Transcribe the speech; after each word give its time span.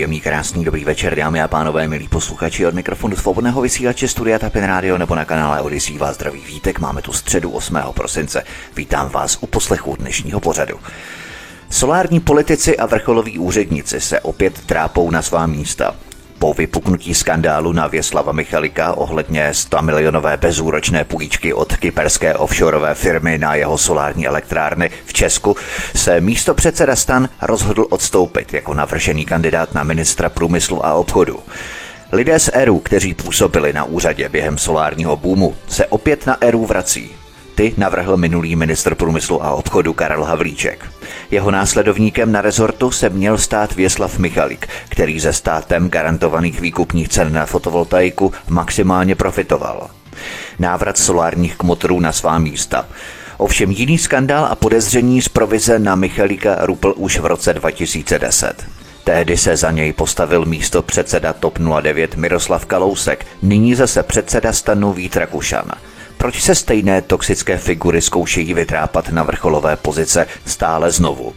Příjemný, 0.00 0.20
krásný, 0.20 0.64
dobrý 0.64 0.84
večer, 0.84 1.16
dámy 1.16 1.42
a 1.42 1.48
pánové, 1.48 1.88
milí 1.88 2.08
posluchači 2.08 2.66
od 2.66 2.74
mikrofonu 2.74 3.16
svobodného 3.16 3.60
vysílače 3.60 4.08
Studia 4.08 4.38
Tapin 4.38 4.64
Radio 4.64 4.98
nebo 4.98 5.14
na 5.14 5.24
kanále 5.24 5.60
Odisí 5.60 5.98
vás 5.98 6.14
zdraví 6.14 6.40
vítek. 6.40 6.78
Máme 6.78 7.02
tu 7.02 7.12
středu 7.12 7.50
8. 7.50 7.78
prosince. 7.94 8.42
Vítám 8.76 9.08
vás 9.08 9.38
u 9.40 9.46
poslechu 9.46 9.96
dnešního 9.96 10.40
pořadu. 10.40 10.74
Solární 11.70 12.20
politici 12.20 12.76
a 12.76 12.86
vrcholoví 12.86 13.38
úředníci 13.38 14.00
se 14.00 14.20
opět 14.20 14.66
trápou 14.66 15.10
na 15.10 15.22
svá 15.22 15.46
místa. 15.46 15.94
Po 16.40 16.54
vypuknutí 16.54 17.14
skandálu 17.14 17.72
na 17.72 17.86
Věslava 17.86 18.32
Michalika 18.32 18.92
ohledně 18.92 19.54
100 19.54 19.82
milionové 19.82 20.36
bezúročné 20.36 21.04
půjčky 21.04 21.54
od 21.54 21.76
kyperské 21.76 22.34
offshoreové 22.34 22.94
firmy 22.94 23.38
na 23.38 23.54
jeho 23.54 23.78
solární 23.78 24.26
elektrárny 24.26 24.90
v 25.06 25.12
Česku 25.12 25.56
se 25.96 26.20
místo 26.20 26.54
předseda 26.54 26.96
Stan 26.96 27.28
rozhodl 27.42 27.86
odstoupit 27.90 28.54
jako 28.54 28.74
navržený 28.74 29.24
kandidát 29.24 29.74
na 29.74 29.82
ministra 29.82 30.28
průmyslu 30.28 30.86
a 30.86 30.94
obchodu. 30.94 31.40
Lidé 32.12 32.38
z 32.38 32.50
ERU, 32.52 32.78
kteří 32.78 33.14
působili 33.14 33.72
na 33.72 33.84
úřadě 33.84 34.28
během 34.28 34.58
solárního 34.58 35.16
boomu, 35.16 35.56
se 35.68 35.86
opět 35.86 36.26
na 36.26 36.36
ERU 36.40 36.66
vrací 36.66 37.19
ty 37.54 37.74
navrhl 37.76 38.16
minulý 38.16 38.56
ministr 38.56 38.94
průmyslu 38.94 39.44
a 39.44 39.50
obchodu 39.50 39.92
Karel 39.92 40.24
Havlíček. 40.24 40.84
Jeho 41.30 41.50
následovníkem 41.50 42.32
na 42.32 42.40
rezortu 42.40 42.90
se 42.90 43.08
měl 43.08 43.38
stát 43.38 43.74
Věslav 43.74 44.18
Michalik, 44.18 44.68
který 44.88 45.20
ze 45.20 45.32
státem 45.32 45.88
garantovaných 45.88 46.60
výkupních 46.60 47.08
cen 47.08 47.32
na 47.32 47.46
fotovoltaiku 47.46 48.32
maximálně 48.48 49.14
profitoval. 49.14 49.90
Návrat 50.58 50.98
solárních 50.98 51.56
kmotrů 51.56 52.00
na 52.00 52.12
svá 52.12 52.38
místa. 52.38 52.86
Ovšem 53.36 53.70
jiný 53.70 53.98
skandál 53.98 54.44
a 54.44 54.54
podezření 54.54 55.22
z 55.22 55.28
provize 55.28 55.78
na 55.78 55.94
Michalika 55.94 56.56
rupl 56.60 56.94
už 56.96 57.18
v 57.18 57.26
roce 57.26 57.54
2010. 57.54 58.66
Tehdy 59.04 59.36
se 59.36 59.56
za 59.56 59.70
něj 59.70 59.92
postavil 59.92 60.44
místo 60.44 60.82
předseda 60.82 61.32
TOP 61.32 61.58
09 61.82 62.16
Miroslav 62.16 62.66
Kalousek, 62.66 63.26
nyní 63.42 63.74
zase 63.74 64.02
předseda 64.02 64.52
stanu 64.52 64.92
Vít 64.92 65.16
Rakušan. 65.16 65.70
Proč 66.20 66.42
se 66.42 66.54
stejné 66.54 67.02
toxické 67.02 67.58
figury 67.58 68.02
zkoušejí 68.02 68.54
vytrápat 68.54 69.08
na 69.08 69.22
vrcholové 69.22 69.76
pozice 69.76 70.26
stále 70.46 70.90
znovu? 70.90 71.34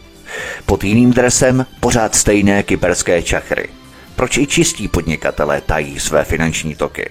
Pod 0.66 0.84
jiným 0.84 1.10
dresem 1.12 1.66
pořád 1.80 2.14
stejné 2.14 2.62
kyberské 2.62 3.22
čachry. 3.22 3.68
Proč 4.16 4.36
i 4.36 4.46
čistí 4.46 4.88
podnikatelé 4.88 5.60
tají 5.60 6.00
své 6.00 6.24
finanční 6.24 6.74
toky? 6.74 7.10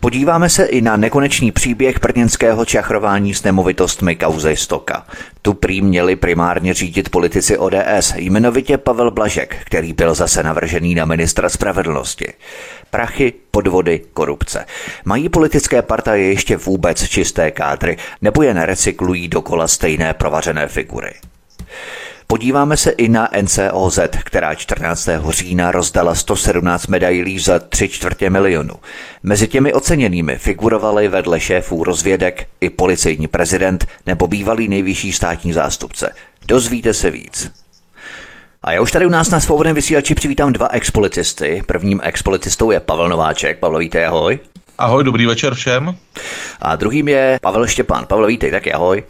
Podíváme 0.00 0.50
se 0.50 0.64
i 0.64 0.80
na 0.80 0.96
nekonečný 0.96 1.52
příběh 1.52 2.00
brněnského 2.00 2.64
čachrování 2.64 3.34
s 3.34 3.42
nemovitostmi 3.42 4.16
kauze 4.16 4.56
Stoka. 4.56 5.06
Tu 5.42 5.54
prý 5.54 5.82
měli 5.82 6.16
primárně 6.16 6.74
řídit 6.74 7.08
politici 7.08 7.58
ODS, 7.58 8.14
jmenovitě 8.16 8.78
Pavel 8.78 9.10
Blažek, 9.10 9.56
který 9.64 9.92
byl 9.92 10.14
zase 10.14 10.42
navržený 10.42 10.94
na 10.94 11.04
ministra 11.04 11.48
spravedlnosti. 11.48 12.32
Prachy, 12.90 13.32
podvody, 13.50 14.00
korupce. 14.12 14.66
Mají 15.04 15.28
politické 15.28 15.82
partaje 15.82 16.24
ještě 16.28 16.56
vůbec 16.56 17.08
čisté 17.08 17.50
kádry, 17.50 17.96
nebo 18.22 18.42
jen 18.42 18.60
recyklují 18.60 19.28
dokola 19.28 19.68
stejné 19.68 20.14
provařené 20.14 20.68
figury? 20.68 21.12
Podíváme 22.30 22.76
se 22.76 22.90
i 22.90 23.08
na 23.08 23.28
NCOZ, 23.42 23.98
která 24.24 24.54
14. 24.54 25.08
října 25.28 25.72
rozdala 25.72 26.14
117 26.14 26.86
medailí 26.86 27.38
za 27.38 27.58
3 27.58 27.88
čtvrtě 27.88 28.30
milionu. 28.30 28.74
Mezi 29.22 29.48
těmi 29.48 29.72
oceněnými 29.72 30.38
figurovali 30.38 31.08
vedle 31.08 31.40
šéfů 31.40 31.84
rozvědek 31.84 32.48
i 32.60 32.70
policejní 32.70 33.26
prezident 33.26 33.86
nebo 34.06 34.26
bývalý 34.26 34.68
nejvyšší 34.68 35.12
státní 35.12 35.52
zástupce. 35.52 36.14
Dozvíte 36.48 36.94
se 36.94 37.10
víc. 37.10 37.52
A 38.62 38.72
já 38.72 38.80
už 38.80 38.92
tady 38.92 39.06
u 39.06 39.10
nás 39.10 39.30
na 39.30 39.40
svobodném 39.40 39.74
vysílači 39.74 40.14
přivítám 40.14 40.52
dva 40.52 40.68
expolicisty. 40.68 41.62
Prvním 41.66 42.00
expolicistou 42.04 42.70
je 42.70 42.80
Pavel 42.80 43.08
Nováček. 43.08 43.58
Pavel, 43.58 43.78
vítej, 43.78 44.06
ahoj. 44.06 44.38
Ahoj, 44.78 45.04
dobrý 45.04 45.26
večer 45.26 45.54
všem. 45.54 45.96
A 46.60 46.76
druhým 46.76 47.08
je 47.08 47.38
Pavel 47.42 47.66
Štěpán. 47.66 48.06
Pavel, 48.06 48.26
vítej, 48.26 48.50
taky 48.50 48.72
ahoj. 48.72 49.02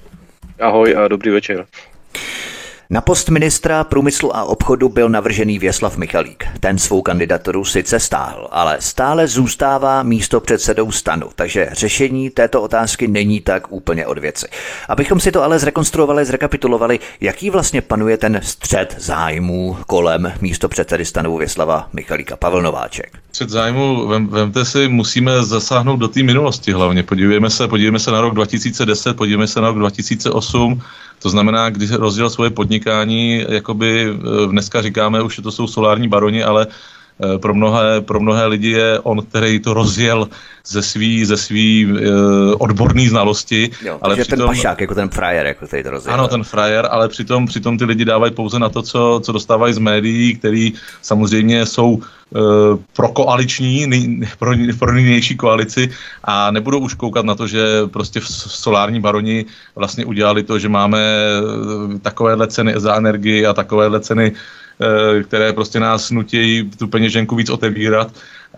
Ahoj 0.61 0.97
a 0.97 1.09
dobrý 1.09 1.31
večer. 1.31 1.67
Na 2.91 3.01
post 3.01 3.29
ministra 3.29 3.85
průmyslu 3.85 4.37
a 4.37 4.45
obchodu 4.45 4.89
byl 4.89 5.09
navržený 5.09 5.59
Věslav 5.59 5.97
Michalík. 5.97 6.45
Ten 6.61 6.79
svou 6.79 7.03
kandidaturu 7.03 7.65
sice 7.65 8.01
stáhl, 8.01 8.49
ale 8.51 8.77
stále 8.81 9.27
zůstává 9.27 10.03
místo 10.03 10.41
předsedou 10.41 10.93
stanu, 10.93 11.29
takže 11.35 11.69
řešení 11.73 12.31
této 12.31 12.63
otázky 12.63 13.09
není 13.09 13.41
tak 13.41 13.73
úplně 13.73 14.07
od 14.07 14.19
věci. 14.19 14.47
Abychom 14.89 15.21
si 15.21 15.33
to 15.33 15.43
ale 15.43 15.59
zrekonstruovali, 15.59 16.25
zrekapitulovali, 16.25 17.01
jaký 17.21 17.51
vlastně 17.51 17.83
panuje 17.83 18.17
ten 18.17 18.41
střed 18.43 18.97
zájmů 18.99 19.77
kolem 19.87 20.33
místo 20.41 20.69
předsedy 20.69 21.05
stanu 21.05 21.37
Věslava 21.37 21.89
Michalíka 21.93 22.37
Pavel 22.37 22.63
Nováček. 22.63 23.19
Střed 23.29 23.51
zájmu, 23.51 24.09
vem, 24.09 24.27
vemte 24.27 24.65
si, 24.65 24.89
musíme 24.89 25.45
zasáhnout 25.45 25.97
do 25.97 26.09
té 26.09 26.23
minulosti 26.23 26.73
hlavně. 26.73 27.03
Podívejme 27.03 27.51
se, 27.51 27.69
podívejme 27.69 27.99
se 27.99 28.11
na 28.11 28.21
rok 28.21 28.35
2010, 28.35 29.17
podívejme 29.17 29.47
se 29.47 29.61
na 29.61 29.69
rok 29.69 29.79
2008, 29.79 30.83
to 31.19 31.31
znamená, 31.31 31.71
když 31.71 31.91
rozdělil 31.91 32.31
svoje 32.31 32.51
podnikání, 32.51 33.45
jakoby 33.49 34.11
eh, 34.11 34.47
dneska 34.47 34.83
říkáme, 34.83 35.23
už 35.23 35.41
to 35.43 35.53
jsou 35.53 35.67
solární 35.67 36.09
baroni, 36.09 36.45
ale 36.45 36.67
pro 37.41 37.55
mnohé, 37.55 38.01
pro 38.01 38.21
mnohé 38.21 38.47
lidi 38.47 38.71
je 38.71 39.01
on, 39.01 39.23
který 39.23 39.61
to 39.61 39.75
rozjel 39.75 40.29
ze 40.67 40.83
svý, 40.83 41.25
ze 41.25 41.37
svý 41.37 41.87
uh, 41.87 41.99
odborný 42.59 43.09
znalosti. 43.09 43.71
Jo, 43.85 43.99
ale 44.03 44.17
přitom, 44.17 44.39
ten 44.39 44.47
pašák, 44.47 44.81
jako 44.81 44.95
ten 44.95 45.09
frajer, 45.09 45.47
jako 45.47 45.67
který 45.67 45.83
to 45.83 45.91
rozjel. 45.91 46.15
Ano, 46.15 46.29
ten 46.29 46.45
frajer, 46.45 46.89
ale 46.91 47.09
přitom, 47.09 47.47
přitom 47.47 47.79
ty 47.79 47.85
lidi 47.85 48.05
dávají 48.05 48.33
pouze 48.33 48.59
na 48.59 48.69
to, 48.69 48.83
co, 48.83 49.21
co 49.25 49.33
dostávají 49.33 49.75
z 49.75 49.79
médií, 49.79 50.37
který 50.37 50.73
samozřejmě 51.03 51.67
jsou 51.67 52.03
Eh, 52.37 52.79
pro 52.97 53.09
koaliční, 53.09 53.87
pro, 54.39 54.53
pro 54.79 54.93
nynější 54.93 55.37
koalici 55.37 55.91
a 56.25 56.51
nebudou 56.51 56.79
už 56.79 56.95
koukat 56.95 57.25
na 57.25 57.35
to, 57.35 57.47
že 57.47 57.87
prostě 57.87 58.21
v 58.21 58.29
solární 58.29 59.01
baroni 59.01 59.45
vlastně 59.75 60.05
udělali 60.05 60.43
to, 60.43 60.59
že 60.59 60.69
máme 60.69 61.01
eh, 61.01 61.99
takovéhle 61.99 62.47
ceny 62.47 62.75
za 62.77 62.97
energii 62.97 63.47
a 63.47 63.53
takovéhle 63.53 64.01
ceny, 64.01 64.33
eh, 64.33 64.39
které 65.23 65.53
prostě 65.53 65.81
nás 65.81 66.11
nutí 66.11 66.71
tu 66.79 66.89
peněženku 66.89 67.37
víc 67.37 67.51
otevírat 67.51 68.13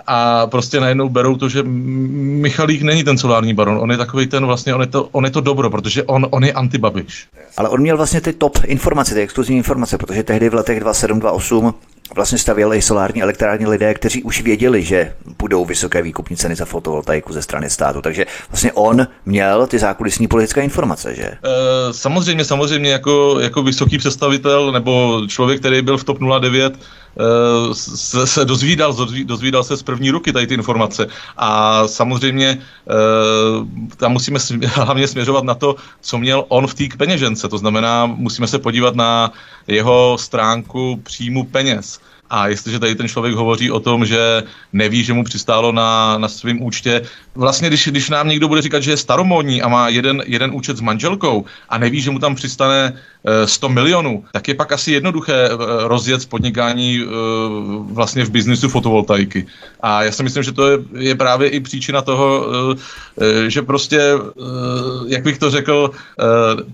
a 0.06 0.46
prostě 0.46 0.80
najednou 0.80 1.08
berou 1.08 1.36
to, 1.36 1.48
že 1.48 1.62
Michalík 1.62 2.82
není 2.82 3.04
ten 3.04 3.18
solární 3.18 3.54
baron, 3.54 3.78
on 3.78 3.90
je 3.90 3.96
takový 3.96 4.26
ten 4.26 4.46
vlastně, 4.46 4.74
on 4.74 4.80
je 4.80 4.86
to, 4.86 5.08
on 5.12 5.24
je 5.24 5.30
to 5.30 5.40
dobro, 5.40 5.70
protože 5.70 6.02
on, 6.02 6.26
on 6.30 6.44
je 6.44 6.52
antibabiš. 6.52 7.28
Ale 7.56 7.68
on 7.68 7.80
měl 7.80 7.96
vlastně 7.96 8.20
ty 8.20 8.32
top 8.32 8.58
informace, 8.64 9.14
ty 9.14 9.20
exkluzivní 9.20 9.58
informace, 9.58 9.98
protože 9.98 10.22
tehdy 10.22 10.48
v 10.48 10.54
letech 10.54 10.80
2728 10.80 11.74
vlastně 12.14 12.38
stavěli 12.38 12.82
solární 12.82 13.22
elektrární 13.22 13.66
lidé, 13.66 13.94
kteří 13.94 14.22
už 14.22 14.42
věděli, 14.42 14.82
že 14.82 15.14
budou 15.38 15.64
vysoké 15.64 16.02
výkupní 16.02 16.36
ceny 16.36 16.56
za 16.56 16.64
fotovoltaiku 16.64 17.32
ze 17.32 17.42
strany 17.42 17.70
státu. 17.70 18.02
Takže 18.02 18.26
vlastně 18.50 18.72
on 18.72 19.06
měl 19.26 19.66
ty 19.66 19.78
zákulisní 19.78 20.28
politické 20.28 20.62
informace, 20.62 21.14
že? 21.14 21.22
E, 21.22 21.38
samozřejmě, 21.90 22.44
samozřejmě 22.44 22.90
jako, 22.90 23.40
jako 23.40 23.62
vysoký 23.62 23.98
představitel 23.98 24.72
nebo 24.72 25.22
člověk, 25.28 25.60
který 25.60 25.82
byl 25.82 25.98
v 25.98 26.04
TOP 26.04 26.18
09, 26.40 26.78
Eh, 27.18 27.74
se, 27.74 28.26
se 28.26 28.44
dozvídal, 28.44 28.96
dozvídal 29.24 29.64
se 29.64 29.76
z 29.76 29.82
první 29.82 30.10
ruky 30.10 30.32
tady 30.32 30.46
ty 30.46 30.54
informace. 30.54 31.06
A 31.36 31.82
samozřejmě 31.88 32.58
eh, 32.58 33.96
tam 33.96 34.12
musíme 34.12 34.38
hlavně 34.66 35.08
směřovat 35.08 35.44
na 35.44 35.54
to, 35.54 35.76
co 36.00 36.18
měl 36.18 36.44
on 36.48 36.66
v 36.66 36.74
té 36.74 36.84
peněžence. 36.96 37.48
To 37.48 37.58
znamená, 37.58 38.06
musíme 38.06 38.46
se 38.46 38.58
podívat 38.58 38.94
na 38.94 39.32
jeho 39.70 40.18
stránku 40.18 40.96
příjmu 40.96 41.44
peněz. 41.44 42.00
A 42.30 42.48
jestliže 42.48 42.78
tady 42.78 42.94
ten 42.94 43.08
člověk 43.08 43.34
hovoří 43.34 43.70
o 43.70 43.80
tom, 43.80 44.06
že 44.06 44.42
neví, 44.72 45.04
že 45.04 45.12
mu 45.12 45.24
přistálo 45.24 45.72
na, 45.72 46.18
na 46.18 46.28
svém 46.28 46.62
účtě, 46.62 47.02
vlastně 47.34 47.68
když, 47.68 47.88
když 47.88 48.10
nám 48.10 48.28
někdo 48.28 48.48
bude 48.48 48.62
říkat, 48.62 48.82
že 48.82 48.90
je 48.90 48.96
staromódní 48.96 49.62
a 49.62 49.68
má 49.68 49.88
jeden, 49.88 50.22
jeden 50.26 50.50
účet 50.54 50.76
s 50.76 50.80
manželkou 50.80 51.44
a 51.68 51.78
neví, 51.78 52.00
že 52.00 52.10
mu 52.10 52.18
tam 52.18 52.34
přistane 52.34 52.94
100 53.44 53.66
eh, 53.66 53.72
milionů, 53.72 54.24
tak 54.32 54.48
je 54.48 54.54
pak 54.54 54.72
asi 54.72 54.92
jednoduché 54.92 55.48
eh, 55.52 55.56
rozjet 55.88 56.26
podnikání 56.26 57.00
eh, 57.02 57.06
vlastně 57.92 58.24
v 58.24 58.30
biznisu 58.30 58.68
fotovoltaiky. 58.68 59.46
A 59.80 60.02
já 60.02 60.12
si 60.12 60.22
myslím, 60.22 60.42
že 60.42 60.52
to 60.52 60.68
je, 60.68 60.78
je 60.98 61.14
právě 61.14 61.48
i 61.48 61.60
příčina 61.60 62.02
toho, 62.02 62.46
že 63.46 63.62
prostě, 63.62 64.00
jak 65.06 65.22
bych 65.22 65.38
to 65.38 65.50
řekl, 65.50 65.90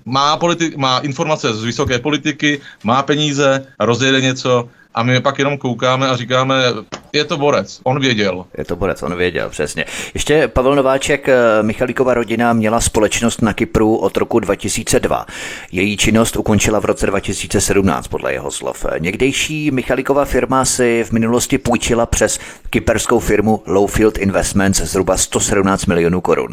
má, 0.05 0.39
politi- 0.39 0.77
má 0.77 0.99
informace 0.99 1.55
z 1.55 1.65
vysoké 1.65 1.99
politiky, 1.99 2.61
má 2.85 3.03
peníze, 3.03 3.67
rozjede 3.81 4.21
něco 4.21 4.69
a 4.97 5.03
my 5.03 5.21
pak 5.21 5.39
jenom 5.39 5.59
koukáme 5.59 6.09
a 6.09 6.17
říkáme, 6.17 6.65
je 7.13 7.25
to 7.25 7.37
borec, 7.37 7.81
on 7.85 8.01
věděl. 8.01 8.45
Je 8.59 8.65
to 8.65 8.77
borec, 8.77 9.03
on 9.03 9.17
věděl, 9.17 9.51
přesně. 9.51 9.85
Ještě 10.15 10.49
Pavel 10.49 10.75
Nováček, 10.75 11.29
eh, 11.29 11.35
Michalíkova 11.63 12.15
rodina 12.15 12.53
měla 12.53 12.81
společnost 12.81 13.43
na 13.43 13.53
Kypru 13.53 13.97
od 13.97 14.17
roku 14.17 14.41
2002. 14.41 15.27
Její 15.73 15.97
činnost 15.97 16.37
ukončila 16.37 16.81
v 16.81 16.85
roce 16.85 17.07
2017, 17.07 18.09
podle 18.09 18.33
jeho 18.33 18.51
slov. 18.51 18.87
Někdejší 18.99 19.71
Michalíkova 19.71 20.25
firma 20.25 20.65
si 20.65 21.05
v 21.05 21.13
minulosti 21.13 21.59
půjčila 21.59 22.07
přes 22.07 22.39
kyperskou 22.71 23.19
firmu 23.19 23.63
Lowfield 23.67 24.19
Investments 24.19 24.81
zhruba 24.81 25.17
117 25.17 25.87
milionů 25.87 26.21
korun. 26.21 26.51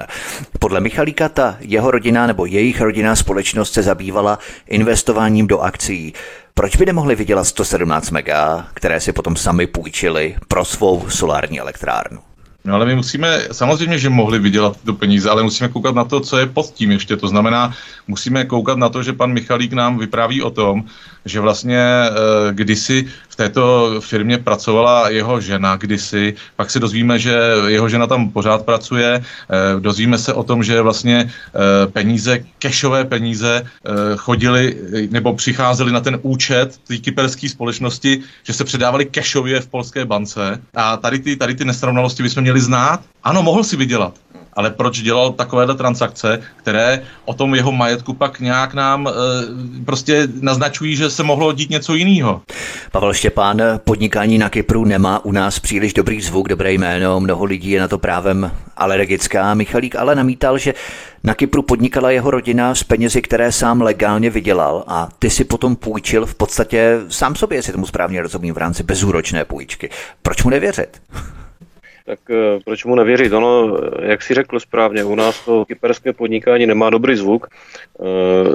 Podle 0.60 0.80
Michalíka 0.80 1.30
ta 1.30 1.58
jeho 1.60 1.92
rodina 1.92 2.28
nebo 2.28 2.46
jejich 2.46 2.82
rodinná 2.82 3.16
společnost 3.16 3.74
se 3.74 3.84
zabývala 3.84 4.40
investováním 4.68 5.48
do 5.48 5.60
akcí. 5.60 6.14
Proč 6.56 6.76
by 6.76 6.86
nemohli 6.86 7.16
vydělat 7.16 7.44
117 7.44 8.12
mega, 8.12 8.68
které 8.74 9.00
si 9.00 9.14
potom 9.14 9.36
sami 9.36 9.68
půjčili 9.68 10.36
pro 10.48 10.66
svou 10.66 11.10
solární 11.10 11.60
elektrárnu? 11.60 12.20
No 12.66 12.76
ale 12.76 12.86
my 12.86 12.96
musíme, 12.96 13.48
samozřejmě, 13.52 14.00
že 14.00 14.10
mohli 14.10 14.40
vydělat 14.40 14.78
do 14.84 14.94
peníze, 14.94 15.30
ale 15.30 15.44
musíme 15.44 15.70
koukat 15.70 15.96
na 15.96 16.04
to, 16.04 16.20
co 16.20 16.38
je 16.38 16.46
pod 16.46 16.74
tím 16.74 16.92
ještě. 16.92 17.18
To 17.18 17.28
znamená, 17.28 17.74
musíme 18.08 18.46
koukat 18.46 18.78
na 18.78 18.90
to, 18.90 19.04
že 19.04 19.14
pan 19.14 19.34
Michalík 19.34 19.74
nám 19.74 19.98
vypráví 19.98 20.42
o 20.42 20.50
tom, 20.50 20.84
že 21.26 21.40
vlastně 21.40 21.80
e, 21.80 22.10
kdysi 22.52 23.08
v 23.34 23.36
této 23.36 23.96
firmě 24.02 24.38
pracovala 24.38 25.10
jeho 25.10 25.42
žena 25.42 25.76
kdysi, 25.76 26.34
pak 26.56 26.70
se 26.70 26.80
dozvíme, 26.80 27.20
že 27.20 27.34
jeho 27.68 27.90
žena 27.90 28.08
tam 28.08 28.30
pořád 28.30 28.66
pracuje, 28.66 29.10
e, 29.18 29.22
dozvíme 29.80 30.18
se 30.18 30.34
o 30.34 30.44
tom, 30.44 30.64
že 30.64 30.82
vlastně 30.82 31.18
e, 31.18 31.88
peníze, 31.88 32.46
kešové 32.60 33.06
peníze 33.06 33.66
e, 33.66 33.92
chodili 34.18 34.78
nebo 35.10 35.34
přicházely 35.34 35.92
na 35.92 36.02
ten 36.02 36.20
účet 36.22 36.78
té 36.88 36.98
kyperské 36.98 37.50
společnosti, 37.50 38.22
že 38.44 38.54
se 38.54 38.64
předávali 38.64 39.06
kešově 39.06 39.60
v 39.60 39.68
polské 39.68 40.06
bance. 40.06 40.62
A 40.76 40.98
tady 40.98 41.20
ty, 41.20 41.36
tady 41.36 41.56
ty 41.56 41.66
nesrovnalosti 41.66 42.24
bychom 42.24 42.42
měli 42.44 42.62
znát. 42.62 43.02
Ano, 43.24 43.44
mohl 43.44 43.64
si 43.64 43.76
vydělat, 43.76 44.14
ale 44.56 44.70
proč 44.70 45.02
dělal 45.02 45.32
takovéhle 45.32 45.76
transakce, 45.76 46.42
které 46.56 47.02
o 47.26 47.34
tom 47.34 47.56
jeho 47.56 47.72
majetku 47.72 48.14
pak 48.14 48.40
nějak 48.40 48.74
nám 48.74 49.08
e, 49.08 49.12
prostě 49.86 50.28
naznačují, 50.42 50.96
že 50.96 51.10
se 51.10 51.24
mohlo 51.24 51.54
dít 51.54 51.70
něco 51.70 51.96
jiného. 51.96 52.42
Pavel 52.92 53.14
Štěpán, 53.14 53.62
podnikání 53.78 54.38
na 54.38 54.50
Kypru 54.50 54.86
nemá 54.86 55.26
u 55.26 55.32
nás 55.32 55.60
příliš 55.60 55.94
dobrý 55.94 56.22
zvuk, 56.22 56.50
dobré 56.50 56.74
jméno, 56.74 57.20
mnoho 57.20 57.46
lidí 57.46 57.70
je 57.70 57.82
na 57.82 57.88
to 57.88 57.98
právem 57.98 58.52
alergická. 58.78 59.54
Michalík 59.54 59.96
ale 59.96 60.16
namítal, 60.16 60.58
že 60.58 60.74
na 61.24 61.34
Kypru 61.34 61.62
podnikala 61.62 62.12
jeho 62.12 62.32
rodina 62.32 62.76
s 62.76 62.84
penězi, 62.84 63.22
které 63.22 63.52
sám 63.52 63.82
legálně 63.82 64.30
vydělal 64.30 64.84
a 64.88 65.10
ty 65.20 65.30
si 65.30 65.44
potom 65.44 65.76
půjčil 65.76 66.26
v 66.26 66.36
podstatě 66.36 67.00
sám 67.10 67.36
sobě, 67.36 67.58
jestli 67.58 67.74
tomu 67.74 67.86
správně 67.86 68.22
rozumím, 68.22 68.54
v 68.54 68.58
rámci 68.58 68.84
bezúročné 68.84 69.46
půjčky. 69.46 69.90
Proč 70.22 70.44
mu 70.44 70.50
nevěřit? 70.50 71.02
Tak 72.06 72.20
eh, 72.30 72.60
proč 72.66 72.86
mu 72.86 72.96
nevěřit? 72.96 73.34
Ono, 73.34 73.78
eh, 73.78 74.12
jak 74.12 74.22
si 74.22 74.34
řekl 74.34 74.60
správně, 74.60 75.04
u 75.04 75.16
nás 75.16 75.46
to 75.46 75.66
kyperské 75.66 76.14
podnikání 76.14 76.66
nemá 76.66 76.90
dobrý 76.90 77.16
zvuk. 77.16 77.48
Eh, 77.48 78.04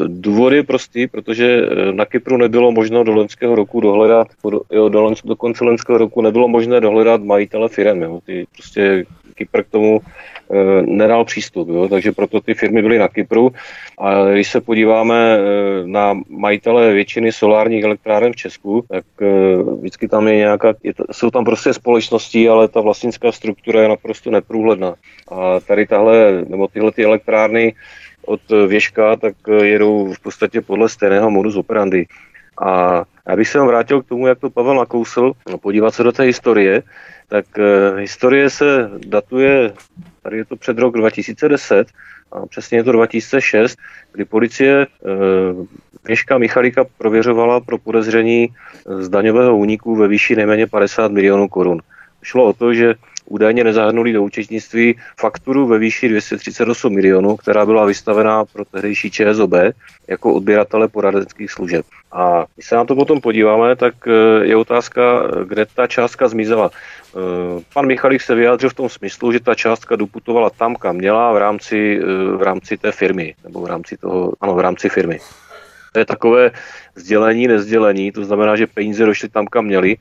důvod 0.06 0.52
je 0.52 0.62
prostý, 0.62 1.06
protože 1.06 1.62
na 1.92 2.04
Kypru 2.04 2.36
nebylo 2.36 2.72
možno 2.72 3.04
do 3.04 3.12
loňského 3.12 3.54
roku 3.54 3.80
dohledat, 3.80 4.28
jo, 4.70 4.88
do, 4.88 5.14
do 5.24 5.36
konce 5.36 5.64
loňského 5.64 5.98
roku 5.98 6.22
nebylo 6.22 6.48
možné 6.48 6.80
dohledat 6.80 7.22
majitele 7.22 7.68
firem. 7.68 8.02
Jo. 8.02 8.20
Ty 8.26 8.46
prostě 8.56 9.04
Kypr 9.38 9.62
k 9.62 9.70
tomu 9.70 10.02
Eh, 10.50 10.82
nedal 10.86 11.24
přístup, 11.24 11.68
jo? 11.68 11.88
takže 11.88 12.12
proto 12.12 12.40
ty 12.40 12.54
firmy 12.54 12.82
byly 12.82 12.98
na 12.98 13.08
Kypru. 13.08 13.52
A 13.98 14.24
když 14.24 14.50
se 14.50 14.60
podíváme 14.60 15.38
eh, 15.38 15.42
na 15.84 16.20
majitele 16.28 16.92
většiny 16.92 17.32
solárních 17.32 17.84
elektráren 17.84 18.32
v 18.32 18.36
Česku, 18.36 18.84
tak 18.88 19.04
eh, 19.22 19.26
vždycky 19.80 20.08
tam 20.08 20.28
je 20.28 20.36
nějaká, 20.36 20.74
je 20.82 20.92
jsou 21.12 21.30
tam 21.30 21.44
prostě 21.44 21.74
společnosti, 21.74 22.48
ale 22.48 22.68
ta 22.68 22.80
vlastnická 22.80 23.32
struktura 23.32 23.82
je 23.82 23.88
naprosto 23.88 24.30
neprůhledná. 24.30 24.94
A 25.28 25.60
tady 25.60 25.86
tahle, 25.86 26.44
nebo 26.48 26.68
tyhle 26.68 26.92
ty 26.92 27.04
elektrárny 27.04 27.74
od 28.26 28.40
Věžka, 28.66 29.16
tak 29.16 29.34
jedou 29.62 30.12
v 30.12 30.20
podstatě 30.20 30.60
podle 30.60 30.88
stejného 30.88 31.30
modus 31.30 31.56
operandi. 31.56 32.06
A 32.60 33.04
já 33.28 33.36
bych 33.36 33.48
se 33.48 33.58
vám 33.58 33.66
vrátil 33.66 34.02
k 34.02 34.08
tomu, 34.08 34.26
jak 34.26 34.38
to 34.38 34.50
Pavel 34.50 34.74
nakousl, 34.74 35.32
no, 35.50 35.58
podívat 35.58 35.94
se 35.94 36.02
do 36.02 36.12
té 36.12 36.22
historie, 36.22 36.82
tak 37.28 37.46
uh, 37.58 37.98
historie 37.98 38.50
se 38.50 38.90
datuje 39.06 39.72
Tady 40.22 40.36
je 40.36 40.44
to 40.44 40.56
před 40.56 40.78
rok 40.78 40.96
2010 40.96 41.88
a 42.32 42.46
přesně 42.46 42.78
je 42.78 42.84
to 42.84 42.92
2006, 42.92 43.78
kdy 44.12 44.24
policie 44.24 44.86
Měška 46.08 46.38
Michalika 46.38 46.84
prověřovala 46.98 47.60
pro 47.60 47.78
podezření 47.78 48.48
z 48.98 49.08
daňového 49.08 49.56
úniku 49.56 49.96
ve 49.96 50.08
výši 50.08 50.36
nejméně 50.36 50.66
50 50.66 51.12
milionů 51.12 51.48
korun. 51.48 51.80
Šlo 52.22 52.44
o 52.44 52.52
to, 52.52 52.74
že 52.74 52.94
údajně 53.24 53.64
nezahrnuli 53.64 54.12
do 54.12 54.22
účetnictví 54.22 54.98
fakturu 55.20 55.66
ve 55.66 55.78
výši 55.78 56.08
238 56.08 56.94
milionů, 56.94 57.36
která 57.36 57.66
byla 57.66 57.84
vystavená 57.84 58.44
pro 58.44 58.64
tehdejší 58.64 59.10
ČSOB 59.10 59.52
jako 60.08 60.34
odběratele 60.34 60.88
poradenských 60.88 61.52
služeb. 61.52 61.86
A 62.12 62.46
když 62.54 62.66
se 62.66 62.76
na 62.76 62.84
to 62.84 62.94
potom 62.94 63.20
podíváme, 63.20 63.76
tak 63.76 63.94
eh, 64.06 64.46
je 64.46 64.56
otázka, 64.56 65.22
kde 65.44 65.66
ta 65.66 65.86
částka 65.86 66.28
zmizela. 66.28 66.70
Eh, 66.70 67.62
pan 67.74 67.86
Michalik 67.86 68.22
se 68.22 68.34
vyjádřil 68.34 68.70
v 68.70 68.74
tom 68.74 68.88
smyslu, 68.88 69.32
že 69.32 69.40
ta 69.40 69.54
částka 69.54 69.96
doputovala 69.96 70.50
tam, 70.50 70.76
kam 70.76 70.96
měla 70.96 71.32
v 71.32 71.36
rámci, 71.36 72.00
eh, 72.02 72.36
v 72.36 72.42
rámci 72.42 72.76
té 72.76 72.92
firmy, 72.92 73.34
nebo 73.44 73.60
v 73.60 73.66
rámci 73.66 73.96
toho, 73.96 74.32
ano, 74.40 74.54
v 74.54 74.60
rámci 74.60 74.88
firmy. 74.88 75.18
To 75.92 75.98
je 75.98 76.04
takové 76.04 76.50
sdělení, 76.94 77.46
nezdělení, 77.46 78.12
to 78.12 78.24
znamená, 78.24 78.56
že 78.56 78.66
peníze 78.66 79.06
došly 79.06 79.28
tam, 79.28 79.46
kam 79.46 79.64
měli 79.64 79.96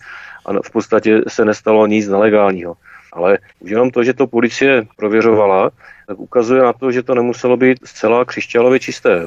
a 0.45 0.61
v 0.61 0.71
podstatě 0.71 1.21
se 1.27 1.45
nestalo 1.45 1.87
nic 1.87 2.07
nelegálního. 2.07 2.75
Ale 3.13 3.37
už 3.59 3.71
jenom 3.71 3.91
to, 3.91 4.03
že 4.03 4.13
to 4.13 4.27
policie 4.27 4.85
prověřovala, 4.95 5.71
tak 6.07 6.19
ukazuje 6.19 6.61
na 6.61 6.73
to, 6.73 6.91
že 6.91 7.03
to 7.03 7.15
nemuselo 7.15 7.57
být 7.57 7.79
zcela 7.83 8.25
křišťálově 8.25 8.79
čisté. 8.79 9.25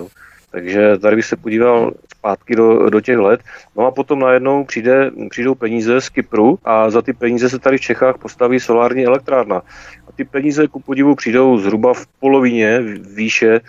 Takže 0.50 0.98
tady 0.98 1.16
bych 1.16 1.24
se 1.24 1.36
podíval 1.36 1.92
zpátky 2.20 2.56
do, 2.56 2.90
do 2.90 3.00
těch 3.00 3.18
let. 3.18 3.40
No 3.76 3.86
a 3.86 3.90
potom 3.90 4.20
najednou 4.20 4.64
přijde, 4.64 5.10
přijdou 5.30 5.54
peníze 5.54 6.00
z 6.00 6.08
Kypru 6.08 6.58
a 6.64 6.90
za 6.90 7.02
ty 7.02 7.12
peníze 7.12 7.48
se 7.48 7.58
tady 7.58 7.78
v 7.78 7.80
Čechách 7.80 8.18
postaví 8.18 8.60
solární 8.60 9.06
elektrárna. 9.06 9.62
A 10.08 10.12
ty 10.12 10.24
peníze 10.24 10.68
ku 10.68 10.80
podivu 10.80 11.14
přijdou 11.14 11.58
zhruba 11.58 11.94
v 11.94 12.06
polovině 12.20 12.80
výše 13.14 13.60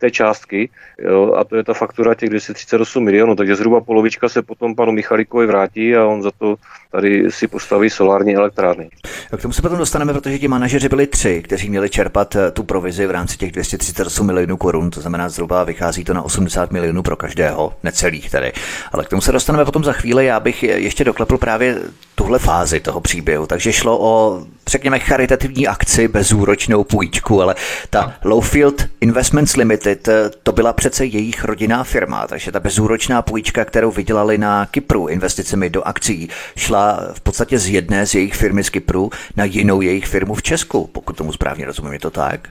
té 0.00 0.10
částky 0.10 0.70
jo, 0.98 1.34
a 1.34 1.44
to 1.44 1.56
je 1.56 1.64
ta 1.64 1.74
faktura 1.74 2.14
těch 2.14 2.28
238 2.28 3.04
milionů, 3.04 3.36
takže 3.36 3.56
zhruba 3.56 3.80
polovička 3.80 4.28
se 4.28 4.42
potom 4.42 4.74
panu 4.74 4.92
Michalikovi 4.92 5.46
vrátí 5.46 5.96
a 5.96 6.06
on 6.06 6.22
za 6.22 6.30
to 6.38 6.56
tady 6.92 7.30
si 7.30 7.48
postaví 7.48 7.90
solární 7.90 8.36
elektrárny. 8.36 8.90
K 9.36 9.42
tomu 9.42 9.54
se 9.54 9.62
potom 9.62 9.78
dostaneme, 9.78 10.12
protože 10.12 10.38
ti 10.38 10.48
manažeři 10.48 10.88
byli 10.88 11.06
tři, 11.06 11.42
kteří 11.42 11.70
měli 11.70 11.90
čerpat 11.90 12.36
eh, 12.36 12.50
tu 12.50 12.62
provizi 12.62 13.06
v 13.06 13.10
rámci 13.10 13.36
těch 13.36 13.52
238 13.52 14.26
milionů 14.26 14.56
korun, 14.56 14.90
to 14.90 15.00
znamená 15.00 15.28
zhruba 15.28 15.64
vychází 15.64 16.04
to 16.04 16.14
na 16.14 16.22
80 16.22 16.70
milionů 16.70 17.02
pro 17.02 17.16
každého, 17.16 17.74
necelých 17.82 18.30
tedy. 18.30 18.52
Ale 18.92 19.04
k 19.04 19.08
tomu 19.08 19.22
se 19.22 19.32
dostaneme 19.32 19.64
potom 19.64 19.84
za 19.84 19.92
chvíli, 19.92 20.26
já 20.26 20.40
bych 20.40 20.62
ještě 20.62 21.04
doklepl 21.04 21.38
právě 21.38 21.78
tuhle 22.20 22.38
fázi 22.38 22.80
toho 22.80 23.00
příběhu. 23.00 23.46
Takže 23.46 23.72
šlo 23.72 23.98
o, 24.00 24.42
řekněme, 24.68 24.98
charitativní 24.98 25.68
akci, 25.68 26.08
bezúročnou 26.08 26.84
půjčku, 26.84 27.42
ale 27.42 27.54
ta 27.90 28.14
Lowfield 28.24 28.86
Investments 29.00 29.56
Limited, 29.56 30.08
eh, 30.08 30.30
to 30.42 30.52
byla 30.52 30.72
přece 30.72 31.04
jejich 31.04 31.44
rodinná 31.44 31.84
firma, 31.84 32.26
takže 32.26 32.52
ta 32.52 32.60
bezúročná 32.60 33.22
půjčka, 33.22 33.64
kterou 33.64 33.90
vydělali 33.90 34.38
na 34.38 34.66
Kypru 34.66 35.08
investicemi 35.08 35.70
do 35.70 35.82
akcí, 35.82 36.28
šla 36.56 37.00
v 37.12 37.20
podstatě 37.20 37.58
z 37.58 37.68
jedné 37.68 38.06
z 38.06 38.14
jejich 38.14 38.34
firmy 38.34 38.64
z 38.64 38.70
Kypru 38.70 39.10
na 39.36 39.44
jinou 39.44 39.80
jejich 39.80 40.06
firmu 40.06 40.34
v 40.34 40.42
Česku, 40.42 40.86
pokud 40.86 41.16
tomu 41.16 41.32
správně 41.32 41.66
rozumím, 41.66 41.92
je 41.92 41.98
to 41.98 42.10
tak? 42.10 42.48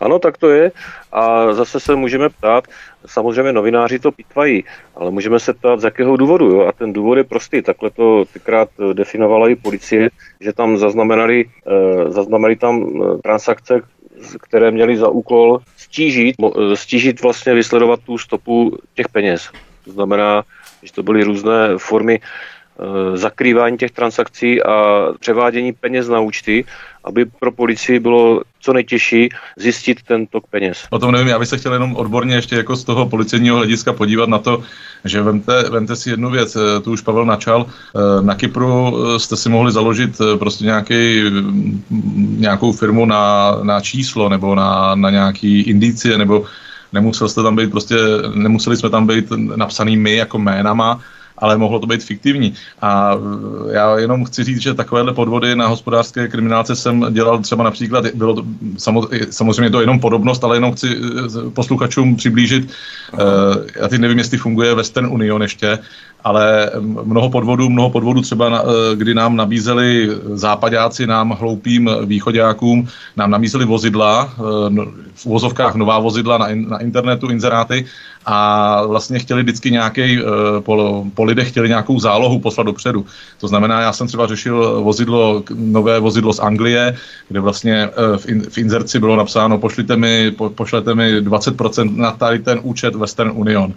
Ano, 0.00 0.18
tak 0.18 0.38
to 0.38 0.50
je. 0.50 0.72
A 1.12 1.52
zase 1.52 1.80
se 1.80 1.96
můžeme 1.96 2.28
ptát, 2.28 2.64
samozřejmě 3.06 3.52
novináři 3.52 3.98
to 3.98 4.12
pitvají, 4.12 4.64
ale 4.96 5.10
můžeme 5.10 5.40
se 5.40 5.52
ptát, 5.52 5.80
z 5.80 5.84
jakého 5.84 6.16
důvodu. 6.16 6.46
Jo? 6.46 6.66
A 6.66 6.72
ten 6.72 6.92
důvod 6.92 7.18
je 7.18 7.24
prostý. 7.24 7.62
Takhle 7.62 7.90
to 7.90 8.24
tykrát 8.32 8.68
definovala 8.92 9.48
i 9.48 9.54
policie, 9.54 10.10
že 10.40 10.52
tam 10.52 10.78
zaznamenali, 10.78 11.44
eh, 11.66 12.10
zaznamenali 12.10 12.56
tam 12.56 12.74
eh, 12.86 13.18
transakce, 13.22 13.80
které 14.40 14.70
měly 14.70 14.96
za 14.96 15.08
úkol 15.08 15.58
stížit, 15.76 16.36
eh, 16.40 16.76
stížit 16.76 17.22
vlastně 17.22 17.54
vysledovat 17.54 18.00
tu 18.06 18.18
stopu 18.18 18.78
těch 18.94 19.08
peněz. 19.08 19.50
To 19.84 19.92
znamená, 19.92 20.42
že 20.82 20.92
to 20.92 21.02
byly 21.02 21.24
různé 21.24 21.78
formy 21.78 22.20
Eh, 22.20 22.22
zakrývání 23.14 23.78
těch 23.78 23.90
transakcí 23.90 24.62
a 24.62 25.06
převádění 25.20 25.72
peněz 25.72 26.08
na 26.08 26.20
účty, 26.20 26.64
aby 27.04 27.24
pro 27.24 27.52
policii 27.52 27.98
bylo 28.00 28.42
co 28.60 28.72
nejtěžší 28.72 29.28
zjistit 29.56 30.02
ten 30.02 30.26
tok 30.26 30.46
peněz. 30.50 30.78
O 30.90 30.98
tom 30.98 31.12
nevím, 31.12 31.28
já 31.28 31.38
bych 31.38 31.48
se 31.48 31.58
chtěl 31.58 31.72
jenom 31.72 31.96
odborně 31.96 32.34
ještě 32.34 32.56
jako 32.56 32.76
z 32.76 32.84
toho 32.84 33.08
policejního 33.08 33.56
hlediska 33.56 33.92
podívat 33.92 34.28
na 34.28 34.38
to, 34.38 34.62
že 35.04 35.22
vemte, 35.22 35.70
vemte 35.70 35.96
si 35.96 36.10
jednu 36.10 36.30
věc, 36.30 36.56
eh, 36.56 36.80
tu 36.80 36.92
už 36.92 37.00
Pavel 37.00 37.26
načal, 37.26 37.66
eh, 37.66 38.22
na 38.22 38.34
Kypru 38.34 38.96
jste 39.18 39.36
si 39.36 39.48
mohli 39.48 39.72
založit 39.72 40.20
prostě 40.38 40.64
nějaký, 40.64 41.22
nějakou 42.38 42.72
firmu 42.72 43.06
na, 43.06 43.54
na 43.62 43.80
číslo 43.80 44.28
nebo 44.28 44.54
na, 44.54 44.94
na 44.94 45.10
nějaký 45.10 45.62
indicie, 45.62 46.18
nebo 46.18 46.44
nemusel 46.92 47.28
jste 47.28 47.42
tam 47.42 47.56
být 47.56 47.70
prostě, 47.70 47.94
nemuseli 48.34 48.76
jsme 48.76 48.90
tam 48.90 49.06
být 49.06 49.32
napsaný 49.56 49.96
my 49.96 50.16
jako 50.16 50.38
jménama, 50.38 51.00
ale 51.38 51.58
mohlo 51.58 51.78
to 51.78 51.86
být 51.86 52.04
fiktivní. 52.04 52.54
A 52.82 53.14
eh, 53.14 53.74
já 53.74 53.98
jenom 53.98 54.24
chci 54.24 54.44
říct, 54.44 54.60
že 54.60 54.74
takovéhle 54.74 55.12
podvody 55.12 55.56
na 55.56 55.66
hospodářské 55.66 56.28
kriminálce 56.28 56.76
jsem 56.76 57.06
dělal 57.10 57.38
třeba 57.38 57.64
například, 57.64 58.06
bylo 58.14 58.34
to, 58.34 58.44
samozřejmě 59.30 59.70
to 59.70 59.80
jenom 59.80 60.00
podobnost, 60.00 60.44
ale 60.44 60.56
jenom 60.56 60.72
chci 60.72 60.88
eh, 60.96 61.50
posluchačům 61.50 62.16
přiblížit, 62.16 62.70
uh, 63.12 63.20
já 63.80 63.88
teď 63.88 64.00
nevím, 64.00 64.18
jestli 64.18 64.38
funguje 64.38 64.74
Western 64.74 65.06
Union 65.06 65.42
ještě, 65.42 65.78
ale 66.24 66.70
mnoho 66.80 67.30
podvodů, 67.30 67.68
mnoho 67.68 67.90
podvodů 67.90 68.20
třeba, 68.20 68.64
kdy 68.94 69.14
nám 69.14 69.36
nabízeli 69.36 70.10
západáci, 70.34 71.06
nám 71.06 71.30
hloupým 71.30 71.90
východákům, 72.04 72.88
nám 73.16 73.30
nabízeli 73.30 73.64
vozidla, 73.64 74.34
no, 74.68 74.86
v 75.14 75.26
uvozovkách 75.26 75.74
nová 75.74 75.98
vozidla 75.98 76.38
na, 76.38 76.46
na 76.68 76.78
internetu, 76.78 77.30
inzeráty 77.30 77.86
a 78.26 78.82
vlastně 78.86 79.18
chtěli 79.18 79.42
vždycky 79.42 79.70
nějaký, 79.70 80.18
po, 80.60 81.04
po 81.14 81.24
lidech 81.24 81.48
chtěli 81.48 81.68
nějakou 81.68 82.00
zálohu 82.00 82.38
poslat 82.38 82.64
dopředu. 82.64 83.06
To 83.40 83.48
znamená, 83.48 83.80
já 83.80 83.92
jsem 83.92 84.06
třeba 84.06 84.26
řešil 84.26 84.82
vozidlo, 84.82 85.42
nové 85.54 86.00
vozidlo 86.00 86.32
z 86.32 86.38
Anglie, 86.38 86.96
kde 87.28 87.40
vlastně 87.40 87.88
v, 88.16 88.28
in, 88.28 88.42
v 88.50 88.58
inzerci 88.58 89.00
bylo 89.00 89.16
napsáno, 89.16 89.58
pošlite 89.58 89.96
mi, 89.96 90.30
po, 90.30 90.50
pošlete 90.50 90.94
mi 90.94 91.20
20% 91.20 91.96
na 91.96 92.10
tady 92.10 92.38
ten 92.38 92.60
účet 92.62 92.94
Western 92.94 93.30
Union. 93.34 93.74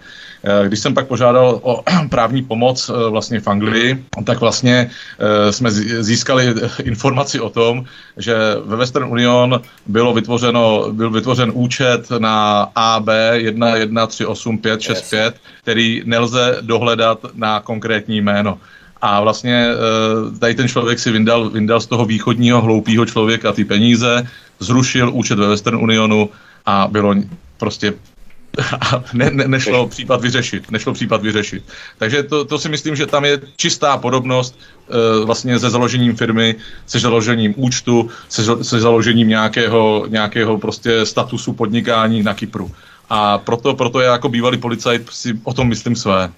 Když 0.66 0.80
jsem 0.80 0.94
pak 0.94 1.06
požádal 1.06 1.60
o 1.62 1.82
právní 2.10 2.42
pomoc 2.42 2.90
vlastně 3.10 3.40
v 3.40 3.48
Anglii, 3.48 4.04
tak 4.24 4.40
vlastně 4.40 4.90
jsme 5.50 5.70
získali 6.00 6.54
informaci 6.82 7.40
o 7.40 7.50
tom, 7.50 7.84
že 8.16 8.34
ve 8.64 8.76
Western 8.76 9.10
Union 9.10 9.60
bylo 9.86 10.14
vytvořeno, 10.14 10.92
byl 10.92 11.10
vytvořen 11.10 11.52
účet 11.54 12.10
na 12.18 12.68
AB 12.74 13.08
1138565, 14.46 15.32
který 15.62 16.02
nelze 16.04 16.58
dohledat 16.60 17.26
na 17.34 17.60
konkrétní 17.60 18.20
jméno. 18.20 18.58
A 19.02 19.20
vlastně 19.20 19.66
tady 20.40 20.54
ten 20.54 20.68
člověk 20.68 20.98
si 20.98 21.10
vyndal, 21.10 21.50
vyndal 21.50 21.80
z 21.80 21.86
toho 21.86 22.04
východního 22.04 22.60
hloupého 22.60 23.06
člověka 23.06 23.52
ty 23.52 23.64
peníze, 23.64 24.28
zrušil 24.58 25.10
účet 25.12 25.38
ve 25.38 25.48
Western 25.48 25.76
Unionu 25.76 26.28
a 26.66 26.88
bylo 26.88 27.14
prostě 27.56 27.94
a 28.80 29.04
ne, 29.12 29.30
ne, 29.30 29.48
nešlo 29.48 29.88
případ 29.88 30.20
vyřešit. 30.20 30.70
Nešlo 30.70 30.92
případ 30.92 31.22
vyřešit. 31.22 31.62
Takže 31.98 32.22
to, 32.22 32.44
to 32.44 32.58
si 32.58 32.68
myslím, 32.68 32.96
že 32.96 33.06
tam 33.06 33.24
je 33.24 33.40
čistá 33.56 33.96
podobnost 33.96 34.58
e, 34.58 35.24
vlastně 35.24 35.58
se 35.58 35.70
založením 35.70 36.16
firmy, 36.16 36.54
se 36.86 36.98
založením 36.98 37.54
účtu, 37.56 38.10
se, 38.28 38.64
se 38.64 38.80
založením 38.80 39.28
nějakého, 39.28 40.06
nějakého 40.08 40.58
prostě 40.58 41.06
statusu 41.06 41.52
podnikání 41.52 42.22
na 42.22 42.34
Kypru. 42.34 42.70
A 43.10 43.38
proto, 43.38 43.74
proto 43.74 44.00
já 44.00 44.12
jako 44.12 44.28
bývalý 44.28 44.58
policajt 44.58 45.10
si 45.10 45.40
o 45.44 45.54
tom 45.54 45.68
myslím 45.68 45.96
své. 45.96 46.30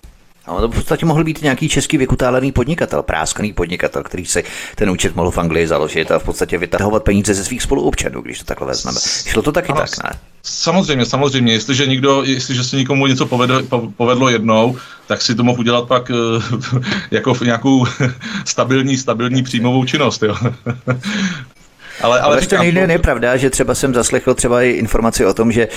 No, 0.49 0.61
to 0.61 0.69
v 0.69 0.75
podstatě 0.75 1.07
mohl 1.07 1.25
být 1.25 1.43
nějaký 1.43 1.69
český 1.69 1.99
vykutálený 1.99 2.53
podnikatel, 2.53 3.03
práskaný 3.03 3.53
podnikatel, 3.53 4.03
který 4.03 4.25
si 4.25 4.45
ten 4.75 4.91
účet 4.91 5.17
mohl 5.17 5.31
v 5.31 5.39
Anglii 5.39 5.67
založit 5.67 6.11
a 6.11 6.19
v 6.19 6.25
podstatě 6.25 6.59
vytahovat 6.59 7.03
peníze 7.03 7.35
ze 7.35 7.45
svých 7.45 7.63
spoluobčanů, 7.63 8.23
když 8.23 8.39
to 8.39 8.45
takhle 8.45 8.67
vezmeme. 8.67 9.01
Šlo 9.27 9.43
to 9.43 9.53
taky 9.53 9.73
ano, 9.73 9.81
tak, 9.81 10.05
ne? 10.05 10.19
Samozřejmě, 10.43 11.07
samozřejmě. 11.07 11.53
Jestliže, 11.53 11.87
někdo, 11.87 12.23
jestliže 12.23 12.65
se 12.65 12.77
někomu 12.77 13.07
něco 13.07 13.27
povedlo, 13.27 13.63
povedlo 13.97 14.29
jednou, 14.29 14.77
tak 15.07 15.23
si 15.23 15.35
to 15.35 15.45
mohl 15.45 15.61
udělat 15.61 15.89
pak 15.89 16.11
eh, 16.11 16.15
jako 17.11 17.35
v 17.35 17.41
nějakou 17.41 17.87
stabilní, 18.45 18.97
stabilní 18.97 19.43
příjmovou 19.43 19.85
činnost. 19.85 20.23
Jo. 20.23 20.37
Ale, 22.01 22.21
ale, 22.21 22.41
říkám, 22.41 22.59
to 22.59 22.63
nejde, 22.63 22.93
je 22.93 22.99
pravda, 22.99 23.37
že 23.37 23.51
třeba 23.51 23.75
jsem 23.75 23.95
zaslechl 23.95 24.35
třeba 24.35 24.63
i 24.63 24.71
informaci 24.71 25.27
o 25.27 25.35
tom, 25.35 25.53
že 25.53 25.69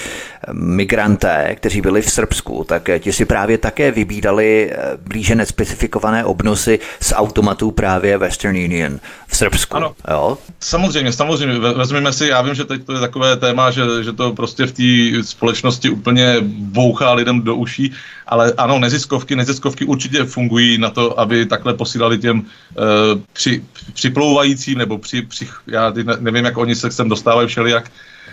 migranté, 0.51 1.55
kteří 1.55 1.81
byli 1.81 2.01
v 2.01 2.09
Srbsku, 2.09 2.65
tak 2.67 2.89
ti 2.99 3.13
si 3.13 3.25
právě 3.25 3.57
také 3.57 3.91
vybídali 3.91 4.71
eh, 4.71 4.77
blíže 5.07 5.35
nespecifikované 5.35 6.25
obnosy 6.25 6.79
z 6.99 7.13
automatů 7.15 7.71
právě 7.71 8.17
Western 8.17 8.55
Union 8.55 8.99
v 9.27 9.37
Srbsku. 9.37 9.77
Ano, 9.77 9.95
jo? 10.11 10.37
samozřejmě, 10.59 11.11
samozřejmě. 11.13 11.59
Vezmeme 11.59 12.13
si, 12.13 12.27
já 12.27 12.41
vím, 12.41 12.55
že 12.55 12.65
teď 12.65 12.83
to 12.85 12.93
je 12.93 12.99
takové 12.99 13.35
téma, 13.37 13.71
že, 13.71 13.81
že 14.03 14.13
to 14.13 14.33
prostě 14.33 14.65
v 14.65 14.71
té 14.71 15.23
společnosti 15.23 15.89
úplně 15.89 16.35
bouchá 16.57 17.13
lidem 17.13 17.41
do 17.41 17.55
uší, 17.55 17.91
ale 18.27 18.53
ano, 18.57 18.79
neziskovky, 18.79 19.35
neziskovky 19.35 19.85
určitě 19.85 20.23
fungují 20.23 20.77
na 20.77 20.89
to, 20.89 21.19
aby 21.19 21.45
takhle 21.45 21.73
posílali 21.73 22.17
těm 22.17 22.39
uh, 22.39 22.45
při, 23.33 23.63
připlouvajícím, 23.93 24.77
nebo 24.77 24.97
při, 24.97 25.21
při 25.21 25.47
já 25.67 25.91
nevím, 26.19 26.45
jak 26.45 26.57
oni 26.57 26.75
se 26.75 26.91
sem 26.91 27.09
dostávají 27.09 27.47
všelijak, 27.47 27.91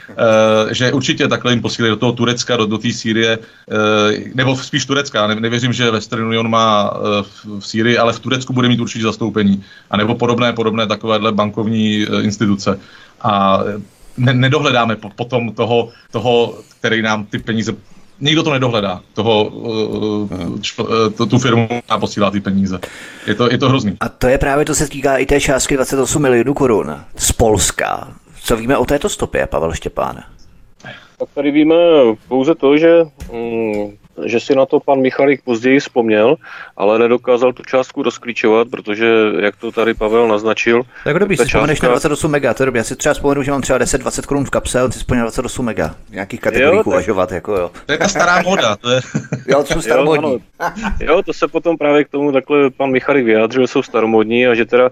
Uh, 0.08 0.72
že 0.72 0.92
určitě 0.92 1.28
takhle 1.28 1.52
jim 1.52 1.62
posílají 1.62 1.90
do 1.90 1.96
toho 1.96 2.12
Turecka, 2.12 2.56
do, 2.56 2.66
do 2.66 2.78
té 2.78 2.92
Sýrie, 2.92 3.38
uh, 3.38 4.34
nebo 4.34 4.56
spíš 4.56 4.86
Turecka. 4.86 5.26
Ne, 5.26 5.34
nevěřím, 5.34 5.72
že 5.72 5.90
Western 5.90 6.24
Union 6.24 6.50
má 6.50 6.90
uh, 6.90 7.00
v, 7.22 7.60
v 7.60 7.66
Sýrii, 7.66 7.98
ale 7.98 8.12
v 8.12 8.18
Turecku 8.18 8.52
bude 8.52 8.68
mít 8.68 8.80
určitě 8.80 9.04
zastoupení. 9.04 9.64
A 9.90 9.96
nebo 9.96 10.14
podobné, 10.14 10.52
podobné 10.52 10.86
takovéhle 10.86 11.32
bankovní 11.32 12.06
instituce. 12.20 12.78
A 13.22 13.60
ne, 14.16 14.34
nedohledáme 14.34 14.96
po, 14.96 15.10
potom 15.10 15.52
toho, 15.52 15.88
toho, 16.10 16.58
který 16.80 17.02
nám 17.02 17.24
ty 17.24 17.38
peníze 17.38 17.72
nikdo 18.22 18.42
to 18.42 18.52
nedohledá, 18.52 19.00
toho, 19.14 19.44
uh, 19.44 20.60
čl, 20.60 20.82
uh, 21.20 21.28
tu 21.28 21.38
firmu 21.38 21.68
a 21.88 21.98
posílá 21.98 22.30
ty 22.30 22.40
peníze. 22.40 22.80
Je 23.26 23.34
to, 23.34 23.50
je 23.50 23.58
to 23.58 23.68
hrozný. 23.68 23.96
A 24.00 24.08
to 24.08 24.26
je 24.26 24.38
právě, 24.38 24.64
to 24.64 24.74
se 24.74 24.88
týká 24.88 25.16
i 25.16 25.26
té 25.26 25.40
částky 25.40 25.74
28 25.74 26.22
milionů 26.22 26.54
korun 26.54 26.96
z 27.16 27.32
Polska. 27.32 28.08
Co 28.42 28.56
víme 28.56 28.76
o 28.76 28.84
této 28.84 29.08
stopě, 29.08 29.46
Pavel 29.46 29.72
Štěpán? 29.72 30.22
Tak 31.18 31.28
tady 31.34 31.50
víme 31.50 31.74
pouze 32.28 32.54
to, 32.54 32.78
že 32.78 33.04
mm, 33.32 33.96
že 34.24 34.40
si 34.40 34.54
na 34.54 34.66
to 34.66 34.80
pan 34.80 35.00
Michalík 35.00 35.42
později 35.44 35.80
vzpomněl, 35.80 36.36
ale 36.76 36.98
nedokázal 36.98 37.52
tu 37.52 37.62
částku 37.62 38.02
rozklíčovat, 38.02 38.68
protože, 38.70 39.06
jak 39.40 39.56
to 39.56 39.72
tady 39.72 39.94
Pavel 39.94 40.28
naznačil... 40.28 40.82
Tak 41.04 41.18
dobrý, 41.18 41.36
si 41.36 41.44
vzpomeneš 41.44 41.78
částka... 41.78 41.86
na 41.86 41.90
28 41.90 42.30
mega, 42.30 42.54
to 42.54 42.62
je 42.62 42.66
dobrý. 42.66 42.78
Já 42.78 42.84
si 42.84 42.96
třeba 42.96 43.14
vzpomenu, 43.14 43.42
že 43.42 43.50
mám 43.50 43.62
třeba 43.62 43.78
10-20 43.78 44.26
korun 44.26 44.44
v 44.44 44.50
kapse, 44.50 44.80
ale 44.80 44.88
ty 44.88 44.98
vzpomněl 44.98 45.24
28 45.24 45.64
mega. 45.66 45.94
V 46.10 46.12
nějakých 46.12 46.40
kategoriích 46.40 46.86
uvažovat, 46.86 47.32
jako 47.32 47.56
jo. 47.56 47.70
To 47.86 47.92
je 47.92 47.98
ta 47.98 48.08
stará 48.08 48.42
moda. 48.42 48.76
To 48.76 48.90
je... 48.90 49.00
jo, 49.48 49.64
to 49.64 49.74
jsou 49.74 49.80
staromodní. 49.80 50.32
Jo, 50.32 50.40
jo, 51.00 51.22
to 51.22 51.32
se 51.32 51.48
potom 51.48 51.76
právě 51.76 52.04
k 52.04 52.08
tomu 52.08 52.32
takhle 52.32 52.70
pan 52.70 52.90
Michalík 52.90 53.24
vyjádřil, 53.24 53.62
že 53.62 53.66
jsou 53.66 53.82
staromodní 53.82 54.46
a 54.46 54.54
že 54.54 54.64
teda 54.64 54.90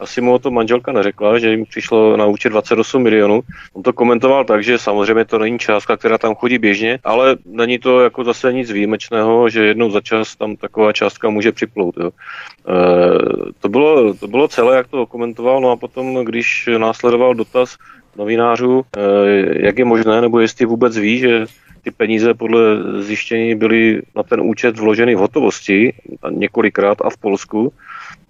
asi 0.00 0.20
mu 0.20 0.38
to 0.38 0.50
manželka 0.50 0.92
neřekla, 0.92 1.38
že 1.38 1.50
jim 1.50 1.64
přišlo 1.66 2.16
na 2.16 2.26
účet 2.26 2.48
28 2.48 3.02
milionů. 3.02 3.40
On 3.72 3.82
to 3.82 3.92
komentoval 3.92 4.44
tak, 4.44 4.64
že 4.64 4.78
samozřejmě 4.78 5.24
to 5.24 5.38
není 5.38 5.58
částka, 5.58 5.96
která 5.96 6.18
tam 6.18 6.34
chodí 6.34 6.58
běžně, 6.58 6.98
ale 7.04 7.36
není 7.44 7.78
to 7.78 8.00
jako 8.00 8.24
zase 8.24 8.52
nic 8.58 8.70
výjimečného, 8.70 9.48
že 9.48 9.64
jednou 9.64 9.90
za 9.90 10.00
čas 10.00 10.36
tam 10.36 10.56
taková 10.56 10.92
částka 10.92 11.30
může 11.30 11.52
připlout. 11.52 11.94
Jo. 11.96 12.10
E, 12.10 13.52
to, 13.60 13.68
bylo, 13.68 14.14
to 14.14 14.26
bylo 14.28 14.48
celé, 14.48 14.76
jak 14.76 14.88
to 14.88 15.06
komentoval, 15.06 15.60
no 15.60 15.70
a 15.70 15.76
potom, 15.76 16.24
když 16.24 16.68
následoval 16.78 17.34
dotaz 17.34 17.76
novinářů, 18.16 18.82
e, 18.96 19.66
jak 19.66 19.78
je 19.78 19.84
možné, 19.84 20.20
nebo 20.20 20.40
jestli 20.40 20.66
vůbec 20.66 20.96
ví, 20.96 21.18
že 21.18 21.46
ty 21.82 21.90
peníze 21.90 22.34
podle 22.34 22.60
zjištění 23.02 23.54
byly 23.54 24.02
na 24.16 24.22
ten 24.22 24.40
účet 24.40 24.78
vloženy 24.78 25.14
v 25.14 25.18
hotovosti 25.18 25.92
několikrát 26.30 26.98
a 27.00 27.10
v 27.10 27.16
Polsku, 27.16 27.72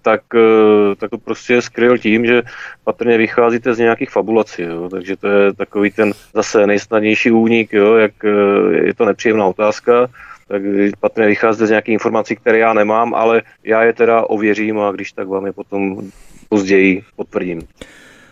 tak, 0.01 0.21
eh, 0.35 0.95
tak 0.95 1.09
to 1.09 1.17
prostě 1.17 1.61
skryl 1.61 1.97
tím, 1.97 2.25
že 2.25 2.41
patrně 2.83 3.17
vycházíte 3.17 3.73
z 3.73 3.79
nějakých 3.79 4.09
fabulací. 4.09 4.61
Jo? 4.61 4.89
Takže 4.89 5.15
to 5.15 5.27
je 5.27 5.53
takový 5.53 5.91
ten 5.91 6.13
zase 6.33 6.67
nejsnadnější 6.67 7.31
únik, 7.31 7.73
jo? 7.73 7.95
jak 7.95 8.13
eh, 8.25 8.87
je 8.87 8.93
to 8.93 9.05
nepříjemná 9.05 9.45
otázka, 9.45 10.07
tak 10.47 10.61
patrně 10.99 11.27
vycházíte 11.27 11.67
z 11.67 11.69
nějakých 11.69 11.93
informací, 11.93 12.35
které 12.35 12.57
já 12.57 12.73
nemám, 12.73 13.13
ale 13.13 13.41
já 13.63 13.83
je 13.83 13.93
teda 13.93 14.21
ověřím 14.21 14.79
a 14.79 14.91
když 14.91 15.11
tak 15.11 15.27
vám 15.27 15.45
je 15.45 15.53
potom 15.53 16.01
později 16.49 17.03
potvrdím. 17.15 17.61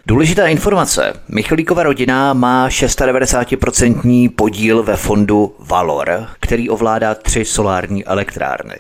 Důležitá 0.10 0.48
informace. 0.48 1.14
Michalíkova 1.28 1.84
rodina 1.84 2.34
má 2.34 2.68
96% 2.68 4.30
podíl 4.36 4.84
ve 4.84 4.96
fondu 4.96 5.56
Valor, 5.60 6.26
který 6.40 6.70
ovládá 6.70 7.16
tři 7.16 7.46
solární 7.46 8.06
elektrárny. 8.06 8.76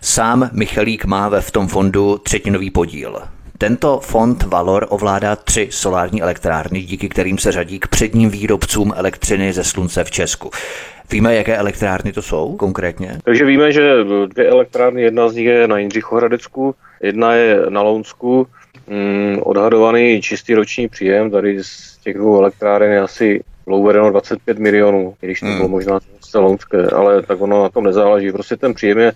Sám 0.00 0.50
Michalík 0.52 1.04
má 1.04 1.28
ve 1.28 1.40
v 1.40 1.50
tom 1.50 1.68
fondu 1.68 2.18
třetinový 2.18 2.70
podíl. 2.70 3.18
Tento 3.58 4.00
fond 4.00 4.42
Valor 4.42 4.86
ovládá 4.88 5.36
tři 5.36 5.68
solární 5.70 6.22
elektrárny, 6.22 6.80
díky 6.80 7.08
kterým 7.08 7.38
se 7.38 7.52
řadí 7.52 7.78
k 7.78 7.88
předním 7.88 8.30
výrobcům 8.30 8.92
elektřiny 8.96 9.52
ze 9.52 9.64
slunce 9.64 10.04
v 10.04 10.10
Česku. 10.10 10.50
Víme, 11.10 11.34
jaké 11.34 11.56
elektrárny 11.56 12.12
to 12.12 12.22
jsou 12.22 12.56
konkrétně? 12.56 13.18
Takže 13.24 13.44
víme, 13.44 13.72
že 13.72 13.94
dvě 14.26 14.48
elektrárny, 14.48 15.02
jedna 15.02 15.28
z 15.28 15.34
nich 15.34 15.46
je 15.46 15.68
na 15.68 15.78
Jindřichohradecku, 15.78 16.74
jedna 17.02 17.34
je 17.34 17.60
na 17.68 17.82
Lounsku, 17.82 18.46
Mm, 18.86 19.38
odhadovaný 19.42 20.22
čistý 20.22 20.54
roční 20.54 20.88
příjem 20.88 21.30
tady 21.30 21.64
z 21.64 21.98
těch 21.98 22.16
dvou 22.16 22.38
elektráren 22.38 22.92
je 22.92 23.00
asi 23.00 23.44
uvedeno 23.66 24.10
25 24.10 24.58
milionů, 24.58 25.14
když 25.20 25.40
to 25.40 25.46
hmm. 25.46 25.56
bylo 25.56 25.68
možná 25.68 26.00
lounské, 26.34 26.86
ale 26.86 27.22
tak 27.22 27.40
ono 27.40 27.62
na 27.62 27.68
tom 27.68 27.84
nezáleží. 27.84 28.32
Prostě 28.32 28.56
ten 28.56 28.74
příjem 28.74 28.98
je, 28.98 29.12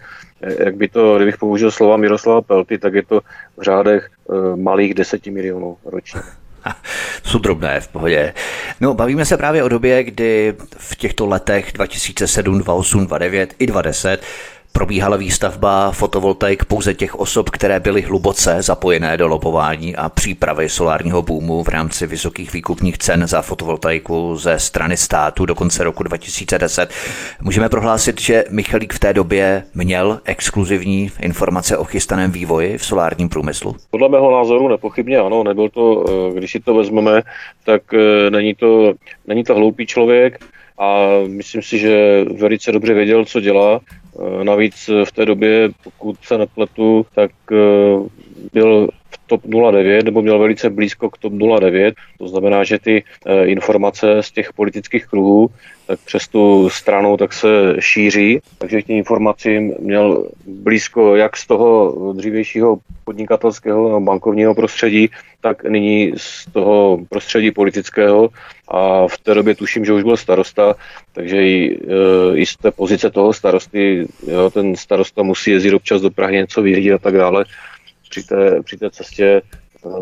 jak 0.64 0.76
by 0.76 0.88
to, 0.88 1.16
kdybych 1.16 1.38
použil 1.38 1.70
slova 1.70 1.96
Miroslava 1.96 2.42
Pelty, 2.42 2.78
tak 2.78 2.94
je 2.94 3.02
to 3.02 3.20
v 3.56 3.62
řádech 3.62 4.08
e, 4.30 4.56
malých 4.56 4.94
10 4.94 5.26
milionů 5.26 5.76
ročně. 5.84 6.20
Jsou 7.24 7.38
drobné 7.38 7.80
v 7.80 7.88
pohodě. 7.88 8.34
No, 8.80 8.94
bavíme 8.94 9.24
se 9.24 9.36
právě 9.36 9.62
o 9.62 9.68
době, 9.68 10.04
kdy 10.04 10.54
v 10.76 10.96
těchto 10.96 11.26
letech 11.26 11.72
2007, 11.72 12.54
2008, 12.58 13.06
2009 13.06 13.54
i 13.58 13.66
2010 13.66 14.20
probíhala 14.76 15.16
výstavba 15.16 15.90
fotovoltaik 15.90 16.64
pouze 16.64 16.94
těch 16.94 17.14
osob, 17.14 17.50
které 17.50 17.80
byly 17.80 18.02
hluboce 18.02 18.62
zapojené 18.62 19.16
do 19.16 19.28
lopování 19.28 19.96
a 19.96 20.08
přípravy 20.08 20.68
solárního 20.68 21.22
boomu 21.22 21.62
v 21.62 21.68
rámci 21.68 22.06
vysokých 22.06 22.52
výkupních 22.52 22.98
cen 22.98 23.26
za 23.26 23.42
fotovoltaiku 23.42 24.36
ze 24.36 24.58
strany 24.58 24.96
státu 24.96 25.46
do 25.46 25.54
konce 25.54 25.84
roku 25.84 26.02
2010. 26.02 26.90
Můžeme 27.42 27.68
prohlásit, 27.68 28.20
že 28.20 28.44
Michalík 28.50 28.92
v 28.92 28.98
té 28.98 29.12
době 29.12 29.62
měl 29.74 30.20
exkluzivní 30.24 31.10
informace 31.20 31.76
o 31.76 31.84
chystaném 31.84 32.30
vývoji 32.30 32.78
v 32.78 32.86
solárním 32.86 33.28
průmyslu? 33.28 33.76
Podle 33.90 34.08
mého 34.08 34.30
názoru 34.30 34.68
nepochybně 34.68 35.18
ano, 35.18 35.44
nebyl 35.44 35.68
to, 35.68 36.04
eh, 36.08 36.38
když 36.38 36.52
si 36.52 36.60
to 36.60 36.74
vezmeme, 36.74 37.22
tak 37.64 37.82
eh, 37.94 38.30
není 38.30 38.54
to, 38.54 38.92
není 39.26 39.44
to 39.44 39.54
hloupý 39.54 39.86
člověk, 39.86 40.38
a 40.78 41.08
myslím 41.26 41.62
si, 41.62 41.78
že 41.78 42.24
velice 42.24 42.72
dobře 42.72 42.94
věděl, 42.94 43.24
co 43.24 43.40
dělá. 43.40 43.80
Eh, 43.80 44.44
navíc 44.44 44.90
v 45.04 45.12
té 45.12 45.24
době, 45.24 45.68
pokud 45.84 46.16
se 46.22 46.38
nepletu, 46.38 47.06
tak 47.14 47.30
byl 48.52 48.88
v 49.10 49.18
TOP 49.26 49.42
09 49.72 50.04
nebo 50.04 50.22
měl 50.22 50.38
velice 50.38 50.70
blízko 50.70 51.10
k 51.10 51.18
TOP 51.18 51.32
09. 51.60 51.94
To 52.18 52.28
znamená, 52.28 52.64
že 52.64 52.78
ty 52.78 53.04
informace 53.44 54.22
z 54.22 54.32
těch 54.32 54.52
politických 54.52 55.06
kruhů 55.06 55.50
tak 55.86 55.98
přes 56.04 56.28
tu 56.28 56.70
stranu 56.70 57.16
tak 57.16 57.32
se 57.32 57.76
šíří, 57.78 58.40
takže 58.58 58.82
těm 58.82 58.96
informacím 58.96 59.74
měl 59.78 60.28
blízko 60.46 61.16
jak 61.16 61.36
z 61.36 61.46
toho 61.46 61.94
dřívějšího 62.12 62.78
podnikatelského 63.04 63.96
a 63.96 64.00
bankovního 64.00 64.54
prostředí, 64.54 65.10
tak 65.40 65.64
nyní 65.64 66.12
z 66.16 66.46
toho 66.52 66.98
prostředí 67.08 67.50
politického 67.50 68.28
a 68.68 69.08
v 69.08 69.18
té 69.18 69.34
době 69.34 69.54
tuším, 69.54 69.84
že 69.84 69.92
už 69.92 70.02
byl 70.02 70.16
starosta, 70.16 70.74
takže 71.12 71.42
i, 71.42 71.80
e, 71.88 72.38
i 72.38 72.46
z 72.46 72.56
té 72.56 72.70
pozice 72.70 73.10
toho 73.10 73.32
starosty, 73.32 74.08
jo, 74.26 74.50
ten 74.50 74.76
starosta 74.76 75.22
musí 75.22 75.50
jezdit 75.50 75.74
občas 75.74 76.02
do 76.02 76.10
Prahy 76.10 76.36
něco 76.36 76.62
vyřídit 76.62 76.92
a 76.92 76.98
tak 76.98 77.14
dále. 77.14 77.44
Při 78.10 78.22
té, 78.22 78.62
při 78.62 78.76
té 78.76 78.90
cestě 78.90 79.24
e, 79.24 79.42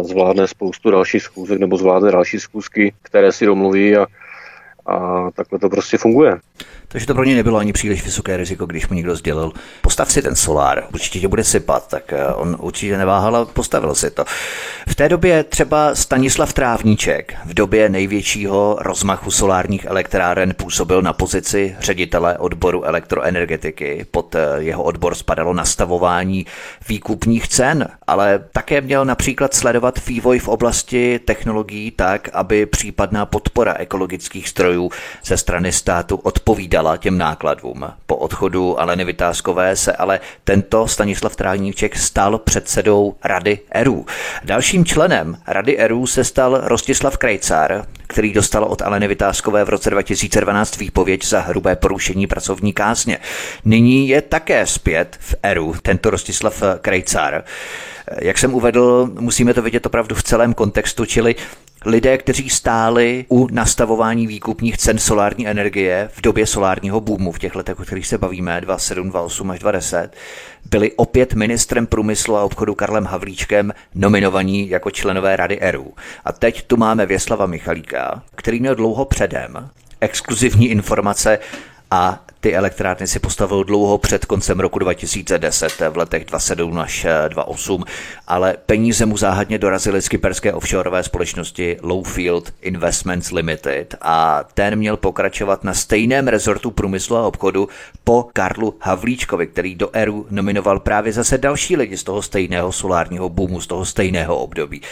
zvládne 0.04 0.48
spoustu 0.48 0.90
dalších 0.90 1.22
schůzek 1.22 1.60
nebo 1.60 1.76
zvládne 1.76 2.12
další 2.12 2.40
schůzky, 2.40 2.94
které 3.02 3.32
si 3.32 3.46
domluví 3.46 3.96
a, 3.96 4.06
a 4.86 5.30
takhle 5.30 5.58
to 5.58 5.68
prostě 5.68 5.98
funguje. 5.98 6.36
Takže 6.94 7.06
to 7.06 7.14
pro 7.14 7.24
ně 7.24 7.34
nebylo 7.34 7.58
ani 7.58 7.72
příliš 7.72 8.04
vysoké 8.04 8.36
riziko, 8.36 8.66
když 8.66 8.88
mu 8.88 8.94
někdo 8.94 9.16
sdělil, 9.16 9.52
postav 9.82 10.12
si 10.12 10.22
ten 10.22 10.36
solár, 10.36 10.84
určitě 10.92 11.20
tě 11.20 11.28
bude 11.28 11.44
sypat, 11.44 11.88
tak 11.88 12.12
eh, 12.12 12.26
on 12.26 12.56
určitě 12.60 12.98
neváhal 12.98 13.36
a 13.36 13.44
postavil 13.44 13.94
si 13.94 14.10
to. 14.10 14.24
V 14.88 14.94
té 14.94 15.08
době 15.08 15.44
třeba 15.44 15.94
Stanislav 15.94 16.52
Trávníček 16.52 17.34
v 17.44 17.54
době 17.54 17.88
největšího 17.88 18.76
rozmachu 18.80 19.30
solárních 19.30 19.84
elektráren 19.84 20.54
působil 20.56 21.02
na 21.02 21.12
pozici 21.12 21.76
ředitele 21.80 22.38
odboru 22.38 22.84
elektroenergetiky. 22.84 24.06
Pod 24.10 24.34
eh, 24.34 24.48
jeho 24.58 24.82
odbor 24.82 25.14
spadalo 25.14 25.54
nastavování 25.54 26.46
výkupních 26.88 27.48
cen, 27.48 27.88
ale 28.06 28.44
také 28.52 28.80
měl 28.80 29.04
například 29.04 29.54
sledovat 29.54 30.06
vývoj 30.06 30.38
v 30.38 30.48
oblasti 30.48 31.20
technologií 31.24 31.90
tak, 31.90 32.28
aby 32.32 32.66
případná 32.66 33.26
podpora 33.26 33.74
ekologických 33.74 34.48
strojů 34.48 34.90
ze 35.24 35.36
strany 35.36 35.72
státu 35.72 36.16
odpovídala 36.16 36.43
odpovídala 36.44 36.96
těm 36.96 37.18
nákladům. 37.18 37.84
Po 38.06 38.16
odchodu 38.16 38.80
Aleny 38.80 39.04
Vytázkové 39.04 39.76
se 39.76 39.92
ale 39.92 40.20
tento 40.44 40.88
Stanislav 40.88 41.36
Trávníček 41.36 41.96
stal 41.96 42.38
předsedou 42.38 43.14
Rady 43.24 43.58
ERU. 43.70 44.06
Dalším 44.44 44.84
členem 44.84 45.36
Rady 45.46 45.78
ERU 45.78 46.06
se 46.06 46.24
stal 46.24 46.60
Rostislav 46.64 47.16
Krejcár, 47.16 47.86
který 48.06 48.32
dostal 48.32 48.64
od 48.64 48.82
Aleny 48.82 49.08
Vytázkové 49.08 49.64
v 49.64 49.68
roce 49.68 49.90
2012 49.90 50.76
výpověď 50.76 51.26
za 51.26 51.40
hrubé 51.40 51.76
porušení 51.76 52.26
pracovní 52.26 52.72
kázně. 52.72 53.18
Nyní 53.64 54.08
je 54.08 54.22
také 54.22 54.66
zpět 54.66 55.16
v 55.20 55.34
ERU 55.42 55.74
tento 55.82 56.10
Rostislav 56.10 56.62
Krejcár. 56.80 57.44
Jak 58.20 58.38
jsem 58.38 58.54
uvedl, 58.54 59.10
musíme 59.20 59.54
to 59.54 59.62
vidět 59.62 59.86
opravdu 59.86 60.14
v 60.14 60.22
celém 60.22 60.54
kontextu, 60.54 61.04
čili 61.04 61.34
lidé, 61.84 62.18
kteří 62.18 62.50
stáli 62.50 63.24
u 63.28 63.48
nastavování 63.52 64.26
výkupních 64.26 64.78
cen 64.78 64.98
solární 64.98 65.48
energie 65.48 66.08
v 66.12 66.20
době 66.20 66.46
solárního 66.46 67.00
boomu, 67.00 67.32
v 67.32 67.38
těch 67.38 67.54
letech, 67.54 67.80
o 67.80 67.82
kterých 67.82 68.06
se 68.06 68.18
bavíme, 68.18 68.60
27, 68.60 69.10
28 69.10 69.50
až 69.50 69.58
20, 69.58 70.10
byli 70.70 70.92
opět 70.92 71.34
ministrem 71.34 71.86
průmyslu 71.86 72.36
a 72.36 72.44
obchodu 72.44 72.74
Karlem 72.74 73.04
Havlíčkem 73.04 73.72
nominovaní 73.94 74.68
jako 74.68 74.90
členové 74.90 75.36
Rady 75.36 75.60
ERU. 75.60 75.94
A 76.24 76.32
teď 76.32 76.66
tu 76.66 76.76
máme 76.76 77.06
Věslava 77.06 77.46
Michalíka, 77.46 78.22
který 78.34 78.60
měl 78.60 78.74
dlouho 78.74 79.04
předem 79.04 79.70
exkluzivní 80.00 80.68
informace 80.68 81.38
a 81.90 82.23
ty 82.44 82.54
elektrárny 82.54 83.06
si 83.06 83.18
postavil 83.18 83.64
dlouho 83.64 83.98
před 83.98 84.24
koncem 84.24 84.60
roku 84.60 84.78
2010, 84.78 85.82
v 85.90 85.96
letech 85.96 86.24
27 86.24 86.78
až 86.78 87.06
28, 87.28 87.84
ale 88.26 88.56
peníze 88.66 89.06
mu 89.06 89.16
záhadně 89.16 89.58
dorazily 89.58 90.02
z 90.02 90.08
kyperské 90.08 90.52
offshoreové 90.52 91.02
společnosti 91.02 91.76
Lowfield 91.82 92.54
Investments 92.62 93.30
Limited 93.30 93.94
a 94.00 94.44
ten 94.54 94.76
měl 94.76 94.96
pokračovat 94.96 95.64
na 95.64 95.74
stejném 95.74 96.28
rezortu 96.28 96.70
průmyslu 96.70 97.16
a 97.16 97.26
obchodu 97.26 97.68
po 98.04 98.28
Karlu 98.32 98.74
Havlíčkovi, 98.80 99.46
který 99.46 99.74
do 99.74 99.90
ERU 99.92 100.26
nominoval 100.30 100.80
právě 100.80 101.12
zase 101.12 101.38
další 101.38 101.76
lidi 101.76 101.96
z 101.96 102.04
toho 102.04 102.22
stejného 102.22 102.72
solárního 102.72 103.28
boomu, 103.28 103.60
z 103.60 103.66
toho 103.66 103.84
stejného 103.84 104.38
období. 104.38 104.82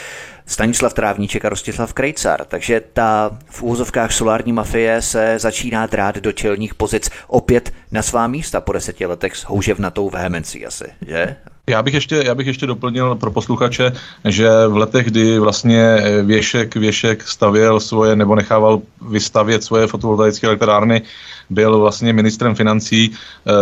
Stanislav 0.52 0.94
Trávníček 0.94 1.44
a 1.44 1.48
Rostislav 1.48 1.92
Krejcar. 1.92 2.44
Takže 2.44 2.82
ta 2.92 3.30
v 3.50 3.62
úvozovkách 3.62 4.12
solární 4.12 4.52
mafie 4.52 5.02
se 5.02 5.38
začíná 5.38 5.86
drát 5.86 6.16
do 6.16 6.32
čelních 6.32 6.74
pozic 6.74 7.10
opět 7.26 7.72
na 7.92 8.02
svá 8.02 8.26
místa 8.26 8.60
po 8.60 8.72
deseti 8.72 9.06
letech 9.06 9.36
s 9.36 9.42
houževnatou 9.42 10.10
vehemencí 10.10 10.66
asi, 10.66 10.84
že? 11.06 11.36
Já 11.66 11.82
bych, 11.82 11.94
ještě, 11.94 12.22
já 12.26 12.34
bych 12.34 12.46
ještě 12.46 12.66
doplnil 12.66 13.14
pro 13.14 13.30
posluchače, 13.30 13.92
že 14.24 14.48
v 14.68 14.76
letech, 14.76 15.06
kdy 15.06 15.38
vlastně 15.38 15.96
Věšek, 16.22 16.76
Věšek 16.76 17.22
stavěl 17.22 17.80
svoje 17.80 18.16
nebo 18.16 18.34
nechával 18.34 18.82
vystavět 19.08 19.64
svoje 19.64 19.86
fotovoltaické 19.86 20.46
elektrárny, 20.46 21.02
byl 21.50 21.78
vlastně 21.78 22.12
ministrem 22.12 22.54
financí 22.54 23.12
eh, 23.12 23.52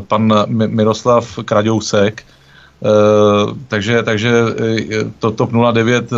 pan 0.00 0.44
Miroslav 0.48 1.38
Kraďousek, 1.44 2.24
takže, 3.68 4.02
takže 4.02 4.32
eh, 4.90 5.10
to 5.18 5.30
TOP 5.30 5.50
09 5.72 6.12
eh, 6.12 6.16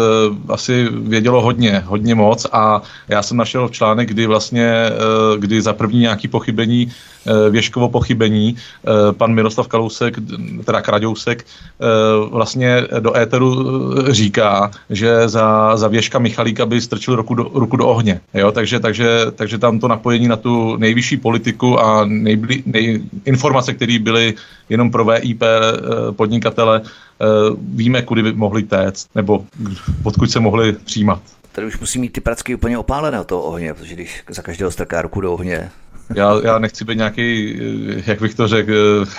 asi 0.48 0.88
vědělo 0.90 1.42
hodně, 1.42 1.82
hodně 1.86 2.14
moc 2.14 2.46
a 2.52 2.82
já 3.08 3.22
jsem 3.22 3.36
našel 3.36 3.68
článek, 3.68 4.08
kdy 4.08 4.26
vlastně, 4.26 4.74
kdy 5.38 5.62
za 5.62 5.72
první 5.72 6.00
nějaký 6.00 6.28
pochybení 6.28 6.92
Eh, 7.26 7.50
Věškovo 7.50 7.88
pochybení. 7.88 8.56
Eh, 8.56 9.12
pan 9.12 9.34
Miroslav 9.34 9.68
Kalousek, 9.68 10.14
teda 10.64 10.80
Kraďousek, 10.80 11.44
eh, 11.44 11.84
vlastně 12.30 12.82
do 13.00 13.16
éteru 13.16 13.54
říká, 14.12 14.70
že 14.90 15.28
za, 15.28 15.76
za 15.76 15.88
Věška 15.88 16.18
Michalíka 16.18 16.66
by 16.66 16.80
strčil 16.80 17.16
ruku 17.16 17.34
do, 17.34 17.50
ruku 17.54 17.76
do 17.76 17.88
ohně. 17.88 18.20
Jo? 18.34 18.52
Takže, 18.52 18.80
takže, 18.80 19.08
takže 19.34 19.58
tam 19.58 19.78
to 19.78 19.88
napojení 19.88 20.28
na 20.28 20.36
tu 20.36 20.76
nejvyšší 20.76 21.16
politiku 21.16 21.80
a 21.80 22.04
nejblí, 22.04 22.62
nej, 22.66 23.02
informace, 23.24 23.74
které 23.74 23.98
byly 23.98 24.34
jenom 24.68 24.90
pro 24.90 25.04
VIP 25.04 25.42
podnikatele, 26.54 26.82
víme, 27.58 28.02
kudy 28.02 28.22
by 28.22 28.32
mohli 28.32 28.62
téct, 28.62 29.08
nebo 29.14 29.44
odkud 30.02 30.30
se 30.30 30.40
mohli 30.40 30.72
přijímat. 30.72 31.22
Tady 31.52 31.66
už 31.66 31.78
musí 31.78 31.98
mít 31.98 32.12
ty 32.12 32.20
pracky 32.20 32.54
úplně 32.54 32.78
opálené 32.78 33.20
od 33.20 33.26
toho 33.26 33.42
ohně, 33.42 33.74
protože 33.74 33.94
když 33.94 34.24
za 34.30 34.42
každého 34.42 34.70
strká 34.70 35.02
ruku 35.02 35.20
do 35.20 35.32
ohně, 35.32 35.70
já, 36.14 36.40
já 36.44 36.58
nechci 36.58 36.84
být 36.84 36.96
nějaký, 36.96 37.58
jak 38.06 38.20
bych 38.20 38.34
to 38.34 38.48
řekl, 38.48 38.72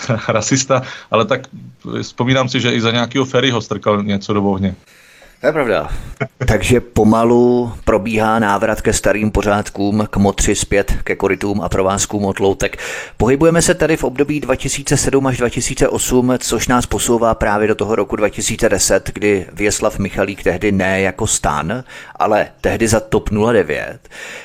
rasista, 0.28 0.82
ale 1.12 1.26
tak 1.26 1.42
vzpomínám 2.02 2.50
si, 2.50 2.60
že 2.60 2.72
i 2.72 2.82
za 2.82 2.92
nějakého 2.92 3.26
Ferryho 3.26 3.62
strkal 3.62 4.04
něco 4.04 4.34
do 4.34 4.44
ohně. 4.44 4.76
To 5.46 5.50
je 5.50 5.54
pravda. 5.54 5.90
Takže 6.48 6.80
pomalu 6.80 7.74
probíhá 7.84 8.40
návrat 8.40 8.82
ke 8.82 8.94
starým 8.94 9.32
pořádkům, 9.32 10.08
k 10.10 10.18
motři 10.18 10.56
zpět, 10.56 10.94
ke 11.04 11.16
korytům 11.16 11.62
a 11.62 11.70
provázkům 11.70 12.26
od 12.26 12.40
loutek. 12.40 12.78
Pohybujeme 13.18 13.62
se 13.62 13.74
tady 13.74 13.98
v 13.98 14.04
období 14.04 14.40
2007 14.40 15.28
až 15.28 15.38
2008, 15.38 16.34
což 16.40 16.68
nás 16.68 16.86
posouvá 16.86 17.36
právě 17.36 17.68
do 17.68 17.76
toho 17.76 17.96
roku 17.96 18.16
2010, 18.16 19.12
kdy 19.14 19.46
Věslav 19.54 20.00
Michalík 20.00 20.44
tehdy 20.44 20.72
ne 20.72 21.02
jako 21.02 21.28
stan, 21.28 21.84
ale 22.16 22.48
tehdy 22.62 22.88
za 22.88 23.00
TOP 23.00 23.30
09, 23.30 24.00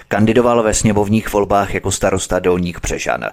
kandidoval 0.09 0.63
ve 0.63 0.75
sněmovních 0.75 1.33
volbách 1.33 1.75
jako 1.75 1.91
starosta 1.91 2.39
Dolník 2.39 2.81
Přežan. 2.81 3.25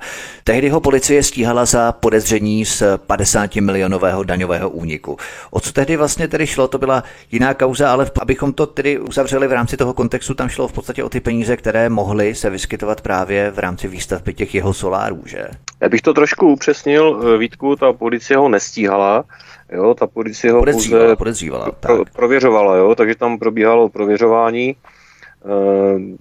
Tehdy 0.43 0.69
ho 0.69 0.79
policie 0.79 1.23
stíhala 1.23 1.65
za 1.65 1.91
podezření 1.91 2.65
z 2.65 2.83
50 2.97 3.55
milionového 3.55 4.23
daňového 4.23 4.69
úniku. 4.69 5.17
O 5.51 5.59
co 5.59 5.71
tehdy 5.71 5.97
vlastně 5.97 6.27
tedy 6.27 6.47
šlo? 6.47 6.67
To 6.67 6.77
byla 6.77 7.03
jiná 7.31 7.53
kauza, 7.57 7.91
ale 7.91 8.11
abychom 8.21 8.53
to 8.53 8.65
tedy 8.65 8.99
uzavřeli 8.99 9.47
v 9.47 9.51
rámci 9.51 9.77
toho 9.77 9.93
kontextu, 9.93 10.33
tam 10.33 10.49
šlo 10.49 10.67
v 10.67 10.73
podstatě 10.73 11.03
o 11.03 11.09
ty 11.09 11.19
peníze, 11.19 11.57
které 11.57 11.89
mohly 11.89 12.35
se 12.35 12.49
vyskytovat 12.49 13.01
právě 13.01 13.51
v 13.51 13.59
rámci 13.59 13.87
výstavby 13.87 14.33
těch 14.33 14.55
jeho 14.55 14.73
solárů, 14.73 15.23
že? 15.25 15.47
Já 15.81 15.89
bych 15.89 16.01
to 16.01 16.13
trošku 16.13 16.47
upřesnil, 16.47 17.21
eh, 17.23 17.37
Vítku, 17.37 17.75
ta 17.75 17.93
policie 17.93 18.37
ho 18.37 18.49
nestíhala, 18.49 19.23
jo, 19.71 19.93
ta 19.93 20.07
policie 20.07 20.51
ho 20.53 20.59
podezřívala, 20.59 21.03
pouze 21.03 21.15
podezřívala, 21.15 21.71
pro, 21.71 22.03
prověřovala, 22.15 22.75
jo, 22.75 22.95
takže 22.95 23.15
tam 23.15 23.39
probíhalo 23.39 23.89
prověřování 23.89 24.69
e, 24.69 24.75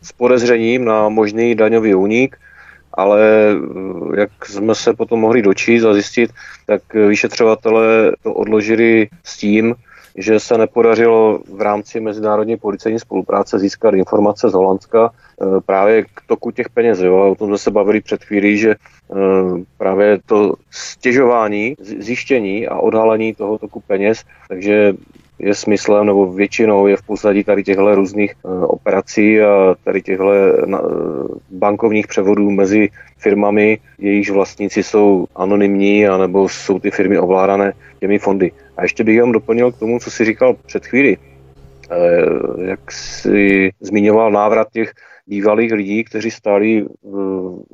s 0.02 0.12
podezřením 0.12 0.84
na 0.84 1.08
možný 1.08 1.54
daňový 1.54 1.94
únik 1.94 2.36
ale 2.96 3.20
eh, 3.22 4.20
jak 4.20 4.46
jsme 4.46 4.74
se 4.74 4.94
potom 4.94 5.20
mohli 5.20 5.42
dočíst 5.42 5.84
a 5.84 5.94
zjistit, 5.94 6.30
tak 6.66 6.94
vyšetřovatelé 6.94 8.12
to 8.22 8.34
odložili 8.34 9.08
s 9.24 9.36
tím, 9.36 9.74
že 10.16 10.40
se 10.40 10.58
nepodařilo 10.58 11.38
v 11.54 11.60
rámci 11.60 12.00
mezinárodní 12.00 12.56
policejní 12.56 12.98
spolupráce 12.98 13.58
získat 13.58 13.94
informace 13.94 14.50
z 14.50 14.52
Holandska 14.52 15.10
eh, 15.10 15.60
právě 15.66 16.02
k 16.02 16.20
toku 16.26 16.50
těch 16.50 16.68
peněz. 16.68 17.00
Jo? 17.00 17.30
O 17.30 17.34
tom 17.34 17.48
jsme 17.48 17.58
se 17.58 17.70
bavili 17.70 18.00
před 18.00 18.24
chvílí, 18.24 18.58
že 18.58 18.70
eh, 18.70 19.14
právě 19.78 20.18
to 20.26 20.54
stěžování, 20.70 21.76
zjištění 21.80 22.68
a 22.68 22.76
odhalení 22.78 23.34
toho 23.34 23.58
toku 23.58 23.80
peněz, 23.86 24.24
takže 24.48 24.94
je 25.38 25.54
smyslem 25.54 26.06
nebo 26.06 26.32
většinou 26.32 26.86
je 26.86 26.96
v 26.96 27.02
pozadí 27.02 27.44
tady 27.44 27.64
těchto 27.64 27.94
různých 27.94 28.32
eh, 28.32 28.48
operací 28.66 29.40
a 29.40 29.74
tady 29.84 30.02
těchto 30.02 30.32
bankovních 31.50 32.06
převodů 32.06 32.50
mezi 32.50 32.88
firmami, 33.18 33.78
jejichž 33.98 34.30
vlastníci 34.30 34.82
jsou 34.82 35.26
anonymní 35.36 36.08
anebo 36.08 36.48
jsou 36.48 36.78
ty 36.78 36.90
firmy 36.90 37.18
ovládané 37.18 37.72
těmi 38.00 38.18
fondy. 38.18 38.52
A 38.76 38.82
ještě 38.82 39.04
bych 39.04 39.20
vám 39.20 39.32
doplnil 39.32 39.72
k 39.72 39.78
tomu, 39.78 39.98
co 39.98 40.10
si 40.10 40.24
říkal 40.24 40.56
před 40.66 40.86
chvíli. 40.86 41.16
Eh, 41.90 42.64
jak 42.64 42.92
si 42.92 43.70
zmiňoval 43.80 44.32
návrat 44.32 44.68
těch 44.72 44.92
bývalých 45.26 45.72
lidí, 45.72 46.04
kteří 46.04 46.30
stáli 46.30 46.86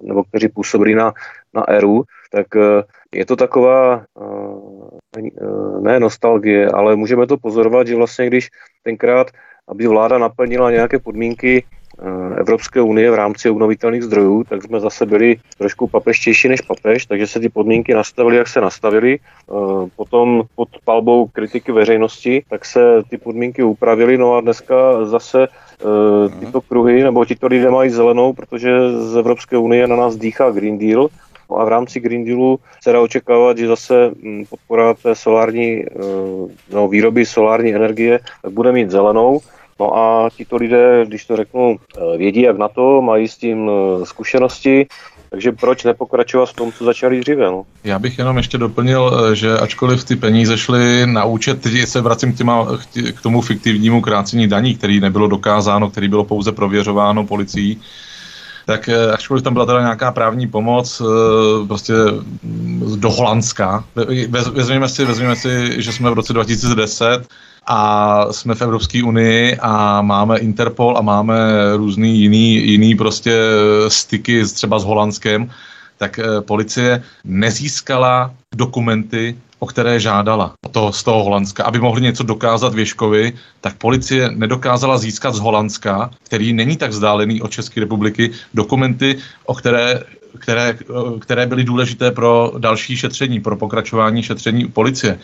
nebo 0.02 0.24
kteří 0.24 0.48
působili 0.48 0.94
na, 0.94 1.12
na 1.54 1.68
ERU, 1.68 2.04
tak 2.30 2.46
eh, 2.56 2.82
je 3.12 3.26
to 3.26 3.36
taková 3.36 4.04
eh, 4.20 5.22
ne 5.80 6.00
nostalgie, 6.00 6.68
ale 6.68 6.96
můžeme 6.96 7.26
to 7.26 7.36
pozorovat, 7.36 7.86
že 7.86 7.96
vlastně 7.96 8.26
když 8.26 8.48
tenkrát, 8.82 9.30
aby 9.68 9.86
vláda 9.86 10.18
naplnila 10.18 10.70
nějaké 10.70 10.98
podmínky 10.98 11.64
Eh, 11.64 11.81
Evropské 12.36 12.80
unie 12.80 13.10
v 13.10 13.14
rámci 13.14 13.50
obnovitelných 13.50 14.02
zdrojů, 14.02 14.44
tak 14.44 14.62
jsme 14.62 14.80
zase 14.80 15.06
byli 15.06 15.36
trošku 15.58 15.86
papeštější 15.86 16.48
než 16.48 16.60
papež, 16.60 17.06
takže 17.06 17.26
se 17.26 17.40
ty 17.40 17.48
podmínky 17.48 17.94
nastavily, 17.94 18.36
jak 18.36 18.48
se 18.48 18.60
nastavily. 18.60 19.18
Eh, 19.18 19.54
potom 19.96 20.42
pod 20.56 20.68
palbou 20.84 21.26
kritiky 21.26 21.72
veřejnosti, 21.72 22.42
tak 22.50 22.64
se 22.64 23.02
ty 23.10 23.18
podmínky 23.18 23.62
upravily, 23.62 24.18
no 24.18 24.34
a 24.34 24.40
dneska 24.40 25.04
zase 25.04 25.48
eh, 25.48 26.40
tyto 26.40 26.60
kruhy, 26.60 27.02
nebo 27.02 27.24
tito 27.24 27.46
lidé 27.46 27.70
mají 27.70 27.90
zelenou, 27.90 28.32
protože 28.32 28.70
z 28.90 29.16
Evropské 29.16 29.56
unie 29.56 29.86
na 29.86 29.96
nás 29.96 30.16
dýchá 30.16 30.50
Green 30.50 30.78
Deal, 30.78 31.08
No 31.50 31.58
a 31.58 31.64
v 31.64 31.68
rámci 31.68 32.00
Green 32.00 32.24
Dealu 32.24 32.58
se 32.82 32.92
dá 32.92 33.00
očekávat, 33.00 33.58
že 33.58 33.66
zase 33.66 34.10
hm, 34.22 34.44
podpora 34.50 34.94
té 34.94 35.14
solární, 35.14 35.84
no, 36.72 36.88
výroby 36.88 37.26
solární 37.26 37.74
energie 37.74 38.20
tak 38.42 38.52
bude 38.52 38.72
mít 38.72 38.90
zelenou. 38.90 39.40
No 39.82 39.96
a 39.96 40.30
tito 40.36 40.56
lidé, 40.56 41.04
když 41.06 41.24
to 41.24 41.36
řeknu, 41.36 41.76
eh, 41.96 42.18
vědí, 42.18 42.42
jak 42.42 42.58
na 42.58 42.68
to, 42.68 43.02
mají 43.02 43.28
s 43.28 43.36
tím 43.36 43.70
eh, 43.70 44.06
zkušenosti, 44.06 44.86
takže 45.30 45.52
proč 45.52 45.84
nepokračovat 45.84 46.46
v 46.46 46.54
tom, 46.54 46.72
co 46.72 46.84
začali 46.84 47.20
dříve? 47.20 47.46
No? 47.46 47.62
Já 47.84 47.98
bych 47.98 48.18
jenom 48.18 48.36
ještě 48.36 48.58
doplnil, 48.58 49.12
eh, 49.12 49.36
že 49.36 49.58
ačkoliv 49.58 50.04
ty 50.04 50.16
peníze 50.16 50.58
šly 50.58 51.06
na 51.06 51.24
účet, 51.24 51.62
teď 51.62 51.88
se 51.88 52.00
vracím 52.00 52.32
k, 52.32 52.36
těma, 52.36 52.66
k 53.14 53.22
tomu 53.22 53.40
fiktivnímu 53.40 54.00
krácení 54.00 54.48
daní, 54.48 54.74
který 54.74 55.00
nebylo 55.00 55.26
dokázáno, 55.26 55.90
který 55.90 56.08
bylo 56.08 56.24
pouze 56.24 56.52
prověřováno 56.52 57.26
policií, 57.26 57.80
tak 58.66 58.88
ačkoliv 59.12 59.42
tam 59.42 59.52
byla 59.52 59.66
teda 59.66 59.80
nějaká 59.80 60.12
právní 60.12 60.46
pomoc 60.46 61.02
prostě 61.66 61.92
mm, 62.42 63.00
do 63.00 63.10
Holandska, 63.10 63.84
vezměme 64.52 64.88
si, 64.88 65.04
vezměme 65.04 65.36
si, 65.36 65.82
že 65.82 65.92
jsme 65.92 66.10
v 66.10 66.14
roce 66.14 66.32
2010 66.32 67.26
a 67.66 68.26
jsme 68.32 68.54
v 68.54 68.62
Evropské 68.62 69.04
unii 69.04 69.56
a 69.60 70.02
máme 70.02 70.38
Interpol 70.38 70.98
a 70.98 71.00
máme 71.00 71.36
různý 71.76 72.20
jiný, 72.20 72.54
jiný 72.54 72.94
prostě 72.94 73.38
styky 73.88 74.44
třeba 74.44 74.78
s 74.78 74.84
Holandskem, 74.84 75.50
tak 75.98 76.18
eh, 76.18 76.40
policie 76.40 77.02
nezískala 77.24 78.34
dokumenty, 78.54 79.36
o 79.58 79.66
které 79.66 80.00
žádala 80.00 80.52
to, 80.70 80.92
z 80.92 81.02
toho 81.02 81.24
Holandska, 81.24 81.64
aby 81.64 81.78
mohli 81.78 82.02
něco 82.02 82.22
dokázat 82.22 82.74
Věškovi, 82.74 83.32
tak 83.60 83.78
policie 83.78 84.30
nedokázala 84.34 84.98
získat 84.98 85.34
z 85.34 85.38
Holandska, 85.38 86.10
který 86.26 86.52
není 86.52 86.76
tak 86.76 86.90
vzdálený 86.90 87.42
od 87.42 87.50
České 87.50 87.80
republiky, 87.80 88.30
dokumenty, 88.54 89.18
o 89.46 89.54
které 89.54 90.02
které, 90.38 90.78
které 91.20 91.46
byly 91.46 91.64
důležité 91.64 92.10
pro 92.10 92.52
další 92.58 92.96
šetření, 92.96 93.40
pro 93.40 93.56
pokračování 93.56 94.22
šetření 94.22 94.64
policie. 94.68 95.18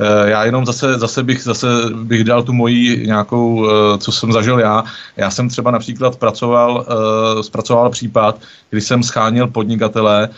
Eh, 0.00 0.30
já 0.30 0.44
jenom 0.44 0.66
zase, 0.66 0.98
zase, 0.98 1.22
bych, 1.22 1.42
zase 1.42 1.66
bych 1.94 2.24
dal 2.24 2.42
tu 2.42 2.52
moji 2.52 3.06
nějakou, 3.06 3.68
eh, 3.68 3.98
co 3.98 4.12
jsem 4.12 4.32
zažil 4.32 4.58
já. 4.58 4.84
Já 5.16 5.30
jsem 5.30 5.48
třeba 5.48 5.70
například 5.70 6.16
pracoval, 6.16 6.86
eh, 6.88 7.42
zpracoval 7.42 7.90
případ, 7.90 8.40
kdy 8.70 8.80
jsem 8.80 9.02
schánil 9.02 9.46
podnikatele 9.48 10.28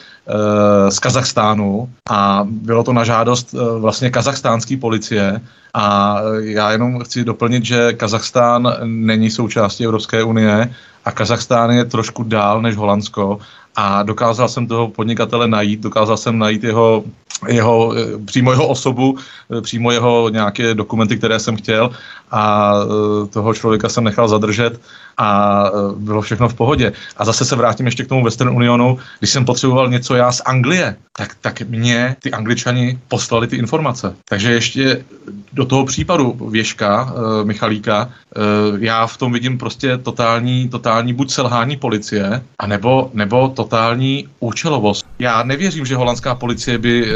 z 0.88 0.98
Kazachstánu 0.98 1.90
a 2.10 2.46
bylo 2.46 2.84
to 2.84 2.92
na 2.92 3.04
žádost 3.04 3.54
vlastně 3.78 4.10
kazachstánské 4.10 4.76
policie 4.76 5.40
a 5.74 6.16
já 6.38 6.72
jenom 6.72 7.00
chci 7.00 7.24
doplnit, 7.24 7.64
že 7.64 7.92
Kazachstán 7.92 8.76
není 8.84 9.30
součástí 9.30 9.84
Evropské 9.84 10.22
unie 10.22 10.70
a 11.04 11.10
Kazachstán 11.12 11.70
je 11.70 11.84
trošku 11.84 12.22
dál 12.22 12.62
než 12.62 12.76
Holandsko 12.76 13.38
a 13.76 14.02
dokázal 14.02 14.48
jsem 14.48 14.66
toho 14.66 14.88
podnikatele 14.88 15.48
najít, 15.48 15.80
dokázal 15.80 16.16
jsem 16.16 16.38
najít 16.38 16.64
jeho, 16.64 17.04
jeho 17.48 17.94
přímo 18.24 18.50
jeho 18.50 18.68
osobu, 18.68 19.18
přímo 19.60 19.90
jeho 19.90 20.28
nějaké 20.28 20.74
dokumenty, 20.74 21.16
které 21.16 21.38
jsem 21.38 21.56
chtěl. 21.56 21.90
A 22.30 22.72
e, 22.74 23.26
toho 23.26 23.54
člověka 23.54 23.88
jsem 23.88 24.04
nechal 24.04 24.28
zadržet 24.28 24.80
a 25.20 25.64
e, 25.68 25.70
bylo 25.96 26.22
všechno 26.22 26.48
v 26.48 26.54
pohodě. 26.54 26.92
A 27.16 27.24
zase 27.24 27.44
se 27.44 27.56
vrátím 27.56 27.86
ještě 27.86 28.04
k 28.04 28.08
tomu 28.08 28.24
Western 28.24 28.50
Unionu, 28.50 28.98
když 29.18 29.30
jsem 29.30 29.44
potřeboval 29.44 29.88
něco 29.88 30.14
já 30.14 30.32
z 30.32 30.42
Anglie, 30.44 30.96
tak, 31.16 31.36
tak 31.40 31.60
mě 31.60 32.16
ty 32.22 32.30
angličani 32.30 32.98
poslali 33.08 33.46
ty 33.46 33.56
informace. 33.56 34.14
Takže 34.24 34.52
ještě 34.52 35.04
do 35.52 35.64
toho 35.64 35.84
případu 35.84 36.48
Věška, 36.50 37.12
e, 37.12 37.44
Michalíka, 37.44 38.08
e, 38.08 38.40
já 38.78 39.06
v 39.06 39.16
tom 39.16 39.32
vidím 39.32 39.58
prostě 39.58 39.98
totální, 39.98 40.68
totální 40.68 41.12
buď 41.12 41.30
selhání 41.30 41.76
policie, 41.76 42.42
anebo, 42.58 43.10
nebo 43.14 43.48
totální 43.48 44.28
účelovost. 44.40 45.06
Já 45.18 45.42
nevěřím, 45.42 45.86
že 45.86 45.96
holandská 45.96 46.34
policie 46.34 46.78
by, 46.78 47.04
e, 47.04 47.12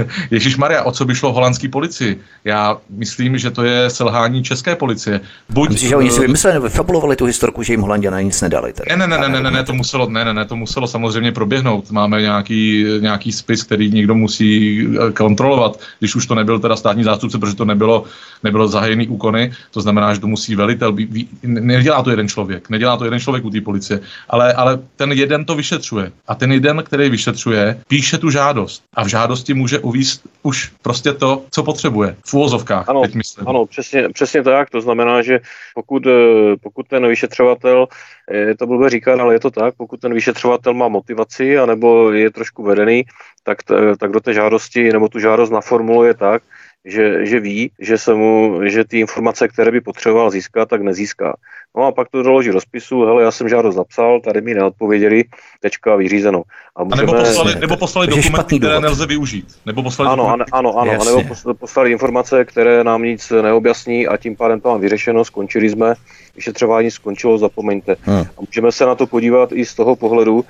Ježíš 0.30 0.56
Maria, 0.56 0.82
o 0.82 0.92
co 0.92 1.04
by 1.04 1.14
šlo 1.14 1.32
holandský 1.32 1.68
policii? 1.68 2.20
Já 2.44 2.76
myslím, 2.90 3.38
že 3.38 3.50
to 3.50 3.64
je 3.64 3.90
selhání 3.90 4.42
české 4.42 4.76
policie. 4.76 5.20
Buď, 5.48 5.70
Myslíš, 5.70 5.88
že 5.88 5.96
oni 5.96 6.10
si 6.10 6.20
vymysleli, 6.20 6.70
vyfabulovali 6.84 7.16
tu 7.16 7.24
historku, 7.24 7.62
že 7.62 7.72
jim 7.72 7.80
Holanděna 7.80 8.20
nic 8.20 8.40
nedali? 8.40 8.72
Tedy. 8.72 8.96
Ne, 8.96 9.06
ne, 9.06 9.18
ne, 9.18 9.28
ne, 9.28 9.40
ne, 9.42 9.50
ne, 9.50 9.64
to 9.64 9.72
muselo, 9.72 10.08
ne, 10.08 10.24
ne, 10.24 10.34
ne, 10.34 10.44
to 10.44 10.56
muselo 10.56 10.86
samozřejmě 10.86 11.32
proběhnout. 11.32 11.90
Máme 11.90 12.20
nějaký, 12.20 12.84
nějaký 13.00 13.32
spis, 13.32 13.64
který 13.64 13.90
někdo 13.90 14.14
musí 14.14 14.80
eh, 14.84 15.12
kontrolovat, 15.12 15.80
když 15.98 16.14
už 16.14 16.26
to 16.26 16.34
nebyl 16.34 16.58
teda 16.58 16.76
státní 16.76 17.04
zástupce, 17.04 17.38
protože 17.38 17.56
to 17.56 17.64
nebylo, 17.64 18.04
nebylo 18.42 18.68
zahajený 18.68 19.08
úkony, 19.08 19.52
to 19.70 19.80
znamená, 19.80 20.14
že 20.14 20.20
to 20.20 20.26
musí 20.26 20.56
velitel, 20.56 20.92
být, 20.92 21.28
nedělá 21.42 22.02
to 22.02 22.10
jeden 22.10 22.28
člověk, 22.28 22.70
nedělá 22.70 22.96
to 22.96 23.04
jeden 23.04 23.20
člověk 23.20 23.44
u 23.44 23.50
té 23.50 23.60
policie, 23.60 24.00
ale, 24.28 24.52
ale 24.52 24.78
ten 24.96 25.12
jeden 25.12 25.44
to 25.44 25.54
vyšetřuje. 25.54 26.12
A 26.28 26.34
ten 26.34 26.52
jeden, 26.52 26.82
který 26.84 27.08
vyšetřuje, 27.10 27.80
píše 27.88 28.18
tu 28.18 28.30
žádost. 28.30 28.82
A 28.94 29.04
v 29.04 29.08
žádosti 29.08 29.54
může 29.54 29.78
uvíst 29.78 30.26
už 30.42 30.72
prostě 30.82 31.12
to, 31.12 31.42
co 31.50 31.62
potřebuje. 31.62 32.16
V 32.26 32.34
úvozovkách, 32.34 32.88
ano, 32.88 33.00
teď 33.00 33.14
myslím. 33.14 33.48
Ano, 33.48 33.66
přesně, 33.66 34.08
přesně 34.08 34.42
tak. 34.42 34.70
To 34.70 34.80
znamená, 34.80 35.22
že 35.22 35.40
pokud, 35.74 36.06
eh, 36.06 36.56
pokud 36.74 36.88
ten 36.88 37.06
vyšetřovatel, 37.08 37.86
je 38.30 38.56
to 38.56 38.66
blbě 38.66 38.90
říkat, 38.90 39.20
ale 39.20 39.34
je 39.34 39.40
to 39.40 39.50
tak, 39.50 39.74
pokud 39.76 40.00
ten 40.00 40.14
vyšetřovatel 40.14 40.74
má 40.74 40.88
motivaci 40.88 41.58
anebo 41.58 42.12
je 42.12 42.30
trošku 42.30 42.62
vedený, 42.62 43.04
tak, 43.42 43.58
tak 44.00 44.10
do 44.10 44.20
té 44.20 44.34
žádosti 44.34 44.92
nebo 44.92 45.08
tu 45.08 45.18
žádost 45.18 45.50
naformuluje 45.50 46.14
tak, 46.14 46.42
že, 46.84 47.26
že 47.26 47.40
ví, 47.40 47.70
že, 47.78 47.98
se 47.98 48.14
mu, 48.14 48.60
že 48.64 48.84
ty 48.84 49.00
informace, 49.00 49.48
které 49.48 49.70
by 49.70 49.80
potřeboval 49.80 50.30
získat, 50.30 50.68
tak 50.68 50.82
nezíská. 50.82 51.36
No 51.76 51.82
a 51.82 51.92
pak 51.92 52.08
to 52.08 52.22
doloží 52.22 52.50
do 52.50 52.60
spisu, 52.60 53.04
hele, 53.04 53.22
já 53.22 53.30
jsem 53.30 53.48
žádost 53.48 53.74
zapsal, 53.74 54.20
tady 54.20 54.40
mi 54.40 54.54
neodpověděli, 54.54 55.24
tečka, 55.60 55.96
vyřízeno. 55.96 56.42
A, 56.76 56.84
můžeme... 56.84 57.02
a 57.02 57.06
nebo 57.06 57.24
poslali, 57.24 57.54
nebo 57.60 57.76
poslali 57.76 58.06
dokumenty, 58.06 58.58
které 58.58 58.80
nelze 58.80 59.06
využít. 59.06 59.46
Nebo 59.66 59.82
poslali 59.82 60.10
ano, 60.10 60.28
ano, 60.28 60.44
ano, 60.52 60.78
ano, 60.78 60.92
a 61.00 61.04
nebo 61.04 61.54
poslali 61.54 61.92
informace, 61.92 62.44
které 62.44 62.84
nám 62.84 63.02
nic 63.02 63.30
neobjasní 63.30 64.06
a 64.06 64.16
tím 64.16 64.36
pádem 64.36 64.60
to 64.60 64.68
mám 64.68 64.80
vyřešeno, 64.80 65.24
skončili 65.24 65.70
jsme, 65.70 65.94
vyšetřování 66.36 66.90
skončilo, 66.90 67.38
zapomeňte. 67.38 67.96
Hmm. 68.02 68.20
A 68.20 68.40
můžeme 68.40 68.72
se 68.72 68.86
na 68.86 68.94
to 68.94 69.06
podívat 69.06 69.52
i 69.52 69.64
z 69.64 69.74
toho 69.74 69.96
pohledu, 69.96 70.44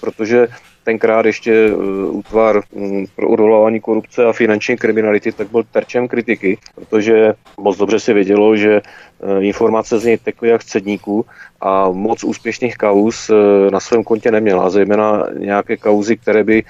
protože 0.00 0.48
tenkrát 0.88 1.26
ještě 1.26 1.72
uh, 1.72 2.16
útvar 2.16 2.62
um, 2.72 3.06
pro 3.16 3.28
odvolávání 3.28 3.80
korupce 3.80 4.24
a 4.24 4.32
finanční 4.32 4.76
kriminality, 4.76 5.32
tak 5.32 5.50
byl 5.50 5.62
terčem 5.72 6.08
kritiky, 6.08 6.58
protože 6.74 7.34
moc 7.60 7.76
dobře 7.76 8.00
si 8.00 8.12
vědělo, 8.12 8.56
že 8.56 8.80
uh, 8.80 9.44
informace 9.44 9.98
z 9.98 10.04
něj 10.04 10.18
tekly 10.18 10.48
jak 10.48 10.64
cedníků 10.64 11.26
a 11.60 11.90
moc 11.90 12.24
úspěšných 12.24 12.76
kauz 12.76 13.30
na 13.70 13.80
svém 13.80 14.04
kontě 14.04 14.30
neměl, 14.30 14.60
a 14.60 14.70
zejména 14.70 15.26
nějaké 15.38 15.76
kauzy, 15.76 16.16
které, 16.16 16.44
by, 16.44 16.64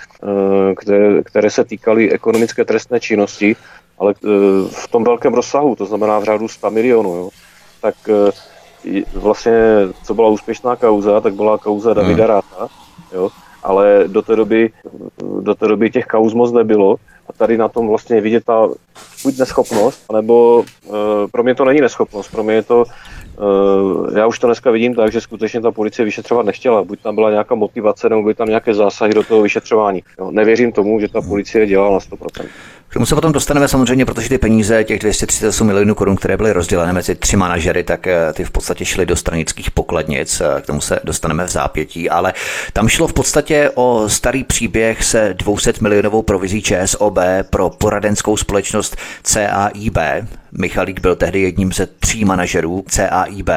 které, 0.77 1.23
které 1.23 1.51
se 1.51 1.65
týkaly 1.65 2.11
ekonomické 2.13 2.65
trestné 2.65 3.01
činnosti, 3.01 3.57
ale 3.99 4.15
v 4.71 4.89
tom 4.91 5.05
velkém 5.05 5.35
rozsahu, 5.35 5.77
to 5.77 5.87
znamená 5.87 6.19
v 6.19 6.25
řádu 6.25 6.49
100 6.49 6.71
milionů. 6.71 7.15
Jo. 7.15 7.29
Tak 7.81 7.95
vlastně, 9.15 9.53
co 10.05 10.15
byla 10.15 10.29
úspěšná 10.29 10.77
kauza, 10.77 11.21
tak 11.21 11.35
byla 11.35 11.59
kauza 11.59 11.95
Davida 11.95 12.25
hmm. 12.25 12.35
Ráta, 12.35 12.69
jo, 13.13 13.29
ale 13.63 14.05
do 14.07 14.23
té 14.23 14.37
doby, 14.37 14.71
do 15.41 15.55
té 15.55 15.69
doby 15.69 15.91
těch 15.91 16.07
kauz 16.07 16.35
moc 16.35 16.53
nebylo 16.53 16.97
a 17.29 17.33
tady 17.33 17.59
na 17.59 17.69
tom 17.69 17.89
vlastně 17.89 18.21
vidět 18.21 18.45
ta 18.45 18.69
buď 19.23 19.39
neschopnost, 19.39 20.13
nebo 20.13 20.65
e, 20.87 21.29
pro 21.29 21.43
mě 21.43 21.55
to 21.55 21.65
není 21.65 21.81
neschopnost, 21.81 22.31
pro 22.31 22.43
mě 22.43 22.55
je 22.55 22.63
to 22.63 22.85
Eh, 23.39 24.19
já 24.19 24.27
už 24.27 24.39
to 24.39 24.47
dneska 24.47 24.71
vidím 24.71 24.95
tak, 24.95 25.13
že 25.13 25.21
skutečně 25.21 25.61
ta 25.61 25.73
policie 25.73 26.05
vyšetřovat 26.05 26.47
nechtěla. 26.47 26.85
Buď 26.85 27.01
tam 27.03 27.15
byla 27.15 27.31
nějaká 27.31 27.55
motivace, 27.55 28.09
nebo 28.09 28.23
by 28.23 28.35
tam 28.35 28.49
nějaké 28.49 28.75
zásahy 28.75 29.15
do 29.15 29.23
toho 29.23 29.43
vyšetřování. 29.43 30.03
Jo, 30.19 30.31
nevěřím 30.31 30.73
tomu, 30.73 31.01
že 31.01 31.09
ta 31.09 31.21
policie 31.21 31.67
dělala 31.67 31.93
na 31.93 31.99
100%. 31.99 32.47
K 32.89 32.93
tomu 32.93 33.07
se 33.07 33.15
potom 33.15 33.33
dostaneme 33.33 33.69
samozřejmě, 33.69 34.05
protože 34.05 34.29
ty 34.29 34.39
peníze, 34.39 34.85
těch 34.85 34.99
238 34.99 35.67
milionů 35.67 35.95
korun, 35.95 36.17
které 36.17 36.37
byly 36.37 36.53
rozdělené 36.53 36.93
mezi 36.93 37.15
tři 37.15 37.37
manažery, 37.37 37.85
tak 37.85 38.07
eh, 38.07 38.33
ty 38.33 38.45
v 38.45 38.51
podstatě 38.51 38.85
šly 38.85 39.07
do 39.07 39.17
stranických 39.17 39.71
pokladnic, 39.71 40.41
eh, 40.41 40.61
k 40.61 40.67
tomu 40.67 40.81
se 40.81 41.01
dostaneme 41.05 41.45
v 41.45 41.49
zápětí, 41.49 42.11
ale 42.11 42.35
tam 42.73 42.89
šlo 42.89 43.09
v 43.09 43.13
podstatě 43.13 43.71
o 43.75 44.09
starý 44.09 44.45
příběh 44.45 45.05
se 45.05 45.35
200 45.35 45.73
milionovou 45.81 46.23
provizí 46.23 46.63
ČSOB 46.63 47.19
pro 47.51 47.71
poradenskou 47.71 48.37
společnost 48.37 48.97
CAIB, 49.23 49.99
Michalík 50.59 51.01
byl 51.01 51.17
tehdy 51.17 51.41
jedním 51.41 51.73
ze 51.73 51.87
tří 51.87 52.25
manažerů 52.25 52.85
CAIB. 52.89 53.51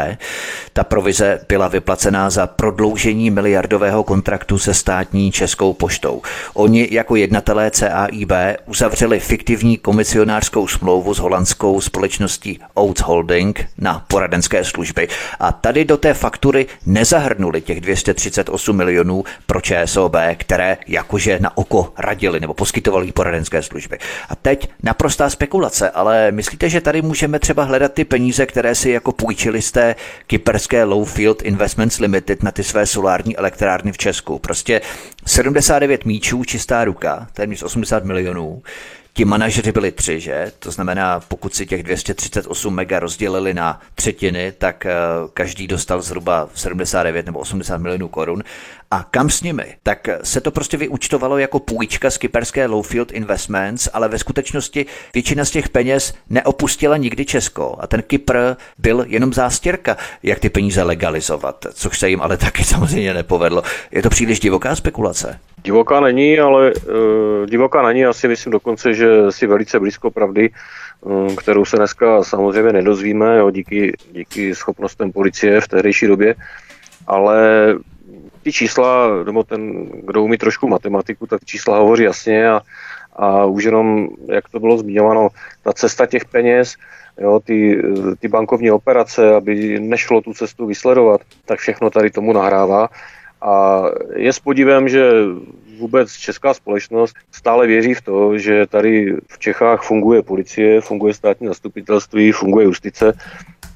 Ta 0.74 0.84
provize 0.84 1.40
byla 1.48 1.68
vyplacená 1.68 2.30
za 2.30 2.48
prodloužení 2.48 3.30
miliardového 3.30 4.04
kontraktu 4.04 4.58
se 4.58 4.74
státní 4.74 5.32
Českou 5.32 5.74
poštou. 5.74 6.22
Oni 6.54 6.88
jako 6.92 7.16
jednatelé 7.16 7.72
CAIB 7.72 8.32
uzavřeli 8.66 9.20
fiktivní 9.20 9.78
komisionářskou 9.78 10.68
smlouvu 10.68 11.14
s 11.14 11.20
holandskou 11.20 11.82
společností 11.82 12.60
Oates 12.74 13.04
Holding 13.04 13.68
na 13.78 14.06
poradenské 14.08 14.64
služby 14.64 15.08
a 15.40 15.52
tady 15.52 15.86
do 15.86 15.98
té 15.98 16.14
faktury 16.14 16.66
nezahrnuli 16.86 17.62
těch 17.62 17.82
238 17.82 18.78
milionů 18.78 19.24
pro 19.46 19.62
ČSOB, 19.62 20.16
které 20.38 20.78
jakože 20.88 21.40
na 21.40 21.58
oko 21.58 21.94
radili 21.98 22.40
nebo 22.40 22.54
poskytovali 22.54 23.12
poradenské 23.12 23.62
služby. 23.62 23.98
A 24.30 24.36
teď 24.36 24.70
naprostá 24.84 25.30
spekulace, 25.30 25.90
ale 25.90 26.32
myslíte, 26.32 26.70
že 26.70 26.82
tady 26.92 27.02
můžeme 27.02 27.40
třeba 27.40 27.64
hledat 27.64 27.94
ty 27.94 28.06
peníze, 28.06 28.46
které 28.46 28.76
si 28.76 28.90
jako 28.90 29.12
půjčili 29.12 29.62
z 29.62 29.72
té 29.72 29.96
kyperské 30.28 30.84
Lowfield 30.84 31.42
Investments 31.42 32.00
Limited 32.00 32.44
na 32.44 32.52
ty 32.52 32.64
své 32.64 32.86
solární 32.86 33.38
elektrárny 33.38 33.92
v 33.92 33.98
Česku. 33.98 34.40
Prostě 34.40 34.82
79 35.26 36.06
míčů, 36.06 36.44
čistá 36.44 36.86
ruka, 36.86 37.28
téměř 37.34 37.64
80 37.64 38.06
milionů. 38.06 38.62
Ti 39.14 39.26
manažeři 39.26 39.72
byli 39.72 39.92
tři, 39.92 40.20
že? 40.20 40.52
To 40.60 40.72
znamená, 40.72 41.20
pokud 41.20 41.56
si 41.56 41.66
těch 41.66 41.84
238 41.84 42.76
mega 42.76 43.00
rozdělili 43.00 43.54
na 43.54 43.82
třetiny, 43.96 44.54
tak 44.58 44.86
eh, 44.86 44.94
každý 45.34 45.68
dostal 45.68 46.02
zhruba 46.02 46.50
79 46.56 47.26
nebo 47.26 47.40
80 47.40 47.78
milionů 47.78 48.08
korun. 48.08 48.44
A 48.94 49.04
kam 49.12 49.30
s 49.30 49.42
nimi? 49.42 49.76
Tak 49.84 50.10
se 50.24 50.42
to 50.42 50.52
prostě 50.52 50.78
vyúčtovalo 50.78 51.38
jako 51.38 51.60
půjčka 51.60 52.10
z 52.10 52.18
kyperské 52.18 52.66
Lowfield 52.66 53.12
Investments, 53.12 53.90
ale 53.94 54.10
ve 54.10 54.20
skutečnosti 54.20 54.86
většina 55.14 55.46
z 55.46 55.52
těch 55.52 55.70
peněz 55.70 56.14
neopustila 56.30 56.98
nikdy 56.98 57.26
Česko. 57.26 57.76
A 57.80 57.88
ten 57.88 58.02
Kypr 58.02 58.38
byl 58.78 59.06
jenom 59.08 59.34
zástěrka, 59.34 59.98
jak 60.24 60.40
ty 60.40 60.50
peníze 60.50 60.84
legalizovat, 60.84 61.66
což 61.74 62.00
se 62.00 62.10
jim 62.10 62.22
ale 62.22 62.38
taky 62.46 62.64
samozřejmě 62.64 63.14
nepovedlo. 63.14 63.64
Je 63.92 64.02
to 64.02 64.10
příliš 64.10 64.40
divoká 64.40 64.76
spekulace. 64.76 65.40
Divoká 65.64 66.00
není, 66.00 66.40
ale 66.40 66.74
uh, 66.74 67.46
divoká 67.46 67.82
není, 67.82 68.00
já 68.00 68.14
si 68.14 68.28
myslím 68.28 68.52
dokonce, 68.52 68.94
že 68.94 69.08
si 69.30 69.48
velice 69.48 69.80
blízko 69.80 70.12
pravdy, 70.12 70.50
um, 71.02 71.36
kterou 71.36 71.66
se 71.66 71.78
dneska 71.78 72.24
samozřejmě 72.24 72.74
nedozvíme, 72.74 73.38
jo, 73.38 73.52
díky, 73.52 73.94
díky 74.12 74.56
schopnostem 74.56 75.12
policie 75.12 75.62
v 75.62 75.68
tehdejší 75.68 76.08
době, 76.08 76.36
ale 77.08 77.40
ty 78.44 78.52
čísla, 78.52 79.24
nebo 79.26 79.44
ten, 79.44 79.86
kdo 79.86 80.24
umí 80.24 80.38
trošku 80.38 80.68
matematiku, 80.68 81.28
tak 81.28 81.46
čísla 81.46 81.78
hovoří 81.78 82.04
jasně 82.04 82.50
a, 82.50 82.62
a 83.16 83.46
už 83.46 83.64
jenom, 83.64 84.08
jak 84.28 84.50
to 84.50 84.60
bylo 84.60 84.78
zmiňováno, 84.78 85.30
ta 85.64 85.74
cesta 85.74 86.06
těch 86.06 86.26
peněz, 86.26 86.76
jo, 87.20 87.40
ty, 87.40 87.82
ty 88.20 88.28
bankovní 88.28 88.72
operace, 88.72 89.36
aby 89.36 89.80
nešlo 89.80 90.22
tu 90.22 90.34
cestu 90.34 90.66
vysledovat, 90.66 91.22
tak 91.46 91.60
všechno 91.60 91.90
tady 91.90 92.10
tomu 92.10 92.34
nahrává. 92.34 92.90
A 93.42 93.84
je 94.16 94.34
s 94.34 94.40
podívem, 94.40 94.90
že 94.90 95.12
vůbec 95.80 96.12
česká 96.12 96.54
společnost 96.54 97.16
stále 97.32 97.68
věří 97.68 97.94
v 97.94 98.02
to, 98.02 98.38
že 98.38 98.68
tady 98.68 99.16
v 99.30 99.40
Čechách 99.40 99.84
funguje 99.84 100.22
policie, 100.22 100.82
funguje 100.82 101.14
státní 101.14 101.48
zastupitelství, 101.48 102.32
funguje 102.32 102.66
justice. 102.66 103.14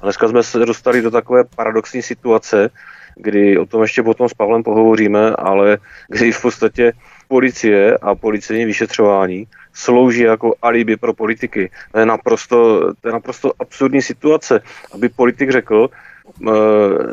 A 0.00 0.04
dneska 0.04 0.28
jsme 0.28 0.42
se 0.42 0.58
dostali 0.58 1.02
do 1.02 1.10
takové 1.10 1.44
paradoxní 1.44 2.02
situace, 2.02 2.70
kdy 3.16 3.58
o 3.58 3.66
tom 3.66 3.82
ještě 3.82 4.02
potom 4.02 4.28
s 4.28 4.34
Pavlem 4.34 4.62
pohovoříme, 4.62 5.30
ale 5.30 5.78
kdy 6.08 6.32
v 6.32 6.42
podstatě 6.42 6.92
policie 7.28 7.98
a 7.98 8.14
policejní 8.14 8.64
vyšetřování 8.64 9.46
slouží 9.74 10.20
jako 10.20 10.54
alibi 10.62 10.96
pro 10.96 11.14
politiky. 11.14 11.70
To 11.92 11.98
je 11.98 12.06
naprosto, 12.06 12.92
to 13.00 13.08
je 13.08 13.12
naprosto 13.12 13.52
absurdní 13.58 14.02
situace, 14.02 14.60
aby 14.92 15.08
politik 15.08 15.50
řekl, 15.50 15.88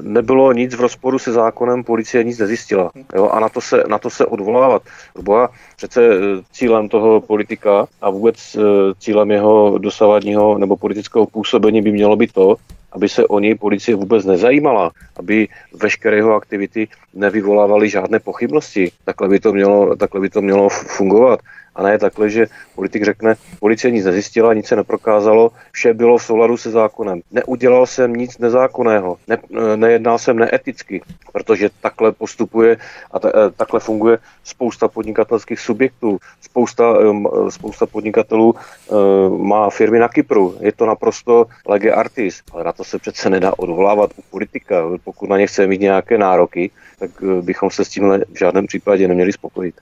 nebylo 0.01 0.53
nic 0.53 0.75
v 0.75 0.81
rozporu 0.81 1.19
se 1.19 1.31
zákonem, 1.31 1.83
policie 1.83 2.23
nic 2.23 2.39
nezjistila. 2.39 2.91
Jo? 3.15 3.29
A 3.29 3.39
na 3.39 3.49
to, 3.49 3.61
se, 3.61 3.83
na 3.87 3.97
to 3.97 4.09
se 4.09 4.25
odvolávat. 4.25 4.81
Boha, 5.21 5.49
přece 5.75 6.05
e, 6.05 6.17
cílem 6.51 6.89
toho 6.89 7.21
politika 7.21 7.87
a 8.01 8.09
vůbec 8.09 8.55
e, 8.55 8.59
cílem 8.99 9.31
jeho 9.31 9.77
dosavadního 9.77 10.57
nebo 10.57 10.77
politického 10.77 11.25
působení 11.25 11.81
by 11.81 11.91
mělo 11.91 12.15
být 12.15 12.31
to, 12.31 12.55
aby 12.95 13.09
se 13.09 13.27
o 13.27 13.39
něj 13.39 13.55
policie 13.55 13.95
vůbec 13.95 14.25
nezajímala, 14.25 14.91
aby 15.17 15.47
veškeré 15.73 16.17
jeho 16.17 16.35
aktivity 16.35 16.87
nevyvolávaly 17.13 17.89
žádné 17.89 18.19
pochybnosti. 18.19 18.91
Takhle 19.05 19.29
by 19.29 19.39
to 19.39 19.53
mělo, 19.53 19.95
takhle 19.95 20.21
by 20.21 20.29
to 20.29 20.41
mělo 20.41 20.69
fungovat. 20.69 21.39
A 21.75 21.83
ne 21.83 21.99
takhle, 21.99 22.29
že 22.29 22.47
politik 22.75 23.03
řekne, 23.03 23.35
policie 23.59 23.91
nic 23.91 24.05
nezjistila, 24.05 24.53
nic 24.53 24.67
se 24.67 24.75
neprokázalo, 24.75 25.51
vše 25.71 25.93
bylo 25.93 26.17
v 26.17 26.23
souladu 26.23 26.57
se 26.57 26.71
zákonem. 26.71 27.21
Neudělal 27.31 27.85
jsem 27.85 28.13
nic 28.13 28.37
nezákonného, 28.37 29.17
ne, 29.27 29.37
nejednal 29.75 30.19
jsem 30.19 30.39
neeticky, 30.39 31.01
protože 31.31 31.69
takhle 31.81 32.11
postupuje 32.11 32.77
a 33.11 33.19
ta, 33.19 33.29
eh, 33.29 33.49
takhle 33.57 33.79
funguje 33.79 34.17
spousta 34.43 34.87
podnikatelských 34.87 35.59
subjektů. 35.59 36.17
Spousta, 36.41 36.99
um, 36.99 37.27
spousta 37.49 37.85
podnikatelů 37.85 38.55
um, 38.55 39.47
má 39.47 39.69
firmy 39.69 39.99
na 39.99 40.07
Kypru. 40.07 40.57
Je 40.59 40.71
to 40.71 40.85
naprosto 40.85 41.45
lege 41.67 41.91
artis, 41.91 42.41
ale 42.51 42.63
na 42.63 42.71
to 42.71 42.83
se 42.83 42.99
přece 42.99 43.29
nedá 43.29 43.53
odvolávat 43.57 44.11
u 44.17 44.21
politika. 44.31 44.83
Pokud 45.03 45.29
na 45.29 45.37
ně 45.37 45.47
chce 45.47 45.67
mít 45.67 45.81
nějaké 45.81 46.17
nároky, 46.17 46.71
tak 47.03 47.11
eh, 47.23 47.41
bychom 47.41 47.71
se 47.71 47.85
s 47.85 47.89
tímhle 47.89 48.19
v 48.33 48.39
žádném 48.39 48.67
případě 48.67 49.07
neměli 49.07 49.33
spokojit. 49.33 49.75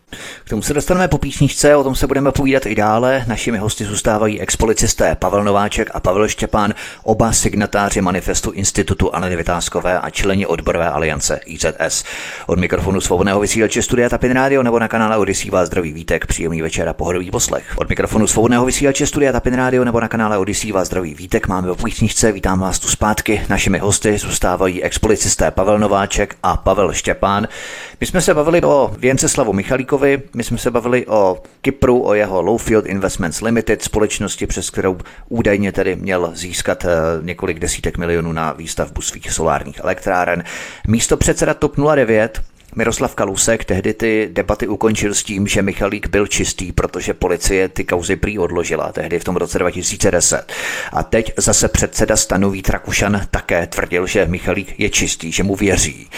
K 0.46 0.50
tomu 0.50 0.62
se 0.62 0.74
dostaneme 0.74 1.08
po 1.08 1.18
písničce, 1.18 1.76
o 1.76 1.84
tom 1.84 1.96
se 1.96 2.08
budeme 2.08 2.32
povídat 2.32 2.66
i 2.66 2.76
dále. 2.76 3.26
Našimi 3.28 3.58
hosty 3.58 3.86
zůstávají 3.86 4.42
expolicisté 4.42 5.16
Pavel 5.16 5.44
Nováček 5.44 5.90
a 5.94 6.00
Pavel 6.00 6.28
Štěpán, 6.28 6.74
oba 7.04 7.32
signatáři 7.32 8.02
manifestu 8.02 8.52
Institutu 8.52 9.16
Aleny 9.16 9.36
Vytázkové 9.36 10.00
a 10.00 10.10
členi 10.10 10.46
odborové 10.46 10.90
aliance 10.90 11.40
IZS. 11.46 12.04
Od 12.48 12.60
mikrofonu 12.60 13.02
svobodného 13.02 13.40
vysílače 13.40 13.82
Studia 13.82 14.10
Tapin 14.10 14.32
Radio 14.32 14.64
nebo 14.64 14.80
na 14.80 14.88
kanále 14.88 15.18
Odisí 15.18 15.50
vás 15.50 15.68
zdraví 15.68 15.94
vítek, 15.94 16.26
příjemný 16.26 16.62
večer 16.62 16.90
a 16.90 16.94
pohodový 16.94 17.32
poslech. 17.32 17.74
Od 17.78 17.90
mikrofonu 17.90 18.28
svobodného 18.28 18.66
vysílače 18.66 19.08
Studia 19.08 19.32
Tapin 19.32 19.54
Radio 19.54 19.84
nebo 19.84 20.00
na 20.00 20.08
kanále 20.08 20.38
Odisí 20.38 20.72
vás 20.72 20.88
zdraví 20.88 21.14
vítek, 21.14 21.48
máme 21.48 21.72
o 21.72 21.76
písničce, 21.76 22.32
vítám 22.32 22.60
vás 22.60 22.80
tu 22.80 22.88
zpátky. 22.88 23.42
Našimi 23.50 23.80
hosty 23.80 24.18
zůstávají 24.18 24.84
expolicisté 24.84 25.52
Pavel 25.52 25.80
Nováček 25.80 26.36
a 26.44 26.58
Pavel 26.58 26.94
Štěpán. 26.94 27.11
My 28.00 28.08
jsme 28.08 28.22
se 28.22 28.34
bavili 28.34 28.62
o 28.62 28.92
Věnceslavu 28.98 29.54
Michalíkovi, 29.54 30.22
my 30.34 30.44
jsme 30.44 30.58
se 30.58 30.72
bavili 30.72 31.08
o 31.08 31.44
Kypru, 31.62 32.06
o 32.06 32.14
jeho 32.14 32.42
Lowfield 32.42 32.86
Investments 32.86 33.42
Limited, 33.42 33.84
společnosti, 33.84 34.48
přes 34.48 34.70
kterou 34.70 34.98
údajně 35.30 35.72
tedy 35.72 35.96
měl 35.96 36.32
získat 36.34 36.86
eh, 36.86 36.90
několik 37.22 37.60
desítek 37.60 37.98
milionů 37.98 38.32
na 38.32 38.52
výstavbu 38.52 39.02
svých 39.02 39.32
solárních 39.32 39.80
elektráren. 39.80 40.44
Místo 40.88 41.18
předseda 41.18 41.54
TOP 41.54 41.76
09 41.96 42.42
Miroslav 42.76 43.16
Kalusek 43.16 43.66
tehdy 43.66 43.94
ty 43.94 44.30
debaty 44.34 44.68
ukončil 44.68 45.14
s 45.14 45.24
tím, 45.24 45.48
že 45.48 45.62
Michalík 45.62 46.08
byl 46.08 46.28
čistý, 46.28 46.72
protože 46.72 47.14
policie 47.14 47.70
ty 47.70 47.84
kauzy 47.84 48.16
prý 48.16 48.40
odložila, 48.40 48.92
tehdy 48.92 49.20
v 49.20 49.24
tom 49.24 49.36
roce 49.36 49.60
2010. 49.60 50.54
A 50.94 51.04
teď 51.04 51.34
zase 51.38 51.68
předseda 51.68 52.18
stanu 52.18 52.50
Vít 52.50 52.70
Rakušan 52.70 53.22
také 53.32 53.68
tvrdil, 53.68 54.08
že 54.08 54.26
Michalík 54.26 54.80
je 54.80 54.90
čistý, 54.90 55.32
že 55.32 55.44
mu 55.44 55.56
věří. 55.56 56.10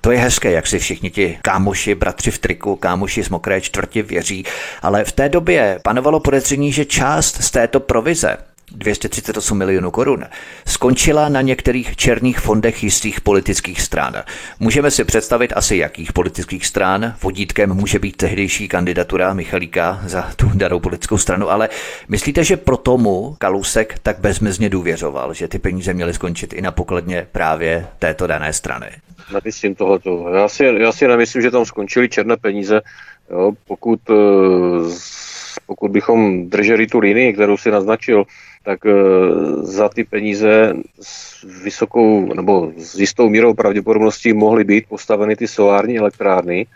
To 0.00 0.10
je 0.10 0.18
hezké, 0.18 0.50
jak 0.50 0.66
si 0.66 0.78
všichni 0.78 1.10
ti 1.10 1.38
kámoši, 1.42 1.94
bratři 1.94 2.30
v 2.30 2.38
triku, 2.38 2.76
kámoši 2.76 3.24
z 3.24 3.28
mokré 3.28 3.60
čtvrti 3.60 4.02
věří, 4.02 4.44
ale 4.82 5.04
v 5.04 5.12
té 5.12 5.28
době 5.28 5.80
panovalo 5.82 6.20
podezření, 6.20 6.72
že 6.72 6.84
část 6.84 7.42
z 7.42 7.50
této 7.50 7.80
provize 7.80 8.36
238 8.72 9.58
milionů 9.58 9.90
korun, 9.90 10.24
skončila 10.66 11.28
na 11.28 11.40
některých 11.40 11.96
černých 11.96 12.40
fondech 12.40 12.84
jistých 12.84 13.20
politických 13.20 13.80
stran. 13.80 14.14
Můžeme 14.60 14.90
si 14.90 15.04
představit 15.04 15.52
asi 15.56 15.76
jakých 15.76 16.12
politických 16.12 16.66
stran. 16.66 17.14
Vodítkem 17.22 17.74
může 17.74 17.98
být 17.98 18.16
tehdejší 18.16 18.68
kandidatura 18.68 19.34
Michalíka 19.34 20.00
za 20.06 20.30
tu 20.36 20.50
danou 20.54 20.80
politickou 20.80 21.18
stranu, 21.18 21.50
ale 21.50 21.68
myslíte, 22.08 22.44
že 22.44 22.56
pro 22.56 22.76
tomu 22.76 23.36
Kalousek 23.38 23.98
tak 24.02 24.18
bezmezně 24.18 24.68
důvěřoval, 24.68 25.34
že 25.34 25.48
ty 25.48 25.58
peníze 25.58 25.94
měly 25.94 26.14
skončit 26.14 26.52
i 26.52 26.62
na 26.62 26.70
pokladně 26.72 27.26
právě 27.32 27.86
této 27.98 28.26
dané 28.26 28.52
strany? 28.52 28.90
Nemyslím 29.32 29.74
tohleto. 29.74 30.28
Já 30.34 30.48
si, 30.48 30.64
já 30.64 30.92
si 30.92 31.08
nemyslím, 31.08 31.42
že 31.42 31.50
tam 31.50 31.64
skončily 31.64 32.08
černé 32.08 32.36
peníze. 32.36 32.80
Jo, 33.30 33.52
pokud, 33.66 34.00
eh, 34.10 34.94
pokud 35.66 35.90
bychom 35.90 36.50
drželi 36.50 36.86
tu 36.86 36.98
linii, 36.98 37.32
kterou 37.32 37.56
si 37.56 37.70
naznačil, 37.70 38.24
tak 38.64 38.86
eh, 38.86 38.92
za 39.62 39.88
ty 39.88 40.04
peníze 40.04 40.74
s 41.00 41.42
vysokou 41.64 42.34
nebo 42.34 42.72
s 42.76 43.00
jistou 43.00 43.28
mírou 43.28 43.54
pravděpodobností 43.54 44.32
mohly 44.32 44.64
být 44.64 44.84
postaveny 44.88 45.36
ty 45.36 45.48
solární 45.48 45.98
elektrárny 45.98 46.66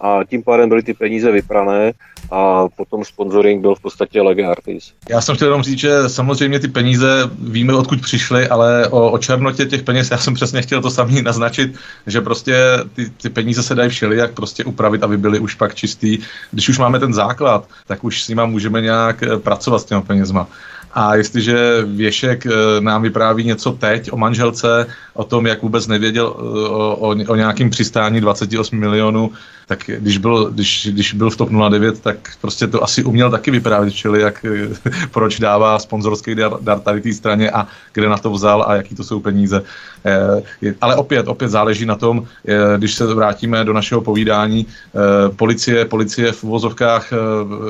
a 0.00 0.20
tím 0.24 0.42
pádem 0.42 0.68
byly 0.68 0.82
ty 0.82 0.94
peníze 0.94 1.32
vyprané 1.32 1.92
a 2.30 2.68
potom 2.76 3.04
sponsoring 3.04 3.60
byl 3.60 3.74
v 3.74 3.80
podstatě 3.80 4.22
lege 4.22 4.44
artis. 4.44 4.92
Já 5.10 5.20
jsem 5.20 5.36
chtěl 5.36 5.48
jenom 5.48 5.62
říct, 5.62 5.78
že 5.78 6.08
samozřejmě 6.08 6.60
ty 6.60 6.68
peníze 6.68 7.30
víme, 7.38 7.74
odkud 7.74 8.00
přišly, 8.00 8.48
ale 8.48 8.88
o, 8.88 9.10
o 9.10 9.18
černotě 9.18 9.66
těch 9.66 9.82
peněz 9.82 10.10
já 10.10 10.18
jsem 10.18 10.34
přesně 10.34 10.62
chtěl 10.62 10.82
to 10.82 10.90
samý 10.90 11.22
naznačit, 11.22 11.76
že 12.06 12.20
prostě 12.20 12.56
ty, 12.94 13.10
ty 13.10 13.30
peníze 13.30 13.62
se 13.62 13.74
dají 13.74 13.90
jak 14.10 14.34
prostě 14.34 14.64
upravit, 14.64 15.02
aby 15.02 15.16
byly 15.16 15.38
už 15.38 15.54
pak 15.54 15.74
čistý. 15.74 16.18
Když 16.50 16.68
už 16.68 16.78
máme 16.78 16.98
ten 16.98 17.14
základ, 17.14 17.68
tak 17.86 18.04
už 18.04 18.22
s 18.22 18.28
nima 18.28 18.46
můžeme 18.46 18.80
nějak 18.80 19.22
eh, 19.22 19.38
pracovat 19.38 19.78
s 19.78 19.84
těmi 19.84 20.02
penězma. 20.02 20.48
A 20.94 21.14
jestliže 21.14 21.82
Věšek 21.86 22.46
eh, 22.46 22.50
nám 22.80 23.02
vypráví 23.02 23.44
něco 23.44 23.72
teď 23.72 24.12
o 24.12 24.16
manželce, 24.16 24.86
o 25.14 25.24
tom, 25.24 25.46
jak 25.46 25.62
vůbec 25.62 25.86
nevěděl 25.86 26.34
eh, 26.36 26.40
o, 26.68 27.14
o, 27.26 27.36
nějakém 27.36 27.70
přistání 27.70 28.20
28 28.20 28.78
milionů, 28.78 29.30
tak 29.66 29.90
když 29.98 30.18
byl, 30.18 30.50
když, 30.50 30.88
když 30.92 31.14
byl 31.14 31.30
v 31.30 31.36
TOP 31.36 31.50
09, 31.70 32.00
tak 32.00 32.16
prostě 32.40 32.66
to 32.66 32.84
asi 32.84 33.04
uměl 33.04 33.30
taky 33.30 33.50
vyprávět, 33.50 33.94
čili 33.94 34.20
jak, 34.20 34.44
eh, 34.44 34.90
proč 35.10 35.40
dává 35.40 35.78
sponzorský 35.78 36.34
dar, 36.34 36.52
dar 36.60 36.80
tady 36.80 37.00
té 37.00 37.12
straně 37.12 37.50
a 37.50 37.66
kde 37.92 38.08
na 38.08 38.18
to 38.18 38.30
vzal 38.30 38.64
a 38.68 38.76
jaký 38.76 38.94
to 38.94 39.04
jsou 39.04 39.20
peníze. 39.20 39.62
Ale 40.80 40.96
opět, 40.96 41.28
opět 41.28 41.48
záleží 41.48 41.86
na 41.86 41.96
tom, 41.96 42.26
když 42.76 42.94
se 42.94 43.14
vrátíme 43.14 43.64
do 43.64 43.72
našeho 43.72 44.00
povídání, 44.00 44.66
policie, 45.36 45.84
policie 45.84 46.32
v 46.32 46.44
uvozovkách 46.44 47.12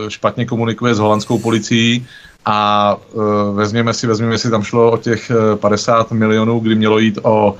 špatně 0.08 0.46
komunikuje 0.46 0.94
s 0.94 0.98
holandskou 0.98 1.38
policií, 1.38 2.06
a 2.44 2.96
uh, 3.12 3.56
vezměme 3.56 3.94
si, 3.94 4.06
vezměme 4.06 4.38
si, 4.38 4.50
tam 4.50 4.62
šlo 4.62 4.90
o 4.90 4.96
těch 4.96 5.30
50 5.54 6.12
e, 6.12 6.14
milionů, 6.14 6.60
kdy 6.60 6.74
mělo 6.74 6.98
jít 6.98 7.18
o, 7.22 7.56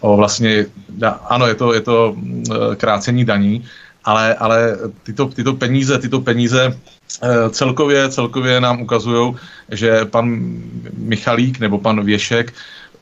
o 0.00 0.16
vlastně, 0.16 0.66
ano, 1.28 1.46
je 1.46 1.54
to, 1.54 1.74
je 1.74 1.80
to 1.80 2.16
uh, 2.16 2.74
krácení 2.74 3.24
daní, 3.24 3.64
ale, 4.04 4.34
ale 4.34 4.78
tyto, 5.02 5.26
tyto 5.26 5.52
peníze, 5.52 5.98
tyto 5.98 6.20
peníze 6.20 6.78
celkově, 7.50 8.08
celkově 8.08 8.60
nám 8.60 8.80
ukazují, 8.80 9.36
že 9.70 10.04
pan 10.04 10.38
Michalík 10.98 11.60
nebo 11.60 11.78
pan 11.78 12.04
Věšek 12.04 12.52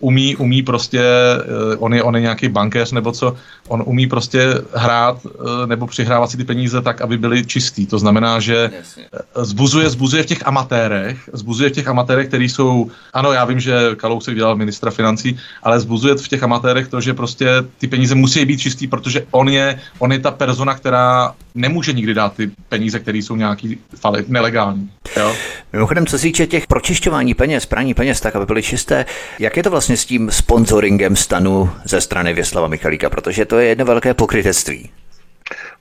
umí, 0.02 0.36
umí 0.36 0.62
prostě, 0.62 1.00
eh, 1.02 1.76
on 1.78 1.94
je, 1.94 2.02
on 2.02 2.14
je 2.14 2.20
nějaký 2.20 2.48
bankéř 2.48 2.92
nebo 2.92 3.12
co, 3.12 3.34
on 3.68 3.82
umí 3.86 4.06
prostě 4.06 4.54
hrát 4.74 5.16
eh, 5.26 5.66
nebo 5.66 5.86
přihrávat 5.86 6.30
si 6.30 6.36
ty 6.36 6.44
peníze 6.44 6.82
tak, 6.82 7.00
aby 7.00 7.18
byly 7.18 7.46
čistý. 7.46 7.86
To 7.86 7.98
znamená, 7.98 8.40
že 8.40 8.70
eh, 8.70 9.44
zbuzuje, 9.44 9.90
zbuzuje 9.90 10.22
v 10.22 10.26
těch 10.26 10.46
amatérech, 10.46 11.30
zbuzuje 11.32 11.70
v 11.70 11.72
těch 11.72 11.88
amatérech, 11.88 12.28
který 12.28 12.48
jsou, 12.48 12.90
ano, 13.12 13.32
já 13.32 13.44
vím, 13.44 13.60
že 13.60 13.94
Kalousek 13.96 14.34
dělal 14.34 14.56
ministra 14.56 14.90
financí, 14.90 15.38
ale 15.62 15.80
zbuzuje 15.80 16.14
v 16.14 16.28
těch 16.28 16.42
amatérech 16.42 16.88
to, 16.88 17.00
že 17.00 17.14
prostě 17.14 17.48
ty 17.78 17.86
peníze 17.86 18.14
musí 18.14 18.44
být 18.44 18.58
čistý, 18.58 18.86
protože 18.86 19.26
on 19.30 19.48
je, 19.48 19.80
on 19.98 20.12
je 20.12 20.18
ta 20.18 20.30
persona, 20.30 20.74
která 20.74 21.34
nemůže 21.54 21.92
nikdy 21.92 22.14
dát 22.14 22.36
ty 22.36 22.50
peníze, 22.68 22.98
které 22.98 23.18
jsou 23.18 23.36
nějaký 23.36 23.78
fali, 24.00 24.24
nelegální. 24.28 24.90
Jo? 25.16 25.34
Mimochodem, 25.72 26.06
co 26.06 26.18
se 26.18 26.22
týče 26.22 26.46
těch 26.46 26.66
pročišťování 26.66 27.34
peněz, 27.34 27.66
praní 27.66 27.94
peněz, 27.94 28.20
tak 28.20 28.36
aby 28.36 28.46
byly 28.46 28.62
čisté, 28.62 29.04
jak 29.38 29.56
je 29.56 29.62
to 29.62 29.70
vlastně 29.70 29.96
s 29.96 30.04
tím 30.04 30.30
sponsoringem 30.30 31.16
stanu 31.16 31.70
ze 31.84 32.00
strany 32.00 32.34
Věslava 32.34 32.68
Michalíka, 32.68 33.10
protože 33.10 33.44
to 33.44 33.58
je 33.58 33.68
jedno 33.68 33.84
velké 33.84 34.14
pokrytectví. 34.14 34.90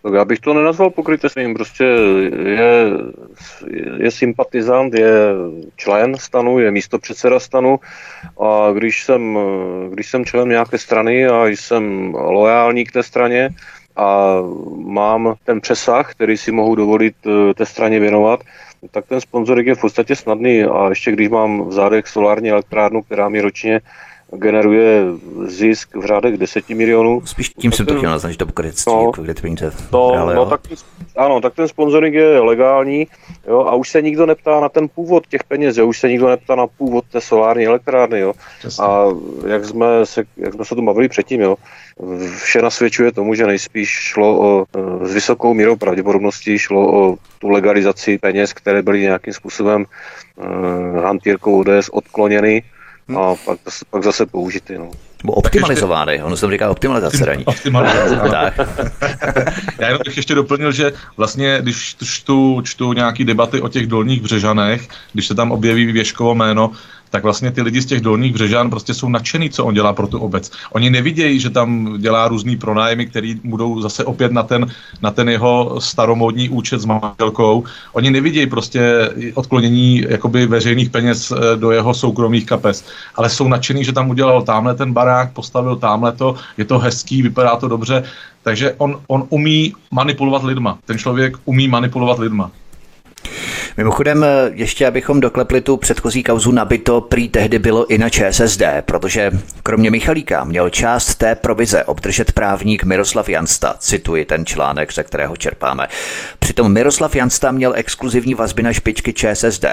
Tak 0.03 0.13
já 0.13 0.25
bych 0.25 0.39
to 0.39 0.53
nenazval 0.53 0.89
pokrytectvím, 0.89 1.53
prostě 1.53 1.83
je, 2.45 2.89
je 3.97 4.11
sympatizant, 4.11 4.93
je 4.93 5.11
člen 5.75 6.17
stanu, 6.17 6.59
je 6.59 6.71
místo 6.71 6.99
předseda 6.99 7.39
stanu 7.39 7.79
a 8.41 8.71
když 8.71 9.03
jsem, 9.03 9.37
když 9.93 10.09
jsem 10.09 10.25
člen 10.25 10.49
nějaké 10.49 10.77
strany 10.77 11.27
a 11.27 11.47
jsem 11.47 12.13
loajální 12.13 12.85
k 12.85 12.91
té 12.91 13.03
straně, 13.03 13.49
a 13.95 14.37
mám 14.77 15.35
ten 15.45 15.61
přesah, 15.61 16.11
který 16.11 16.37
si 16.37 16.51
mohu 16.51 16.75
dovolit 16.75 17.15
eh, 17.25 17.53
té 17.53 17.65
straně 17.65 17.99
věnovat, 17.99 18.39
tak 18.91 19.05
ten 19.05 19.21
sponzoring 19.21 19.67
je 19.67 19.75
v 19.75 19.81
podstatě 19.81 20.15
snadný 20.15 20.63
a 20.63 20.89
ještě 20.89 21.11
když 21.11 21.29
mám 21.29 21.67
v 21.67 21.71
zádech 21.73 22.07
solární 22.07 22.51
elektrárnu, 22.51 23.01
která 23.01 23.29
mi 23.29 23.41
ročně 23.41 23.81
generuje 24.35 25.03
zisk 25.45 25.95
v 25.95 26.05
řádech 26.05 26.37
10 26.37 26.69
milionů. 26.69 27.21
Spíš 27.25 27.49
tím 27.49 27.71
jsem 27.71 27.85
to 27.85 27.97
chtěl 27.97 28.09
naznačit, 28.09 28.37
to 28.37 28.45
pokrytectví, 28.45 28.93
no, 28.93 29.11
kde 29.21 29.33
to 29.33 29.41
peníze. 29.41 29.71
No, 29.91 30.13
ale, 30.13 30.35
no, 30.35 30.45
tak, 30.45 30.61
ano, 31.17 31.41
tak 31.41 31.53
ten 31.53 31.67
sponsoring 31.67 32.15
je 32.15 32.39
legální 32.39 33.07
jo, 33.47 33.59
a 33.59 33.75
už 33.75 33.89
se 33.89 34.01
nikdo 34.01 34.25
neptá 34.25 34.59
na 34.59 34.69
ten 34.69 34.87
původ 34.87 35.27
těch 35.27 35.43
peněz, 35.43 35.77
jo, 35.77 35.87
už 35.87 35.99
se 35.99 36.09
nikdo 36.09 36.29
neptá 36.29 36.55
na 36.55 36.67
původ 36.67 37.05
té 37.11 37.21
solární 37.21 37.65
elektrárny. 37.65 38.19
Jo. 38.19 38.33
A 38.81 39.05
jak 39.47 39.65
jsme, 39.65 39.85
se, 40.03 40.23
jak 40.37 40.53
jsme 40.53 40.65
se 40.65 40.75
tu 40.75 40.81
bavili 40.81 41.09
předtím, 41.09 41.41
jo, 41.41 41.55
vše 42.37 42.61
nasvědčuje 42.61 43.11
tomu, 43.11 43.33
že 43.33 43.47
nejspíš 43.47 43.89
šlo 43.89 44.39
o, 44.39 44.65
e, 44.75 45.07
s 45.07 45.13
vysokou 45.13 45.53
mírou 45.53 45.75
pravděpodobnosti 45.75 46.59
šlo 46.59 47.03
o 47.03 47.15
tu 47.39 47.49
legalizaci 47.49 48.17
peněz, 48.17 48.53
které 48.53 48.81
byly 48.81 49.01
nějakým 49.01 49.33
způsobem 49.33 49.85
uh, 50.35 51.03
hantýrkou 51.03 51.59
ODS 51.59 51.89
odkloněny. 51.91 52.63
A 53.17 53.35
pak, 53.45 53.59
pak 53.89 54.03
zase 54.03 54.25
použity. 54.25 54.77
No. 54.77 54.91
Nebo 55.23 55.33
optimalizovány, 55.33 56.23
ono 56.23 56.37
se 56.37 56.51
říká 56.51 56.69
optimalizace 56.69 57.25
daní. 57.25 57.45
Optimalizace, 57.45 58.15
tak. 58.31 58.53
Já 59.79 59.87
jenom 59.87 60.01
bych 60.05 60.17
ještě 60.17 60.35
doplnil, 60.35 60.71
že 60.71 60.93
vlastně, 61.17 61.57
když 61.61 61.95
čtu, 62.03 62.61
čtu 62.63 62.93
nějaký 62.93 63.25
debaty 63.25 63.61
o 63.61 63.69
těch 63.69 63.87
dolních 63.87 64.21
břežanech, 64.21 64.87
když 65.13 65.27
se 65.27 65.35
tam 65.35 65.51
objeví 65.51 65.91
Věškovo 65.91 66.35
jméno, 66.35 66.71
tak 67.11 67.23
vlastně 67.23 67.51
ty 67.51 67.61
lidi 67.61 67.81
z 67.81 67.85
těch 67.85 68.01
dolních 68.01 68.33
břežan 68.33 68.69
prostě 68.69 68.93
jsou 68.93 69.09
nadšený, 69.09 69.49
co 69.49 69.65
on 69.65 69.73
dělá 69.73 69.93
pro 69.93 70.07
tu 70.07 70.19
obec. 70.19 70.51
Oni 70.71 70.89
nevidějí, 70.89 71.39
že 71.39 71.49
tam 71.49 71.97
dělá 71.99 72.27
různý 72.27 72.57
pronájmy, 72.57 73.05
který 73.05 73.39
budou 73.43 73.81
zase 73.81 74.05
opět 74.05 74.31
na 74.31 74.43
ten, 74.43 74.65
na 75.01 75.11
ten 75.11 75.29
jeho 75.29 75.81
staromódní 75.81 76.49
účet 76.49 76.81
s 76.81 76.85
manželkou. 76.85 77.63
Oni 77.93 78.11
nevidějí 78.11 78.47
prostě 78.47 79.09
odklonění 79.35 80.05
jakoby 80.09 80.47
veřejných 80.47 80.89
peněz 80.89 81.31
eh, 81.31 81.57
do 81.57 81.71
jeho 81.71 81.93
soukromých 81.93 82.45
kapes, 82.45 82.85
ale 83.15 83.29
jsou 83.29 83.47
nadšený, 83.47 83.83
že 83.83 83.93
tam 83.93 84.09
udělal 84.09 84.41
tamhle 84.41 84.75
ten 84.75 84.93
barák, 84.93 85.33
postavil 85.33 85.75
tamhle 85.75 86.11
to, 86.11 86.35
je 86.57 86.65
to 86.65 86.79
hezký, 86.79 87.21
vypadá 87.21 87.55
to 87.55 87.67
dobře, 87.67 88.03
takže 88.43 88.73
on, 88.77 89.01
on 89.07 89.27
umí 89.29 89.73
manipulovat 89.91 90.43
lidma. 90.43 90.79
Ten 90.85 90.97
člověk 90.97 91.37
umí 91.45 91.67
manipulovat 91.67 92.19
lidma. 92.19 92.51
Mimochodem, 93.77 94.25
ještě 94.53 94.87
abychom 94.87 95.19
doklepli 95.19 95.61
tu 95.61 95.77
předchozí 95.77 96.23
kauzu 96.23 96.51
nabito, 96.51 97.01
prý 97.01 97.29
tehdy 97.29 97.59
bylo 97.59 97.85
i 97.87 97.97
na 97.97 98.09
ČSSD, 98.09 98.61
protože 98.81 99.31
kromě 99.63 99.91
Michalíka 99.91 100.43
měl 100.43 100.69
část 100.69 101.15
té 101.15 101.35
provize 101.35 101.83
obdržet 101.83 102.31
právník 102.31 102.83
Miroslav 102.83 103.29
Jansta, 103.29 103.75
cituji 103.79 104.25
ten 104.25 104.45
článek, 104.45 104.93
ze 104.93 105.03
kterého 105.03 105.37
čerpáme. 105.37 105.87
Přitom 106.39 106.73
Miroslav 106.73 107.15
Jansta 107.15 107.51
měl 107.51 107.73
exkluzivní 107.75 108.33
vazby 108.33 108.63
na 108.63 108.73
špičky 108.73 109.13
ČSSD. 109.13 109.65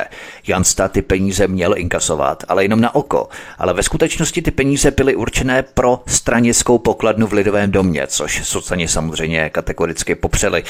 Jansta 0.46 0.88
ty 0.88 1.02
peníze 1.02 1.48
měl 1.48 1.78
inkasovat, 1.78 2.44
ale 2.48 2.64
jenom 2.64 2.80
na 2.80 2.94
oko. 2.94 3.28
Ale 3.58 3.74
ve 3.74 3.82
skutečnosti 3.82 4.42
ty 4.42 4.50
peníze 4.50 4.90
byly 4.90 5.14
určené 5.14 5.62
pro 5.62 6.00
stranickou 6.06 6.78
pokladnu 6.78 7.26
v 7.26 7.32
Lidovém 7.32 7.70
domě, 7.70 8.06
což 8.06 8.46
socani 8.48 8.88
samozřejmě 8.88 9.50
kategoricky 9.50 10.14
popřeli. 10.14 10.64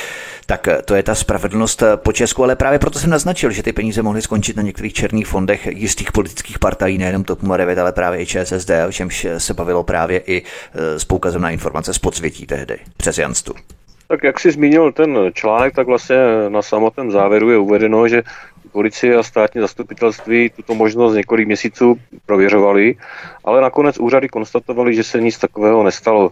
Tak 0.47 0.69
to 0.85 0.95
je 0.95 1.03
ta 1.03 1.14
spravedlnost 1.14 1.83
po 1.97 2.12
Česku, 2.12 2.45
ale 2.45 2.57
právě 2.57 2.67
proto 2.78 2.98
jsem 2.98 3.11
naznačil, 3.11 3.50
že 3.50 3.62
ty 3.62 3.72
peníze 3.72 4.02
mohly 4.02 4.22
skončit 4.22 4.57
na 4.57 4.62
některých 4.62 4.92
černých 4.92 5.26
fondech 5.26 5.66
jistých 5.66 6.12
politických 6.12 6.59
partají, 6.59 6.98
nejenom 6.98 7.24
TOP 7.24 7.42
09, 7.42 7.78
ale 7.78 7.92
právě 7.92 8.22
i 8.22 8.26
ČSSD, 8.26 8.70
o 8.88 8.92
čemž 8.92 9.26
se 9.38 9.54
bavilo 9.54 9.85
právě 9.85 10.18
i 10.26 10.42
e, 10.42 10.98
s 10.98 11.04
poukazem 11.04 11.42
na 11.42 11.50
informace 11.50 11.94
z 11.94 11.98
podsvětí 11.98 12.46
tehdy 12.46 12.78
přes 12.96 13.18
Janstu. 13.18 13.54
Tak 14.09 14.24
jak 14.24 14.40
jsi 14.40 14.50
zmínil 14.50 14.92
ten 14.92 15.18
článek, 15.33 15.74
tak 15.74 15.87
vlastně 15.87 16.16
na 16.48 16.62
samotném 16.62 17.11
závěru 17.11 17.50
je 17.50 17.59
uvedeno, 17.59 18.09
že 18.09 18.22
policie 18.72 19.16
a 19.16 19.22
státní 19.22 19.61
zastupitelství 19.61 20.50
tuto 20.50 20.74
možnost 20.74 21.14
několik 21.14 21.46
měsíců 21.46 21.98
prověřovali, 22.26 22.96
ale 23.45 23.61
nakonec 23.61 23.99
úřady 23.99 24.28
konstatovali, 24.28 24.95
že 24.95 25.05
se 25.05 25.20
nic 25.20 25.38
takového 25.38 25.82
nestalo. 25.82 26.30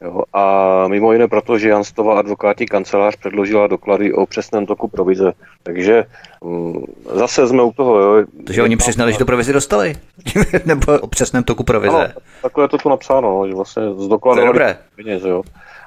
Jo, 0.00 0.22
a 0.32 0.84
mimo 0.88 1.12
jiné 1.12 1.28
proto, 1.28 1.58
že 1.58 1.68
Janstova 1.68 2.18
advokátní 2.18 2.66
kancelář 2.66 3.16
předložila 3.16 3.66
doklady 3.66 4.12
o 4.12 4.26
přesném 4.26 4.66
toku 4.66 4.88
provize. 4.88 5.32
Takže 5.62 6.04
mm, 6.44 6.84
zase 7.14 7.48
jsme 7.48 7.62
u 7.62 7.72
toho. 7.72 7.98
Jo. 7.98 8.26
Takže 8.46 8.62
oni 8.62 8.76
přiznali, 8.76 9.12
že 9.12 9.18
to 9.18 9.24
provizi 9.24 9.52
dostali? 9.52 9.94
Nebo 10.64 10.98
o 11.00 11.06
přesném 11.06 11.44
toku 11.44 11.64
provize? 11.64 11.96
Ano, 11.96 12.08
takhle 12.42 12.64
je 12.64 12.68
to 12.68 12.78
tu 12.78 12.88
napsáno, 12.88 13.38
no, 13.38 13.48
že 13.48 13.54
vlastně 13.54 13.82
zdokladovali 13.96 14.74
peněz. 14.96 15.22
Jo. 15.24 15.42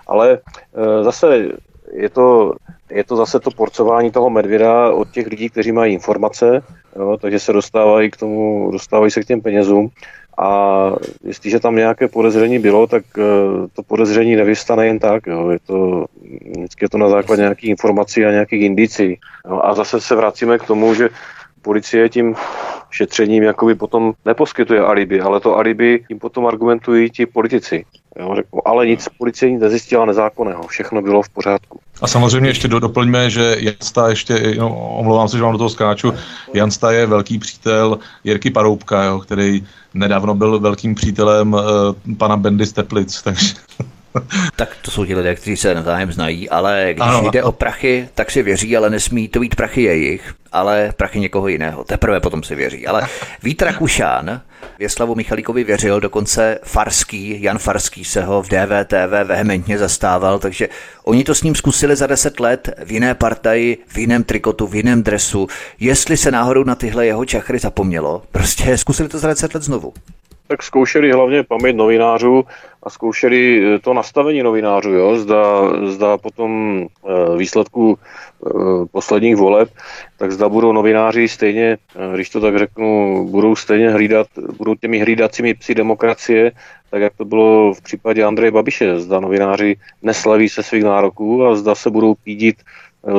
Ale 0.08 0.40
e, 0.76 1.04
zase 1.04 1.48
je 1.94 2.10
to, 2.10 2.54
je 2.90 3.04
to 3.04 3.16
zase 3.16 3.40
to 3.40 3.52
porcování 3.52 4.12
toho 4.12 4.30
medvěda 4.30 4.92
od 4.92 5.12
těch 5.12 5.28
lidí, 5.28 5.50
kteří 5.50 5.72
mají 5.72 5.94
informace, 5.94 6.64
jo, 6.96 7.18
takže 7.22 7.40
se 7.40 7.54
dostávají 7.54 8.12
k 8.12 8.18
tomu, 8.18 8.70
dostávají 8.72 9.12
se 9.12 9.22
k 9.22 9.26
těm 9.26 9.42
penězům 9.42 9.90
a 10.42 10.92
jestliže 11.24 11.60
tam 11.60 11.76
nějaké 11.76 12.08
podezření 12.08 12.60
bylo, 12.60 12.88
tak 12.88 13.04
eh, 13.18 13.22
to 13.74 13.84
podezření 13.84 14.36
nevystane 14.36 14.88
jen 14.88 15.00
tak. 15.00 15.28
Jo. 15.28 15.50
Je 15.50 15.60
to, 15.60 16.06
vždycky 16.58 16.86
je 16.86 16.90
to 16.90 16.98
na 16.98 17.10
základě 17.10 17.42
nějakých 17.42 17.70
informací 17.70 18.26
a 18.26 18.32
nějakých 18.32 18.62
indicí. 18.62 19.20
Jo. 19.50 19.62
A 19.64 19.74
zase 19.74 20.02
se 20.02 20.16
vracíme 20.16 20.58
k 20.58 20.64
tomu, 20.64 20.94
že 20.94 21.10
policie 21.62 22.10
tím 22.10 22.36
šetřením 22.90 23.44
jakoby 23.44 23.76
potom 23.76 24.14
neposkytuje 24.26 24.82
alibi, 24.82 25.22
ale 25.22 25.40
to 25.40 25.58
alibi 25.58 26.04
tím 26.08 26.20
potom 26.20 26.46
argumentují 26.46 27.10
ti 27.10 27.26
politici. 27.26 27.86
Jo, 28.20 28.36
ale 28.66 28.88
nic 28.88 29.08
policie 29.18 29.60
nezjistila 29.60 30.06
nezákonného, 30.06 30.68
všechno 30.68 31.02
bylo 31.02 31.22
v 31.22 31.30
pořádku. 31.30 31.80
A 32.02 32.08
samozřejmě 32.08 32.50
ještě 32.50 32.68
do, 32.68 32.80
doplňme, 32.80 33.30
že 33.30 33.56
Jansta 33.60 34.10
ještě, 34.10 34.56
no, 34.58 34.96
omlouvám 34.98 35.28
se, 35.28 35.38
že 35.38 35.44
vám 35.44 35.52
do 35.52 35.58
toho 35.58 35.70
skáču, 35.70 36.14
Jansta 36.54 36.92
je 36.92 37.06
velký 37.06 37.40
přítel 37.40 38.00
Jirky 38.24 38.50
Paroubka, 38.50 39.04
jo, 39.04 39.20
který 39.20 39.64
nedávno 39.94 40.36
byl 40.36 40.60
velkým 40.60 40.96
přítelem 40.96 41.54
uh, 41.54 41.62
pana 42.18 42.38
Bendy 42.38 42.66
Steplic, 42.66 43.22
takže 43.22 43.56
tak 44.56 44.78
to 44.82 44.92
jsou 44.92 45.06
ti 45.06 45.16
lidé, 45.16 45.36
kteří 45.36 45.58
se 45.58 45.76
navzájem 45.76 46.12
znají, 46.12 46.50
ale 46.50 46.90
když 46.94 47.08
ano. 47.08 47.30
jde 47.32 47.44
o 47.44 47.52
prachy, 47.52 48.10
tak 48.16 48.32
si 48.32 48.44
věří, 48.44 48.78
ale 48.78 48.90
nesmí 48.90 49.28
to 49.28 49.40
být 49.40 49.56
prachy 49.56 49.82
jejich, 49.82 50.34
ale 50.52 50.94
prachy 50.98 51.20
někoho 51.20 51.48
jiného. 51.48 51.84
Teprve 51.84 52.20
potom 52.20 52.44
si 52.44 52.56
věří. 52.56 52.88
Ale 52.88 53.08
Vít 53.44 53.62
Rakušán 53.62 54.42
Věslavu 54.80 55.16
Michalíkovi 55.16 55.64
věřil, 55.64 56.00
dokonce 56.00 56.60
Farský, 56.64 57.42
Jan 57.42 57.58
Farský 57.58 58.06
se 58.06 58.24
ho 58.24 58.42
v 58.42 58.48
DVTV 58.48 59.24
vehementně 59.24 59.78
zastával, 59.78 60.40
takže 60.40 60.70
oni 61.04 61.24
to 61.24 61.36
s 61.36 61.44
ním 61.44 61.56
zkusili 61.56 61.96
za 61.96 62.08
deset 62.08 62.40
let 62.40 62.70
v 62.86 62.92
jiné 62.92 63.16
partaji, 63.16 63.78
v 63.88 63.98
jiném 63.98 64.24
trikotu, 64.24 64.68
v 64.68 64.76
jiném 64.76 65.04
dresu. 65.04 65.48
Jestli 65.80 66.18
se 66.18 66.32
náhodou 66.32 66.64
na 66.64 66.76
tyhle 66.76 67.06
jeho 67.06 67.26
čachry 67.26 67.60
zapomnělo, 67.60 68.22
prostě 68.32 68.78
zkusili 68.78 69.10
to 69.10 69.20
za 69.20 69.28
deset 69.28 69.54
let 69.54 69.64
znovu 69.64 69.94
tak 70.52 70.64
zkoušeli 70.64 71.12
hlavně 71.12 71.44
paměť 71.44 71.76
novinářů 71.76 72.46
a 72.84 72.90
zkoušeli 72.90 73.42
eh, 73.76 73.80
to 73.80 73.94
nastavení 73.94 74.44
novinářů, 74.44 74.92
jo? 74.92 75.18
Zda, 75.18 75.44
zda 75.88 76.18
potom 76.18 76.82
eh, 76.82 77.38
výsledku 77.38 77.98
eh, 77.98 78.50
posledních 78.92 79.36
voleb, 79.36 79.70
tak 80.18 80.32
zda 80.32 80.50
budou 80.50 80.72
novináři 80.72 81.28
stejně, 81.28 81.78
když 82.14 82.30
to 82.30 82.42
tak 82.42 82.58
řeknu, 82.58 83.28
budou 83.32 83.56
stejně 83.56 83.90
hlídat, 83.90 84.28
budou 84.58 84.76
těmi 84.76 85.00
hlídacími 85.00 85.54
psi 85.54 85.76
demokracie, 85.76 86.52
tak 86.90 87.02
jak 87.02 87.14
to 87.18 87.26
bylo 87.26 87.74
v 87.74 87.82
případě 87.82 88.24
Andreje 88.24 88.52
Babiše. 88.52 89.00
Zda 89.00 89.20
novináři 89.20 89.76
neslaví 90.02 90.50
se 90.50 90.64
svých 90.64 90.84
nároků 90.84 91.46
a 91.46 91.56
zda 91.56 91.76
se 91.76 91.90
budou 91.90 92.16
pídit 92.16 92.56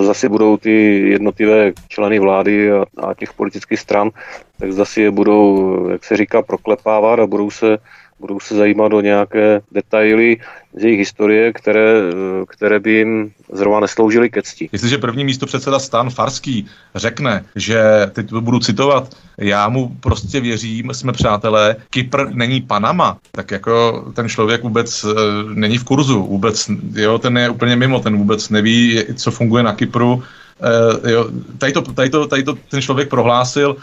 zase 0.00 0.28
budou 0.28 0.56
ty 0.56 1.08
jednotlivé 1.08 1.72
členy 1.88 2.18
vlády 2.18 2.72
a, 2.72 2.84
a 2.96 3.14
těch 3.14 3.32
politických 3.32 3.80
stran, 3.80 4.10
tak 4.58 4.72
zase 4.72 5.00
je 5.00 5.10
budou, 5.10 5.88
jak 5.88 6.04
se 6.04 6.16
říká, 6.16 6.42
proklepávat 6.42 7.18
a 7.18 7.26
budou 7.26 7.50
se 7.50 7.78
budou 8.23 8.41
se 8.41 8.55
zajímat 8.55 8.93
o 8.93 9.01
nějaké 9.01 9.61
detaily 9.73 10.39
z 10.79 10.83
jejich 10.85 10.99
historie, 10.99 11.53
které, 11.53 12.01
které 12.49 12.81
by 12.81 12.93
jim 12.93 13.31
zrovna 13.53 13.81
nesloužily 13.81 14.31
ke 14.31 14.43
cti. 14.43 14.68
Jestliže 14.73 14.99
první 14.99 15.25
místo 15.25 15.47
předseda 15.47 15.79
Stan 15.79 16.11
Farský 16.11 16.66
řekne, 16.95 17.45
že, 17.57 17.83
teď 18.12 18.31
to 18.31 18.41
budu 18.41 18.59
citovat, 18.61 19.11
já 19.39 19.68
mu 19.68 19.97
prostě 20.01 20.41
věřím, 20.41 20.95
jsme 20.95 21.12
přátelé, 21.12 21.77
Kypr 21.91 22.31
není 22.31 22.61
Panama, 22.61 23.18
tak 23.33 23.51
jako 23.51 24.05
ten 24.14 24.29
člověk 24.29 24.62
vůbec 24.62 25.05
e, 25.05 25.09
není 25.55 25.79
v 25.79 25.85
kurzu, 25.85 26.23
vůbec, 26.23 26.70
jo, 26.95 27.18
ten 27.18 27.39
je 27.39 27.51
úplně 27.51 27.77
mimo, 27.77 28.01
ten 28.01 28.16
vůbec 28.16 28.49
neví, 28.49 29.03
co 29.14 29.31
funguje 29.31 29.62
na 29.62 29.75
Kypru, 29.75 30.23
Uh, 30.62 31.11
jo, 31.11 31.27
tady, 31.59 31.73
to, 31.73 31.83
tady, 31.83 32.11
to, 32.11 32.27
tady 32.27 32.43
to 32.43 32.55
ten 32.70 32.83
člověk 32.83 33.09
prohlásil, 33.09 33.77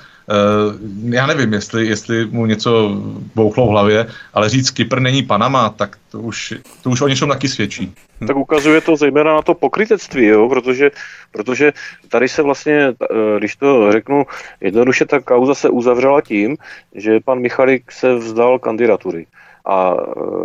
já 1.09 1.25
nevím, 1.25 1.53
jestli, 1.53 1.87
jestli 1.87 2.25
mu 2.25 2.45
něco 2.45 3.01
bouchlo 3.35 3.67
v 3.67 3.69
hlavě, 3.69 4.07
ale 4.33 4.49
říct 4.49 4.69
Kypr 4.69 4.99
není 4.99 5.23
Panama, 5.23 5.69
tak 5.69 5.97
to 6.11 6.19
už, 6.19 6.53
to 6.81 6.89
už 6.89 7.01
o 7.01 7.07
něčem 7.07 7.29
taky 7.29 7.47
svědčí. 7.47 7.93
Tak 8.27 8.37
ukazuje 8.37 8.81
to 8.81 8.95
zejména 8.95 9.33
na 9.33 9.41
to 9.41 9.53
pokrytectví, 9.53 10.25
jo? 10.25 10.49
Protože, 10.49 10.91
protože 11.31 11.73
tady 12.09 12.27
se 12.27 12.41
vlastně, 12.41 12.73
eh, 12.75 13.39
když 13.39 13.55
to 13.55 13.91
řeknu 13.91 14.25
jednoduše, 14.61 15.05
ta 15.05 15.19
kauza 15.19 15.55
se 15.55 15.69
uzavřela 15.69 16.21
tím, 16.21 16.57
že 16.95 17.19
pan 17.19 17.39
Michalik 17.39 17.91
se 17.91 18.15
vzdal 18.15 18.59
kandidatury 18.59 19.25
a 19.69 19.93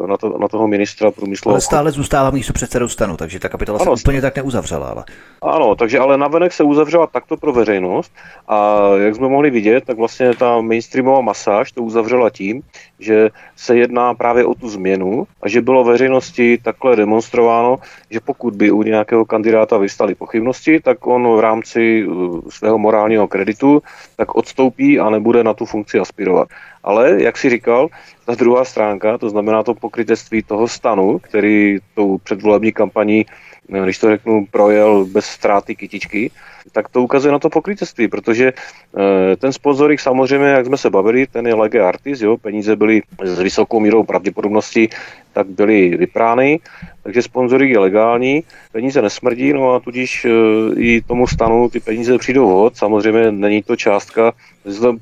e, 0.05 0.07
na, 0.07 0.17
to, 0.17 0.39
na 0.39 0.49
toho 0.49 0.69
ministra 0.69 1.11
průmyslu. 1.11 1.51
Ale 1.51 1.61
stále 1.61 1.91
zůstává 1.91 2.31
místo 2.31 2.53
předsedou 2.53 2.89
stanu, 2.89 3.17
takže 3.17 3.41
ta 3.41 3.49
kapitola 3.49 3.79
ano, 3.83 3.97
se 3.97 4.03
úplně 4.03 4.21
tak 4.21 4.37
neuzavřela. 4.37 4.89
Ale... 4.89 5.05
Ano, 5.43 5.75
takže 5.75 5.99
ale 5.99 6.19
navenek 6.19 6.53
se 6.53 6.65
uzavřela 6.65 7.07
takto 7.07 7.37
pro 7.37 7.53
veřejnost 7.53 8.13
a 8.49 8.89
jak 8.97 9.15
jsme 9.15 9.29
mohli 9.29 9.51
vidět, 9.51 9.85
tak 9.85 9.97
vlastně 9.97 10.35
ta 10.35 10.61
mainstreamová 10.61 11.21
masáž 11.21 11.73
to 11.73 11.83
uzavřela 11.83 12.31
tím, 12.31 12.63
že 12.99 13.31
se 13.57 13.77
jedná 13.77 14.15
právě 14.15 14.45
o 14.45 14.55
tu 14.55 14.69
změnu 14.69 15.27
a 15.43 15.49
že 15.49 15.61
bylo 15.61 15.85
veřejnosti 15.85 16.59
takhle 16.63 16.97
demonstrováno, 16.97 17.79
že 18.11 18.21
pokud 18.21 18.55
by 18.55 18.71
u 18.71 18.83
nějakého 18.83 19.25
kandidáta 19.25 19.79
vystaly 19.79 20.15
pochybnosti, 20.15 20.81
tak 20.81 21.07
on 21.07 21.37
v 21.37 21.41
rámci 21.41 22.05
e, 22.05 22.07
svého 22.51 22.79
morálního 22.79 23.29
kreditu 23.29 23.83
tak 24.17 24.35
odstoupí 24.35 25.01
a 25.01 25.11
nebude 25.11 25.45
na 25.45 25.55
tu 25.55 25.65
funkci 25.65 25.99
aspirovat. 25.99 26.49
Ale, 26.85 27.23
jak 27.23 27.39
si 27.39 27.51
říkal, 27.51 27.89
ta 28.25 28.35
druhá 28.35 28.65
stránka, 28.65 29.19
to 29.19 29.31
znamená 29.31 29.63
to 29.63 29.75
pokrytectví 29.75 30.43
toho 30.43 30.69
stanu, 30.69 31.19
který 31.19 31.79
tou 31.95 32.19
předvolební 32.19 32.73
kampaní, 32.73 33.27
eh, 33.75 33.85
když 33.85 33.99
to 33.99 34.11
řeknu, 34.11 34.47
projel 34.51 35.05
bez 35.05 35.25
ztráty 35.25 35.77
kytičky, 35.77 36.31
tak 36.75 36.89
to 36.89 37.03
ukazuje 37.03 37.33
na 37.33 37.39
to 37.39 37.51
pokrytectví, 37.51 38.09
protože 38.09 38.47
e, 38.51 39.37
ten 39.37 39.53
sponzoring 39.53 40.01
samozřejmě, 40.01 40.47
jak 40.47 40.67
jsme 40.67 40.77
se 40.77 40.91
bavili, 40.91 41.27
ten 41.27 41.47
je 41.47 41.55
lege 41.55 41.81
artis, 41.81 42.21
jo, 42.21 42.37
peníze 42.37 42.77
byly 42.77 43.03
s 43.23 43.39
vysokou 43.41 43.81
mírou 43.81 44.03
pravděpodobnosti, 44.03 44.89
tak 45.33 45.47
byly 45.47 45.97
vyprány, 45.97 46.61
takže 47.03 47.23
sponzoring 47.23 47.71
je 47.71 47.79
legální, 47.79 48.43
peníze 48.73 49.03
nesmrdí, 49.03 49.53
no 49.53 49.75
a 49.75 49.81
tudíž 49.81 50.25
e, 50.25 50.31
i 50.77 51.03
tomu 51.03 51.27
stanu 51.27 51.69
ty 51.69 51.81
peníze 51.81 52.19
přijdou 52.19 52.47
hod, 52.47 52.77
samozřejmě 52.77 53.33
není 53.33 53.63
to 53.63 53.77
částka, 53.77 54.33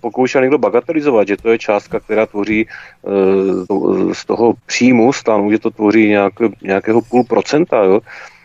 pokoušel 0.00 0.42
někdo 0.42 0.58
bagatelizovat, 0.58 1.28
že 1.28 1.36
to 1.36 1.50
je 1.50 1.58
částka, 1.58 2.00
která 2.00 2.26
tvoří 2.26 2.60
e, 2.60 2.68
z 4.14 4.24
toho 4.24 4.54
příjmu 4.66 5.12
stanu, 5.12 5.50
že 5.50 5.58
to 5.58 5.70
tvoří 5.70 6.08
nějak, 6.08 6.32
nějakého 6.62 7.00
půl 7.00 7.24
procenta, 7.24 7.84
jo, 7.84 8.00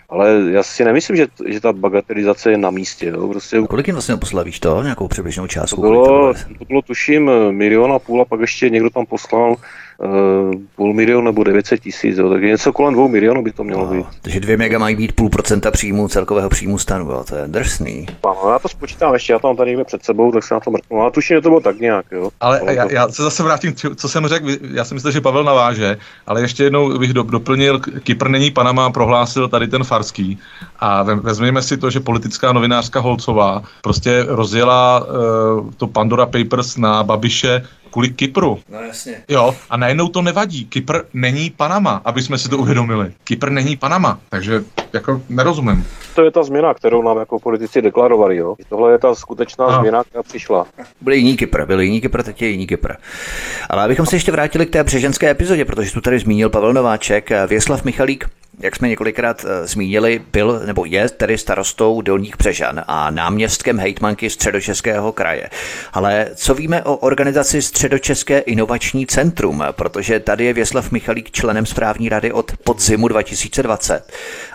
ale 0.09 0.43
já 0.51 0.63
si 0.63 0.83
nemyslím, 0.83 1.17
že, 1.17 1.27
že 1.47 1.61
ta 1.61 1.73
bagatelizace 1.73 2.51
je 2.51 2.57
na 2.57 2.69
místě. 2.69 3.07
Jo. 3.07 3.27
Prostě... 3.27 3.57
A 3.57 3.67
kolik 3.67 3.87
jim 3.87 3.95
vlastně 3.95 4.17
poslal, 4.17 4.43
víš 4.43 4.59
to? 4.59 4.83
Nějakou 4.83 5.07
přibližnou 5.07 5.47
částku? 5.47 5.81
To 5.81 5.87
bylo, 5.87 6.33
to 6.33 6.65
bylo 6.67 6.81
tuším 6.81 7.31
milion 7.51 7.91
a 7.91 7.99
půl 7.99 8.21
a 8.21 8.25
pak 8.25 8.39
ještě 8.39 8.69
někdo 8.69 8.89
tam 8.89 9.05
poslal 9.05 9.55
půl 10.75 10.93
milion 10.93 11.23
nebo 11.23 11.43
900 11.43 11.79
tisíc, 11.79 12.17
takže 12.31 12.47
něco 12.47 12.73
kolem 12.73 12.93
dvou 12.93 13.07
milionů 13.07 13.43
by 13.43 13.51
to 13.51 13.63
mělo 13.63 13.85
no, 13.85 13.91
být. 13.91 14.05
Takže 14.21 14.39
dvě 14.39 14.57
mega 14.57 14.79
mají 14.79 14.95
být 14.95 15.15
půl 15.15 15.29
procenta 15.29 15.71
příjmu 15.71 16.07
celkového 16.07 16.49
příjmu 16.49 16.77
stanu, 16.77 17.11
jo, 17.11 17.23
to 17.29 17.35
je 17.35 17.43
drsný. 17.47 18.05
Ano, 18.23 18.51
já 18.51 18.59
to 18.59 18.69
spočítám 18.69 19.13
ještě, 19.13 19.33
já 19.33 19.39
to 19.39 19.47
mám 19.47 19.55
tady 19.57 19.69
někde 19.69 19.83
před 19.83 20.03
sebou, 20.03 20.31
tak 20.31 20.43
se 20.43 20.53
na 20.53 20.59
to 20.59 20.71
mrknu. 20.71 21.01
A 21.01 21.09
tuším, 21.09 21.37
že 21.37 21.41
to 21.41 21.49
bylo 21.49 21.61
tak 21.61 21.79
nějak, 21.79 22.05
jo. 22.11 22.29
Ale 22.39 22.61
já, 22.73 22.87
to... 22.87 22.93
já, 22.93 23.09
se 23.09 23.23
zase 23.23 23.43
vrátím, 23.43 23.75
co 23.95 24.09
jsem 24.09 24.27
řekl, 24.27 24.47
já 24.73 24.85
jsem 24.85 24.95
myslel, 24.95 25.13
že 25.13 25.21
Pavel 25.21 25.43
naváže, 25.43 25.97
ale 26.27 26.41
ještě 26.41 26.63
jednou 26.63 26.97
bych 26.99 27.13
do, 27.13 27.23
doplnil, 27.23 27.79
Kypr 27.79 28.29
není 28.29 28.51
Panama, 28.51 28.89
prohlásil 28.89 29.47
tady 29.47 29.67
ten 29.67 29.83
Farský. 29.83 30.39
A 30.79 31.03
vezměme 31.03 31.61
si 31.61 31.77
to, 31.77 31.89
že 31.89 31.99
politická 31.99 32.53
novinářka 32.53 32.99
Holcová 32.99 33.63
prostě 33.81 34.25
rozjela 34.27 35.05
uh, 35.05 35.71
to 35.77 35.87
Pandora 35.87 36.25
Papers 36.25 36.77
na 36.77 37.03
Babiše 37.03 37.63
kvůli 37.97 38.09
Kypru. 38.09 38.59
No 38.69 38.81
jasně. 38.81 39.23
Jo, 39.27 39.55
a 39.69 39.77
najednou 39.77 40.07
to 40.07 40.21
nevadí. 40.21 40.65
Kypr 40.65 40.99
není 41.13 41.49
Panama, 41.49 42.01
aby 42.05 42.21
jsme 42.21 42.37
si 42.37 42.49
to 42.49 42.57
uvědomili. 42.57 43.11
Kypr 43.23 43.49
není 43.49 43.75
Panama, 43.75 44.19
takže 44.29 44.63
jako 44.93 45.21
nerozumím. 45.29 45.87
To 46.15 46.23
je 46.23 46.31
ta 46.31 46.43
změna, 46.43 46.73
kterou 46.73 47.01
nám 47.01 47.17
jako 47.17 47.39
politici 47.39 47.81
deklarovali, 47.81 48.37
jo. 48.37 48.55
Tohle 48.69 48.91
je 48.91 48.99
ta 48.99 49.15
skutečná 49.15 49.65
a. 49.65 49.79
změna, 49.79 50.03
která 50.03 50.23
přišla. 50.23 50.65
Byl 51.01 51.13
jiný 51.13 51.37
Kypr, 51.37 51.65
byl 51.65 51.81
jiný 51.81 52.01
Kypr, 52.01 52.23
teď 52.23 52.41
je 52.41 52.47
jiný 52.47 52.67
Kypr. 52.67 52.93
Ale 53.69 53.83
abychom 53.83 54.05
se 54.05 54.15
ještě 54.15 54.31
vrátili 54.31 54.65
k 54.65 54.69
té 54.69 54.83
břeženské 54.83 55.29
epizodě, 55.29 55.65
protože 55.65 55.91
tu 55.91 56.01
tady 56.01 56.19
zmínil 56.19 56.49
Pavel 56.49 56.73
Nováček, 56.73 57.29
Věslav 57.47 57.83
Michalík 57.83 58.29
jak 58.59 58.75
jsme 58.75 58.89
několikrát 58.89 59.45
eh, 59.45 59.67
zmínili, 59.67 60.21
byl 60.33 60.61
nebo 60.65 60.85
je 60.85 61.09
tedy 61.09 61.37
starostou 61.37 62.01
Dolních 62.01 62.37
Břežan 62.37 62.83
a 62.87 63.11
náměstkem 63.11 63.79
hejtmanky 63.79 64.29
středočeského 64.29 65.11
kraje. 65.11 65.49
Ale 65.93 66.29
co 66.35 66.53
víme 66.53 66.83
o 66.83 66.95
organizaci 66.95 67.61
Středočeské 67.61 68.39
inovační 68.39 69.07
centrum, 69.07 69.63
protože 69.71 70.19
tady 70.19 70.45
je 70.45 70.53
Věslav 70.53 70.91
Michalík 70.91 71.31
členem 71.31 71.65
správní 71.65 72.09
rady 72.09 72.31
od 72.31 72.51
podzimu 72.63 73.07
2020. 73.07 74.11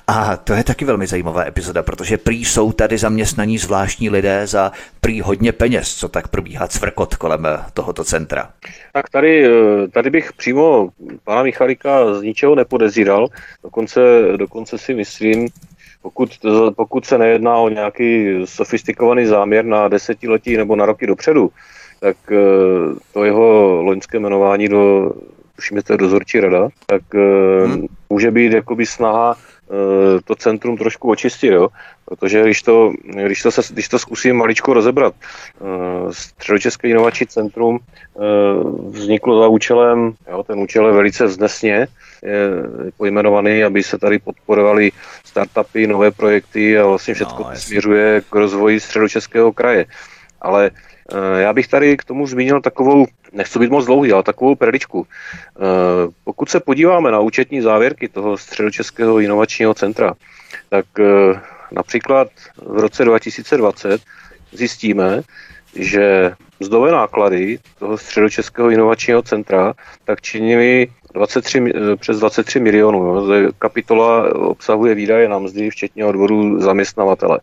A 0.07 0.36
to 0.36 0.53
je 0.53 0.64
taky 0.64 0.84
velmi 0.84 1.07
zajímavá 1.07 1.44
epizoda, 1.44 1.82
protože 1.82 2.18
prý 2.18 2.44
jsou 2.44 2.72
tady 2.72 2.98
zaměstnaní 2.98 3.59
zvláštní 3.59 4.11
lidé 4.11 4.46
za 4.46 4.72
prý 5.00 5.20
hodně 5.20 5.53
peněz, 5.53 5.94
co 5.94 6.09
tak 6.09 6.28
probíhá 6.28 6.68
cvrkot 6.68 7.16
kolem 7.16 7.46
eh, 7.46 7.59
tohoto 7.74 8.05
centra. 8.05 8.50
Tak 8.93 9.11
tady, 9.11 9.47
eh, 9.47 9.88
tady 9.88 10.11
bych 10.11 10.32
přímo 10.32 10.88
pana 11.24 11.43
Michalika 11.43 12.14
z 12.14 12.22
ničeho 12.22 12.55
nepodezíral, 12.55 13.28
dokonce, 13.62 14.01
dokonce 14.36 14.78
si 14.78 14.95
myslím, 14.95 15.49
pokud, 16.03 16.30
pokud 16.76 17.07
se 17.07 17.18
nejedná 17.18 17.57
o 17.57 17.68
nějaký 17.68 18.34
sofistikovaný 18.45 19.26
záměr 19.26 19.64
na 19.64 19.88
desetiletí 19.88 20.57
nebo 20.57 20.76
na 20.76 20.86
roky 20.86 21.07
dopředu, 21.07 21.51
tak 22.01 22.16
eh, 22.30 22.36
to 23.12 23.24
jeho 23.24 23.82
loňské 23.82 24.18
jmenování 24.18 24.68
do, 24.68 25.12
tuším, 25.57 25.76
že 25.76 25.82
to 25.82 25.93
je 25.93 25.99
dozorčí 25.99 26.40
rada, 26.40 26.68
tak 26.86 27.03
hmm. 27.66 27.86
může 28.11 28.30
být 28.30 28.53
jakoby 28.53 28.86
snaha 28.86 29.36
to 30.24 30.34
centrum 30.34 30.76
trošku 30.76 31.10
očistit, 31.10 31.52
jo? 31.52 31.68
protože 32.04 32.42
když 32.42 32.62
to, 32.62 32.92
když 33.26 33.42
to, 33.42 33.50
se, 33.50 33.62
když 33.70 33.88
to 33.88 33.98
zkusím 33.98 34.36
maličko 34.36 34.74
rozebrat, 34.74 35.14
eh, 35.14 35.64
Středočeské 36.10 36.88
inovační 36.88 37.26
centrum 37.26 37.78
eh, 37.80 38.20
vzniklo 38.88 39.40
za 39.40 39.48
účelem, 39.48 40.12
jo, 40.30 40.42
ten 40.42 40.58
účel 40.58 40.86
je 40.86 40.92
velice 40.92 41.24
vznesně, 41.26 41.88
je 42.22 42.92
pojmenovaný, 42.96 43.64
aby 43.64 43.82
se 43.82 43.98
tady 43.98 44.18
podporovaly 44.18 44.92
startupy, 45.24 45.86
nové 45.86 46.10
projekty 46.10 46.78
a 46.78 46.86
vlastně 46.86 47.14
všechno 47.14 47.38
no, 47.38 47.56
směřuje 47.56 48.20
k 48.30 48.34
rozvoji 48.34 48.80
středočeského 48.80 49.52
kraje. 49.52 49.86
Ale 50.40 50.70
já 51.36 51.53
bych 51.53 51.68
tady 51.68 51.96
k 51.96 52.05
tomu 52.05 52.26
zmínil 52.26 52.61
takovou 52.61 53.07
nechci 53.32 53.59
být 53.59 53.70
moc 53.70 53.86
dlouhý, 53.86 54.12
ale 54.12 54.22
takovou 54.22 54.55
predičku. 54.55 55.07
Eh, 55.07 55.61
pokud 56.24 56.50
se 56.50 56.61
podíváme 56.61 57.11
na 57.11 57.20
účetní 57.20 57.61
závěrky 57.61 58.09
toho 58.09 58.38
středočeského 58.38 59.18
inovačního 59.18 59.74
centra, 59.74 60.14
tak 60.68 60.86
eh, 61.00 61.40
například 61.72 62.28
v 62.57 62.78
roce 62.78 63.05
2020 63.05 64.00
zjistíme, 64.53 65.22
že 65.74 66.32
mzdové 66.61 66.92
náklady 66.92 67.59
toho 67.78 67.98
středočeského 67.98 68.70
inovačního 68.70 69.22
centra 69.22 69.74
tak 70.05 70.20
činily 70.20 70.88
23, 71.14 71.64
eh, 71.74 71.96
přes 71.96 72.18
23 72.18 72.61
milionů. 72.61 73.28
Kapitola 73.59 74.34
obsahuje 74.34 74.94
výdaje 74.94 75.28
na 75.28 75.38
mzdy, 75.38 75.70
včetně 75.70 76.05
odvodu 76.05 76.61
zaměstnavatele. 76.61 77.40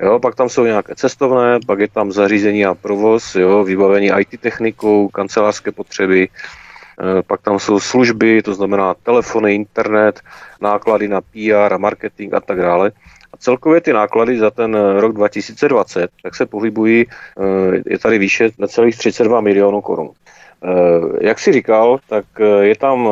Jo, 0.00 0.18
pak 0.18 0.34
tam 0.34 0.48
jsou 0.48 0.64
nějaké 0.64 0.94
cestovné, 0.94 1.58
pak 1.66 1.78
je 1.78 1.88
tam 1.88 2.12
zařízení 2.12 2.66
a 2.66 2.74
provoz, 2.74 3.34
jo, 3.34 3.64
vybavení 3.64 4.10
IT 4.18 4.40
technikou, 4.40 5.08
kancelářské 5.08 5.72
potřeby, 5.72 6.28
e, 6.28 7.22
pak 7.22 7.42
tam 7.42 7.58
jsou 7.58 7.80
služby, 7.80 8.42
to 8.42 8.54
znamená 8.54 8.94
telefony, 8.94 9.54
internet, 9.54 10.20
náklady 10.60 11.08
na 11.08 11.20
PR 11.20 11.74
a 11.74 11.78
marketing 11.78 12.34
a 12.34 12.40
tak 12.40 12.58
dále. 12.58 12.92
A 13.32 13.36
celkově 13.36 13.80
ty 13.80 13.92
náklady 13.92 14.38
za 14.38 14.50
ten 14.50 14.74
rok 14.74 15.12
2020, 15.12 16.10
tak 16.22 16.34
se 16.34 16.46
pohybují, 16.46 17.06
e, 17.06 17.06
je 17.86 17.98
tady 17.98 18.18
výše 18.18 18.50
necelých 18.58 18.98
32 18.98 19.40
milionů 19.40 19.80
korun. 19.80 20.10
Jak 21.20 21.38
si 21.38 21.52
říkal, 21.52 21.98
tak 22.08 22.24
je 22.60 22.76
tam, 22.76 23.08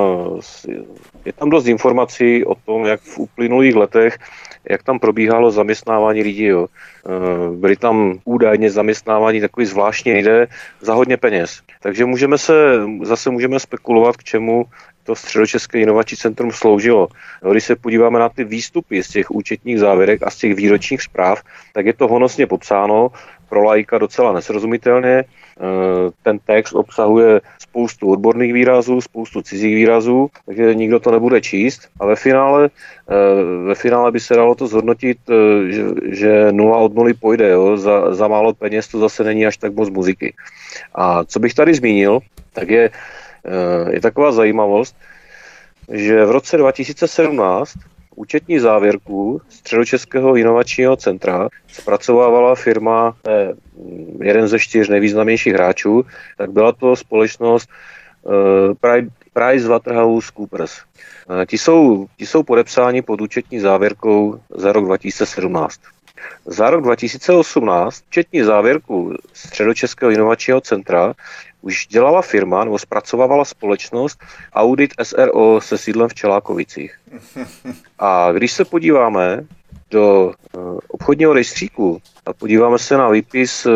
je 1.24 1.32
tam 1.32 1.50
dost 1.50 1.66
informací 1.66 2.44
o 2.44 2.54
tom, 2.54 2.84
jak 2.84 3.00
v 3.00 3.18
uplynulých 3.18 3.76
letech 3.76 4.18
jak 4.70 4.82
tam 4.82 4.98
probíhalo 4.98 5.50
zaměstnávání 5.50 6.22
lidí. 6.22 6.44
Jo. 6.44 6.66
Eh, 6.66 7.56
byli 7.56 7.76
tam 7.76 8.18
údajně 8.24 8.70
zaměstnávání 8.70 9.40
takový 9.40 9.66
zvláštní 9.66 10.12
lidé 10.12 10.46
za 10.80 10.94
hodně 10.94 11.16
peněz. 11.16 11.60
Takže 11.82 12.04
můžeme 12.04 12.38
se, 12.38 12.54
zase 13.02 13.30
můžeme 13.30 13.60
spekulovat, 13.60 14.16
k 14.16 14.24
čemu 14.24 14.64
to 15.04 15.14
středočeské 15.14 15.80
inovační 15.80 16.16
centrum 16.16 16.52
sloužilo. 16.52 17.08
Když 17.50 17.64
se 17.64 17.76
podíváme 17.76 18.18
na 18.18 18.28
ty 18.28 18.44
výstupy 18.44 19.02
z 19.02 19.08
těch 19.08 19.30
účetních 19.30 19.78
závěrek 19.78 20.22
a 20.22 20.30
z 20.30 20.36
těch 20.36 20.54
výročních 20.54 21.02
zpráv, 21.02 21.42
tak 21.72 21.86
je 21.86 21.92
to 21.92 22.08
honosně 22.08 22.46
popsáno, 22.46 23.10
pro 23.52 23.64
lajka 23.64 23.98
docela 23.98 24.32
nesrozumitelně. 24.32 25.24
Eh, 25.28 26.10
ten 26.22 26.38
text 26.38 26.72
obsahuje 26.72 27.40
spoustu 27.58 28.10
odborných 28.10 28.52
výrazů, 28.52 29.00
spoustu 29.00 29.42
cizích 29.42 29.74
výrazů, 29.74 30.30
takže 30.46 30.74
nikdo 30.74 31.00
to 31.00 31.10
nebude 31.10 31.40
číst. 31.40 31.88
A 32.00 32.06
ve 32.06 32.16
finále, 32.16 32.70
eh, 32.72 33.14
ve 33.68 33.74
finále 33.74 34.08
by 34.08 34.20
se 34.20 34.34
dalo 34.34 34.54
to 34.54 34.66
zhodnotit, 34.66 35.18
eh, 35.28 35.68
že, 35.68 35.84
že 36.16 36.32
nula 36.52 36.80
od 36.80 36.96
nuly 36.96 37.12
pojde. 37.12 37.52
Jo? 37.52 37.76
Za, 37.76 38.16
za 38.16 38.24
málo 38.24 38.56
peněz 38.56 38.88
to 38.88 39.04
zase 39.04 39.20
není 39.20 39.44
až 39.44 39.60
tak 39.60 39.76
moc 39.76 39.92
muziky. 39.92 40.32
A 40.96 41.24
co 41.24 41.36
bych 41.36 41.52
tady 41.52 41.74
zmínil, 41.76 42.24
tak 42.56 42.68
je, 42.68 42.90
je 43.90 44.00
taková 44.00 44.32
zajímavost, 44.32 44.96
že 45.92 46.24
v 46.24 46.30
roce 46.30 46.56
2017 46.56 47.74
účetní 48.14 48.58
závěrku 48.58 49.40
Středočeského 49.48 50.36
inovačního 50.36 50.96
centra 50.96 51.48
zpracovávala 51.68 52.54
firma, 52.54 53.16
eh, 53.28 53.52
jeden 54.22 54.48
ze 54.48 54.58
čtyř 54.58 54.88
nejvýznamnějších 54.88 55.54
hráčů, 55.54 56.04
tak 56.38 56.50
byla 56.52 56.72
to 56.72 56.96
společnost 56.96 57.70
eh, 57.70 59.08
Price 59.32 59.68
Waterhouse 59.68 60.32
Coopers. 60.36 60.80
Eh, 61.42 61.46
ti 61.46 61.58
jsou, 61.58 62.06
ti 62.16 62.26
jsou 62.26 62.42
podepsáni 62.42 63.02
pod 63.02 63.20
účetní 63.20 63.60
závěrkou 63.60 64.40
za 64.56 64.72
rok 64.72 64.84
2017. 64.84 65.80
Za 66.46 66.70
rok 66.70 66.84
2018 66.84 68.04
účetní 68.08 68.42
závěrku 68.42 69.14
Středočeského 69.32 70.10
inovačního 70.10 70.60
centra 70.60 71.14
už 71.62 71.86
dělala 71.86 72.22
firma 72.22 72.64
nebo 72.64 72.78
zpracovávala 72.78 73.44
společnost 73.44 74.20
Audit 74.52 74.94
SRO 75.02 75.60
se 75.60 75.78
sídlem 75.78 76.08
v 76.08 76.14
Čelákovicích. 76.14 76.98
A 77.98 78.32
když 78.32 78.52
se 78.52 78.64
podíváme 78.64 79.44
do 79.90 80.32
eh, 80.32 80.58
obchodního 80.88 81.32
rejstříku 81.32 82.02
a 82.26 82.32
podíváme 82.32 82.78
se 82.78 82.96
na 82.96 83.08
výpis 83.08 83.66
eh, 83.66 83.70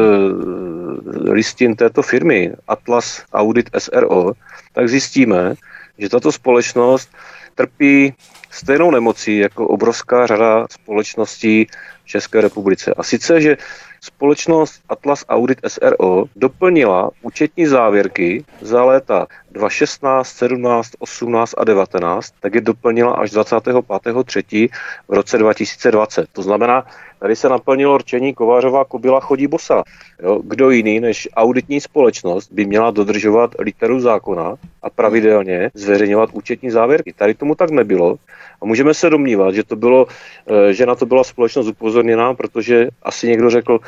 listin 1.31 1.77
této 1.77 2.03
firmy 2.03 2.53
Atlas 2.69 3.23
Audit 3.33 3.71
SRO, 3.79 4.33
tak 4.73 4.89
zjistíme, 4.89 5.55
že 5.99 6.09
tato 6.09 6.33
společnost 6.33 7.11
trpí 7.55 8.15
stejnou 8.51 8.91
nemocí 8.91 9.39
jako 9.39 9.69
obrovská 9.69 10.27
řada 10.27 10.67
společností 10.71 11.67
v 12.05 12.09
České 12.09 12.41
republice. 12.41 12.95
A 12.97 13.03
sice, 13.03 13.41
že 13.41 13.57
společnost 14.01 14.83
Atlas 14.89 15.25
Audit 15.29 15.59
SRO 15.69 16.25
doplnila 16.37 17.11
účetní 17.23 17.67
závěrky 17.67 18.45
za 18.61 18.85
léta 18.85 19.27
2016, 19.51 20.29
17, 20.29 20.91
18 20.99 21.55
a 21.59 21.65
19, 21.65 22.35
tak 22.41 22.55
je 22.55 22.61
doplnila 22.61 23.13
až 23.13 23.33
25.3. 23.33 24.69
v 25.09 25.13
roce 25.13 25.39
2020. 25.39 26.27
To 26.33 26.43
znamená, 26.43 26.87
tady 27.19 27.37
se 27.37 27.49
naplnilo 27.49 27.99
rčení 27.99 28.35
Kovářová 28.35 28.85
kobila 28.85 29.21
chodí 29.21 29.47
bosa. 29.47 29.83
Jo, 30.23 30.41
kdo 30.45 30.71
jiný 30.71 31.01
než 31.01 31.29
auditní 31.37 31.81
společnost 31.81 32.53
by 32.53 32.65
měla 32.65 32.91
dodržovat 32.91 33.51
literu 33.59 34.01
zákona 34.01 34.55
a 34.83 34.91
pravidelně 34.91 35.71
zveřejňovat 35.75 36.31
účetní 36.33 36.71
závěrky. 36.71 37.13
Tady 37.13 37.35
tomu 37.35 37.55
tak 37.55 37.71
nebylo 37.71 38.17
a 38.63 38.67
můžeme 38.67 38.95
se 38.95 39.11
domnívat, 39.11 39.55
že, 39.55 39.65
to 39.65 39.77
bylo, 39.77 40.07
eh, 40.51 40.73
že 40.73 40.87
na 40.87 40.95
to 40.95 41.07
byla 41.07 41.25
společnost 41.25 41.67
upozorněná, 41.67 42.35
protože 42.35 42.89
asi 43.03 43.29
někdo 43.29 43.51
řekl, 43.51 43.79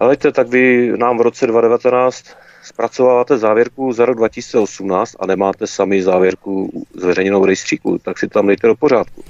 Helejte, 0.00 0.32
tak 0.32 0.48
vy 0.48 0.92
nám 0.96 1.18
v 1.18 1.20
roce 1.20 1.46
2019 1.46 2.24
zpracováváte 2.62 3.38
závěrku 3.38 3.92
za 3.92 4.04
rok 4.06 4.16
2018 4.16 5.16
a 5.20 5.26
nemáte 5.26 5.66
sami 5.66 6.02
závěrku 6.02 6.84
zveřejněnou 6.94 7.40
v 7.40 7.44
rejstříku, 7.44 7.98
tak 7.98 8.18
si 8.18 8.28
tam 8.28 8.46
dejte 8.46 8.66
do 8.66 8.74
pořádku. 8.74 9.24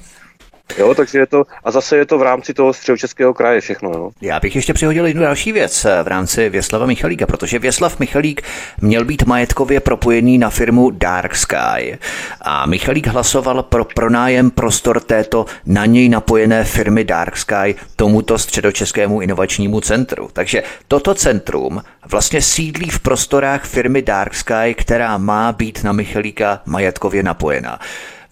Jo, 0.79 0.95
takže 0.95 1.19
je 1.19 1.27
to, 1.27 1.45
a 1.65 1.71
zase 1.71 1.97
je 1.97 2.07
to 2.07 2.19
v 2.19 2.23
rámci 2.23 2.55
toho 2.55 2.73
středočeského 2.73 3.35
kraje 3.35 3.61
všechno. 3.61 3.91
Jo. 3.91 4.11
Já 4.21 4.41
bych 4.41 4.57
ještě 4.57 4.75
přihodil 4.75 5.07
jednu 5.07 5.23
další 5.23 5.53
věc 5.53 5.85
eh, 5.85 6.03
v 6.03 6.07
rámci 6.07 6.49
Věslava 6.49 6.87
Michalíka, 6.87 7.27
protože 7.27 7.59
Věslav 7.59 7.99
Michalík 7.99 8.43
měl 8.81 9.05
být 9.05 9.23
majetkově 9.23 9.81
propojený 9.81 10.39
na 10.39 10.51
firmu 10.51 10.91
Dark 10.91 11.37
Sky 11.37 11.99
a 12.41 12.67
Michalík 12.67 13.07
hlasoval 13.07 13.63
pro 13.63 13.85
pronájem 13.85 14.51
prostor 14.51 15.01
této 15.01 15.47
na 15.67 15.87
něj 15.87 16.09
napojené 16.09 16.65
firmy 16.65 17.05
Dark 17.05 17.37
Sky 17.37 17.75
tomuto 17.97 18.39
středočeskému 18.39 19.21
inovačnímu 19.21 19.81
centru. 19.81 20.29
Takže 20.33 20.63
toto 20.89 21.15
centrum 21.15 21.83
vlastně 22.11 22.43
sídlí 22.43 22.91
v 22.91 23.01
prostorách 23.01 23.65
firmy 23.65 24.03
Dark 24.03 24.35
Sky, 24.35 24.75
která 24.79 25.19
má 25.19 25.53
být 25.53 25.85
na 25.85 25.93
Michalíka 25.93 26.61
majetkově 26.67 27.23
napojená. 27.23 27.79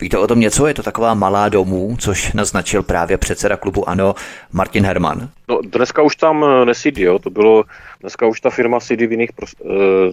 Víte 0.01 0.19
o 0.19 0.27
tom 0.27 0.41
něco? 0.41 0.67
Je 0.67 0.75
to 0.75 0.83
taková 0.83 1.15
malá 1.15 1.49
domů, 1.49 1.97
což 1.99 2.33
naznačil 2.33 2.83
právě 2.83 3.19
předseda 3.19 3.57
klubu 3.57 3.89
ANO 3.89 4.15
Martin 4.53 4.85
Herman. 4.85 5.29
No, 5.49 5.61
dneska 5.63 6.03
už 6.03 6.17
tam 6.17 6.45
eh, 6.45 6.65
nesídí, 6.65 7.03
jo. 7.03 7.19
to 7.19 7.31
bylo, 7.31 7.65
dneska 8.01 8.27
už 8.27 8.41
ta 8.41 8.51
firma 8.51 8.81
sídí 8.81 9.07
v 9.07 9.11
jiných, 9.11 9.33
prost, 9.33 9.61
uh, 9.61 9.71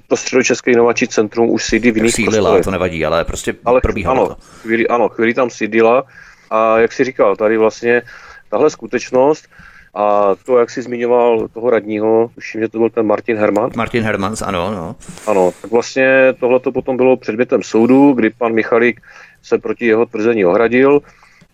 to 0.07 0.17
středočeské 0.17 0.71
inovační 0.71 1.07
centrum 1.07 1.49
už 1.49 1.63
sídí 1.63 1.91
v 1.91 1.97
jiných 1.97 2.13
Sídlila, 2.13 2.49
prostorech. 2.49 2.65
to 2.65 2.71
nevadí, 2.71 3.05
ale 3.05 3.25
prostě 3.25 3.55
ale, 3.65 3.81
probíhalo 3.81 4.25
ano, 4.25 4.35
to. 4.35 4.41
Chvíli, 4.61 4.87
ano, 4.87 5.09
chvíli 5.09 5.33
tam 5.33 5.49
sídila, 5.49 6.03
A 6.49 6.77
jak 6.79 6.91
si 6.93 7.03
říkal, 7.03 7.35
tady 7.35 7.57
vlastně 7.57 8.01
tahle 8.49 8.69
skutečnost 8.69 9.47
a 9.93 10.35
to, 10.45 10.57
jak 10.57 10.69
si 10.69 10.81
zmiňoval 10.81 11.47
toho 11.53 11.69
radního, 11.69 12.29
tuším, 12.35 12.61
že 12.61 12.67
to 12.67 12.77
byl 12.77 12.89
ten 12.89 13.05
Martin 13.05 13.37
Herman. 13.37 13.69
Martin 13.75 14.03
Hermans, 14.03 14.41
ano, 14.41 14.71
no. 14.71 14.95
Ano, 15.27 15.51
tak 15.61 15.71
vlastně 15.71 16.33
tohle 16.39 16.59
to 16.59 16.71
potom 16.71 16.97
bylo 16.97 17.17
předmětem 17.17 17.63
soudu, 17.63 18.13
kdy 18.13 18.29
pan 18.29 18.53
Michalík 18.53 19.01
se 19.43 19.57
proti 19.57 19.85
jeho 19.85 20.05
tvrzení 20.05 20.45
ohradil 20.45 21.01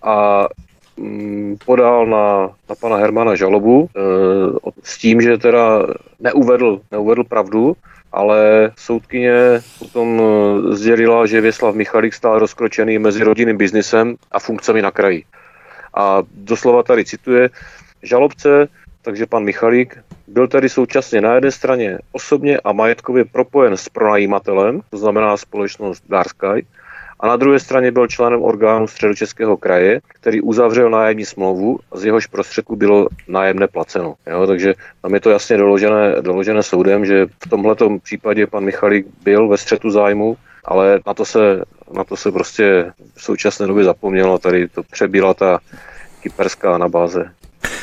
a 0.03 0.47
mm, 0.97 1.57
podal 1.65 2.05
na, 2.05 2.49
na 2.69 2.75
pana 2.79 2.97
Hermana 2.97 3.35
žalobu 3.35 3.89
e, 3.89 3.99
s 4.83 4.97
tím, 4.97 5.21
že 5.21 5.37
teda 5.37 5.87
neuvedl, 6.19 6.81
neuvedl 6.91 7.23
pravdu, 7.23 7.75
ale 8.11 8.71
soudkyně 8.77 9.61
potom 9.79 10.21
e, 10.21 10.75
sdělila, 10.75 11.25
že 11.25 11.41
Věslav 11.41 11.75
Michalík 11.75 12.13
stál 12.13 12.39
rozkročený 12.39 12.99
mezi 12.99 13.23
rodinným 13.23 13.57
biznisem 13.57 14.15
a 14.31 14.39
funkcemi 14.39 14.81
na 14.81 14.91
kraji. 14.91 15.23
A 15.93 16.23
doslova 16.31 16.83
tady 16.83 17.05
cituje, 17.05 17.49
žalobce, 18.03 18.67
takže 19.01 19.25
pan 19.25 19.43
Michalík, 19.43 19.97
byl 20.27 20.47
tedy 20.47 20.69
současně 20.69 21.21
na 21.21 21.35
jedné 21.35 21.51
straně 21.51 21.97
osobně 22.11 22.59
a 22.59 22.71
majetkově 22.71 23.25
propojen 23.25 23.77
s 23.77 23.89
pronajímatelem, 23.89 24.81
to 24.89 24.97
znamená 24.97 25.37
společnost 25.37 26.03
Darsky, 26.09 26.65
a 27.19 27.27
na 27.27 27.35
druhé 27.35 27.59
straně 27.59 27.91
byl 27.91 28.07
členem 28.07 28.41
orgánu 28.41 28.87
Středočeského 28.87 29.57
kraje, 29.57 29.99
který 30.07 30.41
uzavřel 30.41 30.89
nájemní 30.89 31.25
smlouvu, 31.25 31.79
z 31.93 32.05
jehož 32.05 32.27
prostředku 32.27 32.75
bylo 32.75 33.07
nájemné 33.27 33.67
placeno. 33.67 34.15
Jo, 34.27 34.47
takže 34.47 34.73
tam 35.01 35.13
je 35.13 35.19
to 35.19 35.29
jasně 35.29 35.57
doložené, 35.57 36.21
doložené 36.21 36.63
soudem, 36.63 37.05
že 37.05 37.25
v 37.25 37.49
tomto 37.49 37.99
případě 37.99 38.47
pan 38.47 38.63
Michalík 38.63 39.07
byl 39.23 39.47
ve 39.47 39.57
střetu 39.57 39.89
zájmu, 39.89 40.37
ale 40.65 40.99
na 41.07 41.13
to 41.13 41.25
se, 41.25 41.61
na 41.93 42.03
to 42.03 42.15
se 42.15 42.31
prostě 42.31 42.91
v 43.15 43.23
současné 43.23 43.67
době 43.67 43.83
zapomnělo, 43.83 44.37
tady 44.37 44.67
to 44.67 44.83
přebíla 44.83 45.33
ta 45.33 45.59
kyperská 46.21 46.75
anabáze. 46.75 47.31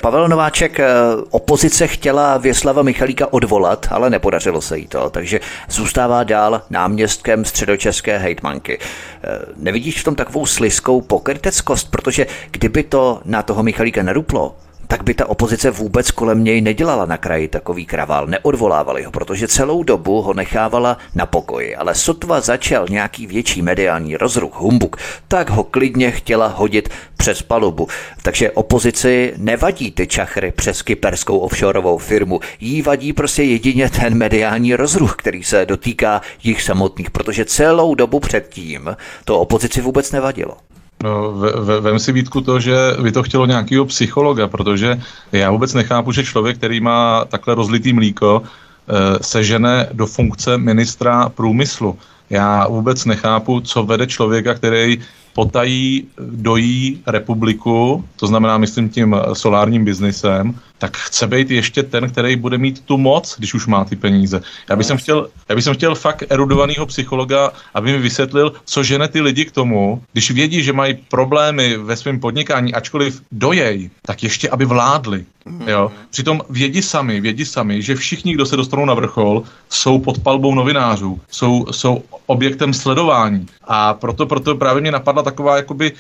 Pavel 0.00 0.28
Nováček, 0.28 0.80
eh, 0.80 0.86
opozice 1.30 1.86
chtěla 1.86 2.38
Věslava 2.38 2.82
Michalíka 2.82 3.32
odvolat, 3.32 3.86
ale 3.90 4.10
nepodařilo 4.10 4.60
se 4.60 4.78
jí 4.78 4.86
to, 4.86 5.10
takže 5.10 5.40
zůstává 5.68 6.24
dál 6.24 6.62
náměstkem 6.70 7.44
středočeské 7.44 8.18
hejtmanky. 8.18 8.78
Eh, 8.78 9.38
nevidíš 9.56 10.00
v 10.00 10.04
tom 10.04 10.14
takovou 10.14 10.46
sliskou 10.46 11.00
pokryteckost, 11.00 11.90
protože 11.90 12.26
kdyby 12.50 12.82
to 12.82 13.20
na 13.24 13.42
toho 13.42 13.62
Michalíka 13.62 14.02
neruplo, 14.02 14.56
tak 14.86 15.04
by 15.04 15.14
ta 15.14 15.28
opozice 15.28 15.70
vůbec 15.70 16.10
kolem 16.10 16.44
něj 16.44 16.60
nedělala 16.60 17.06
na 17.06 17.16
kraji 17.16 17.48
takový 17.48 17.86
kravál, 17.86 18.26
neodvolávali 18.26 19.02
ho, 19.02 19.10
protože 19.10 19.48
celou 19.48 19.82
dobu 19.82 20.22
ho 20.22 20.34
nechávala 20.34 20.98
na 21.14 21.26
pokoji. 21.26 21.76
Ale 21.76 21.94
sotva 21.94 22.40
začal 22.40 22.86
nějaký 22.90 23.26
větší 23.26 23.62
mediální 23.62 24.16
rozruch, 24.16 24.54
humbuk, 24.54 24.96
tak 25.28 25.50
ho 25.50 25.64
klidně 25.64 26.10
chtěla 26.10 26.46
hodit 26.46 26.88
přes 27.16 27.42
palubu. 27.42 27.88
Takže 28.22 28.50
opozici 28.50 29.34
nevadí 29.36 29.90
ty 29.90 30.06
čachry 30.06 30.52
přes 30.52 30.82
kyperskou 30.82 31.38
offshoreovou 31.38 31.98
firmu. 31.98 32.40
Jí 32.60 32.82
vadí 32.82 33.12
prostě 33.12 33.42
jedině 33.42 33.90
ten 33.90 34.14
mediální 34.14 34.74
rozruch, 34.74 35.16
který 35.16 35.44
se 35.44 35.66
dotýká 35.66 36.20
jich 36.42 36.62
samotných, 36.62 37.10
protože 37.10 37.44
celou 37.44 37.94
dobu 37.94 38.20
předtím 38.20 38.96
to 39.24 39.40
opozici 39.40 39.80
vůbec 39.80 40.12
nevadilo. 40.12 40.56
No, 41.04 41.32
ve, 41.32 41.80
vem 41.80 41.98
si 41.98 42.12
Vítku 42.12 42.40
to, 42.40 42.60
že 42.60 42.76
by 43.02 43.12
to 43.12 43.22
chtělo 43.22 43.46
nějakého 43.46 43.84
psychologa, 43.84 44.48
protože 44.48 45.00
já 45.32 45.50
vůbec 45.50 45.74
nechápu, 45.74 46.12
že 46.12 46.24
člověk, 46.24 46.56
který 46.56 46.80
má 46.80 47.24
takhle 47.24 47.54
rozlitý 47.54 47.92
mlíko, 47.92 48.42
eh, 48.42 49.18
se 49.20 49.44
žene 49.44 49.88
do 49.92 50.06
funkce 50.06 50.58
ministra 50.58 51.28
průmyslu. 51.28 51.98
Já 52.30 52.68
vůbec 52.68 53.04
nechápu, 53.04 53.60
co 53.60 53.84
vede 53.84 54.06
člověka, 54.06 54.54
který 54.54 54.98
potají, 55.32 56.08
dojí 56.18 57.02
republiku, 57.06 58.04
to 58.16 58.26
znamená, 58.26 58.58
myslím, 58.58 58.88
tím 58.88 59.16
solárním 59.32 59.84
biznisem, 59.84 60.56
tak 60.84 60.96
chce 60.96 61.26
být 61.26 61.50
ještě 61.50 61.82
ten, 61.82 62.10
který 62.10 62.36
bude 62.36 62.58
mít 62.58 62.80
tu 62.80 62.98
moc, 62.98 63.34
když 63.38 63.54
už 63.54 63.66
má 63.66 63.84
ty 63.84 63.96
peníze. 63.96 64.42
Já 64.70 64.76
bych, 64.76 64.86
chtěl, 64.96 65.28
já 65.48 65.54
bych 65.54 65.64
chtěl 65.72 65.94
fakt 65.94 66.24
erudovaného 66.28 66.86
psychologa, 66.86 67.52
aby 67.74 67.92
mi 67.92 67.98
vysvětlil, 67.98 68.52
co 68.64 68.82
žene 68.82 69.08
ty 69.08 69.20
lidi 69.20 69.44
k 69.44 69.52
tomu, 69.52 70.02
když 70.12 70.30
vědí, 70.30 70.62
že 70.62 70.72
mají 70.72 70.94
problémy 71.08 71.76
ve 71.76 71.96
svém 71.96 72.20
podnikání, 72.20 72.74
ačkoliv 72.74 73.22
dojej, 73.32 73.90
tak 74.06 74.22
ještě 74.22 74.48
aby 74.48 74.64
vládli. 74.64 75.24
Jo? 75.66 75.92
Přitom 76.10 76.40
vědí 76.50 76.82
sami, 76.82 77.20
vědí 77.20 77.44
sami, 77.44 77.82
že 77.82 77.94
všichni, 77.94 78.34
kdo 78.34 78.46
se 78.46 78.56
dostanou 78.56 78.84
na 78.84 78.94
vrchol, 78.94 79.42
jsou 79.68 79.98
pod 79.98 80.18
palbou 80.18 80.54
novinářů, 80.54 81.20
jsou, 81.30 81.66
jsou 81.70 82.02
objektem 82.26 82.74
sledování. 82.74 83.46
A 83.64 83.94
proto, 83.94 84.26
proto 84.26 84.54
právě 84.54 84.80
mě 84.80 84.92
napadla 84.92 85.22
taková, 85.22 85.56
jakoby, 85.56 85.92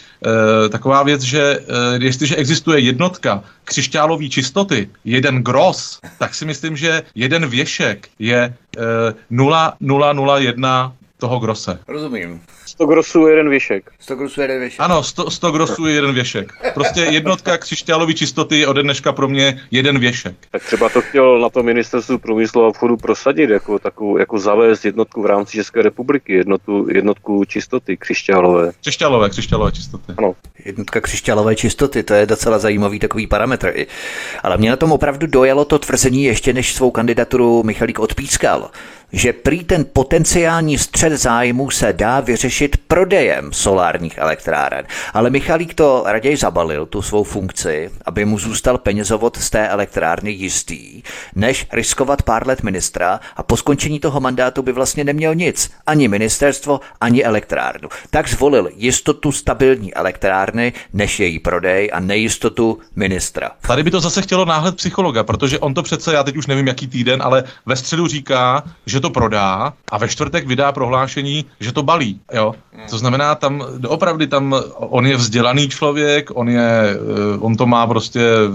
e, 0.64 0.68
taková 0.68 1.02
věc, 1.02 1.22
že 1.22 1.40
e, 1.42 2.04
jestliže 2.04 2.36
existuje 2.36 2.80
jednotka 2.80 3.44
křišťálový 3.64 4.30
čistoty, 4.30 4.90
jeden 5.04 5.42
gros, 5.42 6.00
tak 6.18 6.34
si 6.34 6.44
myslím, 6.44 6.76
že 6.76 7.02
jeden 7.14 7.46
věšek 7.46 8.08
je 8.18 8.38
e, 8.38 8.54
0,001 9.30 10.92
toho 11.18 11.38
grose. 11.38 11.78
Rozumím. 11.88 12.40
100 12.74 12.86
grosů 12.86 13.26
jeden 13.26 13.50
věšek. 13.50 13.90
100 14.00 14.16
grosů 14.16 14.40
jeden 14.40 14.60
věšek. 14.60 14.80
Ano, 14.80 15.02
100, 15.02 15.30
100 15.30 15.50
grosů 15.50 15.86
je 15.86 15.94
jeden 15.94 16.14
věšek. 16.14 16.52
Prostě 16.74 17.00
jednotka 17.00 17.58
křišťálový 17.58 18.14
čistoty 18.14 18.58
je 18.58 18.66
ode 18.66 18.82
dneška 18.82 19.12
pro 19.12 19.28
mě 19.28 19.60
jeden 19.70 19.98
věšek. 19.98 20.34
Tak 20.50 20.64
třeba 20.64 20.88
to 20.88 21.00
chtěl 21.00 21.40
na 21.40 21.48
to 21.48 21.62
ministerstvu 21.62 22.18
průmyslu 22.18 22.64
a 22.64 22.68
obchodu 22.68 22.96
prosadit, 22.96 23.50
jako, 23.50 23.78
takovou, 23.78 24.18
jako 24.18 24.38
zavést 24.38 24.84
jednotku 24.84 25.22
v 25.22 25.26
rámci 25.26 25.52
České 25.52 25.82
republiky, 25.82 26.32
jednotu, 26.32 26.86
jednotku 26.90 27.44
čistoty 27.44 27.96
křišťálové. 27.96 28.72
Křišťálové, 28.80 29.30
křišťálové 29.30 29.72
čistoty. 29.72 30.12
Ano. 30.16 30.34
Jednotka 30.64 31.00
křišťálové 31.00 31.56
čistoty, 31.56 32.02
to 32.02 32.14
je 32.14 32.26
docela 32.26 32.58
zajímavý 32.58 32.98
takový 32.98 33.26
parametr. 33.26 33.74
Ale 34.42 34.56
mě 34.56 34.70
na 34.70 34.76
tom 34.76 34.92
opravdu 34.92 35.26
dojalo 35.26 35.64
to 35.64 35.78
tvrzení 35.78 36.24
ještě 36.24 36.52
než 36.52 36.74
svou 36.74 36.90
kandidaturu 36.90 37.62
Michalík 37.62 37.98
odpískal 37.98 38.70
že 39.12 39.32
prý 39.32 39.64
ten 39.64 39.84
potenciální 39.92 40.78
střed 40.78 41.12
zájmu 41.12 41.70
se 41.70 41.92
dá 41.92 42.20
vyřešit 42.20 42.76
prodejem 42.76 43.52
solárních 43.52 44.18
elektráren. 44.18 44.86
Ale 45.14 45.30
Michalík 45.30 45.74
to 45.74 46.02
raději 46.06 46.36
zabalil, 46.36 46.86
tu 46.86 47.02
svou 47.02 47.24
funkci, 47.24 47.90
aby 48.06 48.24
mu 48.24 48.38
zůstal 48.38 48.78
penězovod 48.78 49.36
z 49.36 49.50
té 49.50 49.68
elektrárny 49.68 50.30
jistý, 50.30 51.02
než 51.34 51.66
riskovat 51.72 52.22
pár 52.22 52.46
let 52.46 52.62
ministra 52.62 53.20
a 53.36 53.42
po 53.42 53.56
skončení 53.56 54.00
toho 54.00 54.20
mandátu 54.20 54.62
by 54.62 54.72
vlastně 54.72 55.04
neměl 55.04 55.34
nic, 55.34 55.70
ani 55.86 56.08
ministerstvo, 56.08 56.80
ani 57.00 57.24
elektrárnu. 57.24 57.88
Tak 58.10 58.28
zvolil 58.28 58.70
jistotu 58.76 59.32
stabilní 59.32 59.94
elektrárny, 59.94 60.72
než 60.92 61.20
její 61.20 61.38
prodej 61.38 61.90
a 61.92 62.00
nejistotu 62.00 62.78
ministra. 62.96 63.50
Tady 63.60 63.82
by 63.82 63.90
to 63.90 64.00
zase 64.00 64.22
chtělo 64.22 64.44
náhled 64.44 64.76
psychologa, 64.76 65.24
protože 65.24 65.58
on 65.58 65.74
to 65.74 65.82
přece, 65.82 66.14
já 66.14 66.22
teď 66.22 66.36
už 66.36 66.46
nevím 66.46 66.66
jaký 66.66 66.86
týden, 66.86 67.22
ale 67.22 67.44
ve 67.66 67.76
středu 67.76 68.06
říká, 68.06 68.62
že 68.86 69.00
to 69.04 69.12
prodá 69.12 69.76
a 69.92 69.94
ve 70.00 70.08
čtvrtek 70.08 70.48
vydá 70.48 70.72
prohlášení, 70.72 71.44
že 71.60 71.76
to 71.76 71.84
balí. 71.84 72.20
Jo? 72.32 72.56
To 72.90 72.96
znamená, 72.98 73.34
tam 73.36 73.60
opravdu 73.84 74.26
tam 74.26 74.56
on 74.78 75.04
je 75.06 75.16
vzdělaný 75.16 75.68
člověk, 75.68 76.32
on, 76.32 76.48
je, 76.48 76.96
eh, 76.96 77.38
on 77.38 77.52
to 77.56 77.68
má 77.68 77.84
prostě 77.86 78.48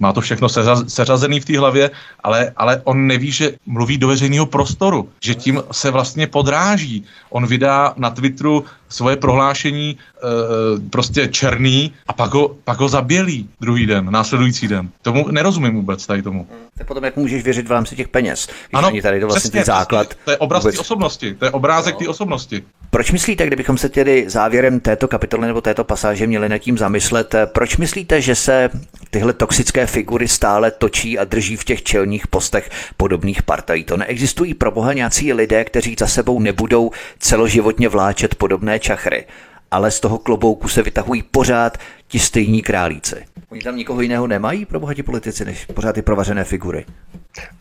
má 0.00 0.12
to 0.12 0.20
všechno 0.20 0.48
seřazený 0.90 1.40
v 1.40 1.44
té 1.44 1.58
hlavě, 1.58 1.90
ale, 2.22 2.52
ale 2.56 2.82
on 2.84 3.06
neví, 3.06 3.30
že 3.30 3.54
mluví 3.66 3.98
do 3.98 4.10
veřejného 4.10 4.46
prostoru, 4.46 5.08
že 5.22 5.34
tím 5.34 5.62
se 5.70 5.90
vlastně 5.90 6.26
podráží. 6.26 7.06
On 7.30 7.46
vydá 7.46 7.94
na 7.96 8.10
Twitteru 8.10 8.64
svoje 8.88 9.16
prohlášení 9.16 9.98
e, 9.98 10.90
prostě 10.90 11.28
černý 11.28 11.92
a 12.06 12.12
pak 12.12 12.34
ho, 12.34 12.56
pak 12.64 12.80
ho 12.80 12.88
zabělí 12.88 13.48
druhý 13.60 13.86
den, 13.86 14.10
následující 14.10 14.68
den. 14.68 14.88
Tomu 15.02 15.28
nerozumím 15.28 15.74
vůbec 15.74 16.06
tady 16.06 16.22
tomu. 16.22 16.44
To 16.44 16.80
je 16.80 16.84
potom, 16.84 17.04
jak 17.04 17.16
můžeš 17.16 17.44
věřit 17.44 17.68
v 17.68 17.72
rámci 17.72 17.96
těch 17.96 18.08
peněz. 18.08 18.46
Když 18.46 18.84
ano, 18.84 18.90
tady 19.02 19.20
to 19.20 19.26
vlastně 19.26 19.50
přesně, 19.50 19.64
základ. 19.64 20.06
Přesně. 20.06 20.24
To 20.24 20.30
je 20.30 20.36
obraz 20.36 20.62
té 20.62 20.78
osobnosti, 20.78 21.34
to 21.34 21.44
je 21.44 21.50
obrázek 21.50 21.94
no. 21.94 21.98
té 21.98 22.08
osobnosti. 22.08 22.62
Proč 22.90 23.10
myslíte, 23.10 23.46
kdybychom 23.46 23.78
se 23.78 23.88
tedy 23.88 24.24
závěrem 24.28 24.80
této 24.80 25.08
kapitoly 25.08 25.46
nebo 25.46 25.60
této 25.60 25.84
pasáže 25.84 26.26
měli 26.26 26.48
nad 26.48 26.58
tím 26.58 26.78
zamyslet, 26.78 27.34
proč 27.44 27.76
myslíte, 27.76 28.20
že 28.20 28.34
se 28.34 28.70
tyhle 29.10 29.32
toxické 29.32 29.86
figury 29.86 30.28
stále 30.28 30.70
točí 30.70 31.18
a 31.18 31.24
drží 31.24 31.56
v 31.56 31.64
těch 31.64 31.82
čelních 31.82 32.26
postech 32.26 32.70
podobných 32.96 33.42
partají? 33.42 33.84
To 33.84 33.96
neexistují 33.96 34.54
pro 34.54 34.70
boha 34.70 34.92
nějací 34.92 35.32
lidé, 35.32 35.64
kteří 35.64 35.96
za 35.98 36.06
sebou 36.06 36.40
nebudou 36.40 36.90
celoživotně 37.18 37.88
vláčet 37.88 38.34
podobné 38.34 38.73
čachry, 38.80 39.26
ale 39.70 39.90
z 39.90 40.00
toho 40.00 40.18
klobouku 40.18 40.68
se 40.68 40.82
vytahují 40.82 41.22
pořád 41.22 41.78
ti 42.08 42.18
stejní 42.18 42.62
králíci. 42.62 43.24
Oni 43.48 43.60
tam 43.60 43.76
nikoho 43.76 44.00
jiného 44.00 44.26
nemají 44.26 44.64
pro 44.64 44.80
bohatí 44.80 45.02
politici, 45.02 45.44
než 45.44 45.66
pořád 45.66 45.92
ty 45.92 46.02
provařené 46.02 46.44
figury. 46.44 46.84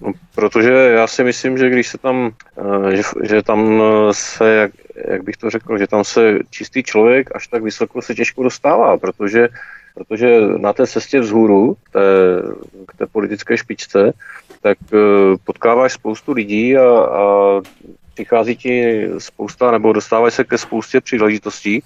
No, 0.01 0.11
protože 0.35 0.71
já 0.71 1.07
si 1.07 1.23
myslím, 1.23 1.57
že 1.57 1.69
když 1.69 1.87
se 1.87 1.97
tam, 1.97 2.31
eh, 2.91 2.95
že, 2.95 3.03
že 3.23 3.41
tam 3.41 3.81
eh, 3.81 4.13
se, 4.13 4.53
jak, 4.53 4.71
jak 5.09 5.23
bych 5.23 5.37
to 5.37 5.49
řekl, 5.49 5.77
že 5.77 5.87
tam 5.87 6.03
se 6.03 6.39
čistý 6.49 6.83
člověk 6.83 7.35
až 7.35 7.47
tak 7.47 7.63
vysoko 7.63 8.01
se 8.01 8.15
těžko 8.15 8.43
dostává, 8.43 8.97
protože, 8.97 9.49
protože 9.95 10.41
na 10.57 10.73
té 10.73 10.87
cestě 10.87 11.19
vzhůru, 11.19 11.77
té, 11.91 11.99
k 12.87 12.97
té 12.97 13.05
politické 13.05 13.57
špičce, 13.57 14.13
tak 14.61 14.77
eh, 14.93 14.97
potkáváš 15.43 15.93
spoustu 15.93 16.31
lidí 16.31 16.77
a, 16.77 16.89
a 16.99 17.61
přichází 18.13 18.55
ti 18.55 19.07
spousta, 19.17 19.71
nebo 19.71 19.93
dostáváš 19.93 20.33
se 20.33 20.43
ke 20.43 20.57
spoustě 20.57 21.01
příležitostí, 21.01 21.83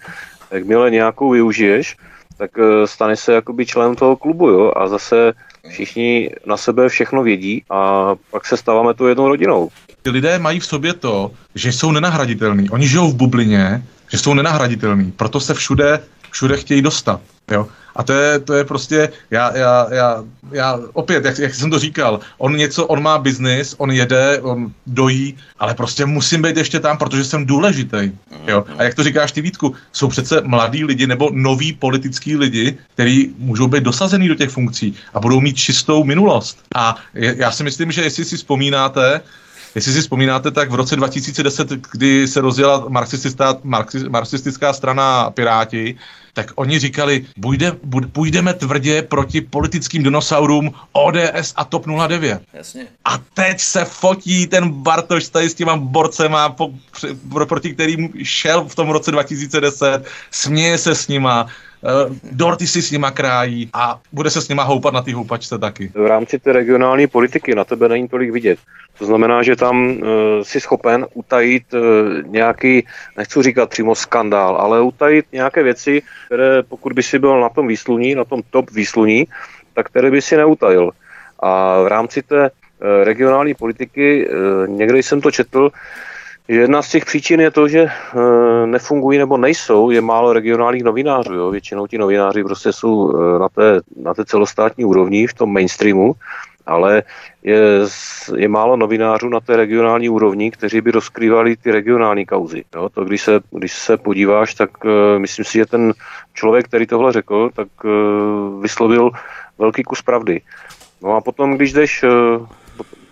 jakmile 0.52 0.92
nějakou 0.92 1.30
využiješ, 1.30 1.98
tak 2.38 2.52
eh, 2.60 2.88
stane 2.88 3.16
se 3.16 3.34
jakoby 3.34 3.66
členem 3.66 3.96
toho 3.96 4.16
klubu, 4.16 4.50
jo, 4.50 4.72
a 4.76 4.88
zase 4.88 5.34
všichni 5.70 6.30
na 6.46 6.58
sebe 6.58 6.90
všechno 6.90 7.24
vědí 7.24 7.64
a 7.70 8.12
pak 8.32 8.46
se 8.46 8.58
stáváme 8.58 8.94
tu 8.94 9.08
jednou 9.08 9.28
rodinou. 9.28 9.70
Ty 10.02 10.10
lidé 10.10 10.40
mají 10.40 10.60
v 10.60 10.66
sobě 10.66 10.94
to, 10.94 11.32
že 11.56 11.72
jsou 11.72 11.92
nenahraditelní. 11.92 12.70
Oni 12.70 12.88
žijou 12.88 13.12
v 13.12 13.16
bublině, 13.16 13.84
že 14.12 14.18
jsou 14.18 14.34
nenahraditelní, 14.34 15.12
proto 15.12 15.40
se 15.40 15.54
všude, 15.54 16.00
všude 16.32 16.58
chtějí 16.58 16.82
dostat. 16.82 17.22
Jo? 17.52 17.68
A 17.96 18.04
to 18.04 18.14
je, 18.14 18.40
to 18.40 18.54
je 18.54 18.64
prostě, 18.66 19.10
já, 19.32 19.58
já, 19.58 19.88
já, 19.92 20.24
já 20.52 20.80
opět, 20.94 21.26
jak, 21.26 21.40
jak 21.40 21.56
jsem 21.56 21.70
to 21.70 21.80
říkal, 21.80 22.20
on 22.38 22.56
něco, 22.56 22.86
on 22.86 23.04
má 23.04 23.18
biznis, 23.18 23.76
on 23.78 23.92
jede, 23.92 24.40
on 24.42 24.72
dojí, 24.88 25.38
ale 25.60 25.74
prostě 25.74 26.06
musím 26.06 26.42
být 26.42 26.58
ještě 26.58 26.80
tam, 26.80 26.98
protože 26.98 27.26
jsem 27.26 27.46
důležitý. 27.46 28.12
Jo? 28.48 28.66
A 28.78 28.84
jak 28.84 28.96
to 28.96 29.04
říkáš 29.04 29.32
ty 29.32 29.42
Vítku, 29.42 29.76
jsou 29.92 30.08
přece 30.08 30.42
mladí 30.42 30.84
lidi 30.84 31.08
nebo 31.08 31.30
noví 31.34 31.74
politický 31.74 32.36
lidi, 32.36 32.78
kteří 32.94 33.34
můžou 33.38 33.68
být 33.68 33.84
dosazený 33.84 34.28
do 34.28 34.36
těch 34.36 34.50
funkcí 34.50 34.96
a 35.14 35.20
budou 35.20 35.42
mít 35.42 35.58
čistou 35.58 36.04
minulost. 36.04 36.58
A 36.76 36.96
já 37.14 37.52
si 37.52 37.64
myslím, 37.64 37.92
že 37.92 38.04
jestli 38.04 38.26
si 38.26 38.38
vzpomínáte, 38.38 39.22
Jestli 39.76 39.94
si 39.94 40.02
vzpomínáte, 40.02 40.52
tak 40.52 40.72
v 40.72 40.76
roce 40.76 40.96
2010, 40.96 41.70
kdy 41.92 42.28
se 42.28 42.42
rozjela 42.42 42.86
marxistická, 42.90 43.58
marxistická 44.10 44.74
strana 44.74 45.30
Piráti, 45.30 45.98
tak 46.38 46.52
oni 46.56 46.80
říkali, 46.80 47.26
půjde, 47.42 47.72
půjdeme 48.12 48.54
tvrdě 48.54 49.02
proti 49.02 49.42
politickým 49.42 50.04
dinosaurům 50.04 50.72
ODS 50.94 51.54
a 51.56 51.66
TOP 51.66 51.86
09. 52.08 52.42
Jasně. 52.54 52.88
A 53.06 53.18
teď 53.34 53.60
se 53.60 53.86
fotí 53.86 54.48
ten 54.48 54.70
Bartoš 54.70 55.28
tady 55.28 55.50
s 55.50 55.54
těma 55.54 55.76
borcema, 55.78 56.50
po, 56.50 56.70
pro, 57.30 57.46
proti 57.46 57.74
kterým 57.74 58.14
šel 58.24 58.70
v 58.70 58.76
tom 58.76 58.90
roce 58.90 59.12
2010, 59.12 60.06
směje 60.32 60.78
se 60.78 60.96
s 60.96 61.08
nima, 61.08 61.48
dorty 62.32 62.68
si 62.68 62.82
s 62.82 62.92
nima 62.92 63.12
krájí 63.12 63.70
a 63.74 64.00
bude 64.12 64.30
se 64.30 64.42
s 64.42 64.50
nima 64.50 64.64
houpat 64.64 64.94
na 64.94 65.02
té 65.02 65.14
houpačce 65.14 65.58
taky. 65.58 65.92
V 65.94 66.06
rámci 66.06 66.40
té 66.40 66.54
regionální 66.54 67.08
politiky 67.08 67.56
na 67.56 67.64
tebe 67.64 67.90
není 67.90 68.08
tolik 68.08 68.32
vidět. 68.32 68.60
To 68.98 69.06
znamená, 69.06 69.44
že 69.44 69.56
tam 69.56 69.90
uh, 69.90 69.98
si 70.42 70.60
schopen 70.60 71.06
utajit 71.14 71.74
uh, 71.74 71.80
nějaký, 72.26 72.86
nechci 73.18 73.44
říkat 73.44 73.70
přímo 73.70 73.96
skandál, 73.96 74.56
ale 74.56 74.82
utajit 74.82 75.26
nějaké 75.32 75.64
věci, 75.64 76.02
které 76.26 76.64
pokud 76.64 76.94
by 76.94 77.04
si 77.04 77.20
byl 77.20 77.42
na 77.42 77.50
tom 77.50 77.68
výsluní, 77.68 78.16
na 78.16 78.26
tom 78.26 78.42
top 78.50 78.72
výsluní, 78.72 79.28
tak 79.74 79.86
které 79.86 80.12
by 80.12 80.22
si 80.22 80.38
neutajil. 80.38 80.92
A 81.40 81.82
v 81.82 81.88
rámci 81.88 82.22
té 82.22 82.50
regionální 83.04 83.54
politiky, 83.54 84.30
někdy 84.68 85.04
jsem 85.04 85.22
to 85.22 85.32
četl, 85.32 85.70
jedna 86.48 86.82
z 86.82 86.90
těch 86.90 87.06
příčin 87.06 87.40
je 87.40 87.52
to, 87.52 87.68
že 87.68 87.80
e, 87.80 87.92
nefungují 88.68 89.18
nebo 89.20 89.38
nejsou, 89.38 89.90
je 89.90 90.02
málo 90.02 90.34
regionálních 90.34 90.84
novinářů. 90.84 91.34
Jo. 91.34 91.52
Většinou 91.52 91.88
ti 91.88 91.98
novináři 91.98 92.44
prostě 92.44 92.74
jsou 92.74 93.12
e, 93.12 93.40
na, 93.40 93.50
té, 93.50 93.82
na 94.02 94.14
té 94.14 94.26
celostátní 94.26 94.86
úrovni, 94.86 95.28
v 95.28 95.34
tom 95.34 95.54
mainstreamu, 95.54 96.14
ale 96.66 97.04
je, 97.44 97.60
je 98.36 98.48
málo 98.48 98.78
novinářů 98.78 99.30
na 99.30 99.40
té 99.40 99.56
regionální 99.58 100.10
úrovni, 100.10 100.52
kteří 100.52 100.82
by 100.82 100.92
rozkrývali 100.92 101.58
ty 101.58 101.72
regionální 101.72 102.26
kauzy. 102.26 102.64
Jo. 102.76 102.90
To, 102.90 103.04
když 103.06 103.22
se, 103.22 103.40
když 103.52 103.74
se 103.74 103.98
podíváš, 103.98 104.54
tak 104.54 104.70
e, 104.86 105.20
myslím 105.20 105.46
si, 105.46 105.58
že 105.58 105.66
ten 105.66 105.94
člověk, 106.34 106.66
který 106.66 106.88
tohle 106.88 107.14
řekl, 107.14 107.50
tak 107.56 107.68
vyslovil 108.62 109.12
velký 109.58 109.84
kus 109.84 110.02
pravdy. 110.02 110.42
No 111.04 111.16
a 111.16 111.22
potom, 111.22 111.56
když 111.56 111.74
jdeš 111.74 112.06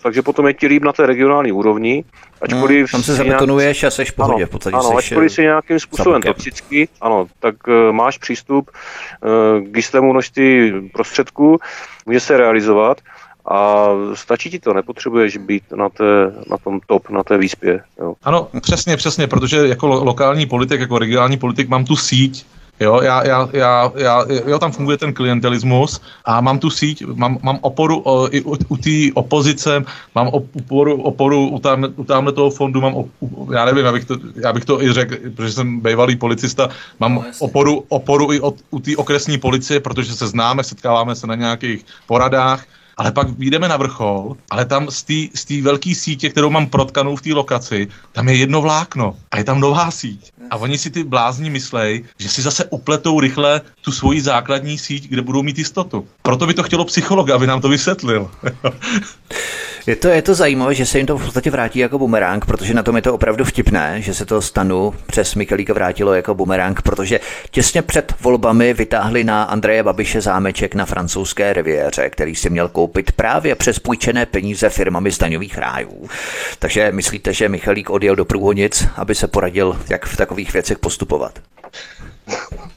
takže 0.06 0.22
potom 0.22 0.48
je 0.48 0.54
ti 0.54 0.68
líp 0.68 0.84
na 0.84 0.94
té 0.94 1.06
regionální 1.06 1.52
úrovni. 1.52 2.04
Ačkoliv 2.42 2.82
no, 2.82 2.88
tam 2.92 3.04
se 3.04 3.14
zabetonuješ 3.14 3.82
nějak... 3.82 3.88
a 3.88 3.96
seš 3.96 4.12
v 4.12 4.16
pohodě. 4.16 4.44
Ano, 4.44 4.48
v 4.48 4.50
podstatě 4.50 4.76
ano 4.76 4.98
ačkoliv 4.98 5.32
si 5.32 5.42
nějakým 5.42 5.80
způsobem 5.80 6.22
toxický, 6.22 6.90
ano, 7.02 7.26
tak 7.40 7.56
uh, 7.68 7.92
máš 7.92 8.18
přístup 8.18 8.70
uh, 8.70 9.68
k 9.68 9.76
jistému 9.76 10.12
množství 10.12 10.74
prostředků, 10.94 11.58
může 12.06 12.20
se 12.20 12.38
realizovat 12.38 13.02
a 13.50 13.90
stačí 14.14 14.50
ti 14.50 14.60
to, 14.60 14.74
nepotřebuješ 14.74 15.38
být 15.38 15.64
na, 15.76 15.90
té, 15.90 16.34
na 16.52 16.58
tom 16.58 16.80
top, 16.86 17.10
na 17.10 17.24
té 17.24 17.38
výspě. 17.38 17.82
Jo. 18.00 18.14
Ano, 18.24 18.48
přesně, 18.62 18.98
přesně, 18.98 19.28
protože 19.28 19.68
jako 19.68 19.88
lo- 19.88 20.04
lokální 20.06 20.46
politik, 20.46 20.80
jako 20.80 21.00
regionální 21.00 21.38
politik 21.38 21.70
mám 21.70 21.86
tu 21.86 21.96
síť, 21.96 22.46
Jo, 22.80 23.02
já, 23.02 23.28
já, 23.28 23.50
já, 23.54 23.92
já, 23.96 24.26
jo, 24.48 24.60
tam 24.60 24.72
funguje 24.72 24.98
ten 24.98 25.14
klientelismus 25.14 26.02
a 26.26 26.42
mám 26.42 26.60
tu 26.60 26.70
síť, 26.70 27.06
mám, 27.06 27.40
mám 27.42 27.60
oporu 27.62 28.02
o, 28.04 28.28
i 28.36 28.42
u, 28.42 28.58
u 28.68 28.78
té 28.78 29.14
opozice, 29.14 29.84
mám 30.16 30.28
oporu, 30.28 31.02
oporu 31.02 31.48
u, 31.48 31.60
tam, 31.60 31.86
u 31.96 32.04
tamhle 32.04 32.34
toho 32.34 32.50
fondu, 32.50 32.82
mám, 32.82 32.94
op, 32.94 33.10
já 33.54 33.66
nevím, 33.66 33.86
já 33.86 33.92
bych, 33.92 34.06
to, 34.06 34.18
já 34.36 34.54
bych 34.54 34.66
to 34.66 34.84
i 34.84 34.94
řekl, 34.94 35.16
protože 35.36 35.52
jsem 35.52 35.80
bývalý 35.80 36.16
policista, 36.16 36.70
mám 37.00 37.14
no, 37.14 37.24
oporu, 37.40 37.86
oporu 37.88 38.34
i 38.34 38.40
od, 38.40 38.56
u 38.70 38.80
té 38.80 38.98
okresní 38.98 39.38
policie, 39.38 39.80
protože 39.80 40.16
se 40.16 40.28
známe, 40.28 40.64
setkáváme 40.64 41.16
se 41.16 41.28
na 41.28 41.36
nějakých 41.36 41.86
poradách, 42.08 42.66
ale 42.98 43.12
pak 43.12 43.30
vyjdeme 43.30 43.68
na 43.68 43.78
vrchol, 43.78 44.38
ale 44.50 44.66
tam 44.66 44.88
z 45.36 45.46
té 45.46 45.62
velké 45.62 45.96
sítě, 45.96 46.30
kterou 46.30 46.50
mám 46.50 46.68
protkanou 46.68 47.16
v 47.16 47.22
té 47.22 47.34
lokaci, 47.34 47.88
tam 48.12 48.30
je 48.30 48.36
jedno 48.36 48.62
vlákno 48.62 49.16
a 49.32 49.38
je 49.38 49.44
tam 49.44 49.60
nová 49.60 49.92
síť. 49.92 50.32
A 50.50 50.58
oni 50.58 50.78
si 50.78 50.90
ty 50.90 51.04
blázni 51.04 51.50
myslej, 51.50 52.04
že 52.20 52.30
si 52.30 52.42
zase 52.42 52.66
upletou 52.66 53.20
rychle 53.20 53.62
tu 53.82 53.92
svoji 53.92 54.22
základní 54.22 54.78
síť, 54.78 55.08
kde 55.08 55.22
budou 55.22 55.44
mít 55.44 55.58
jistotu. 55.58 56.08
Proto 56.22 56.48
by 56.48 56.54
to 56.54 56.64
chtělo 56.64 56.86
psycholog, 56.86 57.30
aby 57.30 57.48
nám 57.48 57.62
to 57.62 57.70
vysvětlil. 57.70 58.32
Je 59.88 59.96
to, 59.96 60.08
je 60.08 60.22
to 60.22 60.36
zajímavé, 60.36 60.74
že 60.74 60.86
se 60.86 60.98
jim 60.98 61.08
to 61.08 61.18
v 61.18 61.24
podstatě 61.24 61.52
vrátí 61.52 61.80
jako 61.80 62.00
bumerang, 62.00 62.46
protože 62.46 62.74
na 62.74 62.84
tom 62.84 62.96
je 62.96 63.02
to 63.02 63.14
opravdu 63.14 63.46
vtipné, 63.46 64.02
že 64.02 64.14
se 64.14 64.26
to 64.26 64.42
stanu 64.42 64.94
přes 65.08 65.36
Michalíka 65.36 65.74
vrátilo 65.74 66.14
jako 66.14 66.36
bumerang, 66.36 66.82
protože 66.82 67.20
těsně 67.52 67.82
před 67.82 68.14
volbami 68.22 68.74
vytáhli 68.74 69.24
na 69.24 69.44
Andreje 69.44 69.84
Babiše 69.84 70.22
zámeček 70.22 70.76
na 70.76 70.86
francouzské 70.86 71.54
riviéře, 71.54 72.10
který 72.10 72.36
si 72.36 72.50
měl 72.50 72.70
koupit 72.70 73.12
právě 73.12 73.56
přes 73.56 73.80
půjčené 73.80 74.26
peníze 74.26 74.70
firmami 74.70 75.12
z 75.12 75.18
daňových 75.18 75.58
rájů. 75.58 76.10
Takže 76.60 76.92
myslíte, 76.92 77.34
že 77.34 77.50
Michalík 77.50 77.90
odjel 77.90 78.16
do 78.16 78.26
průhonic, 78.26 78.88
aby 78.96 79.16
se 79.16 79.28
poradil, 79.28 79.80
jak 79.90 80.06
v 80.06 80.18
takových 80.18 80.54
věcech 80.54 80.80
postupovat? 80.80 81.40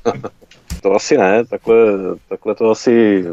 To 0.82 0.94
asi 0.94 1.18
ne, 1.18 1.44
takhle, 1.44 1.76
takhle, 2.28 2.54
to 2.54 2.70
asi, 2.70 3.24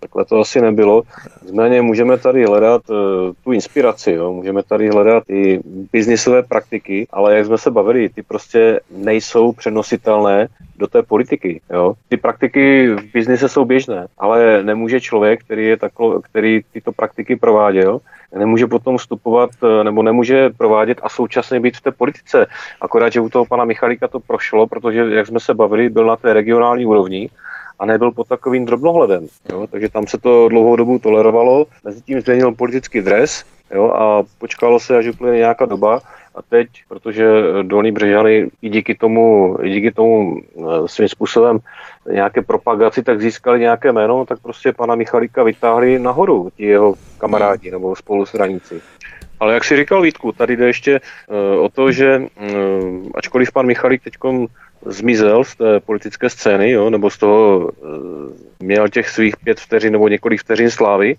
takhle 0.00 0.24
to 0.24 0.40
asi 0.40 0.60
nebylo. 0.60 1.02
Nicméně 1.42 1.82
můžeme 1.82 2.18
tady 2.18 2.44
hledat 2.44 2.90
uh, 2.90 2.96
tu 3.44 3.52
inspiraci, 3.52 4.12
jo? 4.12 4.32
můžeme 4.32 4.62
tady 4.62 4.88
hledat 4.88 5.22
i 5.28 5.60
biznisové 5.92 6.42
praktiky, 6.42 7.06
ale 7.10 7.36
jak 7.36 7.46
jsme 7.46 7.58
se 7.58 7.70
bavili, 7.70 8.08
ty 8.08 8.22
prostě 8.22 8.80
nejsou 8.96 9.52
přenositelné 9.52 10.48
do 10.76 10.86
té 10.86 11.02
politiky. 11.02 11.60
Jo? 11.72 11.94
Ty 12.08 12.16
praktiky 12.16 12.88
v 12.88 13.12
biznise 13.12 13.48
jsou 13.48 13.64
běžné, 13.64 14.06
ale 14.18 14.62
nemůže 14.62 15.00
člověk, 15.00 15.44
který, 15.44 15.66
je 15.66 15.76
taklo, 15.76 16.20
který 16.22 16.60
tyto 16.72 16.92
praktiky 16.92 17.36
prováděl, 17.36 18.00
nemůže 18.38 18.66
potom 18.66 18.98
vstupovat 18.98 19.50
eh, 19.62 19.84
nebo 19.84 20.02
nemůže 20.02 20.50
provádět 20.50 21.00
a 21.02 21.08
současně 21.08 21.60
být 21.60 21.76
v 21.76 21.80
té 21.80 21.90
politice. 21.90 22.46
Akorát, 22.80 23.12
že 23.12 23.20
u 23.20 23.28
toho 23.28 23.44
pana 23.44 23.64
Michalíka 23.64 24.08
to 24.08 24.20
prošlo, 24.20 24.66
protože, 24.66 25.00
jak 25.10 25.26
jsme 25.26 25.40
se 25.40 25.54
bavili, 25.54 25.88
byl 25.88 26.06
na 26.06 26.16
té 26.16 26.32
regionální 26.32 26.86
úrovni 26.86 27.30
a 27.78 27.86
nebyl 27.86 28.10
pod 28.10 28.28
takovým 28.28 28.64
drobnohledem. 28.64 29.26
Jo? 29.50 29.66
Takže 29.70 29.88
tam 29.88 30.06
se 30.06 30.18
to 30.18 30.48
dlouhou 30.48 30.76
dobu 30.76 30.98
tolerovalo, 30.98 31.66
mezi 31.84 32.02
tím 32.02 32.20
změnil 32.20 32.52
politický 32.52 33.00
dres 33.00 33.44
jo? 33.74 33.90
a 33.90 34.22
počkalo 34.38 34.80
se, 34.80 34.96
až 34.96 35.06
uplyne 35.06 35.36
nějaká 35.36 35.64
doba 35.64 36.00
a 36.34 36.42
teď, 36.42 36.68
protože 36.88 37.26
Dolní 37.62 37.92
Břežany 37.92 38.50
i 38.62 38.68
díky 38.68 38.94
tomu, 38.94 39.56
i 39.62 39.70
díky 39.70 39.92
tomu 39.92 40.40
eh, 40.40 40.62
svým 40.86 41.08
způsobem 41.08 41.58
nějaké 42.10 42.42
propagaci, 42.42 43.02
tak 43.02 43.20
získali 43.20 43.60
nějaké 43.60 43.92
jméno, 43.92 44.24
tak 44.26 44.38
prostě 44.42 44.72
pana 44.72 44.94
Michalíka 44.94 45.42
vytáhli 45.42 45.98
nahoru 45.98 46.50
ti 46.56 46.64
jeho 46.64 46.94
kamarádi 47.18 47.70
nebo 47.70 47.96
spolustraníci. 47.96 48.80
Ale 49.40 49.54
jak 49.54 49.64
si 49.64 49.76
říkal 49.76 50.02
Vítku, 50.02 50.32
tady 50.32 50.56
jde 50.56 50.66
ještě 50.66 51.00
uh, 51.00 51.64
o 51.64 51.68
to, 51.68 51.92
že 51.92 52.18
uh, 52.18 53.06
ačkoliv 53.14 53.52
pan 53.52 53.66
Michalík 53.66 54.02
teď 54.04 54.14
zmizel 54.86 55.44
z 55.44 55.56
té 55.56 55.80
politické 55.80 56.30
scény, 56.30 56.70
jo, 56.70 56.90
nebo 56.90 57.10
z 57.10 57.18
toho 57.18 57.70
měl 58.60 58.88
těch 58.88 59.08
svých 59.08 59.36
pět 59.36 59.60
vteřin 59.60 59.92
nebo 59.92 60.08
několik 60.08 60.40
vteřin 60.40 60.70
slávy, 60.70 61.16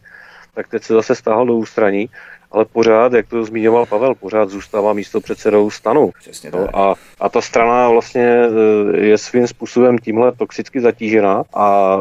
tak 0.53 0.67
teď 0.67 0.83
se 0.83 0.93
zase 0.93 1.15
stáhl 1.15 1.45
do 1.45 1.55
ústraní 1.55 2.09
ale 2.51 2.65
pořád, 2.65 3.13
jak 3.13 3.27
to 3.27 3.45
zmiňoval 3.45 3.85
Pavel, 3.85 4.15
pořád 4.15 4.49
zůstává 4.49 4.93
místo 4.93 5.21
předsedou 5.21 5.69
stanu. 5.69 6.11
No, 6.53 6.79
a, 6.79 6.95
a 7.19 7.29
ta 7.29 7.41
strana 7.41 7.89
vlastně 7.89 8.23
e, 8.23 8.97
je 8.97 9.17
svým 9.17 9.47
způsobem 9.47 9.97
tímhle 9.97 10.31
toxicky 10.31 10.81
zatížená 10.81 11.43
a 11.53 11.97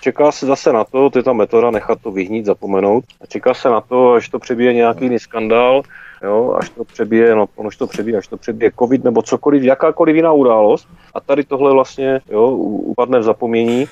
čeká 0.00 0.32
se 0.32 0.46
zase 0.46 0.72
na 0.72 0.84
to, 0.84 1.10
to 1.10 1.18
je 1.18 1.22
ta 1.22 1.32
metoda 1.32 1.70
nechat 1.70 1.98
to 2.02 2.10
vyhnít, 2.10 2.46
zapomenout, 2.46 3.04
a 3.20 3.26
čeká 3.26 3.54
se 3.54 3.68
na 3.68 3.80
to, 3.80 4.12
až 4.12 4.28
to 4.28 4.38
přebije 4.38 4.74
nějaký 4.74 5.04
jiný 5.04 5.18
skandál, 5.18 5.82
jo, 6.22 6.56
až 6.58 6.68
to 6.70 6.84
přebije, 6.84 7.34
no, 7.34 7.46
ono 7.56 7.70
to 7.78 7.86
přebije, 7.86 8.18
až 8.18 8.26
to 8.26 8.36
přebije 8.36 8.72
covid 8.78 9.04
nebo 9.04 9.22
cokoliv, 9.22 9.62
jakákoliv 9.62 10.16
jiná 10.16 10.32
událost 10.32 10.88
a 11.14 11.20
tady 11.20 11.44
tohle 11.44 11.72
vlastně, 11.72 12.20
jo, 12.30 12.50
upadne 12.50 13.18
v 13.18 13.22
zapomnění. 13.22 13.88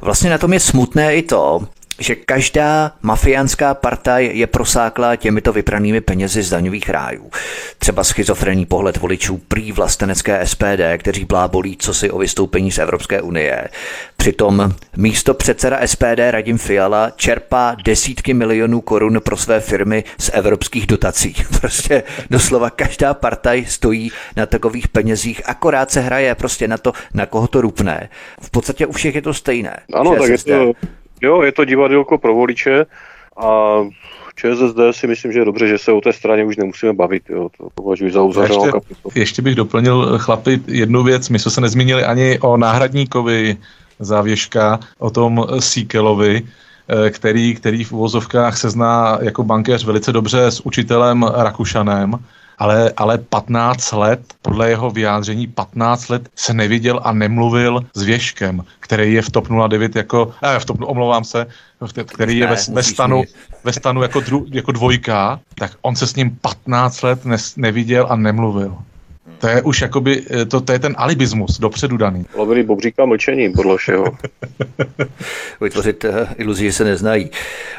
Vlastně 0.00 0.30
na 0.30 0.38
tom 0.38 0.52
je 0.52 0.60
smutné 0.60 1.16
i 1.16 1.22
to, 1.22 1.60
že 1.98 2.14
každá 2.14 2.92
mafiánská 3.02 3.74
partaj 3.74 4.30
je 4.32 4.46
prosáklá 4.46 5.16
těmito 5.16 5.52
vypranými 5.52 6.00
penězi 6.00 6.42
z 6.42 6.50
daňových 6.50 6.88
rájů. 6.88 7.30
Třeba 7.78 8.04
schizofrenní 8.04 8.66
pohled 8.66 8.96
voličů 8.96 9.40
prý 9.48 9.72
vlastenecké 9.72 10.46
SPD, 10.46 10.82
kteří 10.98 11.24
blábolí 11.24 11.76
co 11.76 11.94
si 11.94 12.10
o 12.10 12.18
vystoupení 12.18 12.72
z 12.72 12.78
Evropské 12.78 13.22
unie. 13.22 13.68
Přitom 14.16 14.74
místo 14.96 15.34
předseda 15.34 15.86
SPD 15.86 16.30
Radim 16.30 16.58
Fiala 16.58 17.10
čerpá 17.10 17.76
desítky 17.84 18.34
milionů 18.34 18.80
korun 18.80 19.20
pro 19.24 19.36
své 19.36 19.60
firmy 19.60 20.04
z 20.18 20.30
evropských 20.32 20.86
dotací. 20.86 21.34
Prostě 21.60 22.02
doslova 22.30 22.70
každá 22.70 23.14
partaj 23.14 23.64
stojí 23.64 24.12
na 24.36 24.46
takových 24.46 24.88
penězích, 24.88 25.42
akorát 25.44 25.90
se 25.90 26.00
hraje 26.00 26.34
prostě 26.34 26.68
na 26.68 26.78
to, 26.78 26.92
na 27.14 27.26
koho 27.26 27.46
to 27.46 27.60
rupne. 27.60 28.08
V 28.40 28.50
podstatě 28.50 28.86
u 28.86 28.92
všech 28.92 29.14
je 29.14 29.22
to 29.22 29.34
stejné. 29.34 29.76
Ano, 29.94 30.16
tak 30.16 30.28
je 30.28 30.38
to, 30.38 30.72
jo, 31.20 31.42
je 31.42 31.52
to 31.52 31.64
divadelko 31.64 32.18
pro 32.18 32.34
voliče 32.34 32.86
a 33.36 33.76
ČSSD 34.36 34.78
si 34.90 35.06
myslím, 35.06 35.32
že 35.32 35.38
je 35.38 35.44
dobře, 35.44 35.68
že 35.68 35.78
se 35.78 35.92
o 35.92 36.00
té 36.00 36.12
straně 36.12 36.44
už 36.44 36.56
nemusíme 36.56 36.92
bavit. 36.92 37.22
Jo. 37.28 37.48
To 37.58 37.68
považuji 37.74 38.12
za 38.12 38.22
uzavřenou 38.22 38.64
ještě, 38.64 39.20
ještě 39.20 39.42
bych 39.42 39.54
doplnil, 39.54 40.18
chlapi, 40.18 40.60
jednu 40.66 41.02
věc. 41.02 41.28
My 41.28 41.38
jsme 41.38 41.50
se 41.50 41.60
nezmínili 41.60 42.04
ani 42.04 42.38
o 42.38 42.56
náhradníkovi 42.56 43.56
závěška, 43.98 44.80
o 44.98 45.10
tom 45.10 45.46
Síkelovi, 45.58 46.42
eh, 46.88 47.10
který, 47.10 47.54
který 47.54 47.84
v 47.84 47.92
uvozovkách 47.92 48.58
se 48.58 48.70
zná 48.70 49.18
jako 49.22 49.44
bankéř 49.44 49.84
velice 49.84 50.12
dobře 50.12 50.46
s 50.46 50.60
učitelem 50.66 51.22
Rakušanem 51.22 52.12
ale, 52.58 52.92
ale 52.96 53.18
15 53.18 53.92
let, 53.92 54.34
podle 54.42 54.70
jeho 54.70 54.90
vyjádření, 54.90 55.46
15 55.46 56.08
let 56.08 56.28
se 56.36 56.54
neviděl 56.54 57.00
a 57.04 57.12
nemluvil 57.12 57.80
s 57.94 58.02
Věškem, 58.02 58.64
který 58.80 59.12
je 59.12 59.22
v 59.22 59.30
TOP 59.30 59.48
09 59.68 59.96
jako, 59.96 60.34
eh, 60.42 60.58
v 60.58 60.64
TOP, 60.64 60.78
omlouvám 60.82 61.24
se, 61.24 61.46
který 62.06 62.38
je 62.38 62.46
ve, 62.46 62.56
ve, 62.72 62.82
stanu, 62.82 63.24
ve 63.64 63.72
stanu 63.72 64.02
jako, 64.02 64.20
dru, 64.20 64.46
jako 64.50 64.72
dvojka, 64.72 65.40
tak 65.54 65.72
on 65.82 65.96
se 65.96 66.06
s 66.06 66.16
ním 66.16 66.38
15 66.40 67.02
let 67.02 67.24
nes, 67.24 67.56
neviděl 67.56 68.06
a 68.10 68.16
nemluvil. 68.16 68.76
To 69.38 69.48
je 69.48 69.62
už 69.62 69.80
jakoby, 69.80 70.22
eh, 70.30 70.44
to, 70.44 70.60
to 70.60 70.72
je 70.72 70.78
ten 70.78 70.94
alibismus 70.98 71.58
dopředu 71.58 71.96
daný. 71.96 72.26
Lovili 72.34 72.62
bobříka 72.62 73.04
mlčení, 73.04 73.52
podle 73.52 73.76
všeho. 73.76 74.04
Vytvořit 75.60 76.04
uh, 76.04 76.10
iluzi, 76.36 76.64
že 76.64 76.72
se 76.72 76.84
neznají. 76.84 77.30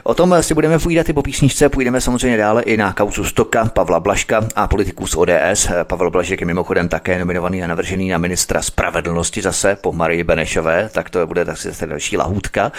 O 0.03 0.13
tom 0.13 0.35
si 0.41 0.53
budeme 0.53 0.79
povídat 0.79 1.09
i 1.09 1.13
po 1.13 1.21
písničce, 1.21 1.69
půjdeme 1.69 2.01
samozřejmě 2.01 2.37
dále 2.37 2.63
i 2.63 2.77
na 2.77 2.93
kauzu 2.93 3.23
Stoka, 3.23 3.65
Pavla 3.65 3.99
Blaška 3.99 4.47
a 4.55 4.67
politiků 4.67 5.07
z 5.07 5.15
ODS. 5.15 5.67
Pavel 5.83 6.11
Blažek 6.11 6.41
je 6.41 6.47
mimochodem 6.47 6.89
také 6.89 7.19
nominovaný 7.19 7.63
a 7.63 7.67
navržený 7.67 8.09
na 8.09 8.17
ministra 8.17 8.61
spravedlnosti 8.61 9.41
zase 9.41 9.77
po 9.81 9.93
Marii 9.93 10.23
Benešové, 10.23 10.89
tak 10.93 11.09
to 11.09 11.27
bude 11.27 11.45
zase 11.45 11.87
další 11.87 12.17
lahůdka. 12.17 12.71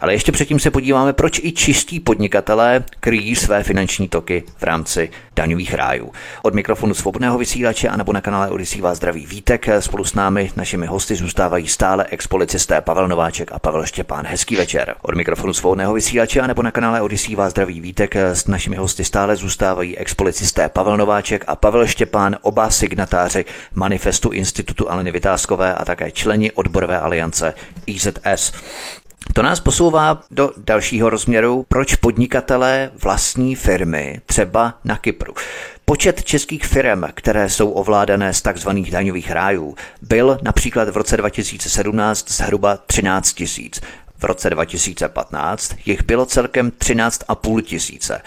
Ale 0.00 0.14
ještě 0.14 0.32
předtím 0.32 0.60
se 0.60 0.70
podíváme, 0.70 1.12
proč 1.12 1.38
i 1.38 1.52
čistí 1.52 2.00
podnikatelé 2.00 2.84
kryjí 3.00 3.36
své 3.36 3.62
finanční 3.62 4.08
toky 4.08 4.42
v 4.56 4.62
rámci 4.62 5.10
daňových 5.36 5.74
rájů. 5.74 6.12
Od 6.42 6.54
mikrofonu 6.54 6.94
svobodného 6.94 7.38
vysílače 7.38 7.88
a 7.88 7.96
nebo 7.96 8.12
na 8.12 8.20
kanále 8.26 8.50
Odisí 8.50 8.80
vás 8.80 8.96
zdraví 8.96 9.26
Vítek. 9.26 9.66
Spolu 9.80 10.04
s 10.04 10.14
námi, 10.14 10.50
našimi 10.56 10.86
hosty, 10.86 11.14
zůstávají 11.14 11.68
stále 11.68 12.06
expolicisté 12.10 12.80
Pavel 12.80 13.08
Nováček 13.08 13.52
a 13.52 13.58
Pavel 13.58 13.86
Štěpán. 13.86 14.26
Hezký 14.26 14.56
večer. 14.56 14.94
Od 15.02 15.14
mikrofonu 15.14 15.52
svobodného 15.52 15.94
vysílače 15.94 16.40
a 16.40 16.46
nebo 16.46 16.62
na 16.62 16.70
kanále 16.70 17.00
Odisí 17.00 17.36
vás 17.36 17.50
zdraví 17.50 17.80
Vítek. 17.80 18.16
S 18.16 18.46
našimi 18.46 18.76
hosty 18.76 19.04
stále 19.04 19.36
zůstávají 19.36 19.98
expolicisté 19.98 20.68
Pavel 20.68 20.96
Nováček 20.96 21.44
a 21.46 21.56
Pavel 21.56 21.86
Štěpán, 21.86 22.36
oba 22.42 22.70
signatáři 22.70 23.44
manifestu 23.74 24.30
Institutu 24.30 24.90
Aleny 24.90 25.12
Vytázkové 25.12 25.74
a 25.74 25.84
také 25.84 26.10
členi 26.10 26.52
odborové 26.52 27.00
aliance 27.00 27.54
IZS. 27.86 28.52
To 29.34 29.42
nás 29.42 29.60
posouvá 29.60 30.20
do 30.30 30.50
dalšího 30.56 31.10
rozměru, 31.10 31.64
proč 31.68 31.94
podnikatelé 31.94 32.90
vlastní 33.02 33.54
firmy 33.54 34.20
třeba 34.26 34.74
na 34.84 34.96
Kypru. 34.96 35.34
Počet 35.88 36.24
českých 36.24 36.66
firm, 36.66 37.04
které 37.14 37.48
jsou 37.48 37.70
ovládané 37.70 38.34
z 38.34 38.42
tzv. 38.42 38.68
daňových 38.90 39.30
rájů, 39.30 39.74
byl 40.02 40.38
například 40.42 40.88
v 40.88 40.96
roce 40.96 41.16
2017 41.16 42.30
zhruba 42.30 42.76
13 42.76 43.32
tisíc. 43.32 43.80
V 44.18 44.24
roce 44.24 44.50
2015 44.50 45.74
jich 45.86 46.02
bylo 46.02 46.26
celkem 46.26 46.70
13,5 46.70 47.62
tisíce. 47.62 48.22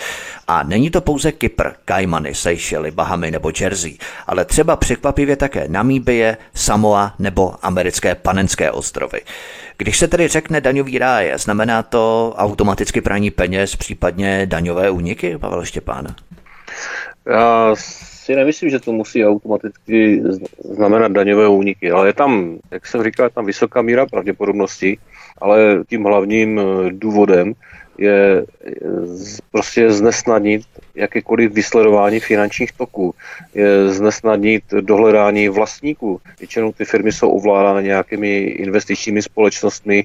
A 0.48 0.64
není 0.64 0.90
to 0.90 1.02
pouze 1.02 1.32
Kypr, 1.32 1.68
Kajmany, 1.86 2.36
Seychely, 2.36 2.92
Bahamy 2.92 3.32
nebo 3.32 3.52
Jersey, 3.62 3.98
ale 4.28 4.46
třeba 4.46 4.76
překvapivě 4.76 5.36
také 5.36 5.66
Namíbie, 5.68 6.38
Samoa 6.54 7.14
nebo 7.20 7.66
americké 7.66 8.16
panenské 8.16 8.72
ostrovy. 8.72 9.22
Když 9.78 9.98
se 9.98 10.08
tedy 10.08 10.28
řekne 10.28 10.62
daňový 10.62 10.98
ráj, 10.98 11.34
znamená 11.36 11.84
to 11.84 12.34
automaticky 12.38 13.02
praní 13.02 13.32
peněz, 13.32 13.76
případně 13.76 14.46
daňové 14.46 14.90
úniky, 14.90 15.38
Pavel 15.38 15.66
Štěpán? 15.66 16.16
Já 17.30 17.76
si 17.76 18.36
nemyslím, 18.36 18.70
že 18.70 18.80
to 18.80 18.92
musí 18.92 19.26
automaticky 19.26 20.24
znamenat 20.64 21.12
daňové 21.12 21.48
úniky, 21.48 21.92
ale 21.92 22.08
je 22.08 22.14
tam, 22.14 22.58
jak 22.72 22.88
jsem 22.88 23.04
říkal, 23.04 23.26
je 23.26 23.30
tam 23.30 23.46
vysoká 23.46 23.82
míra 23.82 24.06
pravděpodobnosti, 24.06 24.98
ale 25.42 25.84
tím 25.90 26.04
hlavním 26.04 26.60
eh, 26.60 26.64
důvodem 26.92 27.54
je 27.98 28.46
eh, 28.66 28.72
prostě 29.52 29.92
znesnadnit 29.92 30.62
jakékoliv 30.96 31.52
vysledování 31.52 32.20
finančních 32.20 32.72
toků, 32.72 33.16
je 33.54 33.90
znesnadnit 33.90 34.64
dohledání 34.82 35.50
vlastníků. 35.50 36.22
Většinou 36.40 36.72
ty 36.72 36.86
firmy 36.86 37.12
jsou 37.12 37.30
ovládány 37.30 37.84
nějakými 37.84 38.38
investičními 38.38 39.22
společnostmi, 39.22 40.04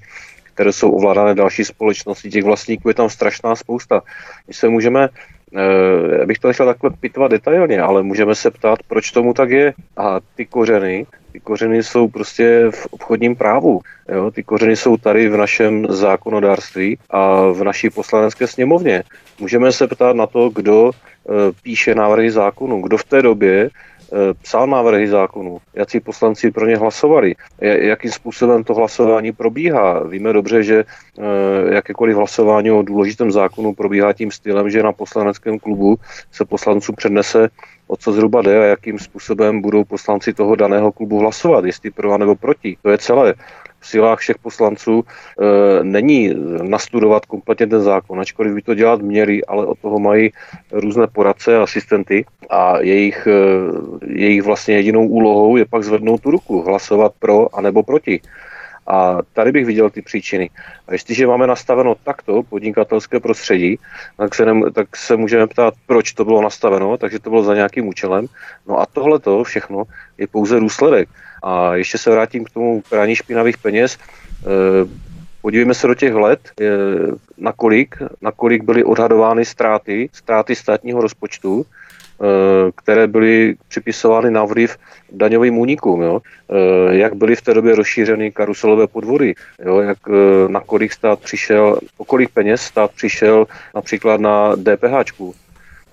které 0.55 0.73
jsou 0.73 0.91
ovládané 0.91 1.35
další 1.35 1.65
společnosti. 1.65 2.31
Těch 2.31 2.45
vlastníků 2.45 2.89
je 2.89 2.95
tam 2.95 3.11
strašná 3.11 3.57
spousta. 3.57 4.03
My 4.49 4.55
se 4.55 4.69
můžeme 4.69 5.09
já 5.55 6.23
eh, 6.23 6.27
bych 6.27 6.39
to 6.39 6.49
nechal 6.49 6.67
takhle 6.67 6.91
pitvat 6.91 7.31
detailně, 7.31 7.81
ale 7.81 8.03
můžeme 8.03 8.35
se 8.35 8.51
ptát, 8.51 8.79
proč 8.89 9.11
tomu 9.11 9.35
tak 9.35 9.51
je. 9.51 9.75
A 9.97 10.21
ty 10.35 10.47
kořeny, 10.47 11.07
ty 11.33 11.41
kořeny 11.41 11.83
jsou 11.83 12.09
prostě 12.09 12.67
v 12.71 12.87
obchodním 12.91 13.37
právu. 13.37 13.81
Jo? 14.09 14.31
Ty 14.31 14.43
kořeny 14.43 14.77
jsou 14.77 14.97
tady 14.97 15.29
v 15.29 15.37
našem 15.37 15.87
zákonodárství 15.89 16.99
a 17.11 17.47
v 17.47 17.65
naší 17.65 17.91
poslanecké 17.91 18.47
sněmovně. 18.47 19.03
Můžeme 19.41 19.73
se 19.73 19.87
ptát 19.87 20.17
na 20.17 20.27
to, 20.27 20.49
kdo 20.49 20.91
eh, 20.91 21.33
píše 21.63 21.95
návrhy 21.95 22.31
zákonu, 22.31 22.83
kdo 22.83 22.97
v 22.97 23.05
té 23.05 23.23
době 23.23 23.71
psal 24.43 24.67
návrhy 24.67 25.09
zákonů, 25.09 25.59
jaký 25.75 26.01
poslanci 26.01 26.51
pro 26.51 26.67
ně 26.67 26.77
hlasovali, 26.77 27.35
jakým 27.61 28.11
způsobem 28.11 28.65
to 28.65 28.75
hlasování 28.75 29.33
probíhá. 29.33 30.03
Víme 30.03 30.33
dobře, 30.33 30.63
že 30.63 30.85
eh, 30.85 31.75
jakékoliv 31.75 32.17
hlasování 32.17 32.71
o 32.71 32.83
důležitém 32.83 33.33
zákonu 33.33 33.75
probíhá 33.75 34.13
tím 34.13 34.31
stylem, 34.31 34.71
že 34.71 34.83
na 34.83 34.93
poslaneckém 34.93 35.59
klubu 35.59 35.97
se 36.33 36.45
poslanců 36.45 36.93
přednese 36.93 37.49
o 37.87 37.97
co 37.97 38.13
zhruba 38.13 38.43
jde 38.43 38.59
a 38.59 38.65
jakým 38.65 38.99
způsobem 38.99 39.61
budou 39.61 39.85
poslanci 39.85 40.33
toho 40.33 40.57
daného 40.57 40.93
klubu 40.93 41.19
hlasovat, 41.19 41.65
jestli 41.65 41.91
pro 41.91 42.19
nebo 42.19 42.35
proti. 42.35 42.77
To 42.83 42.91
je 42.91 42.99
celé 42.99 43.35
v 43.81 43.89
silách 43.89 44.19
všech 44.19 44.39
poslanců 44.39 45.05
e, 45.05 45.85
není 45.85 46.35
nastudovat 46.63 47.27
kompletně 47.27 47.67
ten 47.67 47.81
zákon, 47.81 48.21
ačkoliv 48.21 48.55
by 48.55 48.63
to 48.63 48.75
dělat 48.75 49.01
měli, 49.03 49.45
ale 49.45 49.67
od 49.67 49.79
toho 49.79 49.99
mají 49.99 50.33
různé 50.73 51.07
poradce 51.07 51.57
a 51.57 51.63
asistenty 51.63 52.25
a 52.51 52.81
jejich, 52.81 53.27
e, 53.27 53.33
jejich 54.07 54.43
vlastně 54.43 54.75
jedinou 54.75 55.07
úlohou 55.07 55.57
je 55.57 55.65
pak 55.65 55.85
zvednout 55.85 56.21
tu 56.21 56.31
ruku, 56.31 56.63
hlasovat 56.63 57.13
pro 57.19 57.57
a 57.57 57.61
nebo 57.61 57.83
proti. 57.83 58.21
A 58.87 59.19
tady 59.33 59.53
bych 59.53 59.67
viděl 59.67 59.91
ty 59.91 60.03
příčiny. 60.03 60.51
A 60.89 60.93
jestliže 60.93 61.27
máme 61.27 61.47
nastaveno 61.47 61.95
takto 61.95 62.43
podnikatelské 62.43 63.21
prostředí, 63.21 63.79
tak 64.17 64.35
se, 64.35 64.45
ne, 64.47 64.71
tak 64.71 64.97
se 64.97 65.17
můžeme 65.17 65.47
ptát, 65.47 65.75
proč 65.87 66.13
to 66.13 66.25
bylo 66.25 66.43
nastaveno, 66.43 66.97
takže 66.97 67.19
to 67.19 67.31
bylo 67.31 67.43
za 67.43 67.55
nějakým 67.55 67.89
účelem. 67.89 68.27
No 68.67 68.81
a 68.81 68.87
tohle 68.87 69.19
to 69.19 69.45
všechno 69.45 69.85
je 70.19 70.27
pouze 70.27 70.61
důsledek. 70.61 71.09
A 71.43 71.75
ještě 71.75 71.99
se 71.99 72.11
vrátím 72.11 72.45
k 72.45 72.51
tomu 72.51 72.83
prání 72.89 73.17
špinavých 73.17 73.59
peněz. 73.59 73.99
Eh, 73.99 75.05
podívejme 75.43 75.75
se 75.75 75.87
do 75.87 75.95
těch 75.95 76.15
let, 76.15 76.41
nakolik, 77.37 77.97
nakolik 78.21 78.65
byly 78.65 78.85
odhadovány 78.85 79.45
ztráty, 79.45 80.09
ztráty 80.13 80.55
státního 80.55 81.01
rozpočtu, 81.01 81.67
které 82.77 83.07
byly 83.07 83.55
připisovány 83.69 84.31
na 84.31 84.45
vliv 84.45 84.77
daňovým 85.13 85.59
únikům, 85.59 86.03
jo? 86.03 86.21
Eh, 86.21 86.97
jak 86.97 87.15
byly 87.15 87.37
v 87.37 87.43
té 87.43 87.55
době 87.55 87.75
rozšířeny 87.75 88.33
karuselové 88.33 88.87
podvody, 88.87 89.35
jo? 89.65 89.81
jak 89.81 89.99
na 90.49 90.61
kolik 90.61 90.93
stát 90.93 91.21
přišel, 91.21 91.79
o 91.97 92.05
kolik 92.05 92.31
peněz 92.31 92.63
stát 92.63 92.91
přišel 92.91 93.47
například 93.75 94.21
na 94.21 94.57
DPH. 94.57 95.35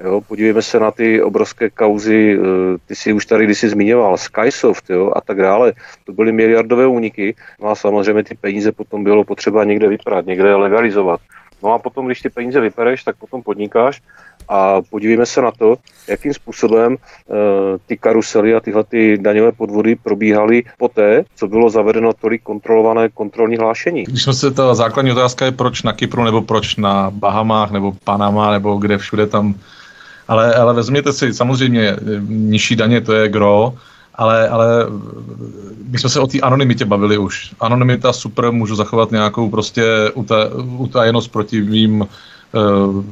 Jo, 0.04 0.22
podívejme 0.22 0.62
se 0.62 0.80
na 0.80 0.92
ty 0.92 1.22
obrovské 1.22 1.70
kauzy, 1.70 2.40
eh, 2.40 2.78
ty 2.86 2.96
si 2.96 3.14
už 3.14 3.26
tady 3.26 3.46
kdysi 3.46 3.70
zmiňoval, 3.70 4.18
Skysoft 4.18 4.90
jo, 4.90 5.12
a 5.16 5.22
tak 5.22 5.38
dále. 5.38 5.74
To 6.06 6.14
byly 6.14 6.32
miliardové 6.32 6.88
úniky. 6.88 7.36
No 7.62 7.70
a 7.70 7.76
samozřejmě 7.76 8.24
ty 8.24 8.36
peníze 8.36 8.72
potom 8.72 9.04
bylo 9.04 9.24
potřeba 9.24 9.64
někde 9.64 9.88
vyprat, 9.88 10.26
někde 10.26 10.56
legalizovat. 10.56 11.22
No 11.64 11.74
a 11.74 11.80
potom, 11.80 12.06
když 12.06 12.22
ty 12.22 12.30
peníze 12.30 12.60
vypereš, 12.60 13.04
tak 13.04 13.16
potom 13.16 13.44
podnikáš 13.44 14.02
a 14.52 14.82
podívejme 14.90 15.26
se 15.26 15.42
na 15.42 15.52
to, 15.52 15.76
jakým 16.08 16.34
způsobem 16.34 16.92
uh, 16.96 17.38
ty 17.86 17.98
karusely 17.98 18.56
a 18.56 18.60
tyhle 18.60 18.84
ty 18.84 19.18
daňové 19.18 19.52
podvody 19.52 19.96
probíhaly 19.96 20.64
poté, 20.78 21.24
co 21.36 21.48
bylo 21.48 21.70
zavedeno 21.70 22.14
tolik 22.14 22.44
kontrolované 22.44 23.10
kontrolní 23.10 23.58
hlášení. 23.58 24.04
Když 24.04 24.24
jsme 24.24 24.34
se 24.34 24.52
ta 24.52 24.76
základní 24.76 25.12
otázka 25.12 25.46
je, 25.46 25.52
proč 25.52 25.84
na 25.84 25.94
Kypru, 25.94 26.24
nebo 26.24 26.42
proč 26.42 26.76
na 26.76 27.12
Bahamách, 27.12 27.72
nebo 27.72 27.94
Panama, 28.04 28.52
nebo 28.52 28.76
kde 28.76 28.98
všude 28.98 29.28
tam. 29.28 29.56
Ale, 30.28 30.56
ale 30.56 30.74
vezměte 30.74 31.14
si, 31.14 31.34
samozřejmě 31.34 31.90
eh, 31.92 31.98
nižší 32.28 32.76
daně, 32.76 33.02
to 33.02 33.14
je 33.14 33.30
gro, 33.30 33.74
ale, 34.16 34.50
ale 34.50 34.68
my 35.88 36.00
jsme 36.00 36.10
se 36.10 36.20
o 36.20 36.28
té 36.28 36.40
anonymitě 36.40 36.86
bavili 36.86 37.18
už. 37.18 37.54
Anonymita 37.60 38.14
super, 38.14 38.52
můžu 38.52 38.76
zachovat 38.76 39.12
nějakou 39.12 39.50
prostě 39.50 39.84
utajenost 40.78 41.32
proti 41.32 41.62
mým 41.62 42.06
Eh, 42.06 42.08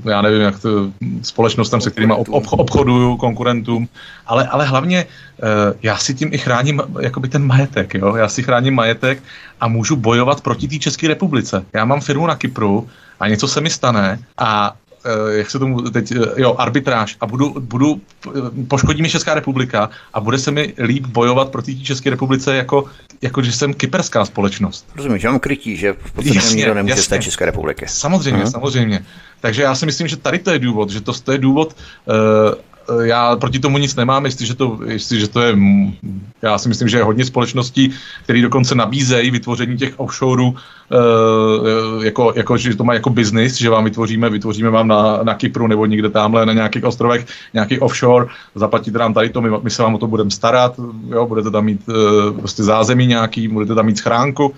já 0.09 0.21
nevím, 0.21 0.41
jak 0.41 0.59
to, 0.59 0.91
společnostem, 1.21 1.81
se 1.81 1.91
kterými 1.91 2.13
ob, 2.13 2.29
ob, 2.29 2.43
obchoduju, 2.51 3.17
konkurentům, 3.17 3.87
ale, 4.25 4.47
ale 4.47 4.65
hlavně 4.65 5.05
eh, 5.05 5.73
já 5.83 5.97
si 5.97 6.13
tím 6.13 6.33
i 6.33 6.37
chráním 6.37 6.81
jakoby 6.99 7.27
ten 7.27 7.45
majetek, 7.45 7.93
jo? 7.93 8.15
já 8.15 8.27
si 8.27 8.43
chráním 8.43 8.75
majetek 8.75 9.23
a 9.61 9.67
můžu 9.67 9.95
bojovat 9.95 10.41
proti 10.41 10.67
té 10.67 10.77
České 10.77 11.07
republice. 11.07 11.65
Já 11.73 11.85
mám 11.85 12.01
firmu 12.01 12.27
na 12.27 12.35
Kypru 12.35 12.87
a 13.19 13.27
něco 13.27 13.47
se 13.47 13.61
mi 13.61 13.69
stane 13.69 14.19
a 14.37 14.75
Eh, 14.88 14.88
jak 15.29 15.51
se 15.51 15.59
tomu 15.59 15.81
teď, 15.81 16.11
eh, 16.11 16.17
jo, 16.35 16.55
arbitráž 16.57 17.17
a 17.21 17.25
budu, 17.25 17.55
budu, 17.59 18.01
poškodí 18.67 19.01
mi 19.01 19.09
Česká 19.09 19.33
republika 19.33 19.89
a 20.13 20.19
bude 20.19 20.37
se 20.37 20.51
mi 20.51 20.73
líp 20.77 21.05
bojovat 21.05 21.49
proti 21.49 21.83
České 21.83 22.09
republice 22.09 22.55
jako, 22.55 22.85
jako 23.21 23.41
že 23.41 23.51
jsem 23.51 23.73
kyperská 23.73 24.25
společnost. 24.25 24.87
Rozumím, 24.95 25.17
že 25.17 25.27
mám 25.27 25.39
krytí, 25.39 25.77
že 25.77 25.93
v 25.93 26.11
podstatě 26.11 26.37
jasně, 26.37 26.55
nikdo 26.55 26.73
nemůže 26.73 26.91
jasně. 26.91 27.03
z 27.03 27.07
té 27.07 27.19
České 27.19 27.45
republiky. 27.45 27.85
Samozřejmě, 27.87 28.43
uh-huh. 28.43 28.51
samozřejmě. 28.51 29.05
Takže 29.41 29.61
já 29.61 29.75
si 29.75 29.85
myslím, 29.85 30.07
že 30.07 30.17
tady 30.17 30.39
to 30.39 30.51
je 30.51 30.59
důvod, 30.59 30.89
že 30.89 31.01
to, 31.01 31.13
to 31.13 31.31
je 31.31 31.37
důvod, 31.37 31.75
uh, 32.05 32.15
já 33.01 33.35
proti 33.35 33.59
tomu 33.59 33.77
nic 33.77 33.95
nemám, 33.95 34.25
jestliže 34.25 34.55
to, 34.55 34.79
jestliže 34.85 35.27
to 35.27 35.41
je, 35.41 35.57
já 36.41 36.57
si 36.57 36.69
myslím, 36.69 36.87
že 36.87 36.97
je 36.97 37.03
hodně 37.03 37.25
společností, 37.25 37.91
které 38.23 38.41
dokonce 38.41 38.75
nabízejí 38.75 39.31
vytvoření 39.31 39.77
těch 39.77 39.99
offshoreů, 39.99 40.55
e, 40.91 42.05
jako, 42.05 42.33
jako, 42.35 42.57
že 42.57 42.75
to 42.75 42.83
má 42.83 42.93
jako 42.93 43.09
business, 43.09 43.57
že 43.57 43.69
vám 43.69 43.83
vytvoříme, 43.83 44.29
vytvoříme 44.29 44.69
vám 44.69 44.87
na, 44.87 45.19
na 45.23 45.33
Kypru 45.33 45.67
nebo 45.67 45.85
někde 45.85 46.09
tamhle 46.09 46.45
na 46.45 46.53
nějakých 46.53 46.83
ostrovech 46.83 47.25
nějaký 47.53 47.79
offshore, 47.79 48.25
zaplatíte 48.55 48.99
nám 48.99 49.13
tady 49.13 49.29
to, 49.29 49.41
my, 49.41 49.49
my 49.63 49.69
se 49.69 49.83
vám 49.83 49.95
o 49.95 49.97
to 49.97 50.07
budeme 50.07 50.31
starat, 50.31 50.79
jo, 51.09 51.25
budete 51.27 51.51
tam 51.51 51.65
mít 51.65 51.81
e, 51.89 52.31
prostě 52.39 52.63
zázemí 52.63 53.07
nějaký, 53.07 53.47
budete 53.47 53.75
tam 53.75 53.85
mít 53.85 53.97
schránku, 53.97 54.53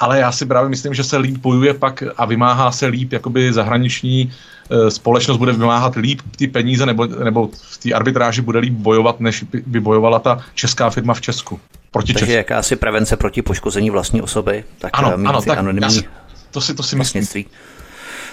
ale 0.00 0.18
já 0.18 0.32
si 0.32 0.46
právě 0.46 0.70
myslím, 0.70 0.94
že 0.94 1.04
se 1.04 1.16
líp 1.16 1.36
bojuje 1.36 1.74
pak 1.74 2.02
a 2.16 2.24
vymáhá 2.24 2.72
se 2.72 2.86
líp 2.86 3.12
jakoby 3.12 3.52
zahraniční 3.52 4.32
e, 4.70 4.90
společnost 4.90 5.36
bude 5.36 5.52
vymáhat 5.52 5.94
líp 5.96 6.20
ty 6.36 6.48
peníze 6.48 6.86
nebo, 6.86 7.06
nebo 7.06 7.48
v 7.52 7.78
té 7.78 7.92
arbitráži 7.92 8.42
bude 8.42 8.58
líp 8.58 8.72
bojovat, 8.72 9.20
než 9.20 9.42
by 9.66 9.80
bojovala 9.80 10.18
ta 10.18 10.40
česká 10.54 10.90
firma 10.90 11.14
v 11.14 11.20
Česku. 11.20 11.60
Proti 11.90 12.12
Takže 12.12 12.26
Česku. 12.26 12.36
jakási 12.36 12.76
prevence 12.76 13.16
proti 13.16 13.42
poškození 13.42 13.90
vlastní 13.90 14.22
osoby, 14.22 14.64
tak 14.78 14.90
ano, 14.94 15.16
mít 15.16 15.26
ano, 15.26 15.42
tak 15.42 15.58
anonymní 15.58 16.02
to 16.50 16.60
si, 16.60 16.74
to 16.74 16.82
si 16.82 16.96
myslím. 16.96 17.44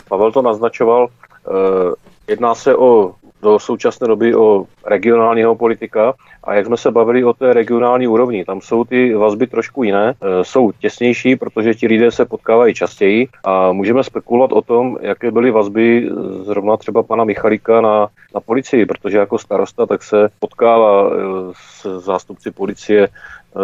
Pavel 0.10 0.32
to 0.32 0.42
naznačoval, 0.42 1.08
e, 1.08 2.32
jedná 2.32 2.56
se 2.56 2.76
o 2.76 3.14
do 3.42 3.60
současné 3.60 4.08
doby 4.08 4.36
o 4.36 4.66
regionálního 4.86 5.56
politika. 5.56 6.14
A 6.44 6.54
jak 6.54 6.66
jsme 6.66 6.78
se 6.78 6.92
bavili 6.92 7.24
o 7.24 7.34
té 7.34 7.54
regionální 7.54 8.08
úrovni, 8.08 8.46
tam 8.46 8.62
jsou 8.62 8.84
ty 8.84 9.14
vazby 9.14 9.48
trošku 9.48 9.84
jiné, 9.84 10.14
e, 10.22 10.44
jsou 10.44 10.72
těsnější, 10.72 11.36
protože 11.36 11.74
ti 11.74 11.88
lidé 11.88 12.12
se 12.12 12.26
potkávají 12.26 12.74
častěji. 12.74 13.28
A 13.44 13.72
můžeme 13.72 14.04
spekulovat 14.04 14.52
o 14.52 14.62
tom, 14.62 14.98
jaké 15.02 15.32
byly 15.32 15.52
vazby 15.52 16.10
zrovna 16.44 16.78
třeba 16.78 17.04
pana 17.04 17.24
Michalika 17.24 17.82
na, 17.82 18.08
na 18.36 18.42
policii, 18.42 18.86
protože 18.86 19.18
jako 19.18 19.38
starosta 19.38 19.86
tak 19.86 20.04
se 20.04 20.30
potkává 20.40 21.10
e, 21.10 21.14
s 21.54 22.00
zástupci 22.00 22.52
policie 22.52 23.08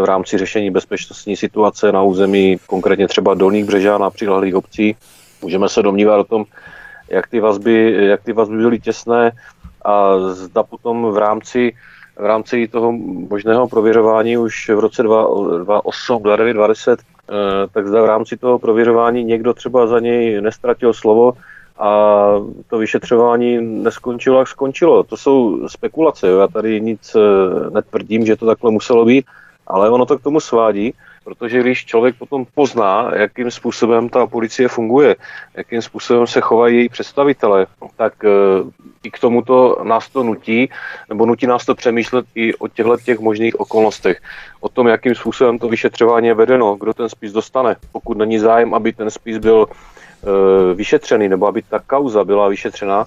v 0.02 0.06
rámci 0.06 0.38
řešení 0.38 0.72
bezpečnostní 0.72 1.36
situace 1.36 1.92
na 1.92 2.04
území, 2.04 2.58
konkrétně 2.68 3.08
třeba 3.08 3.34
Dolních 3.34 3.66
Břežán 3.66 4.04
a 4.04 4.10
přilehlých 4.10 4.56
obcí. 4.56 4.96
Můžeme 5.42 5.70
se 5.70 5.82
domnívat 5.82 6.20
o 6.20 6.24
tom, 6.24 6.46
jak 7.10 7.28
ty 7.28 7.40
vazby, 7.40 7.96
jak 8.00 8.24
ty 8.24 8.34
vazby 8.34 8.58
byly 8.58 8.80
těsné, 8.80 9.32
a 9.84 10.20
zda 10.30 10.64
potom 10.64 11.12
v 11.12 11.18
rámci 11.18 11.74
v 12.20 12.26
rámci 12.26 12.68
toho 12.68 12.92
možného 13.30 13.68
prověřování 13.68 14.38
už 14.38 14.70
v 14.70 14.80
roce 14.80 15.04
2008, 15.04 16.24
2009, 16.24 16.54
2010, 16.54 17.00
tak 17.74 17.88
zda 17.88 18.02
v 18.02 18.06
rámci 18.06 18.38
toho 18.38 18.60
prověřování 18.60 19.24
někdo 19.24 19.54
třeba 19.54 19.88
za 19.88 20.00
něj 20.00 20.42
nestratil 20.42 20.94
slovo 20.94 21.34
a 21.80 22.26
to 22.68 22.78
vyšetřování 22.78 23.62
neskončilo, 23.62 24.40
jak 24.40 24.48
skončilo. 24.48 25.04
To 25.04 25.18
jsou 25.18 25.68
spekulace, 25.68 26.28
jo. 26.28 26.40
já 26.40 26.48
tady 26.48 26.82
nic 26.82 27.16
eh, 27.16 27.70
netvrdím, 27.70 28.26
že 28.26 28.36
to 28.36 28.46
takhle 28.46 28.72
muselo 28.72 29.06
být, 29.06 29.26
ale 29.68 29.90
ono 29.90 30.06
to 30.06 30.18
k 30.18 30.24
tomu 30.24 30.40
svádí, 30.40 30.94
protože 31.24 31.62
když 31.62 31.86
člověk 31.86 32.16
potom 32.16 32.46
pozná, 32.56 33.12
jakým 33.16 33.52
způsobem 33.52 34.10
ta 34.10 34.28
policie 34.28 34.68
funguje, 34.68 35.16
jakým 35.56 35.82
způsobem 35.82 36.28
se 36.28 36.42
chovají 36.42 36.78
její 36.78 36.90
představitele, 36.90 37.68
tak 37.98 38.14
eh, 38.26 38.30
i 39.04 39.12
k 39.12 39.20
tomuto 39.20 39.78
nás 39.84 40.10
to 40.10 40.24
nutí, 40.24 40.70
nebo 41.10 41.26
nutí 41.26 41.48
nás 41.48 41.66
to 41.66 41.76
přemýšlet 41.76 42.26
i 42.36 42.56
o 42.56 42.68
těchto 42.68 42.98
těch 42.98 43.20
možných 43.20 43.60
okolnostech. 43.60 44.22
O 44.60 44.70
tom, 44.70 44.88
jakým 44.88 45.16
způsobem 45.16 45.60
to 45.60 45.68
vyšetřování 45.68 46.28
je 46.28 46.34
vedeno, 46.34 46.76
kdo 46.76 46.94
ten 46.94 47.10
spis 47.10 47.32
dostane. 47.32 47.76
Pokud 47.92 48.18
není 48.18 48.40
zájem, 48.40 48.74
aby 48.74 48.94
ten 48.94 49.12
spis 49.12 49.38
byl 49.38 49.68
e, 49.68 50.74
vyšetřený, 50.76 51.30
nebo 51.30 51.48
aby 51.48 51.62
ta 51.62 51.80
kauza 51.80 52.24
byla 52.24 52.48
vyšetřena, 52.48 53.06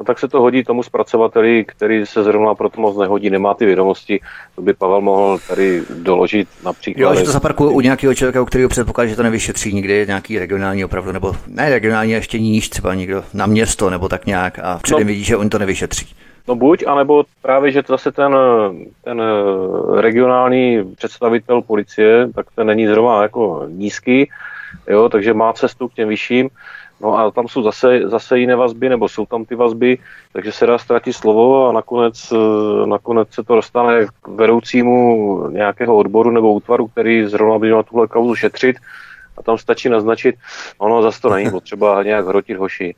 no 0.00 0.04
tak 0.04 0.18
se 0.18 0.28
to 0.28 0.40
hodí 0.40 0.64
tomu 0.64 0.82
zpracovateli, 0.82 1.64
který 1.64 2.06
se 2.06 2.22
zrovna 2.22 2.54
pro 2.54 2.68
to 2.68 2.80
moc 2.80 2.96
nehodí, 2.96 3.30
nemá 3.30 3.54
ty 3.54 3.66
vědomosti. 3.66 4.20
To 4.56 4.62
by 4.62 4.74
Pavel 4.74 5.00
mohl 5.00 5.38
tady 5.48 5.82
doložit 5.94 6.48
například. 6.64 7.02
Jo, 7.02 7.14
že 7.14 7.24
to 7.24 7.30
zaparkuje 7.30 7.70
u 7.70 7.80
nějakého 7.80 8.14
člověka, 8.14 8.42
u 8.42 8.44
kterého 8.44 8.68
předpokládá, 8.68 9.08
že 9.08 9.16
to 9.16 9.22
nevyšetří 9.22 9.72
nikdy, 9.72 10.04
nějaký 10.06 10.38
regionální 10.38 10.84
opravdu, 10.84 11.12
nebo 11.12 11.32
ne 11.46 11.70
regionální, 11.70 12.12
ještě 12.12 12.38
níž, 12.38 12.68
třeba 12.68 12.94
někdo 12.94 13.24
na 13.34 13.46
město, 13.46 13.90
nebo 13.90 14.08
tak 14.08 14.26
nějak 14.26 14.58
a 14.58 14.78
předem 14.82 15.02
no, 15.02 15.06
vidí, 15.06 15.24
že 15.24 15.36
oni 15.36 15.50
to 15.50 15.58
nevyšetří. 15.58 16.06
No 16.48 16.54
buď, 16.54 16.84
anebo 16.86 17.24
právě, 17.42 17.72
že 17.72 17.82
to 17.82 17.92
zase 17.92 18.12
ten, 18.12 18.36
ten 19.04 19.22
regionální 20.00 20.94
představitel 20.96 21.62
policie, 21.62 22.28
tak 22.34 22.46
ten 22.54 22.66
není 22.66 22.86
zrovna 22.86 23.22
jako 23.22 23.64
nízký, 23.68 24.30
jo, 24.88 25.08
takže 25.08 25.34
má 25.34 25.52
cestu 25.52 25.88
k 25.88 25.94
těm 25.94 26.08
vyšším. 26.08 26.48
No 27.00 27.18
a 27.18 27.30
tam 27.30 27.48
jsou 27.48 27.62
zase, 27.62 28.00
zase 28.04 28.38
jiné 28.38 28.56
vazby, 28.56 28.88
nebo 28.88 29.08
jsou 29.08 29.26
tam 29.26 29.44
ty 29.44 29.54
vazby, 29.54 29.98
takže 30.32 30.52
se 30.52 30.66
dá 30.66 30.78
ztratit 30.78 31.16
slovo 31.16 31.68
a 31.68 31.72
nakonec, 31.72 32.32
eh, 32.32 32.86
nakonec 32.86 33.28
se 33.32 33.42
to 33.44 33.54
dostane 33.54 34.06
k 34.22 34.28
vedoucímu 34.28 35.48
nějakého 35.50 35.96
odboru 35.96 36.30
nebo 36.30 36.52
útvaru, 36.52 36.86
který 36.86 37.26
zrovna 37.26 37.58
by 37.58 37.66
měl 37.66 37.82
tuhle 37.82 38.06
kauzu 38.06 38.34
šetřit 38.34 38.76
a 39.36 39.42
tam 39.42 39.58
stačí 39.58 39.88
naznačit, 39.88 40.34
ono 40.78 41.02
zase 41.02 41.20
to 41.20 41.30
není 41.30 41.50
potřeba 41.60 42.02
nějak 42.02 42.26
hrotit 42.26 42.56
hoši. 42.56 42.94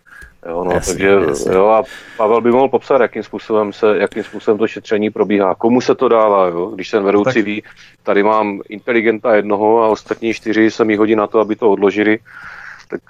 Jo, 0.47 0.65
no, 0.65 0.73
jasně, 0.73 0.93
takže 0.93 1.09
jasně. 1.29 1.55
jo, 1.55 1.67
a 1.67 1.83
Pavel 2.17 2.41
by 2.41 2.51
mohl 2.51 2.69
popsat, 2.69 3.01
jakým 3.01 3.23
způsobem, 3.23 3.73
se, 3.73 3.99
jakým 3.99 4.25
způsobem 4.25 4.59
to 4.59 4.67
šetření 4.67 5.11
probíhá. 5.11 5.55
Komu 5.55 5.81
se 5.81 5.95
to 5.95 6.09
dává, 6.09 6.47
jo? 6.47 6.67
když 6.67 6.91
ten 6.91 7.05
vedoucí 7.05 7.35
tak... 7.35 7.45
ví, 7.45 7.63
tady 8.03 8.23
mám 8.23 8.61
inteligenta 8.69 9.35
jednoho 9.35 9.83
a 9.83 9.89
ostatní 9.89 10.35
čtyři 10.35 10.71
se 10.71 10.85
mi 10.85 10.97
hodí 10.97 11.17
na 11.17 11.27
to, 11.27 11.41
aby 11.41 11.57
to 11.57 11.71
odložili 11.71 12.19
tak 12.93 13.03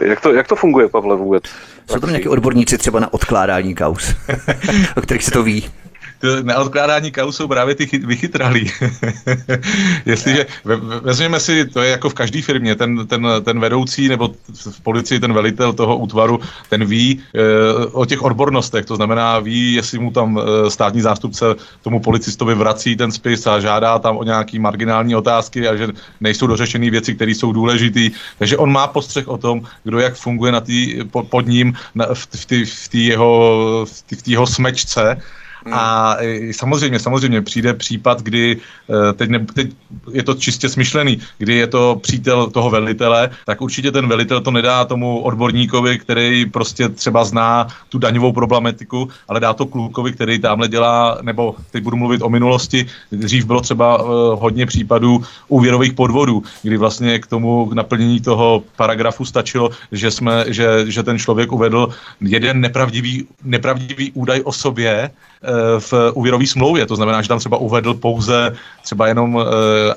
jak 0.02 0.20
to, 0.20 0.32
jak 0.32 0.48
to 0.48 0.56
funguje, 0.56 0.88
Pavle, 0.88 1.16
vůbec? 1.16 1.44
Jsou 1.90 2.00
tam 2.00 2.10
nějaké 2.10 2.28
odborníci 2.28 2.78
třeba 2.78 3.00
na 3.00 3.12
odkládání 3.12 3.74
kaus, 3.74 4.14
o 4.96 5.00
kterých 5.00 5.24
se 5.24 5.30
to 5.30 5.42
ví? 5.42 5.70
Na 6.42 6.58
odkládání 6.58 7.10
kaus 7.10 7.36
jsou 7.36 7.48
právě 7.48 7.74
ty 7.74 7.86
chyt, 7.86 8.04
vychytralí. 8.04 8.70
Jestliže 10.06 10.46
vezměme 11.02 11.40
si, 11.40 11.66
to 11.66 11.82
je 11.82 11.90
jako 11.90 12.08
v 12.08 12.14
každé 12.14 12.42
firmě, 12.42 12.74
ten, 12.74 13.06
ten, 13.06 13.26
ten 13.44 13.60
vedoucí 13.60 14.08
nebo 14.08 14.34
v 14.70 14.80
policii 14.80 15.20
ten 15.20 15.32
velitel 15.32 15.72
toho 15.72 15.96
útvaru, 15.96 16.40
ten 16.68 16.84
ví 16.84 17.20
e, 17.34 17.86
o 17.92 18.04
těch 18.04 18.22
odbornostech, 18.22 18.84
to 18.84 18.96
znamená 18.96 19.38
ví, 19.38 19.74
jestli 19.74 19.98
mu 19.98 20.10
tam 20.10 20.38
e, 20.38 20.70
státní 20.70 21.00
zástupce 21.00 21.44
tomu 21.82 22.00
policistovi 22.00 22.54
vrací 22.54 22.96
ten 22.96 23.12
spis 23.12 23.46
a 23.46 23.60
žádá 23.60 23.98
tam 23.98 24.16
o 24.16 24.24
nějaký 24.24 24.58
marginální 24.58 25.16
otázky 25.16 25.68
a 25.68 25.76
že 25.76 25.88
nejsou 26.20 26.46
dořešené 26.46 26.90
věci, 26.90 27.14
které 27.14 27.30
jsou 27.30 27.52
důležité. 27.52 28.00
Takže 28.38 28.56
on 28.56 28.72
má 28.72 28.86
postřeh 28.86 29.28
o 29.28 29.38
tom, 29.38 29.62
kdo 29.84 29.98
jak 29.98 30.14
funguje 30.14 30.52
na 30.52 30.60
tý, 30.60 30.98
pod 31.28 31.46
ním 31.46 31.74
na, 31.94 32.06
v, 32.14 32.26
v, 32.26 32.50
v, 32.64 32.88
v 32.88 32.94
jeho, 32.94 33.86
v 33.86 34.28
jeho 34.28 34.46
smečce 34.46 35.22
Hmm. 35.64 35.74
A 35.74 36.16
samozřejmě, 36.52 36.98
samozřejmě 36.98 37.42
přijde 37.42 37.74
případ, 37.74 38.22
kdy 38.22 38.56
eh, 38.56 39.12
teď, 39.12 39.30
ne, 39.30 39.38
teď 39.54 39.70
je 40.12 40.22
to 40.22 40.34
čistě 40.34 40.68
smyšlený, 40.68 41.18
kdy 41.38 41.54
je 41.54 41.66
to 41.66 41.98
přítel 42.02 42.50
toho 42.50 42.70
velitele, 42.70 43.30
tak 43.46 43.60
určitě 43.60 43.92
ten 43.92 44.08
velitel 44.08 44.40
to 44.40 44.50
nedá 44.50 44.84
tomu 44.84 45.20
odborníkovi, 45.20 45.98
který 45.98 46.46
prostě 46.46 46.88
třeba 46.88 47.24
zná 47.24 47.66
tu 47.88 47.98
daňovou 47.98 48.32
problematiku, 48.32 49.08
ale 49.28 49.40
dá 49.40 49.52
to 49.52 49.66
klukovi, 49.66 50.12
který 50.12 50.38
tamhle 50.38 50.68
dělá, 50.68 51.18
nebo 51.22 51.54
teď 51.70 51.82
budu 51.82 51.96
mluvit 51.96 52.22
o 52.22 52.28
minulosti, 52.28 52.86
dřív 53.12 53.44
bylo 53.44 53.60
třeba 53.60 54.02
uh, 54.02 54.08
hodně 54.40 54.66
případů 54.66 55.22
úvěrových 55.48 55.92
podvodů, 55.92 56.42
kdy 56.62 56.76
vlastně 56.76 57.18
k 57.18 57.26
tomu 57.26 57.66
k 57.66 57.72
naplnění 57.72 58.20
toho 58.20 58.62
paragrafu 58.76 59.24
stačilo, 59.24 59.70
že, 59.92 60.10
jsme, 60.10 60.44
že, 60.48 60.90
že 60.90 61.02
ten 61.02 61.18
člověk 61.18 61.52
uvedl 61.52 61.88
jeden 62.20 62.60
nepravdivý, 62.60 63.26
nepravdivý 63.44 64.12
údaj 64.12 64.40
o 64.44 64.52
sobě 64.52 65.10
v 65.78 65.92
úvěrové 66.14 66.46
smlouvě. 66.46 66.86
To 66.86 66.96
znamená, 66.96 67.22
že 67.22 67.28
tam 67.28 67.38
třeba 67.38 67.56
uvedl 67.56 67.94
pouze 67.94 68.56
třeba 68.82 69.06
jenom, 69.06 69.34
uh, 69.34 69.42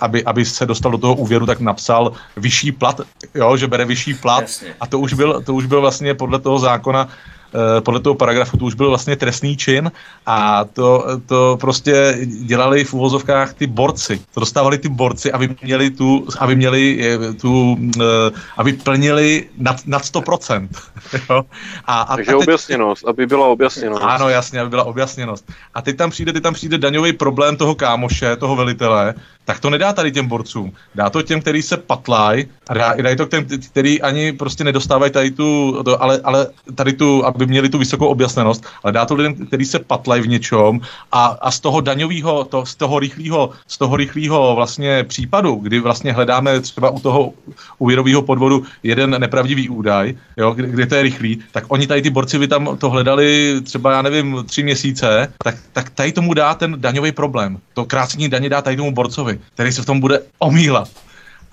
aby, 0.01 0.23
aby 0.23 0.45
se 0.45 0.65
dostal 0.65 0.91
do 0.91 0.97
toho 0.97 1.15
úvěru, 1.15 1.45
tak 1.45 1.59
napsal 1.59 2.11
vyšší 2.37 2.71
plat, 2.71 3.01
jo, 3.35 3.57
že 3.57 3.67
bere 3.67 3.85
vyšší 3.85 4.13
plat. 4.13 4.41
Jasně. 4.41 4.75
A 4.79 4.87
to 4.87 4.99
už, 4.99 5.13
byl, 5.13 5.41
to 5.45 5.53
už 5.53 5.65
byl 5.65 5.81
vlastně 5.81 6.13
podle 6.13 6.39
toho 6.39 6.59
zákona 6.59 7.07
Eh, 7.07 7.34
podle 7.79 7.99
toho 7.99 8.15
paragrafu 8.15 8.57
to 8.57 8.65
už 8.65 8.73
byl 8.73 8.89
vlastně 8.89 9.15
trestný 9.15 9.57
čin 9.57 9.91
a 10.25 10.65
to, 10.65 11.05
to 11.25 11.57
prostě 11.61 12.17
dělali 12.45 12.83
v 12.83 12.93
úvozovkách 12.93 13.53
ty 13.53 13.67
borci. 13.67 14.21
To 14.33 14.39
dostávali 14.39 14.77
ty 14.77 14.89
borci, 14.89 15.31
aby 15.31 15.55
měli 15.61 15.89
tu, 15.89 16.27
aby 16.39 16.55
měli 16.55 16.99
eh, 17.01 17.33
tu, 17.33 17.77
eh, 18.01 18.31
aby 18.57 18.73
plnili 18.73 19.49
nad, 19.57 19.87
nad 19.87 20.01
100%. 20.01 20.67
jo? 21.29 21.45
A, 21.85 22.01
a, 22.01 22.15
Takže 22.15 22.31
a 22.31 22.37
teď, 22.37 22.43
objasněnost, 22.47 23.07
aby 23.07 23.25
byla 23.25 23.47
objasněnost. 23.47 24.01
Ano, 24.03 24.29
jasně, 24.29 24.59
aby 24.59 24.69
byla 24.69 24.83
objasněnost. 24.83 25.51
A 25.73 25.81
teď 25.81 25.97
tam 25.97 26.09
přijde, 26.09 26.33
teď 26.33 26.43
tam 26.43 26.53
přijde 26.53 26.77
daňový 26.77 27.13
problém 27.13 27.57
toho 27.57 27.75
kámoše, 27.75 28.35
toho 28.35 28.55
velitele, 28.55 29.13
tak 29.45 29.59
to 29.59 29.69
nedá 29.69 29.93
tady 29.93 30.11
těm 30.11 30.27
borcům. 30.27 30.71
Dá 30.95 31.09
to 31.09 31.21
těm, 31.21 31.41
který 31.41 31.61
se 31.61 31.77
patlají 31.77 32.45
a 32.69 32.73
dá, 32.73 32.93
dá 33.01 33.15
to 33.15 33.25
těm, 33.25 33.45
který 33.69 34.01
ani 34.01 34.31
prostě 34.31 34.63
nedostávají 34.63 35.11
tady 35.11 35.31
tu, 35.31 35.83
to, 35.83 36.03
ale, 36.03 36.19
ale 36.23 36.47
tady 36.75 36.93
tu, 36.93 37.25
aby 37.25 37.44
měli 37.45 37.69
tu 37.69 37.77
vysokou 37.77 38.07
objasnenost, 38.07 38.65
ale 38.83 38.93
dá 38.93 39.05
to 39.05 39.15
lidem, 39.15 39.35
který 39.35 39.65
se 39.65 39.79
patlají 39.79 40.21
v 40.21 40.27
něčom 40.27 40.81
a, 41.11 41.25
a 41.25 41.51
z 41.51 41.59
toho 41.59 41.81
daňového, 41.81 42.43
to, 42.43 42.65
z 42.65 42.75
toho 42.75 42.99
rychlého, 42.99 43.49
z 43.67 43.77
toho 43.77 43.95
rychlého 43.95 44.55
vlastně 44.55 45.03
případu, 45.03 45.55
kdy 45.55 45.79
vlastně 45.79 46.13
hledáme 46.13 46.61
třeba 46.61 46.89
u 46.89 46.99
toho 46.99 47.33
úvěrového 47.77 48.21
podvodu 48.21 48.63
jeden 48.83 49.19
nepravdivý 49.19 49.69
údaj, 49.69 50.15
jo, 50.37 50.51
kdy, 50.51 50.67
kdy 50.67 50.85
to 50.85 50.95
je 50.95 51.01
rychlý, 51.01 51.39
tak 51.51 51.63
oni 51.67 51.87
tady 51.87 52.01
ty 52.01 52.09
borci 52.09 52.39
by 52.39 52.47
tam 52.47 52.77
to 52.77 52.89
hledali 52.89 53.61
třeba, 53.63 53.91
já 53.91 54.01
nevím, 54.01 54.43
tři 54.45 54.63
měsíce, 54.63 55.33
tak, 55.43 55.55
tak 55.73 55.89
tady 55.89 56.11
tomu 56.11 56.33
dá 56.33 56.53
ten 56.53 56.75
daňový 56.77 57.11
problém. 57.11 57.57
To 57.73 57.85
krácení 57.85 58.29
daně 58.29 58.49
dá 58.49 58.61
tady 58.61 58.77
tomu 58.77 58.91
borcovi 58.91 59.39
který 59.53 59.71
se 59.71 59.81
v 59.81 59.85
tom 59.85 59.99
bude 59.99 60.21
omílat. 60.39 60.89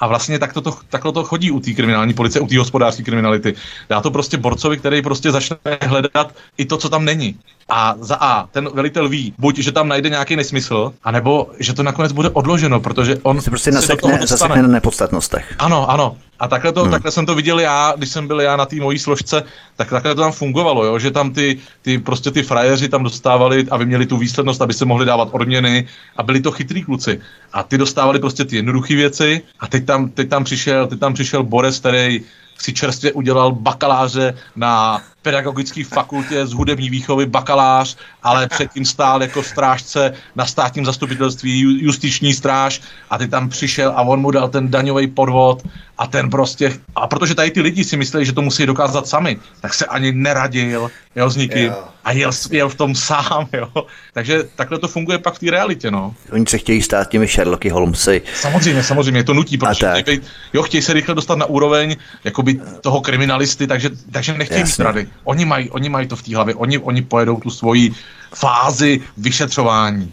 A 0.03 0.07
vlastně 0.07 0.39
tak 0.39 0.53
to, 0.53 0.63
takhle 0.89 1.13
to 1.13 1.25
chodí 1.25 1.51
u 1.51 1.61
té 1.61 1.73
kriminální 1.73 2.15
policie, 2.15 2.43
u 2.43 2.47
té 2.47 2.59
hospodářské 2.59 3.03
kriminality. 3.03 3.55
Dá 3.89 4.01
to 4.01 4.11
prostě 4.11 4.37
borcovi, 4.37 4.79
který 4.79 5.03
prostě 5.03 5.31
začne 5.31 5.57
hledat 5.83 6.35
i 6.59 6.65
to, 6.65 6.77
co 6.77 6.89
tam 6.89 7.05
není. 7.05 7.39
A 7.69 7.95
za 8.01 8.17
A, 8.21 8.47
ten 8.47 8.69
velitel 8.75 9.09
ví, 9.09 9.35
buď, 9.39 9.59
že 9.59 9.73
tam 9.73 9.89
najde 9.89 10.09
nějaký 10.09 10.37
nesmysl, 10.37 10.93
anebo 11.05 11.51
že 11.59 11.73
to 11.73 11.83
nakonec 11.83 12.13
bude 12.13 12.29
odloženo, 12.29 12.81
protože 12.81 13.19
on 13.23 13.41
se 13.41 13.51
prostě 13.51 13.71
nasekne, 13.71 14.27
zasekne 14.27 14.63
na 14.63 14.69
nepodstatnostech. 14.69 15.55
Ano, 15.59 15.91
ano. 15.91 16.17
A 16.43 16.49
takhle, 16.49 16.73
to, 16.73 16.83
hmm. 16.83 16.91
takhle 16.91 17.11
jsem 17.11 17.27
to 17.27 17.35
viděl 17.35 17.61
já, 17.61 17.95
když 17.97 18.09
jsem 18.09 18.27
byl 18.27 18.41
já 18.41 18.57
na 18.57 18.67
té 18.67 18.77
mojí 18.77 18.99
složce, 18.99 19.43
tak 19.77 19.91
takhle 19.91 20.15
to 20.15 20.21
tam 20.21 20.33
fungovalo, 20.33 20.85
jo? 20.85 20.99
že 20.99 21.11
tam 21.11 21.33
ty, 21.33 21.59
ty, 21.83 21.99
prostě 21.99 22.31
ty 22.31 22.43
frajeři 22.43 22.89
tam 22.89 23.03
dostávali, 23.03 23.67
aby 23.71 23.87
měli 23.87 24.07
tu 24.07 24.17
výslednost, 24.17 24.63
aby 24.63 24.75
se 24.75 24.85
mohli 24.85 25.07
dávat 25.07 25.29
odměny 25.33 25.87
a 26.17 26.23
byli 26.23 26.41
to 26.41 26.51
chytrý 26.51 26.83
kluci. 26.83 27.21
A 27.53 27.63
ty 27.63 27.79
dostávali 27.79 28.19
prostě 28.19 28.45
ty 28.45 28.57
jednoduché 28.57 28.95
věci 28.95 29.43
a 29.61 29.67
teď 29.67 29.85
tam, 29.85 30.09
teď 30.09 30.29
tam 30.29 30.45
přišel, 30.45 30.87
teď 30.87 30.99
tam 30.99 31.15
přišel 31.15 31.43
Boris, 31.43 31.79
který 31.79 32.21
si 32.59 32.73
čerstvě 32.73 33.13
udělal 33.13 33.53
bakaláře 33.53 34.35
na 34.57 35.03
pedagogické 35.23 35.85
fakultě 35.85 36.47
z 36.47 36.53
hudební 36.53 36.91
výchovy 36.91 37.27
bakalář, 37.27 37.97
ale 38.23 38.49
předtím 38.49 38.85
stál 38.85 39.23
jako 39.23 39.43
strážce 39.43 40.13
na 40.37 40.47
státním 40.47 40.85
zastupitelství 40.85 41.85
justiční 41.85 42.35
stráž 42.35 42.81
a 43.11 43.19
ty 43.19 43.29
tam 43.29 43.49
přišel 43.49 43.93
a 43.97 44.03
on 44.03 44.21
mu 44.21 44.31
dal 44.31 44.49
ten 44.49 44.71
daňový 44.71 45.07
podvod 45.07 45.63
a 45.99 46.07
ten 46.07 46.31
prostě, 46.31 46.79
a 46.95 47.07
protože 47.07 47.35
tady 47.35 47.51
ty 47.51 47.61
lidi 47.61 47.85
si 47.85 47.97
mysleli, 47.97 48.27
že 48.27 48.33
to 48.33 48.43
musí 48.43 48.67
dokázat 48.67 49.07
sami, 49.07 49.39
tak 49.61 49.75
se 49.75 49.87
ani 49.87 50.13
neradil, 50.13 50.91
jo, 51.17 51.31
s 51.31 51.37
nikým 51.37 51.65
jo. 51.65 51.85
a 52.05 52.13
jel, 52.13 52.31
jel 52.51 52.69
v 52.69 52.75
tom 52.75 52.95
sám, 52.95 53.49
jo. 53.53 53.69
Takže 54.15 54.45
takhle 54.57 54.79
to 54.79 54.89
funguje 54.89 55.19
pak 55.19 55.35
v 55.35 55.39
té 55.39 55.51
realitě, 55.51 55.91
no. 55.91 56.15
Oni 56.33 56.47
se 56.47 56.59
chtějí 56.59 56.83
stát 56.83 57.09
těmi 57.09 57.27
Sherlocky 57.27 57.69
Holmesy. 57.69 58.23
Samozřejmě, 58.35 58.83
samozřejmě, 58.83 59.25
to 59.25 59.35
nutí, 59.35 59.59
protože 59.59 59.87
chtějí, 60.01 60.21
jo, 60.53 60.63
chtějí 60.63 60.83
se 60.83 60.93
rychle 60.93 61.15
dostat 61.15 61.39
na 61.39 61.47
úroveň 61.47 61.97
jakoby 62.25 62.61
toho 62.81 63.01
kriminalisty, 63.01 63.67
takže, 63.67 63.91
takže 64.13 64.39
nechtějí 64.39 64.61
Jasně. 64.61 64.83
mít 64.83 64.87
rady. 64.87 65.09
Oni 65.25 65.45
mají, 65.45 65.71
oni 65.71 65.89
mají 65.89 66.07
to 66.07 66.17
v 66.17 66.23
té 66.23 66.35
hlavě, 66.35 66.55
oni, 66.55 66.79
oni 66.79 67.03
pojedou 67.03 67.37
tu 67.37 67.51
svoji 67.51 67.93
fázi 68.35 69.01
vyšetřování. 69.17 70.13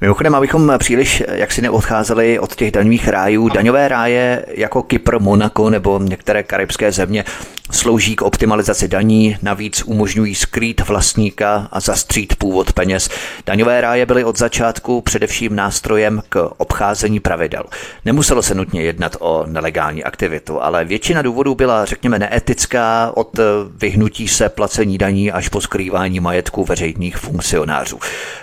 Mimochodem, 0.00 0.34
abychom 0.34 0.72
příliš 0.78 1.22
jak 1.32 1.52
si 1.52 1.62
neodcházeli 1.62 2.38
od 2.38 2.54
těch 2.54 2.70
daňových 2.70 3.08
rájů, 3.08 3.48
daňové 3.48 3.88
ráje 3.88 4.46
jako 4.48 4.82
Kypr, 4.82 5.18
Monako 5.18 5.70
nebo 5.70 5.98
některé 5.98 6.42
karibské 6.42 6.92
země 6.92 7.24
slouží 7.72 8.16
k 8.16 8.22
optimalizaci 8.22 8.88
daní, 8.88 9.36
navíc 9.42 9.82
umožňují 9.82 10.34
skrýt 10.34 10.80
vlastníka 10.88 11.68
a 11.72 11.80
zastřít 11.80 12.36
původ 12.36 12.72
peněz. 12.72 13.08
Daňové 13.46 13.80
ráje 13.80 14.06
byly 14.06 14.24
od 14.24 14.38
začátku 14.38 15.00
především 15.00 15.56
nástrojem 15.56 16.22
k 16.28 16.50
obcházení 16.56 17.20
pravidel. 17.20 17.64
Nemuselo 18.04 18.42
se 18.42 18.54
nutně 18.54 18.82
jednat 18.82 19.16
o 19.20 19.44
nelegální 19.46 20.04
aktivitu, 20.04 20.62
ale 20.62 20.84
většina 20.84 21.22
důvodů 21.22 21.54
byla, 21.54 21.84
řekněme, 21.84 22.18
neetická 22.18 23.12
od 23.14 23.38
vyhnutí 23.76 24.28
se 24.28 24.48
placení 24.48 24.98
daní 24.98 25.32
až 25.32 25.48
po 25.48 25.60
skrývání 25.60 26.20
majetku 26.20 26.64
veřejných 26.64 27.16
funkcionářů. 27.16 27.98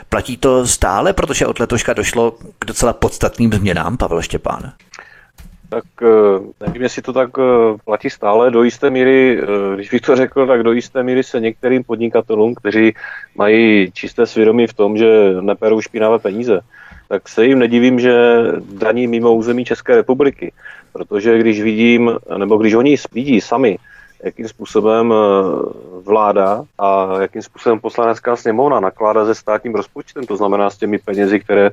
Platí 0.10 0.38
to 0.38 0.68
stále, 0.68 1.14
protože 1.14 1.46
od 1.46 1.60
letoška 1.60 1.94
došlo 1.94 2.32
k 2.60 2.66
docela 2.66 2.94
podstatným 2.94 3.54
změnám, 3.54 3.98
Pavel 3.98 4.22
Štěpán? 4.22 4.72
Tak 5.70 5.84
eh, 6.01 6.65
nevím, 6.65 6.82
jestli 6.82 7.01
to 7.01 7.13
tak 7.13 7.30
eh, 7.39 7.43
platí 7.86 8.09
stále. 8.09 8.51
Do 8.51 8.63
jisté 8.63 8.89
míry, 8.89 9.41
eh, 9.41 9.76
když 9.76 9.89
bych 9.89 10.01
to 10.01 10.15
řekl, 10.15 10.47
tak 10.47 10.63
do 10.63 10.72
jisté 10.72 11.03
míry 11.03 11.24
se 11.24 11.39
některým 11.39 11.84
podnikatelům, 11.84 12.55
kteří 12.55 12.93
mají 13.36 13.91
čisté 13.91 14.26
svědomí 14.26 14.67
v 14.67 14.74
tom, 14.74 14.97
že 14.97 15.34
neperou 15.41 15.82
špinavé 15.82 16.20
peníze, 16.20 16.59
tak 17.09 17.30
se 17.30 17.45
jim 17.45 17.59
nedivím, 17.59 17.99
že 17.99 18.13
daní 18.74 19.07
mimo 19.07 19.34
území 19.34 19.65
České 19.65 19.95
republiky. 19.95 20.51
Protože 20.93 21.39
když 21.39 21.61
vidím, 21.61 22.11
nebo 22.38 22.57
když 22.57 22.74
oni 22.74 22.95
vidí 23.13 23.41
sami, 23.41 23.78
jakým 24.24 24.47
způsobem 24.47 25.13
vláda 26.03 26.63
a 26.78 27.22
jakým 27.22 27.41
způsobem 27.41 27.80
poslanecká 27.80 28.36
sněmovna 28.36 28.80
nakládá 28.80 29.26
se 29.26 29.36
státním 29.36 29.76
rozpočtem, 29.76 30.26
to 30.26 30.38
znamená 30.38 30.70
s 30.70 30.78
těmi 30.78 30.97
penězi, 30.97 31.39
které 31.39 31.72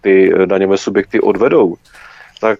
ty 0.00 0.32
daňové 0.46 0.76
subjekty 0.76 1.20
odvedou, 1.20 1.76
tak 2.40 2.58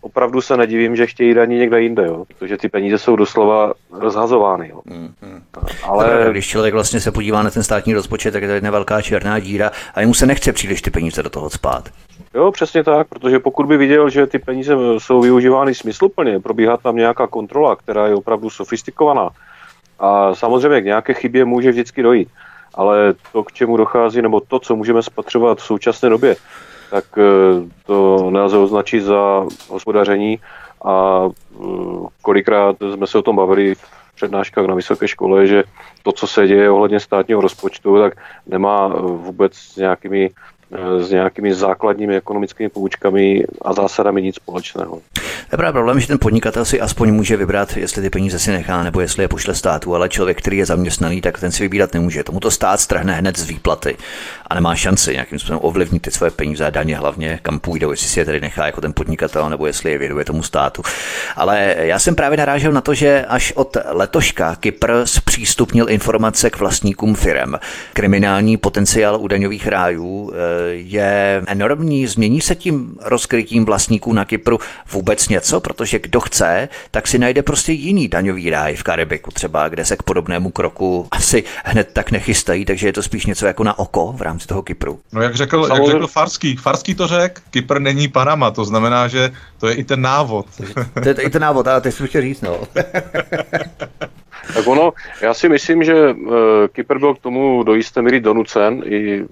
opravdu 0.00 0.40
se 0.40 0.56
nedivím, 0.56 0.96
že 0.96 1.06
chtějí 1.06 1.34
daní 1.34 1.58
někde 1.58 1.82
jinde, 1.82 2.06
jo? 2.06 2.24
protože 2.28 2.56
ty 2.56 2.68
peníze 2.68 2.98
jsou 2.98 3.16
doslova 3.16 3.72
rozhazovány. 3.92 4.68
Jo? 4.68 4.80
Mm, 4.84 5.14
mm. 5.22 5.42
Ale... 5.82 6.28
Když 6.30 6.48
člověk 6.48 6.74
vlastně 6.74 7.00
se 7.00 7.12
podívá 7.12 7.42
na 7.42 7.50
ten 7.50 7.62
státní 7.62 7.94
rozpočet, 7.94 8.30
tak 8.30 8.42
je 8.42 8.48
to 8.48 8.54
jedna 8.54 8.70
velká 8.70 9.02
černá 9.02 9.38
díra 9.38 9.70
a 9.94 10.00
jemu 10.00 10.14
se 10.14 10.26
nechce 10.26 10.52
příliš 10.52 10.82
ty 10.82 10.90
peníze 10.90 11.22
do 11.22 11.30
toho 11.30 11.50
spát. 11.50 11.88
Jo, 12.34 12.52
přesně 12.52 12.84
tak, 12.84 13.08
protože 13.08 13.38
pokud 13.38 13.66
by 13.66 13.76
viděl, 13.76 14.10
že 14.10 14.26
ty 14.26 14.38
peníze 14.38 14.74
jsou 14.98 15.20
využívány 15.20 15.74
smysluplně, 15.74 16.40
probíhá 16.40 16.76
tam 16.76 16.96
nějaká 16.96 17.26
kontrola, 17.26 17.76
která 17.76 18.06
je 18.06 18.14
opravdu 18.14 18.50
sofistikovaná, 18.50 19.30
a 19.98 20.34
samozřejmě 20.34 20.80
k 20.80 20.84
nějaké 20.84 21.14
chybě 21.14 21.44
může 21.44 21.70
vždycky 21.70 22.02
dojít. 22.02 22.28
Ale 22.74 23.14
to, 23.32 23.44
k 23.44 23.52
čemu 23.52 23.76
dochází, 23.76 24.22
nebo 24.22 24.40
to, 24.40 24.58
co 24.58 24.76
můžeme 24.76 25.02
spatřovat 25.02 25.58
v 25.58 25.62
současné 25.62 26.08
době, 26.08 26.36
tak 26.94 27.04
eh, 27.18 27.22
to 27.86 28.30
nelze 28.30 28.58
označit 28.58 29.00
za 29.00 29.46
hospodaření 29.68 30.38
a 30.84 31.26
eh, 31.26 31.64
kolikrát 32.22 32.76
jsme 32.94 33.06
se 33.06 33.18
o 33.18 33.22
tom 33.22 33.36
bavili 33.36 33.74
v 33.74 34.14
přednáškách 34.14 34.66
na 34.66 34.74
vysoké 34.74 35.08
škole, 35.08 35.46
že 35.46 35.64
to, 36.02 36.12
co 36.12 36.26
se 36.26 36.46
děje 36.46 36.70
ohledně 36.70 37.00
státního 37.00 37.40
rozpočtu, 37.40 37.98
tak 37.98 38.14
nemá 38.46 38.92
eh, 38.94 39.00
vůbec 39.02 39.54
s 39.54 39.76
nějakými 39.76 40.30
s 40.98 41.10
nějakými 41.10 41.54
základními 41.54 42.16
ekonomickými 42.16 42.68
poučkami 42.68 43.44
a 43.62 43.72
zásadami 43.72 44.22
nic 44.22 44.36
společného. 44.36 45.00
Je 45.54 45.58
právě 45.58 45.72
problém, 45.72 46.00
že 46.00 46.06
ten 46.06 46.18
podnikatel 46.18 46.64
si 46.64 46.80
aspoň 46.80 47.14
může 47.14 47.36
vybrat, 47.36 47.76
jestli 47.76 48.02
ty 48.02 48.10
peníze 48.10 48.38
si 48.38 48.52
nechá 48.52 48.82
nebo 48.82 49.00
jestli 49.00 49.24
je 49.24 49.28
pošle 49.28 49.54
státu, 49.54 49.94
ale 49.94 50.08
člověk, 50.08 50.38
který 50.38 50.56
je 50.56 50.66
zaměstnaný, 50.66 51.20
tak 51.20 51.40
ten 51.40 51.52
si 51.52 51.62
vybírat 51.62 51.94
nemůže. 51.94 52.24
Tomu 52.24 52.40
to 52.40 52.50
stát 52.50 52.80
strhne 52.80 53.12
hned 53.12 53.38
z 53.38 53.44
výplaty 53.44 53.96
a 54.46 54.54
nemá 54.54 54.74
šanci 54.74 55.12
nějakým 55.12 55.38
způsobem 55.38 55.60
ovlivnit 55.62 56.02
ty 56.02 56.10
své 56.10 56.30
peníze 56.30 56.66
a 56.66 56.70
daně 56.70 56.96
hlavně, 56.96 57.38
kam 57.42 57.58
půjdou, 57.58 57.90
jestli 57.90 58.08
si 58.08 58.20
je 58.20 58.24
tedy 58.24 58.40
nechá 58.40 58.66
jako 58.66 58.80
ten 58.80 58.92
podnikatel 58.92 59.50
nebo 59.50 59.66
jestli 59.66 59.90
je 59.90 59.98
věduje 59.98 60.24
tomu 60.24 60.42
státu. 60.42 60.82
Ale 61.36 61.74
já 61.78 61.98
jsem 61.98 62.14
právě 62.14 62.38
narážel 62.38 62.72
na 62.72 62.80
to, 62.80 62.94
že 62.94 63.24
až 63.28 63.52
od 63.52 63.76
letoška 63.88 64.56
Kypr 64.56 64.92
zpřístupnil 65.04 65.90
informace 65.90 66.50
k 66.50 66.58
vlastníkům 66.58 67.14
firem. 67.14 67.58
Kriminální 67.92 68.56
potenciál 68.56 69.16
u 69.20 69.28
daňových 69.28 69.66
rájů 69.66 70.32
eh, 70.32 70.36
je 70.72 71.42
enormní. 71.46 72.06
Změní 72.06 72.40
se 72.40 72.54
tím 72.54 72.96
rozkrytím 73.02 73.64
vlastníků 73.64 74.12
na 74.12 74.24
Kypru 74.24 74.58
vůbec 74.92 75.28
něco, 75.28 75.43
protože 75.60 75.98
kdo 75.98 76.20
chce, 76.20 76.68
tak 76.90 77.06
si 77.06 77.18
najde 77.18 77.42
prostě 77.42 77.72
jiný 77.72 78.08
daňový 78.08 78.50
ráj 78.50 78.76
v 78.76 78.82
Karibiku 78.82 79.30
třeba, 79.30 79.68
kde 79.68 79.84
se 79.84 79.96
k 79.96 80.02
podobnému 80.02 80.50
kroku 80.50 81.08
asi 81.10 81.44
hned 81.64 81.90
tak 81.92 82.10
nechystají, 82.10 82.64
takže 82.64 82.88
je 82.88 82.92
to 82.92 83.02
spíš 83.02 83.26
něco 83.26 83.46
jako 83.46 83.64
na 83.64 83.78
oko 83.78 84.12
v 84.12 84.22
rámci 84.22 84.46
toho 84.46 84.62
Kypru. 84.62 85.00
No 85.12 85.22
jak 85.22 85.34
řekl, 85.34 85.68
jak 85.74 85.86
řekl 85.86 86.06
Farský, 86.06 86.56
Farský 86.56 86.94
to 86.94 87.06
řekl, 87.06 87.42
Kypr 87.50 87.78
není 87.78 88.08
Panama, 88.08 88.50
to 88.50 88.64
znamená, 88.64 89.08
že 89.08 89.32
to 89.58 89.68
je 89.68 89.74
i 89.74 89.84
ten 89.84 90.00
návod. 90.02 90.46
to 91.02 91.08
je 91.08 91.14
i 91.14 91.30
ten 91.30 91.42
návod, 91.42 91.68
ale 91.68 91.80
teď 91.80 91.94
jsem 91.94 92.06
chtěl 92.06 92.22
říct, 92.22 92.40
no. 92.40 92.60
tak 94.54 94.66
ono, 94.66 94.92
já 95.22 95.34
si 95.34 95.48
myslím, 95.48 95.84
že 95.84 96.10
uh, 96.10 96.34
Kypr 96.72 96.98
byl 96.98 97.14
k 97.14 97.18
tomu 97.18 97.62
do 97.62 97.74
jisté 97.74 98.02
míry 98.02 98.20
donucen 98.20 98.82
i 98.84 99.24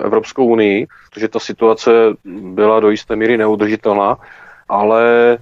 Evropskou 0.00 0.46
unii, 0.46 0.86
protože 1.10 1.28
ta 1.28 1.38
situace 1.38 1.90
byla 2.24 2.80
do 2.80 2.90
jisté 2.90 3.16
míry 3.16 3.36
neudržitelná, 3.36 4.16
ale 4.68 5.38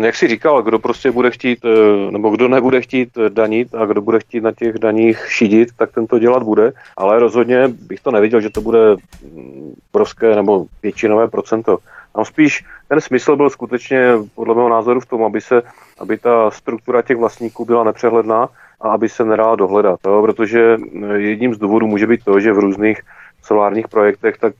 jak 0.00 0.14
si 0.14 0.28
říkal, 0.28 0.62
kdo 0.62 0.78
prostě 0.78 1.10
bude 1.10 1.30
chtít, 1.30 1.64
eh, 1.64 2.10
nebo 2.10 2.30
kdo 2.30 2.48
nebude 2.48 2.80
chtít 2.80 3.18
danit 3.28 3.74
a 3.74 3.86
kdo 3.86 4.02
bude 4.02 4.20
chtít 4.20 4.40
na 4.40 4.52
těch 4.52 4.78
daních 4.78 5.26
šidit, 5.28 5.68
tak 5.76 5.92
ten 5.92 6.06
to 6.06 6.18
dělat 6.18 6.42
bude, 6.42 6.72
ale 6.96 7.18
rozhodně 7.18 7.68
bych 7.68 8.00
to 8.00 8.10
neviděl, 8.10 8.40
že 8.40 8.50
to 8.50 8.60
bude 8.60 8.96
mm, 9.34 9.74
obrovské 9.90 10.36
nebo 10.36 10.66
většinové 10.82 11.28
procento. 11.28 11.78
Tam 12.14 12.24
spíš 12.24 12.64
ten 12.88 13.00
smysl 13.00 13.36
byl 13.36 13.50
skutečně 13.50 14.12
podle 14.34 14.54
mého 14.54 14.68
názoru 14.68 15.00
v 15.00 15.06
tom, 15.06 15.24
aby, 15.24 15.40
se, 15.40 15.62
aby 15.98 16.18
ta 16.18 16.50
struktura 16.50 17.02
těch 17.02 17.16
vlastníků 17.16 17.64
byla 17.64 17.84
nepřehledná 17.84 18.48
a 18.80 18.90
aby 18.90 19.08
se 19.08 19.24
nedala 19.24 19.56
dohledat. 19.56 20.00
Jo? 20.06 20.22
Protože 20.22 20.78
jedním 21.16 21.54
z 21.54 21.58
důvodů 21.58 21.86
může 21.86 22.06
být 22.06 22.24
to, 22.24 22.40
že 22.40 22.52
v 22.52 22.58
různých 22.58 23.00
solárních 23.42 23.88
projektech 23.88 24.38
tak 24.38 24.54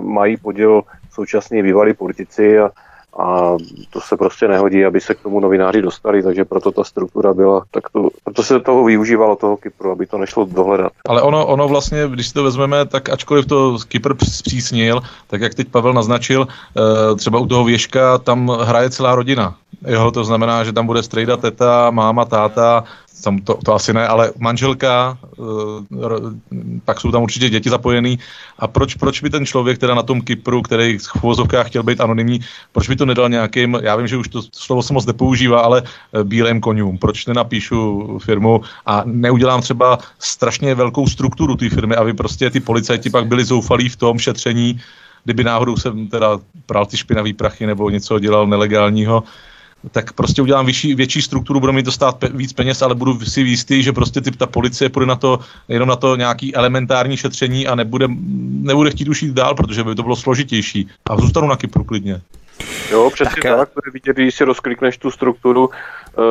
mají 0.00 0.36
podíl 0.36 0.82
současní 1.10 1.62
bývalí 1.62 1.94
politici 1.94 2.58
a, 2.58 2.70
a 3.18 3.56
to 3.90 4.00
se 4.00 4.16
prostě 4.16 4.48
nehodí, 4.48 4.84
aby 4.84 5.00
se 5.00 5.14
k 5.14 5.20
tomu 5.20 5.40
novináři 5.40 5.82
dostali, 5.82 6.22
takže 6.22 6.44
proto 6.44 6.72
ta 6.72 6.84
struktura 6.84 7.34
byla, 7.34 7.64
tak 7.70 7.90
to, 7.90 8.08
proto 8.24 8.42
se 8.42 8.60
toho 8.60 8.84
využívalo 8.84 9.36
toho 9.36 9.56
Kypru, 9.56 9.90
aby 9.90 10.06
to 10.06 10.18
nešlo 10.18 10.44
dohledat. 10.44 10.92
Ale 11.08 11.22
ono, 11.22 11.46
ono 11.46 11.68
vlastně, 11.68 12.08
když 12.08 12.28
si 12.28 12.34
to 12.34 12.44
vezmeme, 12.44 12.86
tak 12.86 13.08
ačkoliv 13.08 13.46
to 13.46 13.76
Kypr 13.88 14.14
zpřísnil, 14.24 15.02
tak 15.26 15.40
jak 15.40 15.54
teď 15.54 15.68
Pavel 15.68 15.92
naznačil, 15.92 16.46
eh, 16.48 17.16
třeba 17.16 17.38
u 17.38 17.46
toho 17.46 17.64
věžka 17.64 18.18
tam 18.18 18.48
hraje 18.48 18.90
celá 18.90 19.14
rodina. 19.14 19.54
Jo, 19.86 20.10
to 20.10 20.24
znamená, 20.24 20.64
že 20.64 20.72
tam 20.72 20.86
bude 20.86 21.02
strejda, 21.02 21.36
teta, 21.36 21.90
máma, 21.90 22.24
táta, 22.24 22.84
tam 23.22 23.38
to, 23.38 23.54
to 23.64 23.74
asi 23.74 23.92
ne, 23.92 24.08
ale 24.08 24.32
manželka, 24.38 25.18
eh, 25.22 25.42
pak 26.84 27.00
jsou 27.00 27.10
tam 27.12 27.22
určitě 27.22 27.48
děti 27.48 27.70
zapojený. 27.70 28.18
A 28.58 28.66
proč, 28.66 28.94
proč 28.94 29.20
by 29.20 29.30
ten 29.30 29.46
člověk 29.46 29.78
teda 29.78 29.94
na 29.94 30.02
tom 30.02 30.20
Kypru, 30.20 30.62
který 30.62 30.98
v 30.98 31.24
uvozovkách 31.24 31.66
chtěl 31.66 31.82
být 31.82 32.00
anonymní, 32.00 32.40
proč 32.72 32.88
by 32.88 32.96
to 32.96 33.06
nedal 33.06 33.28
nějakým, 33.28 33.78
já 33.82 33.96
vím, 33.96 34.06
že 34.06 34.16
už 34.16 34.28
to 34.28 34.42
slovo 34.52 34.82
se 34.82 34.92
moc 34.92 35.06
nepoužívá, 35.06 35.60
ale 35.60 35.82
eh, 35.82 36.24
bílým 36.24 36.60
konům. 36.60 36.98
Proč 36.98 37.26
nenapíšu 37.26 38.18
firmu 38.18 38.60
a 38.86 39.02
neudělám 39.06 39.60
třeba 39.60 39.98
strašně 40.18 40.74
velkou 40.74 41.06
strukturu 41.06 41.56
té 41.56 41.68
firmy, 41.68 41.96
aby 41.96 42.14
prostě 42.14 42.50
ty 42.50 42.60
policajti 42.60 43.10
pak 43.10 43.26
byli 43.26 43.44
zoufalí 43.44 43.88
v 43.88 43.96
tom 43.96 44.18
šetření, 44.18 44.80
kdyby 45.24 45.44
náhodou 45.44 45.76
jsem 45.76 46.08
teda 46.08 46.38
pral 46.66 46.86
ty 46.86 46.96
špinavý 46.96 47.32
prachy 47.32 47.66
nebo 47.66 47.90
něco 47.90 48.18
dělal 48.18 48.46
nelegálního, 48.46 49.22
tak 49.90 50.12
prostě 50.12 50.42
udělám 50.42 50.66
vyšší, 50.66 50.94
větší 50.94 51.22
strukturu, 51.22 51.60
bude 51.60 51.72
mi 51.72 51.82
to 51.82 51.92
stát 51.92 52.16
pe, 52.16 52.28
víc 52.28 52.52
peněz, 52.52 52.82
ale 52.82 52.94
budu 52.94 53.20
si 53.20 53.40
jistý, 53.40 53.82
že 53.82 53.92
prostě 53.92 54.20
ty, 54.20 54.30
ta 54.30 54.46
policie 54.46 54.90
půjde 54.90 55.06
na 55.06 55.16
to, 55.16 55.38
jenom 55.68 55.88
na 55.88 55.96
to 55.96 56.16
nějaký 56.16 56.54
elementární 56.54 57.16
šetření 57.16 57.66
a 57.66 57.74
nebude, 57.74 58.06
nebude 58.62 58.90
chtít 58.90 59.08
už 59.08 59.22
jít 59.22 59.34
dál, 59.34 59.54
protože 59.54 59.84
by 59.84 59.94
to 59.94 60.02
bylo 60.02 60.16
složitější. 60.16 60.88
A 61.10 61.16
zůstanu 61.16 61.48
na 61.48 61.56
Kypru 61.56 61.84
klidně. 61.84 62.20
Jo, 62.90 63.10
přesně 63.10 63.42
tak, 63.42 63.58
tak 63.58 63.68
to 63.68 63.80
je 63.86 63.92
vidět, 63.92 64.16
když 64.16 64.34
si 64.34 64.44
rozklikneš 64.44 64.98
tu 64.98 65.10
strukturu 65.10 65.66
uh, 65.66 66.24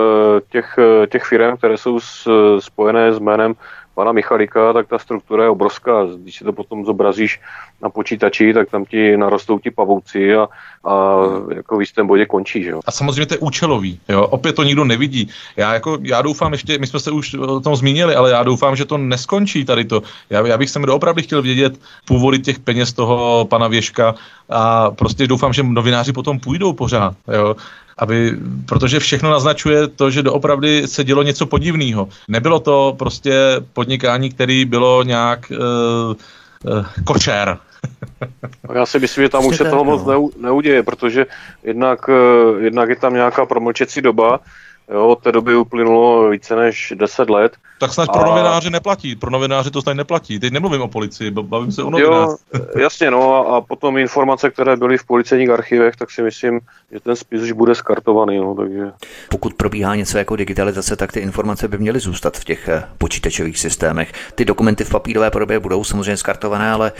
těch, 0.51 0.75
uh, 0.77 1.05
těch 1.05 1.23
firm, 1.23 1.57
které 1.57 1.77
jsou 1.77 1.99
s, 1.99 2.27
spojené 2.59 3.13
s 3.13 3.19
jménem 3.19 3.53
pana 3.95 4.11
Michalika, 4.11 4.73
tak 4.73 4.87
ta 4.87 4.99
struktura 4.99 5.43
je 5.43 5.49
obrovská. 5.49 6.05
Když 6.17 6.35
si 6.35 6.43
to 6.43 6.53
potom 6.53 6.85
zobrazíš 6.85 7.39
na 7.81 7.89
počítači, 7.89 8.53
tak 8.53 8.69
tam 8.69 8.85
ti 8.85 9.17
narostou 9.17 9.59
ti 9.59 9.71
pavouci 9.71 10.35
a, 10.35 10.47
a 10.85 11.21
jako 11.55 11.77
v 11.77 11.81
jistém 11.81 12.07
bodě 12.07 12.25
končí. 12.25 12.63
Že? 12.63 12.73
A 12.85 12.91
samozřejmě 12.91 13.25
to 13.25 13.33
je 13.33 13.39
účelový. 13.39 13.99
Jo? 14.09 14.27
Opět 14.27 14.55
to 14.55 14.63
nikdo 14.63 14.85
nevidí. 14.85 15.29
Já, 15.55 15.73
jako, 15.73 15.97
já 16.01 16.21
doufám 16.21 16.51
ještě, 16.51 16.77
my 16.77 16.87
jsme 16.87 16.99
se 16.99 17.11
už 17.11 17.33
o 17.33 17.59
tom 17.59 17.75
zmínili, 17.75 18.15
ale 18.15 18.31
já 18.31 18.43
doufám, 18.43 18.75
že 18.75 18.85
to 18.85 18.97
neskončí 18.97 19.65
tady 19.65 19.85
to. 19.85 20.01
Já, 20.29 20.47
já 20.47 20.57
bych 20.57 20.69
sem 20.69 20.85
opravdu 20.89 21.21
chtěl 21.21 21.41
vědět 21.41 21.79
původy 22.05 22.39
těch 22.39 22.59
peněz 22.59 22.93
toho 22.93 23.45
pana 23.49 23.67
Věška 23.67 24.15
a 24.49 24.91
prostě 24.91 25.27
doufám, 25.27 25.53
že 25.53 25.63
novináři 25.63 26.13
potom 26.13 26.39
půjdou 26.39 26.73
pořád. 26.73 27.15
Jo? 27.33 27.55
Aby, 28.01 28.37
protože 28.65 28.99
všechno 28.99 29.29
naznačuje 29.29 29.87
to, 29.87 30.09
že 30.11 30.23
doopravdy 30.23 30.87
se 30.87 31.03
dělo 31.03 31.23
něco 31.23 31.45
podivného. 31.45 32.09
Nebylo 32.27 32.59
to 32.59 32.95
prostě 32.99 33.33
podnikání, 33.73 34.29
které 34.29 34.65
bylo 34.65 35.03
nějak 35.03 35.51
uh, 35.51 36.15
uh, 36.73 36.85
kočer. 37.03 37.57
Já 38.73 38.85
si 38.85 38.99
myslím, 38.99 39.23
že 39.23 39.29
tam 39.29 39.45
už 39.45 39.57
se 39.57 39.65
toho 39.65 39.83
moc 39.83 40.05
no. 40.05 40.29
neuděje, 40.41 40.83
protože 40.83 41.25
jednak, 41.63 42.07
uh, 42.07 42.63
jednak 42.63 42.89
je 42.89 42.95
tam 42.95 43.13
nějaká 43.13 43.45
promlčecí 43.45 44.01
doba, 44.01 44.39
Jo, 44.91 45.07
od 45.07 45.23
té 45.23 45.31
doby 45.31 45.55
uplynulo 45.55 46.29
více 46.29 46.55
než 46.55 46.93
10 46.95 47.29
let. 47.29 47.57
Tak 47.79 47.93
snad 47.93 48.09
a... 48.09 48.11
pro 48.11 48.25
novináře 48.25 48.69
neplatí. 48.69 49.15
Pro 49.15 49.31
novináře 49.31 49.71
to 49.71 49.81
snad 49.81 49.93
neplatí. 49.93 50.39
Teď 50.39 50.53
nemluvím 50.53 50.81
o 50.81 50.87
policii, 50.87 51.31
bavím 51.31 51.71
se 51.71 51.83
o 51.83 51.89
novináři. 51.89 52.33
jasně, 52.79 53.11
no 53.11 53.47
a 53.47 53.61
potom 53.61 53.97
informace, 53.97 54.49
které 54.49 54.75
byly 54.75 54.97
v 54.97 55.03
policejních 55.03 55.49
archivech, 55.49 55.95
tak 55.95 56.11
si 56.11 56.23
myslím, 56.23 56.59
že 56.91 56.99
ten 56.99 57.15
spis 57.15 57.41
už 57.41 57.51
bude 57.51 57.75
skartovaný. 57.75 58.37
No, 58.37 58.55
takže... 58.55 58.91
Pokud 59.29 59.53
probíhá 59.53 59.95
něco 59.95 60.17
jako 60.17 60.35
digitalizace, 60.35 60.95
tak 60.95 61.11
ty 61.11 61.19
informace 61.19 61.67
by 61.67 61.77
měly 61.77 61.99
zůstat 61.99 62.37
v 62.37 62.45
těch 62.45 62.67
eh, 62.67 62.83
počítačových 62.97 63.59
systémech. 63.59 64.13
Ty 64.35 64.45
dokumenty 64.45 64.83
v 64.83 64.89
papírové 64.89 65.31
podobě 65.31 65.59
budou 65.59 65.83
samozřejmě 65.83 66.17
skartované, 66.17 66.71
ale 66.71 66.91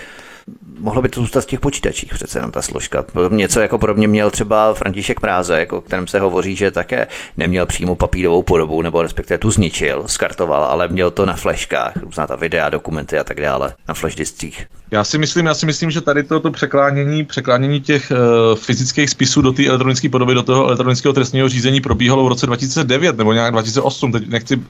mohlo 0.79 1.01
by 1.01 1.09
to 1.09 1.21
zůstat 1.21 1.41
v 1.41 1.45
těch 1.45 1.59
počítačích 1.59 2.13
přece 2.13 2.39
jenom 2.39 2.51
ta 2.51 2.61
složka. 2.61 3.05
Něco 3.29 3.59
jako 3.59 3.77
podobně 3.77 4.07
měl 4.07 4.31
třeba 4.31 4.73
František 4.73 5.19
Práze, 5.19 5.59
jako 5.59 5.77
o 5.77 5.81
kterém 5.81 6.07
se 6.07 6.19
hovoří, 6.19 6.55
že 6.55 6.71
také 6.71 7.07
neměl 7.37 7.65
přímo 7.65 7.95
papírovou 7.95 8.43
podobu, 8.43 8.81
nebo 8.81 9.01
respektive 9.01 9.37
tu 9.37 9.51
zničil, 9.51 10.03
skartoval, 10.05 10.63
ale 10.63 10.87
měl 10.87 11.11
to 11.11 11.25
na 11.25 11.33
fleškách, 11.33 11.97
různá 11.97 12.27
ta 12.27 12.35
videa, 12.35 12.69
dokumenty 12.69 13.19
a 13.19 13.23
tak 13.23 13.41
dále, 13.41 13.73
na 13.87 13.93
flash 13.93 14.15
diskích. 14.15 14.65
Já 14.91 15.03
si 15.03 15.17
myslím, 15.17 15.45
já 15.45 15.53
si 15.53 15.65
myslím, 15.65 15.91
že 15.91 16.01
tady 16.01 16.23
toto 16.23 16.51
překlánění, 16.51 17.25
překlánění 17.25 17.81
těch 17.81 18.11
uh, 18.11 18.55
fyzických 18.55 19.09
spisů 19.09 19.41
do 19.41 19.51
té 19.51 19.65
elektronické 19.65 20.09
podoby, 20.09 20.33
do 20.33 20.43
toho 20.43 20.67
elektronického 20.67 21.13
trestního 21.13 21.49
řízení 21.49 21.81
probíhalo 21.81 22.25
v 22.25 22.27
roce 22.27 22.45
2009 22.45 23.17
nebo 23.17 23.33
nějak 23.33 23.51
2008, 23.51 24.11
teď 24.11 24.27
nechci 24.27 24.61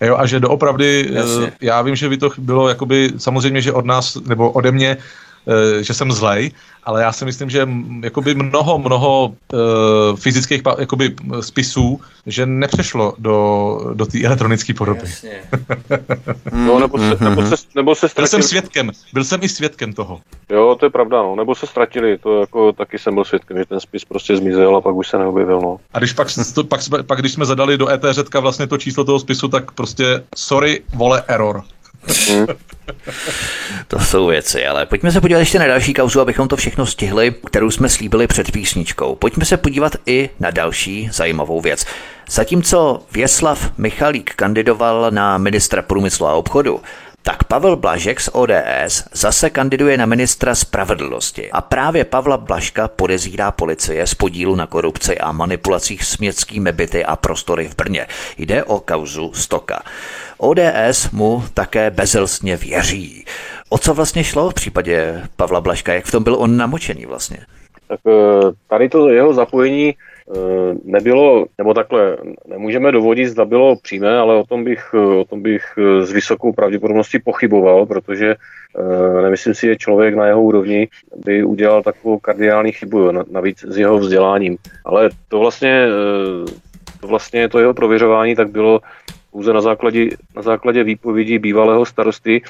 Jo, 0.00 0.16
a 0.18 0.26
že 0.26 0.40
doopravdy, 0.40 1.08
eh, 1.10 1.14
Jasně. 1.14 1.52
já 1.60 1.82
vím, 1.82 1.96
že 1.96 2.08
by 2.08 2.16
to 2.16 2.30
bylo 2.38 2.68
jakoby, 2.68 3.10
samozřejmě, 3.16 3.60
že 3.60 3.72
od 3.72 3.84
nás, 3.84 4.14
nebo 4.14 4.50
ode 4.50 4.72
mě, 4.72 4.96
eh, 4.96 5.02
že 5.80 5.94
jsem 5.94 6.12
zlej, 6.12 6.50
ale 6.84 7.02
já 7.02 7.12
si 7.12 7.24
myslím, 7.24 7.50
že 7.50 7.68
jakoby 8.02 8.34
mnoho, 8.34 8.78
mnoho 8.78 9.34
uh, 9.52 10.16
fyzických 10.16 10.62
jakoby, 10.78 11.14
spisů, 11.40 12.00
že 12.26 12.46
nepřešlo 12.46 13.14
do, 13.18 13.80
do 13.94 14.06
té 14.06 14.24
elektronické 14.24 14.74
podoby. 14.74 15.00
no, 16.52 16.78
nebo 16.80 16.98
se, 16.98 17.24
nebo 17.24 17.42
se, 17.42 17.54
nebo 17.74 17.94
se 17.94 18.08
ztratili. 18.08 18.22
Byl 18.22 18.28
jsem 18.28 18.42
svědkem, 18.42 18.90
byl 19.12 19.24
jsem 19.24 19.40
i 19.42 19.48
svědkem 19.48 19.92
toho. 19.92 20.20
Jo, 20.50 20.76
to 20.80 20.86
je 20.86 20.90
pravda, 20.90 21.22
no. 21.22 21.36
nebo 21.36 21.54
se 21.54 21.66
ztratili, 21.66 22.18
to 22.18 22.40
jako 22.40 22.72
taky 22.72 22.98
jsem 22.98 23.14
byl 23.14 23.24
svědkem, 23.24 23.58
že 23.58 23.64
ten 23.64 23.80
spis 23.80 24.04
prostě 24.04 24.36
zmizel 24.36 24.76
a 24.76 24.80
pak 24.80 24.94
už 24.94 25.08
se 25.08 25.18
neobjevil, 25.18 25.60
no. 25.60 25.78
A 25.94 25.98
když 25.98 26.12
pak, 26.12 26.28
to, 26.54 26.64
pak, 26.64 26.80
pak 27.06 27.20
když 27.20 27.32
jsme 27.32 27.44
zadali 27.44 27.78
do 27.78 27.88
ET 27.88 28.02
řetka 28.10 28.40
vlastně 28.40 28.66
to 28.66 28.78
číslo 28.78 29.04
toho 29.04 29.18
spisu, 29.18 29.48
tak 29.48 29.72
prostě 29.72 30.24
sorry, 30.36 30.82
vole, 30.94 31.22
error. 31.28 31.62
to 33.88 33.98
jsou 33.98 34.26
věci, 34.26 34.66
ale 34.66 34.86
pojďme 34.86 35.12
se 35.12 35.20
podívat 35.20 35.38
ještě 35.38 35.58
na 35.58 35.66
další 35.66 35.94
kauzu, 35.94 36.20
abychom 36.20 36.48
to 36.48 36.56
všechno 36.56 36.86
stihli, 36.86 37.34
kterou 37.46 37.70
jsme 37.70 37.88
slíbili 37.88 38.26
před 38.26 38.52
písničkou. 38.52 39.14
Pojďme 39.14 39.44
se 39.44 39.56
podívat 39.56 39.92
i 40.06 40.30
na 40.40 40.50
další 40.50 41.08
zajímavou 41.12 41.60
věc. 41.60 41.84
Zatímco 42.30 43.02
Věslav 43.12 43.70
Michalík 43.78 44.34
kandidoval 44.34 45.10
na 45.10 45.38
ministra 45.38 45.82
průmyslu 45.82 46.26
a 46.26 46.34
obchodu, 46.34 46.80
Tak 47.26 47.44
Pavel 47.44 47.76
Blažek 47.76 48.20
z 48.20 48.28
ODS 48.32 49.04
zase 49.12 49.50
kandiduje 49.50 49.96
na 49.96 50.06
ministra 50.06 50.54
spravedlnosti 50.54 51.50
a 51.50 51.60
právě 51.60 52.04
Pavla 52.04 52.36
Blažka 52.36 52.88
podezírá 52.88 53.50
policie 53.50 54.06
z 54.06 54.14
podílu 54.14 54.56
na 54.56 54.66
korupci 54.66 55.18
a 55.18 55.32
manipulacích 55.32 56.04
s 56.04 56.18
městskými 56.18 56.72
byty 56.72 57.04
a 57.04 57.16
prostory 57.16 57.68
v 57.68 57.76
Brně. 57.76 58.06
Jde 58.38 58.64
o 58.64 58.80
kauzu 58.80 59.32
Stoka. 59.34 59.82
ODS 60.38 61.10
mu 61.12 61.42
také 61.54 61.90
bezelstně 61.90 62.56
věří. 62.56 63.24
O 63.68 63.78
co 63.78 63.94
vlastně 63.94 64.24
šlo 64.24 64.50
v 64.50 64.54
případě 64.54 65.22
Pavla 65.36 65.60
Blaška? 65.60 65.94
Jak 65.94 66.04
v 66.04 66.10
tom 66.10 66.24
byl 66.24 66.36
on 66.38 66.56
namočený 66.56 67.06
vlastně? 67.06 67.38
Tak 67.88 68.00
eh, 68.06 68.50
tady 68.68 68.88
to 68.88 69.08
jeho 69.08 69.34
zapojení 69.34 69.94
Eh, 70.34 70.74
nebylo, 70.84 71.46
nebo 71.58 71.74
takhle, 71.74 72.16
nemůžeme 72.46 72.92
dovodit, 72.92 73.28
zda 73.28 73.44
bylo 73.44 73.76
přímé, 73.76 74.18
ale 74.18 74.36
o 74.36 74.44
tom 74.44 74.64
bych, 74.64 74.94
o 74.94 75.24
tom 75.24 75.42
bych 75.42 75.62
s 76.00 76.12
vysokou 76.12 76.52
pravděpodobností 76.52 77.18
pochyboval, 77.18 77.86
protože 77.86 78.34
eh, 78.34 79.22
nemyslím 79.22 79.54
si, 79.54 79.66
že 79.66 79.76
člověk 79.76 80.14
na 80.14 80.26
jeho 80.26 80.42
úrovni 80.42 80.88
by 81.24 81.44
udělal 81.44 81.82
takovou 81.82 82.18
kardiální 82.18 82.72
chybu, 82.72 83.10
navíc 83.30 83.64
s 83.68 83.78
jeho 83.78 83.98
vzděláním. 83.98 84.56
Ale 84.84 85.10
to 85.28 85.38
vlastně, 85.38 85.86
eh, 85.88 86.50
to 87.00 87.06
vlastně 87.06 87.48
to 87.48 87.58
jeho 87.58 87.74
prověřování 87.74 88.34
tak 88.36 88.50
bylo 88.50 88.80
pouze 89.36 89.52
na 89.52 89.60
základě, 89.60 90.16
na 90.36 90.42
základě 90.42 90.84
výpovědi 90.84 91.38
bývalého 91.38 91.84
starosty 91.84 92.42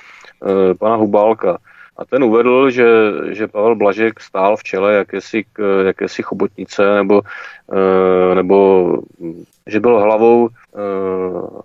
pana 0.78 0.94
Hubálka. 0.94 1.58
A 1.98 2.04
ten 2.04 2.24
uvedl, 2.24 2.70
že, 2.70 2.86
že 3.32 3.46
Pavel 3.50 3.74
Blažek 3.74 4.20
stál 4.20 4.56
v 4.56 4.62
čele 4.62 4.94
jakési, 4.94 5.44
jakési 5.86 6.22
chobotnice, 6.22 6.94
nebo, 6.94 7.22
nebo 8.34 8.98
že 9.66 9.80
byl 9.80 10.00
hlavou, 10.00 10.48
eh, 10.48 10.80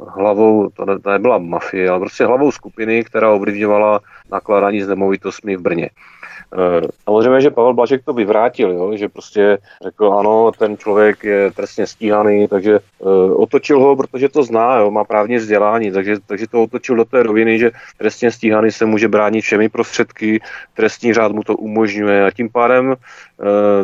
hlavou, 0.07 0.69
to, 0.69 0.85
ne, 0.85 0.99
to 0.99 1.09
nebyla 1.11 1.37
mafie, 1.37 1.89
ale 1.89 1.99
prostě 1.99 2.25
hlavou 2.25 2.51
skupiny, 2.51 3.03
která 3.03 3.31
ovlivňovala 3.31 3.99
nakládání 4.31 4.81
s 4.81 4.87
nemovitostmi 4.87 5.55
v 5.55 5.61
Brně. 5.61 5.89
Eh, 6.51 6.87
samozřejmě, 7.03 7.41
že 7.41 7.49
Pavel 7.49 7.73
Blažek 7.73 8.05
to 8.05 8.13
vyvrátil, 8.13 8.71
jo? 8.71 8.97
že 8.97 9.09
prostě 9.09 9.57
řekl, 9.83 10.13
ano, 10.13 10.51
ten 10.51 10.77
člověk 10.77 11.23
je 11.23 11.51
trestně 11.51 11.87
stíhaný, 11.87 12.47
takže 12.47 12.79
uh, 12.99 13.41
otočil 13.41 13.79
ho, 13.79 13.95
protože 13.95 14.29
to 14.29 14.43
zná, 14.43 14.75
jo? 14.75 14.91
má 14.91 15.03
právně 15.03 15.37
vzdělání, 15.37 15.91
takže, 15.91 16.15
takže 16.27 16.47
to 16.47 16.63
otočil 16.63 16.95
do 16.95 17.05
té 17.05 17.23
roviny, 17.23 17.59
že 17.59 17.71
trestně 17.97 18.31
stíhaný 18.31 18.71
se 18.71 18.85
může 18.85 19.07
bránit 19.07 19.41
všemi 19.41 19.69
prostředky, 19.69 20.41
trestní 20.73 21.13
řád 21.13 21.31
mu 21.31 21.43
to 21.43 21.55
umožňuje 21.55 22.25
a 22.25 22.31
tím 22.31 22.49
pádem 22.49 22.95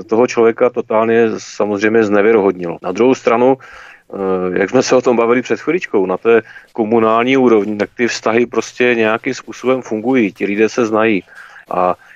toho 0.06 0.28
člověka 0.28 0.70
totálně 0.70 1.30
samozřejmě 1.38 2.04
znevěrohodnil. 2.04 2.78
Na 2.82 2.92
druhou 2.92 3.16
stranu, 3.16 3.58
jak 4.54 4.70
jsme 4.70 4.84
se 4.84 4.96
o 4.96 5.02
tom 5.02 5.18
bavili 5.18 5.42
před 5.42 5.60
chviličkou, 5.60 6.06
na 6.06 6.18
té 6.18 6.42
komunální 6.74 7.38
úrovni, 7.38 7.78
tak 7.78 7.90
ty 7.98 8.08
vztahy 8.08 8.46
prostě 8.46 8.96
nějakým 8.96 9.34
způsobem 9.34 9.82
fungují, 9.82 10.34
ti 10.34 10.46
lidé 10.46 10.70
se 10.70 10.86
znají. 10.86 11.24
A 11.72 11.96
Eh, 11.96 12.07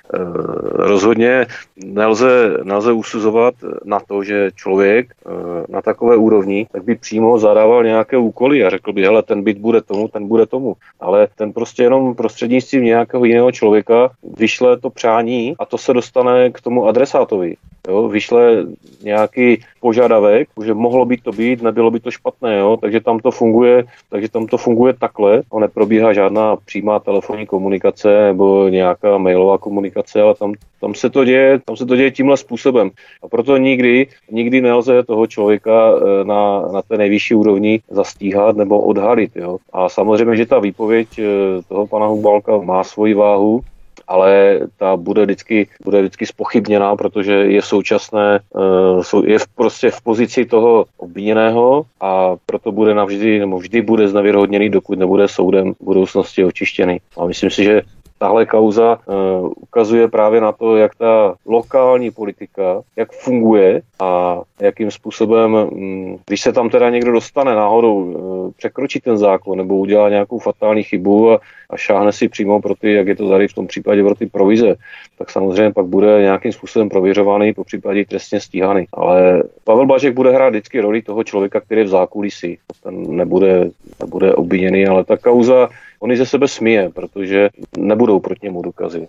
rozhodně 0.64 1.46
nelze, 1.84 2.56
nelze 2.62 2.92
usuzovat 2.92 3.54
na 3.84 4.00
to, 4.00 4.24
že 4.24 4.50
člověk 4.54 5.12
eh, 5.12 5.30
na 5.68 5.82
takové 5.82 6.16
úrovni 6.16 6.66
tak 6.72 6.84
by 6.84 6.94
přímo 6.94 7.38
zadával 7.38 7.84
nějaké 7.84 8.16
úkoly 8.16 8.64
a 8.64 8.70
řekl 8.70 8.92
by, 8.92 9.02
hele, 9.02 9.22
ten 9.22 9.42
byt 9.42 9.58
bude 9.58 9.80
tomu, 9.80 10.08
ten 10.08 10.28
bude 10.28 10.46
tomu. 10.46 10.74
Ale 11.00 11.28
ten 11.36 11.52
prostě 11.52 11.82
jenom 11.82 12.14
prostřednictvím 12.14 12.84
nějakého 12.84 13.24
jiného 13.24 13.52
člověka 13.52 14.10
vyšle 14.38 14.78
to 14.78 14.90
přání 14.90 15.54
a 15.58 15.66
to 15.66 15.78
se 15.78 15.92
dostane 15.92 16.50
k 16.50 16.60
tomu 16.60 16.86
adresátovi. 16.86 17.56
Jo, 17.88 18.08
vyšle 18.08 18.66
nějaký 19.02 19.58
požadavek, 19.80 20.48
že 20.64 20.74
mohlo 20.74 21.04
by 21.04 21.16
to 21.16 21.32
být, 21.32 21.62
nebylo 21.62 21.90
by 21.90 22.00
to 22.00 22.10
špatné, 22.10 22.58
jo, 22.58 22.78
takže 22.80 23.00
tam 23.00 23.18
to 23.18 23.30
funguje, 23.30 23.84
takže 24.10 24.28
tam 24.28 24.46
to 24.46 24.58
funguje 24.58 24.92
takhle, 24.92 25.42
a 25.52 25.58
neprobíhá 25.58 26.12
žádná 26.12 26.56
přímá 26.56 26.98
telefonní 26.98 27.46
komunikace 27.46 28.26
nebo 28.26 28.68
nějaká 28.68 29.18
mailová 29.18 29.58
komunikace, 29.58 30.22
ale 30.22 30.34
tam, 30.34 30.54
tam 30.80 30.94
se 30.94 31.10
to 31.10 31.24
děje, 31.24 31.58
tam 31.64 31.76
se 31.76 31.86
to 31.86 31.96
děje 31.96 32.10
tímhle 32.10 32.36
způsobem. 32.36 32.90
A 33.22 33.28
proto 33.28 33.56
nikdy, 33.56 34.06
nikdy 34.30 34.60
nelze 34.60 35.02
toho 35.02 35.26
člověka 35.26 35.92
eh, 35.96 36.24
na, 36.24 36.60
na 36.72 36.82
té 36.82 36.96
nejvyšší 36.96 37.34
úrovni 37.34 37.80
zastíhat 37.90 38.56
nebo 38.56 38.80
odhalit, 38.80 39.36
jo. 39.36 39.58
A 39.72 39.88
samozřejmě, 39.88 40.36
že 40.36 40.46
ta 40.46 40.58
výpověď 40.58 41.08
eh, 41.18 41.24
toho 41.68 41.86
pana 41.86 42.06
Hubalka 42.06 42.58
má 42.58 42.84
svoji 42.84 43.14
váhu, 43.14 43.60
ale 44.08 44.60
ta 44.76 44.96
bude 44.96 45.22
vždycky, 45.22 45.68
bude 45.84 46.00
vždycky 46.00 46.26
spochybněná, 46.26 46.96
protože 46.96 47.32
je 47.32 47.62
současné, 47.62 48.40
eh, 48.56 49.30
je 49.30 49.38
v, 49.38 49.46
prostě 49.46 49.90
v 49.90 50.00
pozici 50.00 50.44
toho 50.44 50.84
obviněného 50.96 51.84
a 52.00 52.36
proto 52.46 52.72
bude 52.72 52.94
navždy, 52.94 53.38
nebo 53.38 53.58
vždy 53.58 53.82
bude 53.82 54.08
znevěrohodněný, 54.08 54.68
dokud 54.70 54.98
nebude 54.98 55.28
soudem 55.28 55.74
v 55.74 55.84
budoucnosti 55.84 56.44
očištěný. 56.44 57.00
A 57.16 57.26
myslím 57.26 57.50
si, 57.50 57.64
že 57.64 57.82
tahle 58.22 58.46
kauza 58.46 58.98
uh, 59.06 59.50
ukazuje 59.56 60.08
právě 60.08 60.40
na 60.40 60.52
to, 60.52 60.76
jak 60.76 60.94
ta 60.94 61.34
lokální 61.46 62.10
politika, 62.10 62.82
jak 62.96 63.12
funguje 63.12 63.82
a 64.00 64.40
jakým 64.60 64.90
způsobem, 64.90 65.54
um, 65.54 66.18
když 66.26 66.40
se 66.40 66.52
tam 66.52 66.70
teda 66.70 66.90
někdo 66.90 67.12
dostane 67.12 67.54
náhodou, 67.54 67.94
uh, 67.94 68.50
překročí 68.56 69.00
ten 69.00 69.18
zákon 69.18 69.58
nebo 69.58 69.76
udělá 69.76 70.08
nějakou 70.08 70.38
fatální 70.38 70.82
chybu 70.82 71.32
a, 71.32 71.40
a 71.70 71.76
šáhne 71.76 72.12
si 72.12 72.28
přímo 72.28 72.62
pro 72.62 72.74
ty, 72.74 72.92
jak 72.92 73.06
je 73.06 73.16
to 73.16 73.28
tady 73.28 73.48
v 73.48 73.54
tom 73.54 73.66
případě 73.66 74.02
pro 74.02 74.14
ty 74.14 74.26
provize, 74.26 74.74
tak 75.18 75.30
samozřejmě 75.30 75.72
pak 75.72 75.86
bude 75.86 76.22
nějakým 76.22 76.52
způsobem 76.52 76.88
prověřovaný, 76.88 77.52
po 77.54 77.64
případě 77.64 78.04
trestně 78.04 78.40
stíhaný. 78.40 78.86
Ale 78.92 79.42
Pavel 79.64 79.86
Blažek 79.86 80.14
bude 80.14 80.30
hrát 80.30 80.48
vždycky 80.48 80.80
roli 80.80 81.02
toho 81.02 81.24
člověka, 81.24 81.60
který 81.60 81.80
je 81.80 81.84
v 81.84 81.98
zákulisí. 81.98 82.58
Ten 82.82 83.16
nebude, 83.16 83.70
nebude 84.00 84.34
obviněný, 84.34 84.86
ale 84.86 85.04
ta 85.04 85.16
kauza 85.16 85.68
on 86.02 86.10
ji 86.10 86.16
ze 86.16 86.26
sebe 86.26 86.48
smije, 86.48 86.90
protože 86.90 87.48
nebudou 87.78 88.20
proti 88.20 88.46
němu 88.46 88.62
důkazy. 88.62 89.08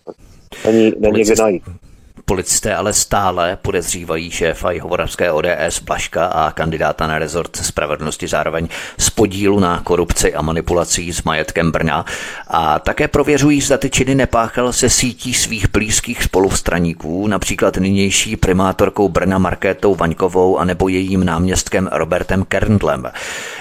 Není, 0.66 0.94
není 1.00 1.24
kde 1.24 1.36
najít. 1.40 1.64
Policisté 2.26 2.76
ale 2.76 2.94
stále 2.94 3.58
podezřívají 3.62 4.32
šéfa 4.32 4.72
Jihomoravské 4.72 5.32
ODS 5.32 5.80
Blaška 5.84 6.26
a 6.26 6.52
kandidáta 6.52 7.08
na 7.08 7.20
rezort 7.20 7.56
spravedlnosti 7.56 8.28
zároveň 8.28 8.68
z 8.98 9.10
podílu 9.10 9.60
na 9.60 9.82
korupci 9.84 10.34
a 10.34 10.42
manipulací 10.42 11.14
s 11.14 11.24
majetkem 11.24 11.72
Brna 11.72 12.06
a 12.48 12.80
také 12.80 13.08
prověřují, 13.08 13.62
zda 13.62 13.78
ty 13.78 13.90
činy 13.90 14.16
nepáchal 14.16 14.74
se 14.74 14.90
sítí 14.90 15.34
svých 15.34 15.70
blízkých 15.70 16.24
spolustraníků, 16.24 17.28
například 17.28 17.78
nynější 17.78 18.36
primátorkou 18.36 19.10
Brna 19.10 19.38
Markétou 19.38 19.96
Vaňkovou 19.96 20.58
a 20.58 20.66
nebo 20.66 20.88
jejím 20.88 21.26
náměstkem 21.26 21.90
Robertem 21.92 22.46
Kerndlem. 22.46 23.12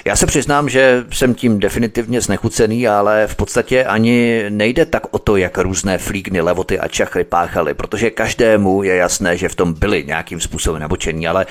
Já 0.05 0.17
se 0.17 0.27
přiznám, 0.27 0.69
že 0.69 1.05
jsem 1.13 1.35
tím 1.35 1.59
definitivně 1.59 2.21
znechucený, 2.21 2.89
ale 2.89 3.27
v 3.27 3.37
podstatě 3.37 3.85
ani 3.85 4.45
nejde 4.49 4.87
tak 4.87 5.07
o 5.11 5.19
to, 5.19 5.37
jak 5.37 5.59
různé 5.59 5.99
flígny, 5.99 6.41
levoty 6.41 6.79
a 6.79 6.89
čachry 6.89 7.25
páchaly, 7.25 7.75
protože 7.75 8.11
každé 8.11 8.52
každému 8.53 8.83
je 8.83 8.97
jasné, 8.97 9.37
že 9.37 9.49
v 9.49 9.55
tom 9.55 9.73
byli 9.73 10.05
nějakým 10.05 10.41
způsobem 10.41 10.83
nabočení, 10.83 11.29
ale 11.29 11.47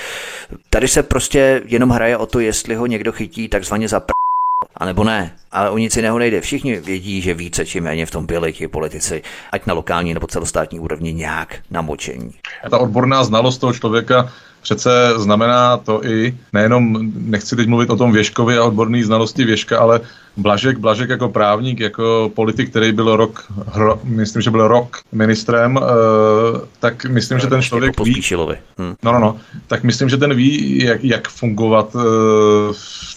tady 0.69 0.87
se 0.87 1.03
prostě 1.03 1.61
jenom 1.65 1.89
hraje 1.89 2.17
o 2.17 2.25
to, 2.25 2.39
jestli 2.39 2.75
ho 2.75 2.85
někdo 2.85 3.11
chytí 3.11 3.47
takzvaně 3.49 3.87
za 3.87 3.99
pr... 3.99 4.11
A 4.77 4.85
nebo 4.85 5.03
ne, 5.03 5.33
ale 5.51 5.69
o 5.69 5.77
nic 5.77 5.95
jiného 5.95 6.19
nejde. 6.19 6.41
Všichni 6.41 6.75
vědí, 6.75 7.21
že 7.21 7.33
více 7.33 7.65
či 7.65 7.81
méně 7.81 8.05
v 8.05 8.11
tom 8.11 8.25
byli 8.25 8.53
ti 8.53 8.67
politici, 8.67 9.21
ať 9.51 9.65
na 9.65 9.73
lokální 9.73 10.13
nebo 10.13 10.27
celostátní 10.27 10.79
úrovni 10.79 11.13
nějak 11.13 11.59
namočení. 11.71 12.33
Ta 12.69 12.77
odborná 12.77 13.23
znalost 13.23 13.57
toho 13.57 13.73
člověka 13.73 14.29
přece 14.61 14.89
znamená 15.17 15.77
to 15.77 16.05
i, 16.05 16.37
nejenom, 16.53 17.11
nechci 17.13 17.55
teď 17.55 17.67
mluvit 17.67 17.89
o 17.89 17.97
tom 17.97 18.11
Věškovi 18.11 18.57
a 18.57 18.63
odborné 18.63 19.03
znalosti 19.03 19.45
Věška, 19.45 19.79
ale 19.79 20.01
Blažek, 20.37 20.77
Blažek 20.77 21.09
jako 21.09 21.29
právník, 21.29 21.79
jako 21.79 22.31
politik, 22.35 22.69
který 22.69 22.91
byl 22.91 23.15
rok, 23.15 23.45
hro, 23.73 23.99
myslím, 24.03 24.41
že 24.41 24.51
byl 24.51 24.67
rok 24.67 24.97
ministrem, 25.11 25.75
uh, 25.75 25.81
tak 26.79 27.05
myslím, 27.05 27.39
že 27.39 27.47
ten 27.47 27.61
člověk 27.61 27.99
ví, 27.99 28.21
hm. 28.79 28.95
no, 29.03 29.11
no, 29.11 29.19
no, 29.19 29.37
tak 29.67 29.83
myslím, 29.83 30.09
že 30.09 30.17
ten 30.17 30.33
ví, 30.33 30.83
jak, 30.83 31.03
jak 31.03 31.27
fungovat 31.27 31.95
uh, 31.95 32.01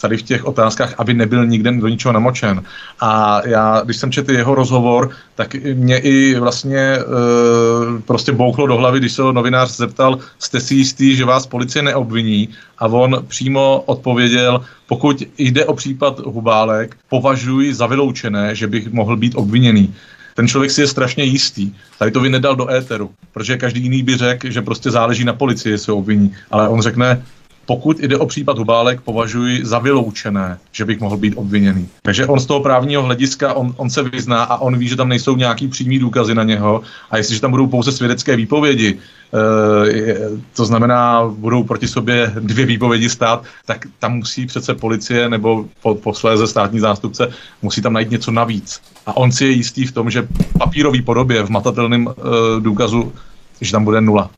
tady 0.01 0.17
v 0.17 0.23
těch 0.23 0.45
otázkách, 0.45 0.95
aby 0.99 1.15
nebyl 1.15 1.47
nikde 1.47 1.73
do 1.73 1.89
ničeho 1.89 2.13
namočen. 2.13 2.63
A 3.01 3.41
já, 3.45 3.83
když 3.85 3.97
jsem 3.97 4.13
četl 4.13 4.33
jeho 4.33 4.55
rozhovor, 4.55 5.11
tak 5.35 5.55
mě 5.55 5.99
i 5.99 6.35
vlastně 6.41 6.99
uh, 6.99 8.01
prostě 8.01 8.33
bouchlo 8.33 8.67
do 8.67 8.77
hlavy, 8.77 8.99
když 8.99 9.13
se 9.13 9.23
ho 9.23 9.33
novinář 9.33 9.77
zeptal, 9.77 10.19
jste 10.39 10.61
si 10.61 10.75
jistý, 10.75 11.17
že 11.17 11.25
vás 11.25 11.47
policie 11.47 11.83
neobviní? 11.83 12.49
A 12.79 12.87
on 12.87 13.25
přímo 13.29 13.83
odpověděl, 13.87 14.61
pokud 14.87 15.23
jde 15.39 15.65
o 15.65 15.75
případ 15.75 16.19
Hubálek, 16.19 16.97
považuji 17.09 17.75
za 17.75 17.87
vyloučené, 17.87 18.55
že 18.55 18.67
bych 18.67 18.93
mohl 18.93 19.17
být 19.17 19.35
obviněný. 19.35 19.95
Ten 20.35 20.49
člověk 20.49 20.71
si 20.71 20.81
je 20.81 20.87
strašně 20.87 21.25
jistý. 21.25 21.73
Tady 21.99 22.11
to 22.11 22.21
vy 22.21 22.29
nedal 22.29 22.57
do 22.57 22.71
éteru, 22.71 23.11
protože 23.33 23.57
každý 23.57 23.83
jiný 23.83 24.03
by 24.03 24.17
řekl, 24.17 24.51
že 24.51 24.63
prostě 24.63 24.91
záleží 24.91 25.25
na 25.25 25.33
policii, 25.33 25.73
jestli 25.73 25.91
ho 25.91 25.99
obviní. 25.99 26.35
Ale 26.51 26.69
on 26.69 26.83
řekne, 26.83 27.23
pokud 27.67 28.01
jde 28.01 28.19
o 28.19 28.27
případ 28.27 28.59
Hubálek, 28.59 29.01
považuji 29.01 29.67
za 29.67 29.79
vyloučené, 29.79 30.59
že 30.73 30.85
bych 30.85 31.01
mohl 31.01 31.17
být 31.17 31.35
obviněný. 31.37 31.89
Takže 32.03 32.27
on 32.27 32.41
z 32.41 32.47
toho 32.47 32.61
právního 32.61 33.03
hlediska, 33.03 33.55
on, 33.55 33.75
on 33.77 33.91
se 33.91 34.03
vyzná 34.03 34.43
a 34.43 34.57
on 34.57 34.79
ví, 34.79 34.89
že 34.89 34.97
tam 34.97 35.09
nejsou 35.09 35.37
nějaký 35.37 35.69
přímý 35.69 35.99
důkazy 35.99 36.35
na 36.35 36.43
něho 36.43 36.83
a 37.11 37.17
jestliže 37.17 37.41
tam 37.41 37.51
budou 37.51 37.67
pouze 37.67 37.93
svědecké 37.93 38.37
výpovědi, 38.37 38.99
e, 38.99 40.15
to 40.57 40.65
znamená, 40.65 41.25
budou 41.29 41.65
proti 41.65 41.89
sobě 41.89 42.33
dvě 42.41 42.67
výpovědi 42.67 43.11
stát, 43.11 43.45
tak 43.67 43.87
tam 43.99 44.17
musí 44.17 44.47
přece 44.47 44.75
policie 44.75 45.29
nebo 45.29 45.65
po, 45.83 45.95
posléze 45.95 46.47
státní 46.47 46.81
zástupce 46.81 47.29
musí 47.63 47.83
tam 47.83 47.93
najít 47.93 48.11
něco 48.11 48.31
navíc. 48.31 48.81
A 49.07 49.17
on 49.17 49.33
si 49.33 49.45
je 49.45 49.51
jistý 49.51 49.87
v 49.87 49.93
tom, 49.93 50.11
že 50.11 50.29
papírový 50.59 51.03
podobě 51.03 51.43
v 51.43 51.51
matatelném 51.51 52.09
e, 52.09 52.61
důkazu, 52.61 53.13
že 53.61 53.73
tam 53.73 53.85
bude 53.85 54.01
nula. 54.01 54.31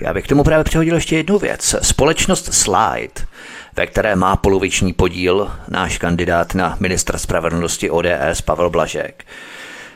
Já 0.00 0.14
bych 0.14 0.24
k 0.24 0.28
tomu 0.28 0.44
právě 0.44 0.64
přihodil 0.64 0.94
ještě 0.94 1.16
jednu 1.16 1.38
věc. 1.38 1.74
Společnost 1.82 2.54
Slide, 2.54 3.26
ve 3.76 3.86
které 3.86 4.16
má 4.16 4.36
poloviční 4.36 4.92
podíl 4.92 5.50
náš 5.68 5.98
kandidát 5.98 6.54
na 6.54 6.76
ministra 6.80 7.18
spravedlnosti 7.18 7.90
ODS 7.90 8.40
Pavel 8.44 8.70
Blažek, 8.70 9.24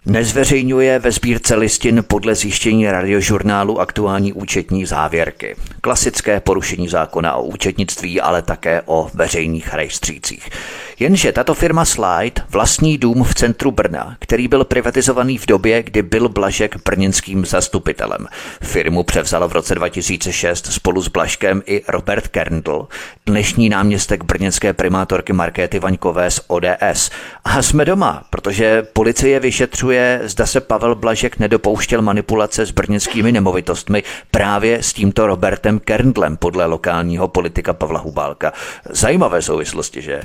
nezveřejňuje 0.06 0.98
ve 0.98 1.12
sbírce 1.12 1.54
listin 1.54 2.04
podle 2.08 2.34
zjištění 2.34 2.90
radiožurnálu 2.90 3.80
aktuální 3.80 4.32
účetní 4.32 4.86
závěrky. 4.86 5.56
Klasické 5.80 6.40
porušení 6.40 6.88
zákona 6.88 7.34
o 7.34 7.42
účetnictví, 7.42 8.20
ale 8.20 8.42
také 8.42 8.82
o 8.86 9.10
veřejných 9.14 9.74
rejstřících. 9.74 10.50
Jenže 10.98 11.32
tato 11.32 11.54
firma 11.54 11.84
Slide 11.84 12.42
vlastní 12.50 12.98
dům 12.98 13.24
v 13.24 13.34
centru 13.34 13.70
Brna, 13.70 14.16
který 14.20 14.48
byl 14.48 14.64
privatizovaný 14.64 15.38
v 15.38 15.46
době, 15.46 15.82
kdy 15.82 16.02
byl 16.02 16.28
Blažek 16.28 16.76
brněnským 16.84 17.46
zastupitelem. 17.46 18.26
Firmu 18.62 19.02
převzal 19.02 19.48
v 19.48 19.52
roce 19.52 19.74
2006 19.74 20.72
spolu 20.72 21.02
s 21.02 21.08
Blažkem 21.08 21.62
i 21.66 21.82
Robert 21.88 22.28
Kerndl, 22.28 22.88
dnešní 23.26 23.68
náměstek 23.68 24.24
brněnské 24.24 24.72
primátorky 24.72 25.32
Markéty 25.32 25.78
Vaňkové 25.78 26.30
z 26.30 26.40
ODS. 26.46 27.10
A 27.44 27.62
jsme 27.62 27.84
doma, 27.84 28.24
protože 28.30 28.82
policie 28.82 29.40
vyšetřuje, 29.40 30.20
zda 30.24 30.46
se 30.46 30.60
Pavel 30.60 30.94
Blažek 30.94 31.38
nedopouštěl 31.38 32.02
manipulace 32.02 32.66
s 32.66 32.70
brněnskými 32.70 33.32
nemovitostmi 33.32 34.02
právě 34.30 34.82
s 34.82 34.92
tímto 34.92 35.26
Robertem 35.26 35.78
Kerndlem 35.78 36.36
podle 36.36 36.66
lokálního 36.66 37.28
politika 37.28 37.72
Pavla 37.72 38.00
Hubálka. 38.00 38.52
Zajímavé 38.90 39.42
souvislosti, 39.42 40.02
že? 40.02 40.22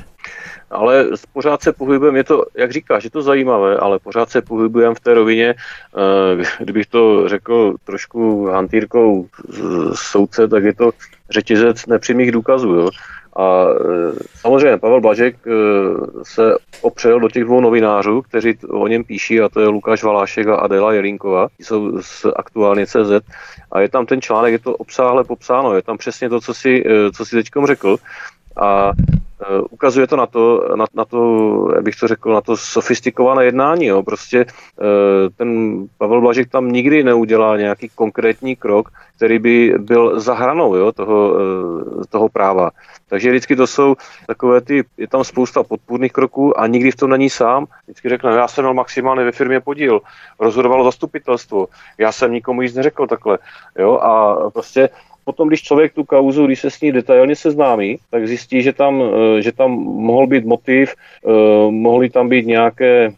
Ale 0.72 1.06
pořád 1.34 1.62
se 1.62 1.74
pohybujeme, 1.74 2.20
je 2.20 2.24
to, 2.24 2.46
jak 2.58 2.72
říkáš, 2.72 3.04
je 3.04 3.10
to 3.10 3.22
zajímavé, 3.22 3.78
ale 3.78 4.00
pořád 4.00 4.30
se 4.30 4.42
pohybujeme 4.42 4.96
v 4.96 5.00
té 5.00 5.14
rovině, 5.14 5.56
eh, 5.56 6.44
kdybych 6.60 6.88
to 6.88 7.30
řekl 7.30 7.76
trošku 7.84 8.46
hantýrkou 8.46 9.28
soudce, 9.94 10.48
tak 10.48 10.64
je 10.64 10.74
to 10.74 10.92
řetězec 11.30 11.86
nepřímých 11.86 12.32
důkazů. 12.32 12.74
Jo? 12.76 12.90
A 13.36 13.66
eh, 13.70 14.12
samozřejmě 14.36 14.78
Pavel 14.78 15.02
Blažek 15.02 15.36
eh, 15.48 15.52
se 16.24 16.56
opřel 16.82 17.20
do 17.20 17.30
těch 17.30 17.44
dvou 17.44 17.62
novinářů, 17.62 18.22
kteří 18.22 18.58
o 18.70 18.88
něm 18.88 19.04
píší, 19.04 19.42
a 19.42 19.50
to 19.50 19.62
je 19.62 19.68
Lukáš 19.68 20.04
Valášek 20.04 20.48
a 20.48 20.56
Adela 20.56 20.94
Jelínková, 20.94 21.48
ti 21.58 21.64
jsou 21.64 22.02
z 22.02 22.26
aktuálně 22.36 22.86
CZ. 22.86 23.26
A 23.72 23.80
je 23.80 23.90
tam 23.90 24.06
ten 24.06 24.22
článek, 24.22 24.52
je 24.52 24.60
to 24.60 24.76
obsáhle 24.76 25.24
popsáno, 25.24 25.76
je 25.76 25.82
tam 25.82 25.98
přesně 25.98 26.30
to, 26.30 26.42
co 26.42 26.54
si, 26.54 26.84
co 27.16 27.26
si 27.26 27.36
teďkom 27.36 27.66
řekl. 27.66 27.98
A 28.62 28.92
Eh, 29.42 29.62
ukazuje 29.70 30.08
to 30.08 30.16
na 30.16 30.26
to, 30.26 30.68
na, 30.76 30.86
na 30.94 31.06
to, 31.06 31.72
jak 31.76 31.84
bych 31.84 31.96
to 31.96 32.08
řekl, 32.08 32.34
na 32.34 32.42
to 32.42 32.58
sofistikované 32.58 33.46
jednání. 33.46 33.86
Jo. 33.86 34.04
Prostě 34.04 34.46
eh, 34.46 35.30
ten 35.38 35.80
Pavel 35.98 36.22
Blažek 36.22 36.50
tam 36.50 36.72
nikdy 36.72 37.04
neudělá 37.04 37.58
nějaký 37.58 37.90
konkrétní 37.96 38.56
krok, 38.56 38.92
který 39.16 39.40
by 39.40 39.74
byl 39.80 40.20
za 40.20 40.34
hranou 40.34 40.76
jo, 40.76 40.92
toho, 40.92 41.36
eh, 41.40 42.06
toho 42.10 42.30
práva. 42.30 42.72
Takže 43.10 43.30
vždycky 43.30 43.56
to 43.56 43.68
jsou 43.68 43.96
takové 44.28 44.62
ty, 44.62 44.84
je 44.98 45.08
tam 45.08 45.24
spousta 45.24 45.64
podpůrných 45.64 46.12
kroků 46.14 46.60
a 46.60 46.68
nikdy 46.68 46.92
v 46.92 46.96
tom 46.96 47.10
není 47.10 47.30
sám. 47.30 47.66
Vždycky 47.84 48.10
řekne, 48.10 48.32
já 48.32 48.48
jsem 48.48 48.64
měl 48.64 48.74
maximálně 48.74 49.24
ve 49.24 49.32
firmě 49.32 49.60
podíl, 49.60 50.02
rozhodovalo 50.40 50.84
zastupitelstvo, 50.84 51.68
já 51.98 52.12
jsem 52.12 52.34
nikomu 52.34 52.62
nic 52.62 52.76
neřekl 52.76 53.08
takhle. 53.08 53.38
Jo, 53.78 53.98
a 53.98 54.50
prostě 54.50 54.90
potom, 55.30 55.48
když 55.48 55.62
člověk 55.62 55.94
tu 55.94 56.04
kauzu, 56.04 56.46
když 56.46 56.60
se 56.60 56.70
s 56.70 56.82
ní 56.82 56.92
detailně 56.92 57.36
seznámí, 57.36 57.98
tak 58.10 58.28
zjistí, 58.28 58.62
že 58.66 58.74
tam, 58.74 58.98
eh, 58.98 59.42
že 59.42 59.52
tam 59.52 59.72
mohl 60.10 60.28
být 60.28 60.46
motiv, 60.46 60.98
eh, 60.98 61.70
mohly 61.70 62.10
tam 62.10 62.30
být 62.30 62.46
nějaké 62.46 63.14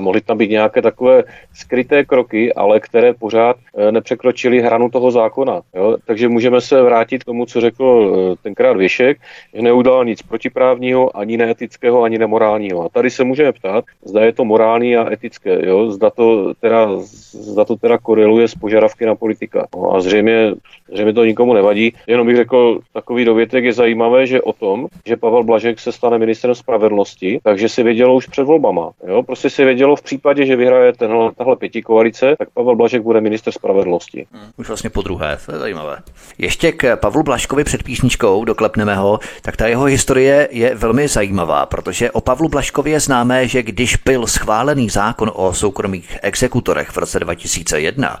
mohly 0.00 0.20
tam 0.20 0.38
být 0.38 0.50
nějaké 0.50 0.82
takové 0.82 1.24
skryté 1.54 2.04
kroky, 2.04 2.52
ale 2.52 2.80
které 2.80 3.14
pořád 3.14 3.56
eh, 3.56 3.92
nepřekročily 3.92 4.60
hranu 4.60 4.90
toho 4.90 5.10
zákona. 5.10 5.60
Jo? 5.74 5.96
Takže 6.06 6.28
můžeme 6.28 6.60
se 6.60 6.82
vrátit 6.82 7.22
k 7.22 7.24
tomu, 7.24 7.46
co 7.46 7.60
řekl 7.60 7.86
eh, 7.86 8.36
tenkrát 8.42 8.76
Věšek, 8.76 9.18
že 9.54 9.62
neudělal 9.62 10.04
nic 10.04 10.22
protiprávního, 10.22 11.16
ani 11.16 11.36
neetického, 11.36 12.02
ani 12.02 12.18
nemorálního. 12.18 12.84
A 12.84 12.88
tady 12.88 13.10
se 13.10 13.24
můžeme 13.24 13.52
ptát, 13.52 13.84
zda 14.04 14.24
je 14.24 14.32
to 14.32 14.44
morální 14.44 14.96
a 14.96 15.12
etické, 15.12 15.66
jo? 15.66 15.90
Zda, 15.90 16.10
to 16.10 16.54
teda, 16.60 16.88
zda 17.32 17.64
to 17.64 17.76
teda 17.76 17.98
koreluje 17.98 18.48
s 18.48 18.54
požadavky 18.54 19.06
na 19.06 19.14
politika. 19.14 19.66
No 19.76 19.94
a 19.94 20.00
zřejmě, 20.00 20.54
zřejmě 20.92 21.12
to 21.12 21.24
nikomu 21.24 21.54
nevadí. 21.54 21.92
Jenom 22.06 22.26
bych 22.26 22.36
řekl, 22.36 22.80
takový 22.92 23.24
dovětek 23.24 23.64
je 23.64 23.72
zajímavé, 23.72 24.26
že 24.26 24.42
o 24.42 24.52
tom, 24.52 24.86
že 25.06 25.16
Pavel 25.16 25.44
Blažek 25.44 25.80
se 25.80 25.92
stane 25.92 26.18
ministrem 26.18 26.54
spravedlnosti, 26.54 27.38
takže 27.42 27.68
si 27.68 27.82
vědělo 27.82 28.14
už 28.14 28.26
před 28.26 28.44
volbama. 28.44 28.90
Jo? 29.06 29.22
Prostě 29.22 29.50
si 29.50 29.63
vědělo 29.64 29.96
v 29.96 30.02
případě, 30.02 30.46
že 30.46 30.56
vyhraje 30.56 30.92
tenhle, 30.92 31.32
tahle 31.32 31.56
pěti 31.56 31.82
koalice, 31.82 32.34
tak 32.38 32.48
Pavel 32.54 32.76
Blažek 32.76 33.02
bude 33.02 33.20
minister 33.20 33.52
spravedlnosti. 33.52 34.26
Hmm, 34.32 34.50
už 34.56 34.68
vlastně 34.68 34.90
po 34.90 35.02
druhé, 35.02 35.38
to 35.46 35.52
je 35.52 35.58
zajímavé. 35.58 35.96
Ještě 36.38 36.72
k 36.72 36.96
Pavlu 36.96 37.22
Blaškovi 37.22 37.64
před 37.64 37.82
písničkou, 37.82 38.44
doklepneme 38.44 38.94
ho, 38.94 39.18
tak 39.42 39.56
ta 39.56 39.66
jeho 39.66 39.84
historie 39.84 40.48
je 40.50 40.74
velmi 40.74 41.08
zajímavá, 41.08 41.66
protože 41.66 42.10
o 42.10 42.20
Pavlu 42.20 42.48
Blaškovi 42.48 42.90
je 42.90 43.00
známé, 43.00 43.48
že 43.48 43.62
když 43.62 43.96
byl 43.96 44.26
schválený 44.26 44.88
zákon 44.88 45.30
o 45.34 45.54
soukromých 45.54 46.18
exekutorech 46.22 46.90
v 46.90 46.96
roce 46.96 47.20
2001, 47.20 48.18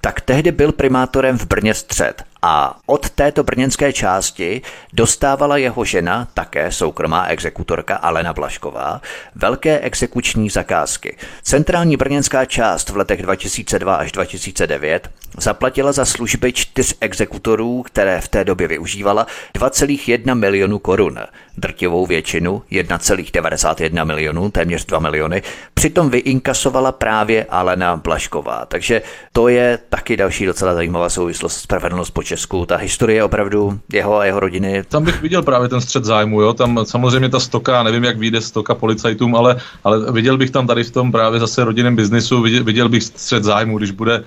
tak 0.00 0.20
tehdy 0.20 0.52
byl 0.52 0.72
primátorem 0.72 1.38
v 1.38 1.46
Brně 1.46 1.74
střed 1.74 2.29
a 2.42 2.80
od 2.86 3.10
této 3.10 3.44
brněnské 3.44 3.92
části 3.92 4.62
dostávala 4.92 5.56
jeho 5.56 5.84
žena, 5.84 6.28
také 6.34 6.72
soukromá 6.72 7.26
exekutorka 7.26 7.96
Alena 7.96 8.32
Blašková, 8.32 9.00
velké 9.34 9.80
exekuční 9.80 10.50
zakázky. 10.50 11.16
Centrální 11.42 11.96
brněnská 11.96 12.44
část 12.44 12.88
v 12.88 12.96
letech 12.96 13.22
2002 13.22 13.94
až 13.94 14.12
2009 14.12 15.10
zaplatila 15.38 15.92
za 15.92 16.04
služby 16.04 16.52
čtyř 16.52 16.94
exekutorů, 17.00 17.82
které 17.82 18.20
v 18.20 18.28
té 18.28 18.44
době 18.44 18.68
využívala, 18.68 19.26
2,1 19.54 20.34
milionu 20.34 20.78
korun. 20.78 21.18
Drtivou 21.56 22.06
většinu, 22.06 22.62
1,91 22.72 24.04
milionů, 24.04 24.50
téměř 24.50 24.84
2 24.84 24.98
miliony, 24.98 25.42
přitom 25.74 26.10
vyinkasovala 26.10 26.92
právě 26.92 27.44
Alena 27.44 27.96
Blašková. 27.96 28.66
Takže 28.66 29.02
to 29.32 29.48
je 29.48 29.78
taky 29.88 30.16
další 30.16 30.46
docela 30.46 30.74
zajímavá 30.74 31.08
souvislost 31.08 31.56
spravedlnost 31.56 32.10
po 32.10 32.22
Česku. 32.30 32.66
Ta 32.66 32.76
historie 32.76 33.24
opravdu 33.24 33.80
jeho 33.92 34.18
a 34.18 34.24
jeho 34.24 34.40
rodiny. 34.40 34.82
Tam 34.88 35.04
bych 35.04 35.22
viděl 35.22 35.42
právě 35.42 35.68
ten 35.68 35.80
střed 35.80 36.04
zájmu, 36.04 36.42
jo. 36.42 36.54
Tam 36.54 36.78
samozřejmě 36.86 37.28
ta 37.28 37.40
stoka, 37.40 37.82
nevím, 37.82 38.04
jak 38.04 38.18
vyjde 38.18 38.40
stoka 38.40 38.74
policajtům, 38.74 39.34
ale, 39.34 39.56
ale 39.84 40.12
viděl 40.12 40.38
bych 40.38 40.50
tam 40.50 40.66
tady 40.66 40.84
v 40.84 40.90
tom 40.90 41.12
právě 41.12 41.40
zase 41.40 41.64
rodinném 41.64 41.96
biznisu, 41.96 42.42
viděl, 42.42 42.64
viděl 42.64 42.88
bych 42.88 43.02
střed 43.02 43.44
zájmu, 43.44 43.78
když 43.78 43.90
bude 43.90 44.22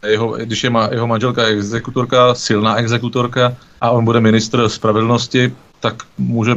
jeho, 0.00 0.32
když 0.32 0.64
je 0.64 0.70
ma, 0.70 0.88
jeho 0.92 1.06
manželka 1.06 1.44
exekutorka, 1.44 2.34
silná 2.34 2.76
exekutorka 2.76 3.52
a 3.80 3.90
on 3.90 4.04
bude 4.04 4.20
ministr 4.20 4.68
spravedlnosti, 4.68 5.52
tak 5.80 6.08
může 6.18 6.56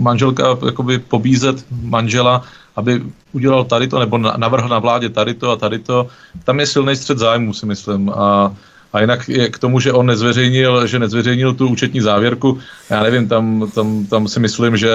manželka 0.00 0.56
jakoby 0.64 0.98
pobízet 0.98 1.60
manžela, 1.70 2.42
aby 2.76 3.04
udělal 3.32 3.64
tady 3.64 3.88
to, 3.88 3.98
nebo 3.98 4.18
navrhl 4.18 4.68
na 4.68 4.78
vládě 4.78 5.08
tady 5.08 5.34
to 5.34 5.50
a 5.50 5.56
tady 5.56 5.78
to. 5.78 6.08
Tam 6.44 6.60
je 6.60 6.66
silný 6.66 6.96
střed 6.96 7.18
zájmu, 7.18 7.52
si 7.52 7.66
myslím. 7.66 8.10
A 8.10 8.56
a 8.92 9.00
jinak 9.00 9.28
je 9.28 9.48
k 9.48 9.58
tomu, 9.58 9.80
že 9.80 9.92
on 9.92 10.06
nezveřejnil, 10.06 10.86
že 10.86 10.98
nezveřejnil 10.98 11.54
tu 11.54 11.68
účetní 11.68 12.00
závěrku, 12.00 12.58
já 12.90 13.02
nevím, 13.02 13.28
tam, 13.28 13.70
tam, 13.74 14.06
tam 14.06 14.28
si 14.28 14.40
myslím, 14.40 14.76
že 14.76 14.90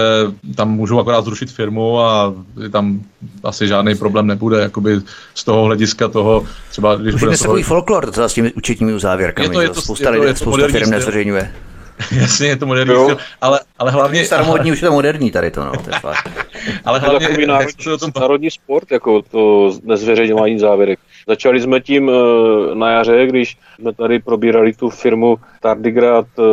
tam 0.56 0.72
můžou 0.72 1.00
akorát 1.00 1.26
zrušit 1.26 1.52
firmu 1.52 2.00
a 2.00 2.34
tam 2.72 3.02
asi 3.44 3.68
žádný 3.68 3.96
problém 3.96 4.28
nebude, 4.28 4.60
jakoby 4.60 5.02
z 5.36 5.44
toho 5.44 5.64
hlediska 5.64 6.08
toho, 6.08 6.44
třeba 6.70 6.96
když 6.96 7.16
Už 7.16 7.22
bude... 7.22 7.34
je 7.34 7.38
takový 7.38 7.64
folklor 7.64 8.06
docela 8.06 8.30
s 8.30 8.34
těmi 8.34 8.54
účetními 8.54 9.00
závěrkami, 9.00 9.48
je 9.48 9.52
to, 9.54 9.62
je 9.62 9.70
to, 9.70 9.82
spousta, 9.82 10.14
je 10.14 10.18
to, 10.18 10.24
je 10.24 10.34
to 10.34 10.40
spousta 10.40 10.68
firm 10.68 10.90
nezveřejňuje. 10.90 11.54
Jasně, 12.12 12.48
je 12.48 12.56
to 12.56 12.66
moderní 12.66 12.96
styl, 13.04 13.18
ale, 13.42 13.60
ale 13.80 13.92
hlavně... 13.92 14.26
Staromodní 14.26 14.72
už 14.72 14.82
je 14.82 14.88
to 14.88 14.94
moderní 14.94 15.32
tady 15.32 15.52
to, 15.52 15.66
no, 15.66 15.72
to 15.72 15.90
je 15.90 16.00
fakt. 16.00 16.30
Ale 16.86 17.00
hlavně, 17.00 17.28
to 17.28 17.46
národní, 17.48 17.94
o 17.94 17.98
tom... 17.98 18.12
národní 18.20 18.52
sport, 18.52 18.92
jako 18.92 19.22
to 19.22 19.72
nezveřejňování 19.84 20.60
závěrek. 20.60 21.00
Začali 21.28 21.62
jsme 21.62 21.80
tím 21.80 22.10
eh, 22.10 22.76
na 22.76 22.90
jaře, 22.90 23.26
když 23.26 23.58
jsme 23.80 23.94
tady 23.94 24.20
probírali 24.20 24.74
tu 24.74 24.90
firmu 24.90 25.38
Tardigrad 25.68 26.28
eh, 26.40 26.44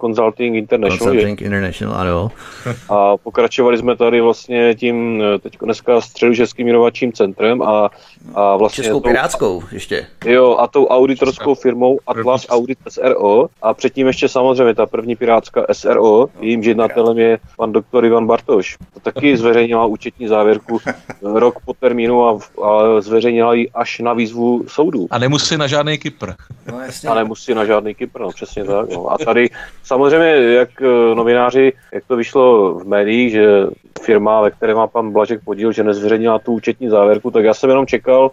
Consulting 0.00 0.56
International. 0.56 0.98
Consulting 0.98 1.42
International, 1.42 1.94
ano. 1.94 2.30
A 2.88 3.16
pokračovali 3.16 3.78
jsme 3.78 3.96
tady 3.96 4.20
vlastně 4.20 4.74
tím 4.74 5.22
eh, 5.22 5.38
teď 5.38 5.58
dneska 5.62 6.00
středočeským 6.00 6.68
inovačním 6.68 7.12
centrem 7.12 7.62
a, 7.62 7.90
a 8.34 8.56
vlastně... 8.56 8.84
Českou 8.84 9.00
tou, 9.00 9.08
pirátskou 9.08 9.62
ještě. 9.72 10.06
Jo, 10.24 10.56
a 10.56 10.66
tou 10.66 10.86
auditorskou 10.86 11.54
firmou 11.54 11.98
Atlas 12.06 12.46
Audit 12.48 12.78
SRO 12.88 13.48
a 13.62 13.74
předtím 13.74 14.06
ještě 14.06 14.28
samozřejmě 14.28 14.74
ta 14.74 14.86
první 14.86 15.16
pirátská 15.16 15.66
SRO, 15.72 16.26
jejím 16.40 16.62
jednatelem 16.62 17.18
je 17.18 17.38
pan 17.56 17.72
doktor 17.72 18.04
Ivan 18.04 18.26
Bartoš. 18.26 18.76
To 18.94 19.00
taky 19.00 19.36
zveřejnila 19.42 19.86
účetní 19.86 20.28
závěrku 20.28 20.80
rok 21.22 21.54
po 21.64 21.74
termínu 21.74 22.24
a, 22.24 22.38
a 22.64 23.00
zveřejnila 23.00 23.54
ji 23.54 23.70
až 23.70 23.98
na 23.98 24.12
výzvu 24.12 24.64
soudu. 24.68 25.06
A 25.10 25.18
nemusí 25.18 25.56
na 25.56 25.66
žádný 25.66 25.98
Kypr. 25.98 26.32
No, 26.72 26.80
jasně. 26.80 27.08
A 27.08 27.14
nemusí 27.14 27.54
na 27.54 27.64
žádný 27.64 27.94
Kypr, 27.94 28.17
no 28.18 28.30
přesně 28.30 28.64
tak. 28.64 28.90
No. 28.90 29.12
A 29.12 29.18
tady 29.18 29.50
samozřejmě, 29.84 30.28
jak 30.28 30.82
eh, 30.82 31.14
novináři, 31.14 31.72
jak 31.92 32.04
to 32.04 32.16
vyšlo 32.16 32.74
v 32.74 32.86
médiích, 32.86 33.32
že 33.32 33.66
firma, 34.02 34.40
ve 34.40 34.50
které 34.50 34.74
má 34.74 34.86
pan 34.86 35.12
Blažek 35.12 35.40
podíl, 35.44 35.72
že 35.72 35.84
nezveřejnila 35.84 36.38
tu 36.38 36.52
účetní 36.52 36.88
závěrku, 36.88 37.30
tak 37.30 37.44
já 37.44 37.54
jsem 37.54 37.70
jenom 37.70 37.86
čekal, 37.86 38.30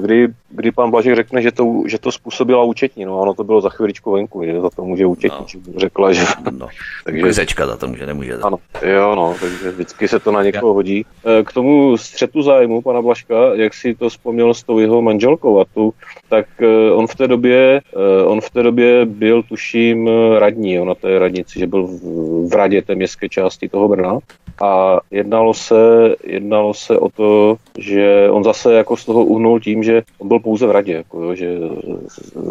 kdy, 0.00 0.28
kdy 0.50 0.72
pan 0.72 0.90
Blažek 0.90 1.16
řekne, 1.16 1.42
že 1.42 1.52
to, 1.52 1.82
že 1.86 1.98
to 1.98 2.12
způsobila 2.12 2.64
účetní. 2.64 3.04
No 3.04 3.18
ono 3.18 3.34
to 3.34 3.44
bylo 3.44 3.60
za 3.60 3.68
chvíličku 3.68 4.12
venku, 4.12 4.44
že 4.44 4.60
za 4.60 4.70
to 4.70 4.84
může 4.84 5.06
účetní. 5.06 5.46
No. 5.66 5.80
Řekla, 5.80 6.12
že... 6.12 6.24
No. 6.50 6.68
takže 7.04 7.32
Zečka 7.32 7.66
za 7.66 7.76
to 7.76 7.88
může, 7.88 8.06
nemůže. 8.06 8.34
Ano, 8.34 8.58
jo, 8.82 9.14
no, 9.14 9.34
takže 9.40 9.70
vždycky 9.70 10.08
se 10.08 10.18
to 10.20 10.32
na 10.32 10.42
někoho 10.42 10.74
hodí. 10.74 11.06
Eh, 11.24 11.42
k 11.42 11.52
tomu 11.52 11.96
střetu 11.96 12.42
zájmu 12.42 12.82
pana 12.82 13.02
Blažka, 13.02 13.54
jak 13.54 13.74
si 13.74 13.94
to 13.94 14.08
vzpomněl 14.08 14.54
s 14.54 14.62
tou 14.62 14.78
jeho 14.78 15.02
manželkou 15.02 15.60
a 15.60 15.64
tu, 15.74 15.94
tak 16.28 16.46
eh, 16.60 16.90
on 16.92 17.06
v 17.06 17.14
té 17.14 17.28
době, 17.28 17.80
on 18.24 18.40
v 18.40 18.50
té 18.50 18.62
době 18.62 19.06
byl, 19.06 19.42
tuším, 19.42 20.10
radní, 20.38 20.74
jo, 20.74 20.84
na 20.84 20.94
té 20.94 21.18
radnici, 21.18 21.58
že 21.58 21.66
byl 21.66 21.88
v 22.48 22.54
radě 22.54 22.82
té 22.82 22.94
městské 22.94 23.28
části 23.28 23.68
toho 23.68 23.88
Brna 23.88 24.18
a 24.62 25.00
jednalo 25.10 25.54
se, 25.54 26.14
jednalo 26.24 26.74
se 26.74 26.98
o 26.98 27.08
to, 27.08 27.56
že 27.78 28.30
on 28.30 28.44
zase 28.44 28.74
jako 28.74 28.96
z 28.96 29.04
toho 29.04 29.24
uhnul 29.24 29.60
tím, 29.60 29.82
že 29.82 30.02
on 30.18 30.28
byl 30.28 30.38
pouze 30.38 30.66
v 30.66 30.70
radě, 30.70 30.92
jako 30.92 31.22
jo, 31.22 31.34
že 31.34 31.58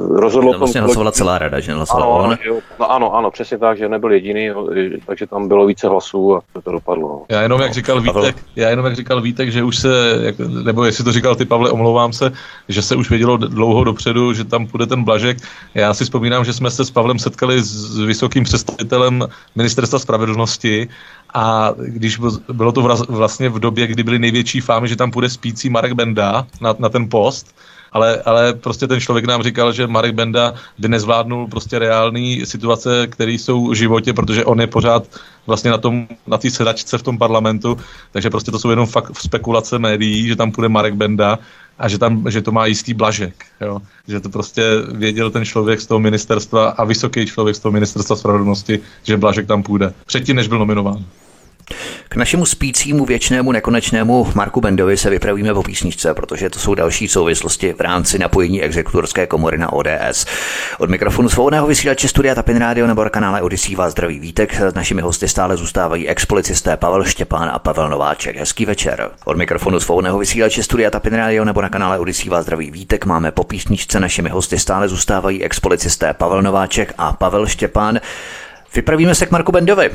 rozhodlo 0.09 0.53
vlastně 0.53 0.81
hlasovala 0.81 1.11
celá 1.11 1.37
rada, 1.37 1.59
že 1.59 1.73
hlasovala 1.73 2.05
ano, 2.05 2.25
on. 2.25 2.37
Jo, 2.45 2.59
no 2.79 2.91
ano, 2.91 3.15
ano, 3.15 3.31
přesně 3.31 3.57
tak, 3.57 3.77
že 3.77 3.89
nebyl 3.89 4.11
jediný, 4.11 4.45
jo, 4.45 4.67
takže 5.05 5.27
tam 5.27 5.47
bylo 5.47 5.65
více 5.65 5.87
hlasů 5.87 6.35
a 6.35 6.41
to, 6.53 6.61
to 6.61 6.71
dopadlo. 6.71 7.07
No. 7.07 7.21
Já 7.29 7.41
jenom 7.41 7.61
jak 7.61 7.73
říkal 7.73 8.01
Vítek, 8.01 8.35
já 8.55 8.69
jenom 8.69 8.85
jak 8.85 8.95
říkal 8.95 9.21
Vítek, 9.21 9.51
že 9.51 9.63
už 9.63 9.77
se, 9.77 10.19
jak, 10.21 10.39
nebo 10.39 10.83
jestli 10.83 11.03
to 11.03 11.11
říkal 11.11 11.35
ty 11.35 11.45
Pavle, 11.45 11.71
omlouvám 11.71 12.13
se, 12.13 12.31
že 12.69 12.81
se 12.81 12.95
už 12.95 13.09
vědělo 13.09 13.37
dlouho 13.37 13.83
dopředu, 13.83 14.33
že 14.33 14.43
tam 14.43 14.67
půjde 14.67 14.85
ten 14.85 15.03
Blažek. 15.03 15.37
Já 15.73 15.93
si 15.93 16.03
vzpomínám, 16.03 16.45
že 16.45 16.53
jsme 16.53 16.71
se 16.71 16.85
s 16.85 16.91
Pavlem 16.91 17.19
setkali 17.19 17.61
s 17.61 17.99
vysokým 17.99 18.43
představitelem 18.43 19.27
ministerstva 19.55 19.99
spravedlnosti 19.99 20.87
a 21.33 21.73
když 21.77 22.19
bylo 22.53 22.71
to 22.71 22.81
vlastně 23.09 23.49
v 23.49 23.59
době, 23.59 23.87
kdy 23.87 24.03
byly 24.03 24.19
největší 24.19 24.61
fámy, 24.61 24.87
že 24.87 24.95
tam 24.95 25.11
půjde 25.11 25.29
spící 25.29 25.69
Marek 25.69 25.93
Benda 25.93 26.47
na, 26.61 26.75
na 26.79 26.89
ten 26.89 27.09
post, 27.09 27.55
ale, 27.91 28.21
ale 28.25 28.53
prostě 28.53 28.87
ten 28.87 28.99
člověk 28.99 29.25
nám 29.25 29.43
říkal, 29.43 29.73
že 29.73 29.87
Marek 29.87 30.15
Benda 30.15 30.53
by 30.77 30.87
nezvládnul 30.87 31.47
prostě 31.47 31.79
reální 31.79 32.45
situace, 32.45 33.07
které 33.07 33.31
jsou 33.31 33.67
v 33.67 33.75
životě, 33.75 34.13
protože 34.13 34.45
on 34.45 34.61
je 34.61 34.67
pořád 34.67 35.03
vlastně 35.47 35.71
na 35.71 35.77
tom, 35.77 36.07
na 36.27 36.37
té 36.37 36.49
sedačce 36.51 36.97
v 36.97 37.03
tom 37.03 37.17
parlamentu, 37.17 37.77
takže 38.11 38.29
prostě 38.29 38.51
to 38.51 38.59
jsou 38.59 38.69
jenom 38.69 38.85
fakt 38.85 39.11
spekulace 39.19 39.79
médií, 39.79 40.27
že 40.27 40.35
tam 40.35 40.51
půjde 40.51 40.69
Marek 40.69 40.93
Benda 40.93 41.39
a 41.81 41.87
že, 41.87 41.97
tam, 41.97 42.25
že 42.29 42.41
to 42.41 42.51
má 42.51 42.65
jistý 42.65 42.93
blažek, 42.93 43.45
jo? 43.61 43.81
že 44.07 44.19
to 44.19 44.29
prostě 44.29 44.63
věděl 44.91 45.31
ten 45.31 45.45
člověk 45.45 45.81
z 45.81 45.85
toho 45.85 45.99
ministerstva 45.99 46.69
a 46.69 46.83
vysoký 46.83 47.25
člověk 47.25 47.55
z 47.55 47.59
toho 47.59 47.71
ministerstva 47.71 48.15
spravedlnosti, 48.15 48.79
že 49.03 49.17
blažek 49.17 49.47
tam 49.47 49.63
půjde, 49.63 49.93
předtím, 50.05 50.35
než 50.35 50.47
byl 50.47 50.59
nominován. 50.59 51.05
K 52.11 52.15
našemu 52.15 52.45
spícímu 52.45 53.05
věčnému 53.05 53.51
nekonečnému 53.51 54.27
Marku 54.35 54.61
Bendovi 54.61 54.97
se 54.97 55.09
vypravíme 55.09 55.53
po 55.53 55.63
písničce, 55.63 56.13
protože 56.13 56.49
to 56.49 56.59
jsou 56.59 56.75
další 56.75 57.07
souvislosti 57.07 57.73
v 57.73 57.81
rámci 57.81 58.19
napojení 58.19 58.63
exekutorské 58.63 59.27
komory 59.27 59.57
na 59.57 59.73
ODS. 59.73 60.25
Od 60.79 60.89
mikrofonu 60.89 61.29
svobodného 61.29 61.67
vysílače 61.67 62.07
Studia 62.07 62.35
Tapin 62.35 62.57
Radio 62.57 62.87
nebo 62.87 63.05
kanále 63.09 63.41
Odisí 63.41 63.75
vás 63.75 63.91
zdraví 63.91 64.19
vítek. 64.19 64.53
S 64.53 64.73
našimi 64.73 65.01
hosty 65.01 65.27
stále 65.27 65.57
zůstávají 65.57 66.07
expolicisté 66.07 66.77
Pavel 66.77 67.03
Štěpán 67.03 67.49
a 67.53 67.59
Pavel 67.59 67.89
Nováček. 67.89 68.35
Hezký 68.35 68.65
večer. 68.65 69.11
Od 69.25 69.37
mikrofonu 69.37 69.79
svobodného 69.79 70.17
vysílače 70.17 70.63
Studia 70.63 70.91
Tapin 70.91 71.13
Radio 71.13 71.45
nebo 71.45 71.61
na 71.61 71.69
kanále 71.69 71.99
Odisí 71.99 72.29
vás 72.29 72.43
zdraví 72.43 72.71
vítek 72.71 73.05
máme 73.05 73.31
po 73.31 73.43
písničce. 73.43 73.99
Našimi 73.99 74.29
hosty 74.29 74.59
stále 74.59 74.87
zůstávají 74.87 75.43
expolicisté 75.43 76.13
Pavel 76.13 76.41
Nováček 76.41 76.93
a 76.97 77.13
Pavel 77.13 77.47
Štěpán. 77.47 77.99
Vypravíme 78.75 79.15
se 79.15 79.25
k 79.25 79.31
Marku 79.31 79.51
Bendovi 79.51 79.91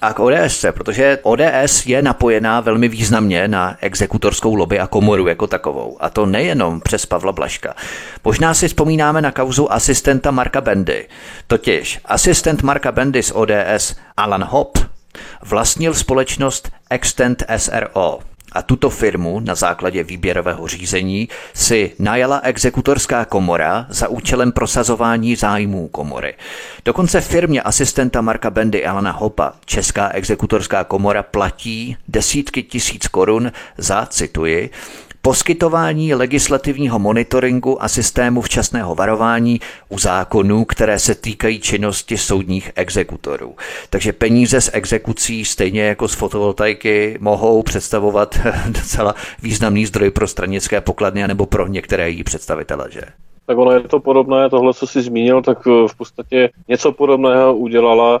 a 0.00 0.12
k 0.12 0.20
ODS, 0.20 0.64
protože 0.70 1.18
ODS 1.22 1.86
je 1.86 2.02
napojená 2.02 2.60
velmi 2.60 2.88
významně 2.88 3.48
na 3.48 3.76
exekutorskou 3.80 4.54
lobby 4.54 4.80
a 4.80 4.86
komoru 4.86 5.26
jako 5.26 5.46
takovou. 5.46 5.96
A 6.00 6.10
to 6.10 6.26
nejenom 6.26 6.80
přes 6.80 7.06
Pavla 7.06 7.32
Blaška. 7.32 7.74
Možná 8.24 8.54
si 8.54 8.68
vzpomínáme 8.68 9.22
na 9.22 9.32
kauzu 9.32 9.72
asistenta 9.72 10.30
Marka 10.30 10.60
Bendy. 10.60 11.08
Totiž 11.46 12.00
asistent 12.04 12.62
Marka 12.62 12.92
Bendy 12.92 13.22
z 13.22 13.32
ODS 13.34 13.96
Alan 14.16 14.44
Hopp 14.44 14.78
vlastnil 15.42 15.94
společnost 15.94 16.72
Extent 16.90 17.42
SRO, 17.56 18.18
a 18.52 18.62
tuto 18.62 18.90
firmu 18.90 19.40
na 19.40 19.54
základě 19.54 20.04
výběrového 20.04 20.68
řízení 20.68 21.28
si 21.54 21.92
najala 21.98 22.40
exekutorská 22.40 23.24
komora 23.24 23.86
za 23.88 24.08
účelem 24.08 24.52
prosazování 24.52 25.36
zájmů 25.36 25.88
komory. 25.88 26.34
Dokonce 26.84 27.20
firmě 27.20 27.62
asistenta 27.62 28.20
Marka 28.20 28.50
Bendy 28.50 28.86
Alana 28.86 29.12
Hopa 29.12 29.52
Česká 29.64 30.08
exekutorská 30.08 30.84
komora 30.84 31.22
platí 31.22 31.96
desítky 32.08 32.62
tisíc 32.62 33.08
korun 33.08 33.52
za, 33.78 34.06
cituji, 34.06 34.70
poskytování 35.22 36.14
legislativního 36.14 36.98
monitoringu 36.98 37.82
a 37.82 37.88
systému 37.88 38.40
včasného 38.40 38.94
varování 38.94 39.60
u 39.88 39.98
zákonů, 39.98 40.64
které 40.64 40.98
se 40.98 41.14
týkají 41.14 41.60
činnosti 41.60 42.18
soudních 42.18 42.72
exekutorů. 42.74 43.54
Takže 43.90 44.12
peníze 44.12 44.60
z 44.60 44.70
exekucí, 44.72 45.44
stejně 45.44 45.82
jako 45.82 46.08
z 46.08 46.14
fotovoltaiky, 46.14 47.18
mohou 47.20 47.62
představovat 47.62 48.38
docela 48.66 49.14
významný 49.42 49.86
zdroj 49.86 50.10
pro 50.10 50.26
stranické 50.26 50.80
pokladny 50.80 51.28
nebo 51.28 51.46
pro 51.46 51.66
některé 51.66 52.10
její 52.10 52.24
představitele, 52.24 52.86
že? 52.90 53.00
Tak 53.46 53.58
ono 53.58 53.72
je 53.72 53.80
to 53.80 54.00
podobné, 54.00 54.50
tohle, 54.50 54.74
co 54.74 54.86
jsi 54.86 55.02
zmínil, 55.02 55.42
tak 55.42 55.66
v 55.66 55.96
podstatě 55.96 56.50
něco 56.68 56.92
podobného 56.92 57.56
udělala 57.56 58.20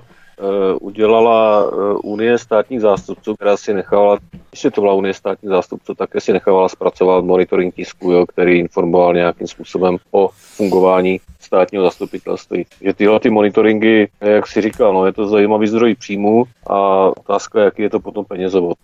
udělala 0.80 1.64
eh, 1.64 1.94
Unie 2.02 2.38
státních 2.38 2.80
zástupců, 2.80 3.34
která 3.34 3.56
si 3.56 3.74
nechala, 3.74 4.18
jestli 4.52 4.70
to 4.70 4.80
byla 4.80 4.92
Unie 4.92 5.14
státních 5.14 5.50
zástupců, 5.50 5.94
také 5.94 6.20
si 6.20 6.32
nechávala 6.32 6.68
zpracovat 6.68 7.24
monitoring 7.24 7.74
tisku, 7.74 8.12
jo, 8.12 8.26
který 8.26 8.58
informoval 8.58 9.14
nějakým 9.14 9.46
způsobem 9.46 9.96
o 10.10 10.28
fungování 10.32 11.20
státního 11.40 11.84
zastupitelství. 11.84 12.66
Že 12.80 12.94
tyhle 12.94 13.20
ty 13.20 13.30
monitoringy, 13.30 14.08
jak 14.20 14.46
si 14.46 14.60
říkal, 14.60 14.92
no, 14.92 15.06
je 15.06 15.12
to 15.12 15.28
zajímavý 15.28 15.66
zdroj 15.66 15.94
příjmu 15.94 16.44
a 16.66 16.76
otázka, 17.16 17.60
jaký 17.60 17.82
je 17.82 17.90
to 17.90 18.00
potom 18.00 18.24
penězovod. 18.24 18.78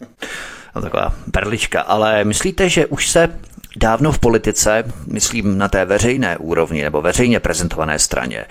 No, 0.77 0.83
taková 0.83 1.13
perlička, 1.33 1.81
ale 1.81 2.25
myslíte, 2.25 2.69
že 2.69 2.87
už 2.87 3.11
se 3.11 3.39
dávno 3.77 4.13
v 4.13 4.19
politice, 4.19 4.85
myslím 5.07 5.59
na 5.59 5.69
té 5.69 5.85
veřejné 5.85 6.37
úrovni 6.37 6.83
nebo 6.83 7.03
veřejně 7.03 7.41
prezentované 7.41 7.99
straně, 7.99 8.45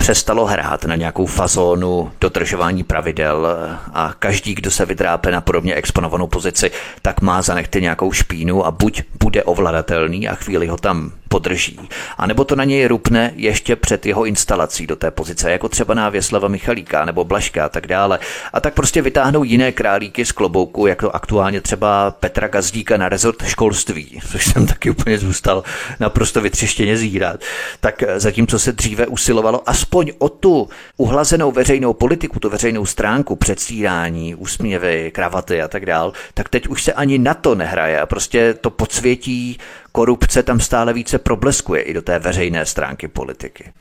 přestalo 0.00 0.46
hrát 0.46 0.84
na 0.84 0.96
nějakou 0.96 1.26
fazónu 1.26 2.12
dodržování 2.20 2.82
pravidel 2.82 3.48
a 3.92 4.14
každý, 4.18 4.54
kdo 4.54 4.70
se 4.70 4.86
vydrápe 4.86 5.30
na 5.30 5.40
podobně 5.40 5.74
exponovanou 5.74 6.26
pozici, 6.26 6.70
tak 7.02 7.20
má 7.20 7.42
za 7.42 7.54
nechty 7.54 7.82
nějakou 7.82 8.12
špínu 8.12 8.66
a 8.66 8.70
buď 8.70 9.02
bude 9.22 9.42
ovladatelný 9.42 10.28
a 10.28 10.34
chvíli 10.34 10.66
ho 10.66 10.76
tam 10.76 11.12
podrží, 11.30 11.80
anebo 12.18 12.44
to 12.44 12.56
na 12.56 12.64
něj 12.64 12.86
rupne 12.86 13.32
ještě 13.36 13.76
před 13.76 14.06
jeho 14.06 14.24
instalací 14.24 14.86
do 14.86 14.96
té 14.96 15.10
pozice, 15.10 15.50
jako 15.50 15.68
třeba 15.68 15.94
na 15.94 16.08
Věslava 16.08 16.48
Michalíka 16.48 17.04
nebo 17.04 17.24
Blaška 17.24 17.64
a 17.64 17.68
tak 17.68 17.86
dále. 17.86 18.18
A 18.52 18.60
tak 18.60 18.74
prostě 18.74 19.02
vytáhnou 19.02 19.44
jiné 19.44 19.72
králíky 19.72 20.24
z 20.24 20.32
klobouku, 20.32 20.86
jako 20.86 21.10
aktuálně 21.10 21.60
třeba 21.60 22.10
Petra 22.10 22.48
Gazdíka 22.48 22.96
na 22.96 23.08
rezort 23.08 23.46
školství, 23.46 24.20
což 24.32 24.46
jsem 24.46 24.66
taky 24.66 24.90
úplně 24.90 25.18
zůstal 25.18 25.62
naprosto 26.00 26.40
vytřeštěně 26.40 26.96
zírat. 26.96 27.40
Tak 27.80 28.02
zatímco 28.16 28.58
se 28.58 28.72
dříve 28.72 29.06
usilovalo 29.06 29.68
aspoň 29.68 30.12
o 30.18 30.28
tu 30.28 30.68
uhlazenou 30.96 31.52
veřejnou 31.52 31.92
politiku, 31.92 32.40
tu 32.40 32.50
veřejnou 32.50 32.86
stránku, 32.86 33.36
předstírání, 33.36 34.34
úsměvy, 34.34 35.10
kravaty 35.14 35.62
a 35.62 35.68
tak 35.68 35.86
dál, 35.86 36.12
tak 36.34 36.48
teď 36.48 36.68
už 36.68 36.82
se 36.82 36.92
ani 36.92 37.18
na 37.18 37.34
to 37.34 37.54
nehraje 37.54 38.00
a 38.00 38.06
prostě 38.06 38.54
to 38.54 38.70
podsvětí 38.70 39.58
korupce 39.92 40.42
tam 40.42 40.60
stále 40.60 40.92
více 40.92 41.18
probleskuje 41.18 41.82
i 41.82 41.94
do 41.94 42.02
té 42.02 42.18
veřejné 42.18 42.66
stránky 42.66 43.08
politiky. 43.08 43.72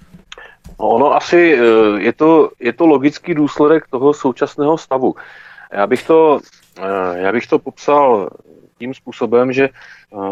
No, 0.79 0.89
ono 0.89 1.15
asi 1.15 1.59
eh, 1.59 2.01
je 2.01 2.13
to, 2.13 2.49
je 2.59 2.73
to 2.73 2.85
logický 2.85 3.33
důsledek 3.33 3.87
toho 3.89 4.13
současného 4.13 4.77
stavu. 4.77 5.15
Já 5.71 5.87
bych 5.87 6.03
to, 6.03 6.39
Já 7.15 7.31
bych 7.31 7.47
to 7.47 7.59
popsal 7.59 8.29
tím 8.79 8.93
způsobem, 8.93 9.53
že 9.53 9.69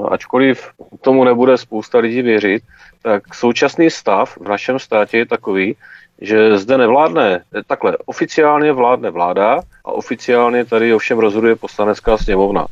ačkoliv 0.10 0.70
tomu 1.02 1.24
nebude 1.24 1.58
spousta 1.58 2.00
lidí 2.00 2.22
věřit, 2.22 2.64
tak 3.02 3.36
současný 3.36 3.90
stav 3.90 4.38
v 4.38 4.48
našem 4.48 4.80
státě 4.80 5.18
je 5.18 5.26
takový, 5.26 5.76
že 6.22 6.58
zde 6.58 6.78
nevládne, 6.78 7.44
takhle, 7.68 7.98
oficiálně 8.06 8.72
vládne 8.72 9.10
vláda 9.10 9.60
a 9.86 9.92
oficiálně 9.92 10.66
tady 10.66 10.94
ovšem 10.94 11.20
rozhoduje 11.20 11.56
poslanecká 11.56 12.18
sněmovna. 12.18 12.66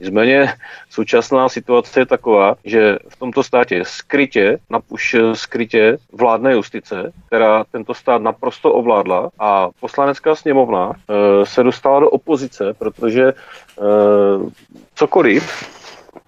Nicméně 0.00 0.52
současná 0.90 1.48
situace 1.48 2.00
je 2.00 2.06
taková, 2.06 2.56
že 2.64 2.96
v 3.08 3.16
tomto 3.16 3.42
státě 3.42 3.82
skrytě, 3.84 4.58
už 4.88 5.16
skrytě 5.32 5.98
vládne 6.12 6.52
justice, 6.52 7.12
která 7.26 7.64
tento 7.64 7.94
stát 7.94 8.22
naprosto 8.22 8.72
ovládla 8.72 9.30
a 9.38 9.68
poslanecká 9.80 10.34
sněmovna 10.34 10.92
e, 10.92 11.46
se 11.46 11.62
dostala 11.62 12.00
do 12.00 12.10
opozice, 12.10 12.74
protože 12.78 13.22
e, 13.22 13.34
cokoliv, 14.94 15.66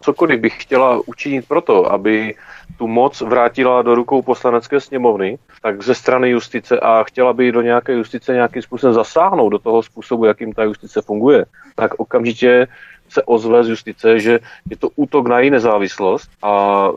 cokoliv 0.01 0.40
bych 0.40 0.62
chtěla 0.62 1.01
učinit 1.07 1.49
proto, 1.49 1.93
aby 1.93 2.35
tu 2.78 2.86
moc 2.86 3.20
vrátila 3.20 3.82
do 3.82 3.95
rukou 3.95 4.23
poslanecké 4.23 4.81
sněmovny, 4.81 5.39
tak 5.62 5.82
ze 5.82 5.95
strany 5.95 6.31
justice 6.31 6.81
a 6.81 7.05
chtěla 7.05 7.32
by 7.32 7.53
do 7.53 7.62
nějaké 7.62 7.93
justice 7.93 8.32
nějakým 8.32 8.62
způsobem 8.62 8.95
zasáhnout 8.95 9.51
do 9.51 9.59
toho 9.59 9.82
způsobu, 9.82 10.24
jakým 10.24 10.53
ta 10.53 10.65
justice 10.65 11.03
funguje, 11.03 11.45
tak 11.74 11.95
okamžitě 11.95 12.66
se 13.09 13.22
ozve 13.22 13.64
z 13.64 13.68
justice, 13.68 14.20
že 14.20 14.40
je 14.70 14.76
to 14.76 14.89
útok 14.97 15.28
na 15.28 15.40
její 15.40 15.51
nezávislost 15.51 16.30
a 16.43 16.89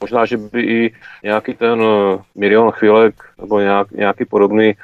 možná, 0.00 0.26
že 0.26 0.36
by 0.36 0.62
i 0.62 0.94
nějaký 1.24 1.54
ten 1.54 1.82
eh, 1.82 2.18
milion 2.34 2.70
chvílek 2.70 3.14
nebo 3.40 3.60
nějak, 3.60 3.90
nějaký 3.90 4.24
podobný 4.24 4.74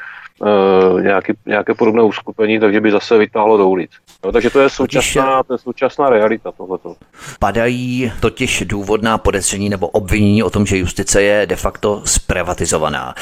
Uh, 0.41 1.03
nějaký, 1.03 1.33
nějaké 1.47 1.75
podobné 1.75 2.03
uskupení, 2.03 2.61
takže 2.61 2.81
by 2.81 2.91
zase 2.91 3.19
vytáhlo 3.19 3.57
do 3.57 3.69
ulic. 3.69 3.91
No, 4.25 4.33
takže 4.33 4.51
to 4.51 4.61
je 4.61 4.71
současná, 4.71 5.43
to 5.43 5.55
je 5.55 5.59
současná 5.59 6.11
realita 6.11 6.53
tohleto. 6.53 6.97
Padají 7.39 8.13
totiž 8.21 8.63
důvodná 8.67 9.19
podezření 9.19 9.69
nebo 9.69 9.89
obvinění 9.89 10.43
o 10.43 10.51
tom, 10.51 10.67
že 10.67 10.77
justice 10.77 11.23
je 11.23 11.47
de 11.47 11.57
facto 11.57 12.03
zprivatizovaná. 12.05 13.15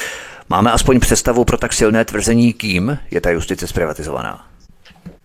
Máme 0.49 0.73
aspoň 0.73 1.01
představu 1.01 1.45
pro 1.45 1.59
tak 1.59 1.73
silné 1.73 2.05
tvrzení, 2.05 2.53
kým 2.53 2.99
je 3.11 3.20
ta 3.20 3.31
justice 3.31 3.66
zprivatizovaná? 3.66 4.52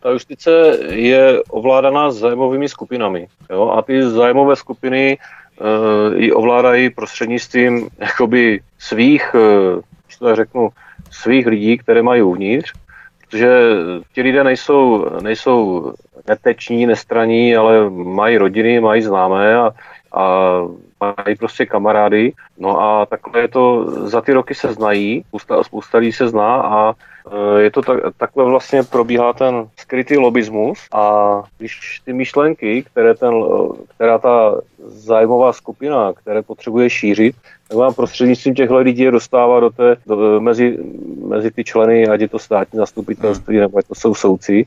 Ta 0.08 0.14
justice 0.14 0.52
je 0.90 1.44
ovládaná 1.50 2.12
zájmovými 2.12 2.70
skupinami. 2.70 3.28
Jo? 3.50 3.70
A 3.70 3.82
ty 3.82 4.04
zájmové 4.04 4.56
skupiny 4.56 5.18
uh, 5.60 6.16
ji 6.16 6.32
ovládají 6.32 6.90
prostřednictvím 6.90 7.90
jakoby 7.98 8.60
svých, 8.80 9.36
uh, 9.36 9.82
to 10.20 10.36
řeknu, 10.36 10.70
svých 11.12 11.48
lidí, 11.48 11.78
které 11.78 12.02
mají 12.02 12.22
uvnitř, 12.22 12.74
protože 13.22 13.50
ti 14.14 14.22
lidé 14.22 14.44
nejsou, 14.44 15.06
nejsou 15.22 15.94
neteční, 16.28 16.86
nestraní, 16.86 17.56
ale 17.56 17.90
mají 17.90 18.38
rodiny, 18.38 18.80
mají 18.80 19.02
známé 19.02 19.56
a, 19.56 19.72
a 20.12 20.24
mají 21.00 21.36
prostě 21.36 21.66
kamarády. 21.66 22.34
No 22.58 22.82
a 22.82 23.06
takhle 23.06 23.42
je 23.42 23.48
to, 23.48 23.92
za 24.08 24.22
ty 24.22 24.34
roky 24.34 24.56
se 24.56 24.74
znají, 24.74 25.24
spousta, 25.28 25.64
spousta 25.64 25.98
lidí 25.98 26.12
se 26.12 26.28
zná 26.28 26.56
a 26.56 26.94
je 27.58 27.72
to 27.72 27.82
tak, 27.82 28.00
takhle 28.18 28.46
vlastně 28.46 28.84
probíhá 28.84 29.34
ten 29.34 29.70
skrytý 29.80 30.18
lobismus 30.18 30.80
a 30.94 31.44
když 31.58 32.02
ty 32.06 32.14
myšlenky, 32.14 32.84
které, 32.84 33.16
ten, 33.16 33.34
která 33.96 34.18
ta 34.18 34.62
zájmová 34.86 35.54
skupina, 35.54 36.14
které 36.14 36.42
potřebuje 36.42 36.90
šířit, 36.90 37.36
tak 37.68 37.78
vám 37.78 37.94
prostřednictvím 37.94 38.56
těchto 38.56 38.78
lidí 38.78 39.04
je 39.04 39.12
dostává 39.12 39.60
do 39.60 39.70
té, 39.70 39.96
do, 40.06 40.42
mezi, 40.42 40.78
mezi 41.28 41.52
ty 41.52 41.64
členy, 41.64 42.08
ať 42.08 42.22
je 42.22 42.28
to 42.28 42.40
státní 42.40 42.78
zastupitelství, 42.78 43.56
hmm. 43.56 43.62
nebo 43.62 43.78
ať 43.78 43.88
to 43.88 43.96
jsou 43.96 44.16
soudci. 44.16 44.66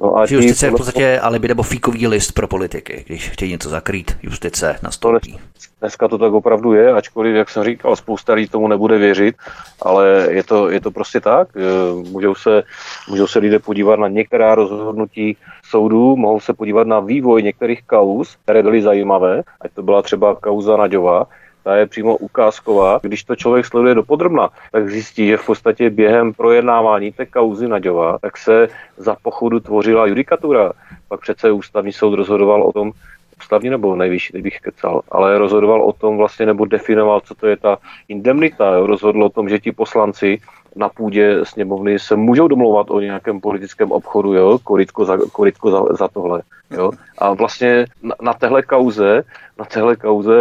No 0.00 0.16
a 0.16 0.22
justice 0.28 0.66
je 0.66 0.70
v 0.70 0.74
podstatě 0.74 1.20
alibi 1.20 1.48
nebo 1.48 1.62
fíkový 1.62 2.06
list 2.06 2.32
pro 2.32 2.48
politiky, 2.48 3.04
když 3.06 3.30
chtějí 3.30 3.50
něco 3.50 3.68
zakrýt, 3.68 4.16
justice 4.22 4.78
nastoupí. 4.82 5.38
Dneska 5.80 6.08
to 6.08 6.18
tak 6.18 6.32
opravdu 6.32 6.72
je, 6.72 6.92
ačkoliv, 6.92 7.34
jak 7.34 7.50
jsem 7.50 7.64
říkal, 7.64 7.96
spousta 7.96 8.32
lidí 8.32 8.48
tomu 8.48 8.68
nebude 8.68 8.98
věřit, 8.98 9.34
ale 9.82 10.26
je 10.30 10.42
to, 10.42 10.70
je 10.70 10.80
to 10.80 10.90
prostě 10.90 11.20
tak. 11.20 11.48
Eh, 11.56 12.08
můžou 12.10 12.34
se, 12.34 12.62
můžou 13.08 13.26
se 13.26 13.38
lidé 13.38 13.58
podívat 13.58 13.98
na 13.98 14.08
některá 14.08 14.54
rozhodnutí 14.54 15.36
soudů, 15.64 16.16
mohou 16.16 16.40
se 16.40 16.52
podívat 16.52 16.86
na 16.86 17.00
vývoj 17.00 17.42
některých 17.42 17.82
kauz, 17.82 18.36
které 18.44 18.62
byly 18.62 18.82
zajímavé, 18.82 19.42
ať 19.60 19.72
to 19.72 19.82
byla 19.82 20.02
třeba 20.02 20.34
kauza 20.34 20.76
Naďová, 20.76 21.26
ta 21.64 21.76
je 21.76 21.86
přímo 21.86 22.16
ukázková. 22.16 23.00
Když 23.02 23.24
to 23.24 23.36
člověk 23.36 23.66
sleduje 23.66 23.94
do 23.94 24.02
podrobna, 24.02 24.48
tak 24.72 24.90
zjistí, 24.90 25.26
že 25.26 25.36
v 25.36 25.46
podstatě 25.46 25.90
během 25.90 26.32
projednávání 26.32 27.12
té 27.12 27.26
kauzy 27.26 27.68
Naďová, 27.68 28.18
tak 28.18 28.36
se 28.36 28.68
za 28.96 29.16
pochodu 29.22 29.60
tvořila 29.60 30.06
judikatura. 30.06 30.72
Pak 31.08 31.20
přece 31.20 31.52
ústavní 31.52 31.92
soud 31.92 32.14
rozhodoval 32.14 32.62
o 32.62 32.72
tom, 32.72 32.92
ústavní 33.38 33.70
nebo 33.70 33.96
nejvyšší, 33.96 34.32
teď 34.32 34.42
bych 34.42 34.60
kecal, 34.60 35.02
ale 35.10 35.38
rozhodoval 35.38 35.82
o 35.82 35.92
tom 35.92 36.16
vlastně, 36.16 36.46
nebo 36.46 36.64
definoval, 36.64 37.20
co 37.20 37.34
to 37.34 37.46
je 37.46 37.56
ta 37.56 37.78
indemnita. 38.08 38.74
Jo. 38.74 38.86
Rozhodl 38.86 39.22
o 39.24 39.28
tom, 39.28 39.48
že 39.48 39.58
ti 39.58 39.72
poslanci 39.72 40.40
na 40.76 40.88
půdě 40.88 41.40
sněmovny 41.42 41.98
se 41.98 42.16
můžou 42.16 42.48
domlouvat 42.48 42.90
o 42.90 43.00
nějakém 43.00 43.40
politickém 43.40 43.92
obchodu, 43.92 44.34
jo, 44.34 44.58
korytko 44.64 45.04
za, 45.04 45.18
korytko 45.32 45.70
za, 45.70 45.82
za 45.90 46.08
tohle. 46.08 46.42
Jo. 46.70 46.90
A 47.18 47.32
vlastně 47.32 47.86
na, 48.02 48.14
na 48.22 48.32
téhle 48.34 48.62
kauze, 48.62 49.22
na 49.58 49.64
téhle 49.64 49.96
kauze 49.96 50.34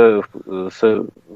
se, 0.69 0.87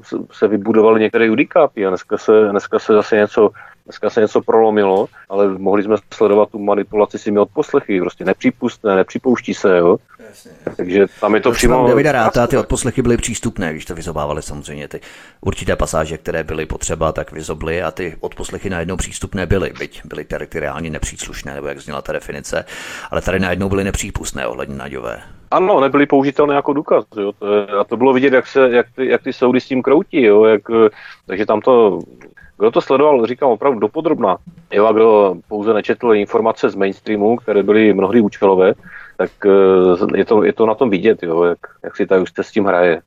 se, 0.02 0.16
se 0.32 0.48
vybudovaly 0.48 1.00
některé 1.00 1.26
judikáty 1.26 1.86
a 1.86 1.88
dneska 1.88 2.18
se, 2.18 2.48
dneska 2.50 2.78
se 2.78 2.92
zase 2.92 3.16
něco 3.16 3.50
Dneska 3.86 4.10
se 4.10 4.20
něco 4.20 4.40
prolomilo, 4.40 5.08
ale 5.28 5.58
mohli 5.58 5.82
jsme 5.82 5.96
sledovat 6.14 6.50
tu 6.50 6.58
manipulaci 6.58 7.18
s 7.18 7.24
těmi 7.24 7.38
odposlechy. 7.38 8.00
Prostě 8.00 8.24
nepřípustné, 8.24 8.96
nepřipouští 8.96 9.54
se, 9.54 9.78
jo. 9.78 9.96
Jasně. 10.28 10.50
Takže 10.76 11.06
tam 11.20 11.34
je 11.34 11.40
to 11.40 11.48
Proč 11.48 11.58
přímo... 11.58 11.88
Davida 11.88 12.12
Ráta, 12.12 12.46
ty 12.46 12.56
odposlechy 12.56 13.02
byly 13.02 13.16
přístupné, 13.16 13.72
když 13.72 13.84
to 13.84 13.94
vyzobávali 13.94 14.42
samozřejmě 14.42 14.88
ty 14.88 15.00
určité 15.40 15.76
pasáže, 15.76 16.18
které 16.18 16.44
byly 16.44 16.66
potřeba, 16.66 17.12
tak 17.12 17.32
vyzobly 17.32 17.82
a 17.82 17.90
ty 17.90 18.16
odposlechy 18.20 18.70
najednou 18.70 18.96
přístupné 18.96 19.46
byly, 19.46 19.72
byť 19.78 20.02
byly 20.04 20.24
teritoriálně 20.24 20.90
nepříslušné, 20.90 21.54
nebo 21.54 21.66
jak 21.66 21.80
zněla 21.80 22.02
ta 22.02 22.12
definice, 22.12 22.64
ale 23.10 23.22
tady 23.22 23.38
najednou 23.38 23.68
byly 23.68 23.84
nepřípustné 23.84 24.46
ohledně 24.46 24.76
Naďové. 24.76 25.22
Ano, 25.50 25.80
nebyly 25.80 26.06
použitelné 26.06 26.54
jako 26.54 26.72
důkaz. 26.72 27.04
Jo. 27.20 27.32
A 27.80 27.84
to 27.84 27.96
bylo 27.96 28.12
vidět, 28.12 28.32
jak, 28.32 28.46
se, 28.46 28.70
jak, 28.70 28.86
ty, 28.96 29.08
jak 29.08 29.22
ty 29.22 29.32
soudy 29.32 29.60
s 29.60 29.66
tím 29.66 29.82
kroutí. 29.82 30.22
Jo. 30.22 30.44
Jak, 30.44 30.62
takže 31.26 31.46
tam 31.46 31.60
to 31.60 32.00
kdo 32.58 32.70
to 32.70 32.80
sledoval, 32.80 33.26
říkám 33.26 33.50
opravdu 33.50 33.78
dopodrobná, 33.78 34.36
jo, 34.72 34.86
a 34.86 34.92
kdo 34.92 35.36
pouze 35.48 35.74
nečetl 35.74 36.14
informace 36.14 36.70
z 36.70 36.74
mainstreamu, 36.74 37.36
které 37.36 37.62
byly 37.62 37.94
mnohdy 37.94 38.20
účelové, 38.20 38.74
tak 39.16 39.30
eh, 39.46 40.18
je 40.18 40.24
to, 40.24 40.44
je 40.44 40.52
to 40.52 40.66
na 40.66 40.74
tom 40.74 40.90
vidět, 40.90 41.22
jo, 41.22 41.44
jak, 41.44 41.58
jak 41.84 41.96
si 41.96 42.06
ta 42.06 42.20
už 42.20 42.30
s 42.42 42.50
tím 42.50 42.64
hraje. 42.64 43.00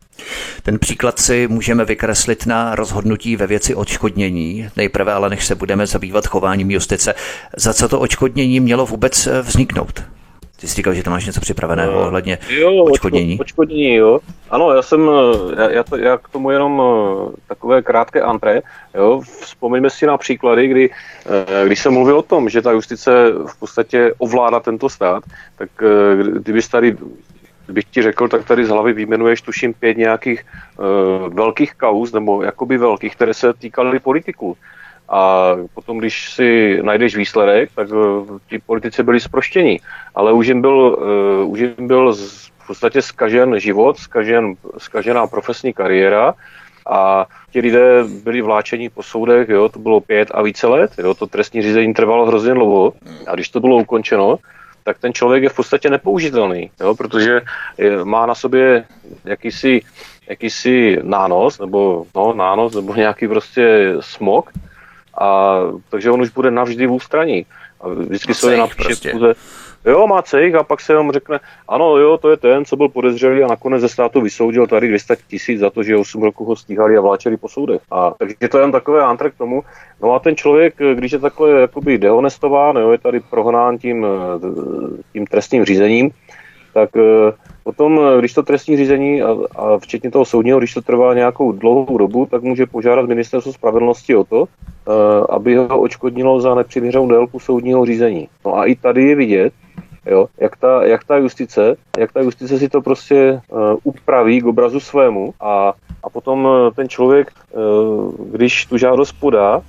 Ten 0.64 0.80
příklad 0.80 1.20
si 1.20 1.48
můžeme 1.48 1.86
vykreslit 1.86 2.46
na 2.46 2.76
rozhodnutí 2.76 3.36
ve 3.36 3.48
věci 3.48 3.76
odškodnění. 3.76 4.68
Nejprve 4.78 5.14
ale 5.14 5.30
než 5.30 5.46
se 5.46 5.56
budeme 5.56 5.88
zabývat 5.88 6.28
chováním 6.28 6.72
justice, 6.72 7.14
za 7.58 7.74
co 7.74 7.90
to 7.90 8.00
odškodnění 8.00 8.60
mělo 8.60 8.86
vůbec 8.86 9.28
eh, 9.28 9.42
vzniknout? 9.42 10.04
Ty 10.60 10.68
jsi 10.68 10.76
říkal, 10.76 10.94
že 10.94 11.04
tam 11.04 11.14
máš 11.14 11.26
něco 11.26 11.42
připraveného 11.42 11.92
uh, 11.92 12.08
ohledně 12.08 12.38
jo, 12.50 12.84
odškodnění. 12.84 13.40
Odškodnění, 13.40 13.96
jo. 13.96 14.20
Ano, 14.50 14.72
já 14.72 14.82
jsem, 14.82 15.10
já, 15.58 15.70
já, 15.70 15.84
to, 15.84 15.98
já 15.98 16.18
k 16.18 16.30
tomu 16.30 16.52
jenom 16.52 16.80
uh, 16.80 17.32
takové 17.48 17.82
krátké 17.82 18.22
antré, 18.22 18.62
jo. 18.96 19.22
Vzpomeňme 19.42 19.90
si 19.90 20.06
na 20.06 20.18
příklady, 20.18 20.68
kdy, 20.68 20.90
když 21.66 21.80
jsem 21.80 21.94
mluvil 21.94 22.18
o 22.18 22.22
tom, 22.22 22.50
že 22.50 22.62
ta 22.62 22.72
justice 22.72 23.12
v 23.46 23.60
podstatě 23.60 24.14
ovládá 24.18 24.60
tento 24.60 24.90
stát, 24.90 25.24
tak 25.58 25.70
kdybys 26.40 26.68
tady 26.68 26.98
kdybych 27.70 27.86
ti 27.86 28.02
řekl, 28.02 28.28
tak 28.28 28.46
tady 28.46 28.66
z 28.66 28.70
hlavy 28.70 28.94
vyjmenuješ 28.94 29.42
tuším 29.42 29.74
pět 29.74 29.98
nějakých 29.98 30.46
uh, 30.80 31.34
velkých 31.34 31.74
kauz, 31.74 32.12
nebo 32.12 32.44
jakoby 32.44 32.78
velkých, 32.78 33.16
které 33.16 33.34
se 33.34 33.54
týkaly 33.54 34.00
politiků. 34.00 34.58
A 35.10 35.56
potom, 35.74 35.98
když 35.98 36.34
si 36.34 36.80
najdeš 36.82 37.16
výsledek, 37.16 37.70
tak 37.76 37.92
uh, 37.92 38.38
ti 38.50 38.60
politici 38.60 39.04
byli 39.04 39.20
zproštění. 39.20 39.80
Ale 40.16 40.34
už 40.34 40.48
jim 40.48 40.62
byl, 40.62 40.98
uh, 41.42 41.52
už 41.52 41.60
jim 41.60 41.88
byl 41.88 42.14
v 42.60 42.68
podstatě 42.68 43.02
skažen 43.02 43.60
život, 43.60 43.98
skažen, 43.98 44.54
skažená 44.78 45.28
profesní 45.28 45.74
kariéra. 45.74 46.34
A 46.90 47.26
ti 47.52 47.60
lidé 47.60 48.04
byli 48.24 48.42
vláčeni 48.42 48.90
po 48.90 49.04
soudech, 49.04 49.50
jo, 49.50 49.70
to 49.70 49.80
bylo 49.80 50.02
pět 50.02 50.32
a 50.34 50.42
více 50.42 50.68
let, 50.68 50.92
jo, 50.98 51.14
to 51.14 51.28
trestní 51.28 51.62
řízení 51.62 51.94
trvalo 51.94 52.26
hrozně 52.26 52.54
dlouho. 52.54 52.94
A 53.28 53.36
když 53.36 53.50
to 53.50 53.60
bylo 53.60 53.78
ukončeno, 53.78 54.38
tak 54.84 54.98
ten 55.00 55.14
člověk 55.14 55.44
je 55.44 55.50
v 55.50 55.56
podstatě 55.56 55.90
nepoužitelný, 55.90 56.72
jo, 56.82 56.96
protože 56.96 57.42
je, 57.78 58.06
má 58.06 58.26
na 58.26 58.36
sobě 58.36 58.86
jakýsi, 59.26 59.82
jakýsi 60.30 61.00
nános, 61.04 61.60
nebo 61.60 62.06
no, 62.16 62.34
nános, 62.34 62.76
nebo 62.76 62.96
nějaký 62.96 63.28
prostě 63.28 63.94
smog, 64.00 64.50
a 65.18 65.60
takže 65.90 66.12
on 66.12 66.22
už 66.22 66.30
bude 66.30 66.52
navždy 66.52 66.88
v 66.88 66.92
ústraní. 66.92 67.46
A 67.82 67.88
vždycky 67.88 68.34
se 68.34 68.58
napíše 68.58 68.84
prostě. 68.84 69.12
pouze, 69.12 69.36
Jo, 69.86 70.08
má 70.08 70.22
cejch 70.22 70.56
a 70.56 70.64
pak 70.64 70.82
se 70.82 70.94
vám 70.94 71.12
řekne, 71.12 71.40
ano, 71.68 71.98
jo, 71.98 72.18
to 72.18 72.30
je 72.30 72.38
ten, 72.38 72.66
co 72.66 72.76
byl 72.76 72.90
podezřelý 72.90 73.44
a 73.44 73.48
nakonec 73.48 73.82
ze 73.82 73.90
státu 73.90 74.22
vysoudil 74.22 74.68
tady 74.68 74.88
200 74.88 75.16
tisíc 75.28 75.60
za 75.60 75.70
to, 75.70 75.84
že 75.84 75.98
8 75.98 76.24
roků 76.24 76.46
ho 76.46 76.56
stíhali 76.56 76.98
a 76.98 77.02
vláčeli 77.02 77.38
po 77.38 77.48
soudech. 77.48 77.82
A 77.92 78.14
takže 78.18 78.36
to 78.52 78.58
je 78.58 78.64
jen 78.64 78.72
takové 78.72 79.04
antre 79.04 79.30
k 79.30 79.38
tomu. 79.38 79.64
No 80.02 80.14
a 80.14 80.20
ten 80.20 80.36
člověk, 80.36 80.76
když 80.94 81.12
je 81.12 81.20
takhle 81.20 81.50
jakoby 81.52 81.98
dehonestován, 81.98 82.76
jo, 82.76 82.92
je 82.92 82.98
tady 82.98 83.20
prohnán 83.20 83.78
tím, 83.78 84.06
tím 85.14 85.28
trestním 85.28 85.66
řízením, 85.66 86.12
tak 86.74 86.90
eh, 86.98 87.32
potom, 87.64 88.00
eh, 88.00 88.20
když 88.20 88.34
to 88.34 88.44
trestní 88.44 88.78
řízení 88.78 89.22
a, 89.22 89.38
a 89.56 89.78
včetně 89.78 90.12
toho 90.12 90.26
soudního, 90.26 90.60
když 90.60 90.74
to 90.74 90.82
trvá 90.82 91.14
nějakou 91.14 91.52
dlouhou 91.52 91.98
dobu, 91.98 92.26
tak 92.26 92.42
může 92.42 92.66
požádat 92.66 93.06
ministerstvo 93.06 93.54
spravedlnosti 93.54 94.16
o 94.16 94.24
to, 94.24 94.46
eh, 94.46 94.92
aby 95.30 95.56
ho 95.56 95.80
očkodnilo 95.80 96.42
za 96.42 96.56
nepřiměřenou 96.56 97.08
délku 97.08 97.40
soudního 97.40 97.86
řízení. 97.86 98.28
No 98.46 98.58
a 98.58 98.66
i 98.66 98.76
tady 98.76 99.04
je 99.04 99.16
vidět, 99.16 99.54
jo, 100.06 100.28
jak, 100.38 100.58
ta, 100.58 100.84
jak 100.84 101.04
ta 101.04 101.18
justice, 101.18 101.76
jak 101.98 102.12
ta 102.12 102.22
justice 102.22 102.60
si 102.60 102.70
to 102.70 102.82
prostě 102.82 103.42
uh, 103.48 103.60
upraví 103.84 104.42
k 104.42 104.46
obrazu 104.46 104.80
svému 104.80 105.34
a, 105.40 105.74
a 106.04 106.10
potom 106.10 106.50
ten 106.76 106.90
člověk, 106.90 107.32
uh, 107.52 108.14
když 108.32 108.66
tu 108.66 108.78
žádost 108.78 109.12
podá, 109.12 109.62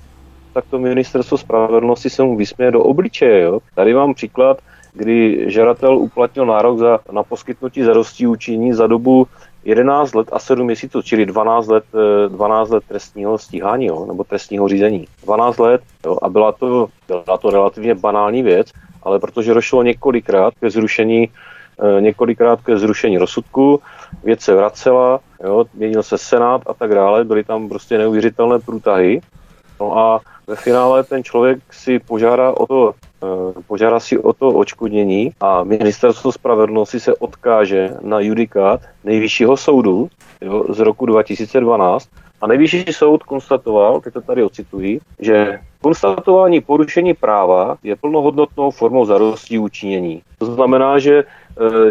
tak 0.53 0.65
to 0.69 0.79
ministerstvo 0.79 1.37
spravedlnosti 1.37 2.09
se 2.09 2.23
mu 2.23 2.37
vysměje 2.37 2.71
do 2.71 2.83
obličeje. 2.83 3.41
Jo. 3.41 3.59
Tady 3.75 3.93
mám 3.93 4.13
příklad, 4.13 4.57
kdy 4.93 5.45
žadatel 5.47 5.97
uplatnil 5.97 6.45
nárok 6.45 6.79
za, 6.79 6.99
na 7.11 7.23
poskytnutí 7.23 7.83
zarostí 7.83 8.27
učiní 8.27 8.73
za 8.73 8.87
dobu 8.87 9.27
11 9.63 10.13
let 10.13 10.27
a 10.31 10.39
7 10.39 10.65
měsíců, 10.65 11.01
čili 11.01 11.25
12 11.25 11.67
let, 11.67 11.83
12 12.27 12.69
let 12.69 12.83
trestního 12.87 13.37
stíhání 13.37 13.85
jo, 13.85 14.05
nebo 14.05 14.23
trestního 14.23 14.67
řízení. 14.67 15.07
12 15.23 15.57
let 15.57 15.81
jo, 16.05 16.17
a 16.21 16.29
byla 16.29 16.51
to, 16.51 16.87
byla 17.07 17.37
to 17.37 17.49
relativně 17.49 17.95
banální 17.95 18.43
věc, 18.43 18.71
ale 19.03 19.19
protože 19.19 19.53
došlo 19.53 19.83
několikrát 19.83 20.53
ke 20.59 20.69
zrušení 20.69 21.29
eh, 21.29 22.01
několikrát 22.01 22.61
ke 22.61 22.77
zrušení 22.77 23.17
rozsudku, 23.17 23.81
věc 24.23 24.41
se 24.41 24.55
vracela, 24.55 25.19
jo, 25.43 25.65
měnil 25.73 26.03
se 26.03 26.17
senát 26.17 26.61
a 26.65 26.73
tak 26.73 26.95
dále, 26.95 27.23
byly 27.23 27.43
tam 27.43 27.69
prostě 27.69 27.97
neuvěřitelné 27.97 28.59
průtahy. 28.59 29.21
No 29.79 29.97
a 29.97 30.19
ve 30.47 30.55
finále 30.55 31.03
ten 31.03 31.23
člověk 31.23 31.59
si 31.71 31.99
požádá 31.99 32.51
o 32.51 32.67
to, 32.67 32.93
eh, 32.93 33.10
požádá 33.67 33.99
si 33.99 34.19
o 34.19 34.33
to 34.33 34.47
očkodnění 34.47 35.31
a 35.41 35.63
ministerstvo 35.63 36.31
spravedlnosti 36.31 36.99
se 36.99 37.15
odkáže 37.15 37.89
na 38.01 38.19
judikát 38.19 38.81
nejvyššího 39.03 39.57
soudu 39.57 40.09
jo, 40.41 40.65
z 40.69 40.79
roku 40.79 41.05
2012 41.05 42.09
a 42.41 42.47
nejvyšší 42.47 42.85
soud 42.89 43.23
konstatoval, 43.23 44.01
teď 44.01 44.13
to 44.13 44.21
tady 44.21 44.43
ocituji, 44.43 44.99
že 45.19 45.59
konstatování 45.81 46.61
porušení 46.61 47.13
práva 47.13 47.77
je 47.83 47.95
plnohodnotnou 47.95 48.71
formou 48.71 49.05
zarostí 49.05 49.59
učinění. 49.59 50.21
To 50.37 50.45
znamená, 50.45 50.99
že 50.99 51.17
e, 51.17 51.23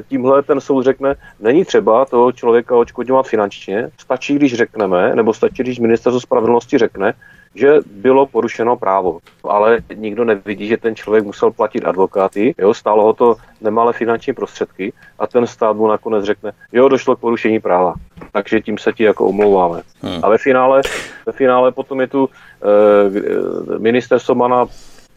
tímhle 0.08 0.42
ten 0.42 0.60
soud 0.60 0.82
řekne, 0.82 1.14
není 1.40 1.64
třeba 1.64 2.04
toho 2.04 2.32
člověka 2.32 2.76
očkodňovat 2.76 3.26
finančně, 3.26 3.90
stačí, 3.98 4.34
když 4.34 4.54
řekneme, 4.54 5.14
nebo 5.14 5.34
stačí, 5.34 5.62
když 5.62 5.78
ministerstvo 5.78 6.20
spravedlnosti 6.20 6.78
řekne, 6.78 7.14
že 7.54 7.74
bylo 7.86 8.26
porušeno 8.26 8.76
právo. 8.76 9.18
Ale 9.44 9.78
nikdo 9.94 10.24
nevidí, 10.24 10.68
že 10.68 10.76
ten 10.76 10.96
člověk 10.96 11.24
musel 11.24 11.50
platit 11.50 11.84
advokáty, 11.84 12.54
jo, 12.58 12.74
stálo 12.74 13.04
ho 13.04 13.12
to 13.12 13.36
nemalé 13.60 13.92
finanční 13.92 14.32
prostředky 14.32 14.92
a 15.18 15.26
ten 15.26 15.46
stát 15.46 15.76
mu 15.76 15.86
nakonec 15.86 16.24
řekne, 16.24 16.52
jo, 16.72 16.88
došlo 16.88 17.16
k 17.16 17.20
porušení 17.20 17.60
práva. 17.60 17.94
Takže 18.32 18.60
tím 18.60 18.78
se 18.78 18.92
ti 18.92 19.04
jako 19.04 19.26
omlouváme. 19.26 19.82
Hmm. 20.02 20.20
A 20.22 20.28
ve 20.28 20.38
finále, 20.38 20.82
ve 21.26 21.32
finále 21.32 21.72
potom 21.72 22.00
je 22.00 22.06
tu 22.06 22.28
e, 22.28 23.78
ministerstvo 23.78 24.34
má 24.34 24.48
na, 24.48 24.66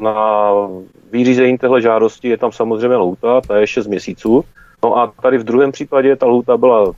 na 0.01 0.51
vyřízení 1.11 1.57
téhle 1.57 1.81
žádosti, 1.81 2.29
je 2.29 2.37
tam 2.37 2.51
samozřejmě 2.51 2.97
lhůta, 2.97 3.41
ta 3.41 3.57
je 3.57 3.67
6 3.67 3.87
měsíců. 3.87 4.43
No 4.83 4.97
a 4.97 5.13
tady 5.21 5.37
v 5.37 5.43
druhém 5.43 5.71
případě 5.71 6.15
ta 6.15 6.25
lhůta 6.25 6.57
byla, 6.57 6.91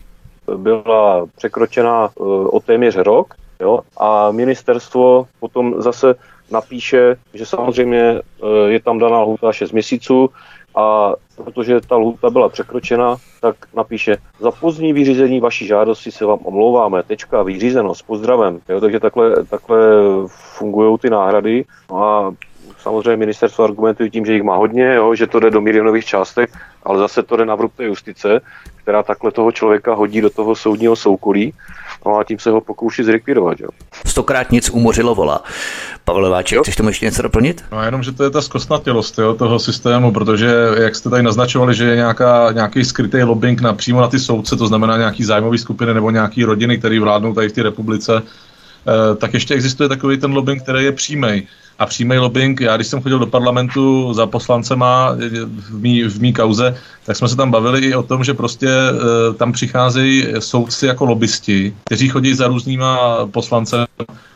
byla 0.58 1.26
překročena 1.38 2.06
e, 2.08 2.24
o 2.24 2.60
téměř 2.60 2.96
rok, 2.96 3.34
Jo? 3.60 3.80
A 3.98 4.32
ministerstvo 4.32 5.28
potom 5.40 5.82
zase 5.82 6.16
napíše, 6.52 7.16
že 7.34 7.46
samozřejmě 7.46 8.02
e, 8.02 8.22
je 8.68 8.80
tam 8.80 9.00
daná 9.00 9.22
lhůta 9.22 9.52
6 9.52 9.72
měsíců 9.72 10.30
a 10.76 11.14
protože 11.36 11.82
ta 11.82 11.96
lhůta 11.96 12.30
byla 12.30 12.50
překročena, 12.50 13.16
tak 13.42 13.56
napíše, 13.76 14.18
za 14.40 14.52
pozdní 14.52 14.94
vyřízení 14.94 15.40
vaší 15.40 15.68
žádosti 15.68 16.12
se 16.12 16.26
vám 16.26 16.40
omlouváme, 16.44 17.04
tečka, 17.04 17.44
vyřízeno, 17.44 17.96
s 17.96 18.02
pozdravem. 18.02 18.60
Jo, 18.70 18.82
takže 18.82 19.00
takhle, 19.00 19.46
takhle 19.46 19.78
fungují 20.28 20.98
ty 20.98 21.10
náhrady. 21.10 21.66
No 21.92 22.04
a 22.04 22.34
samozřejmě 22.80 23.18
ministerstvo 23.18 23.64
argumentuje 23.64 24.10
tím, 24.10 24.26
že 24.26 24.34
jich 24.34 24.44
má 24.44 24.56
hodně, 24.56 24.96
jo, 24.96 25.16
že 25.16 25.28
to 25.28 25.40
jde 25.40 25.50
do 25.50 25.62
milionových 25.62 26.06
částek, 26.06 26.50
ale 26.84 27.00
zase 27.00 27.24
to 27.24 27.36
jde 27.36 27.46
na 27.46 27.56
vrub 27.56 27.72
té 27.78 27.84
justice, 27.84 28.42
která 28.76 29.04
takhle 29.04 29.32
toho 29.32 29.52
člověka 29.52 29.94
hodí 29.94 30.22
do 30.22 30.30
toho 30.30 30.56
soudního 30.56 30.96
soukolí 30.96 31.54
No 32.06 32.18
a 32.18 32.24
tím 32.24 32.40
se 32.40 32.50
ho 32.50 32.62
pokouší 32.62 33.04
zrekvirovat. 33.04 33.60
Jo. 33.60 33.70
Stokrát 34.06 34.52
nic 34.52 34.70
umořilo 34.70 35.16
vola. 35.16 35.44
Pavel 36.04 36.30
Váček, 36.30 36.60
chceš 36.60 36.76
tomu 36.76 36.90
ještě 36.90 37.06
něco 37.06 37.22
doplnit? 37.22 37.64
No 37.72 37.84
jenom, 37.84 38.04
že 38.04 38.12
to 38.12 38.24
je 38.24 38.30
ta 38.30 38.42
zkostnatělost 38.42 39.18
jo, 39.18 39.34
toho 39.34 39.60
systému, 39.60 40.12
protože 40.12 40.48
jak 40.78 40.96
jste 40.96 41.10
tady 41.10 41.24
naznačovali, 41.24 41.76
že 41.76 41.86
je 41.86 41.96
nějaká, 41.96 42.52
nějaký 42.52 42.86
skrytý 42.86 43.24
lobbying 43.24 43.62
na, 43.62 43.74
přímo 43.74 44.02
na 44.02 44.08
ty 44.08 44.20
soudce, 44.20 44.56
to 44.56 44.68
znamená 44.68 44.98
nějaký 44.98 45.24
zájmový 45.24 45.58
skupiny 45.58 45.94
nebo 45.94 46.12
nějaký 46.12 46.44
rodiny, 46.44 46.78
které 46.78 47.00
vládnou 47.00 47.34
tady 47.34 47.50
v 47.50 47.54
té 47.54 47.64
republice, 47.64 48.22
eh, 48.22 49.16
tak 49.16 49.34
ještě 49.34 49.54
existuje 49.54 49.90
takový 49.90 50.18
ten 50.18 50.34
lobbying, 50.34 50.64
který 50.64 50.84
je 50.84 50.92
přímý 50.92 51.48
a 51.80 51.86
přímý 51.86 52.18
lobbying. 52.18 52.62
Já 52.62 52.76
když 52.76 52.88
jsem 52.88 53.02
chodil 53.02 53.20
do 53.20 53.28
parlamentu 53.28 54.14
za 54.14 54.26
poslancema 54.28 55.16
v 55.46 55.80
mý, 55.82 56.04
v 56.04 56.22
mý 56.22 56.34
kauze, 56.34 56.78
tak 57.06 57.18
jsme 57.18 57.28
se 57.28 57.36
tam 57.36 57.52
bavili 57.52 57.80
i 57.80 57.96
o 57.96 58.04
tom, 58.04 58.24
že 58.24 58.34
prostě 58.34 58.70
e, 58.70 59.34
tam 59.34 59.52
přicházejí 59.52 60.28
soudci 60.40 60.86
jako 60.86 61.06
lobbysti, 61.06 61.76
kteří 61.86 62.10
chodí 62.10 62.34
za 62.34 62.48
různýma 62.48 63.26
poslancem 63.26 63.86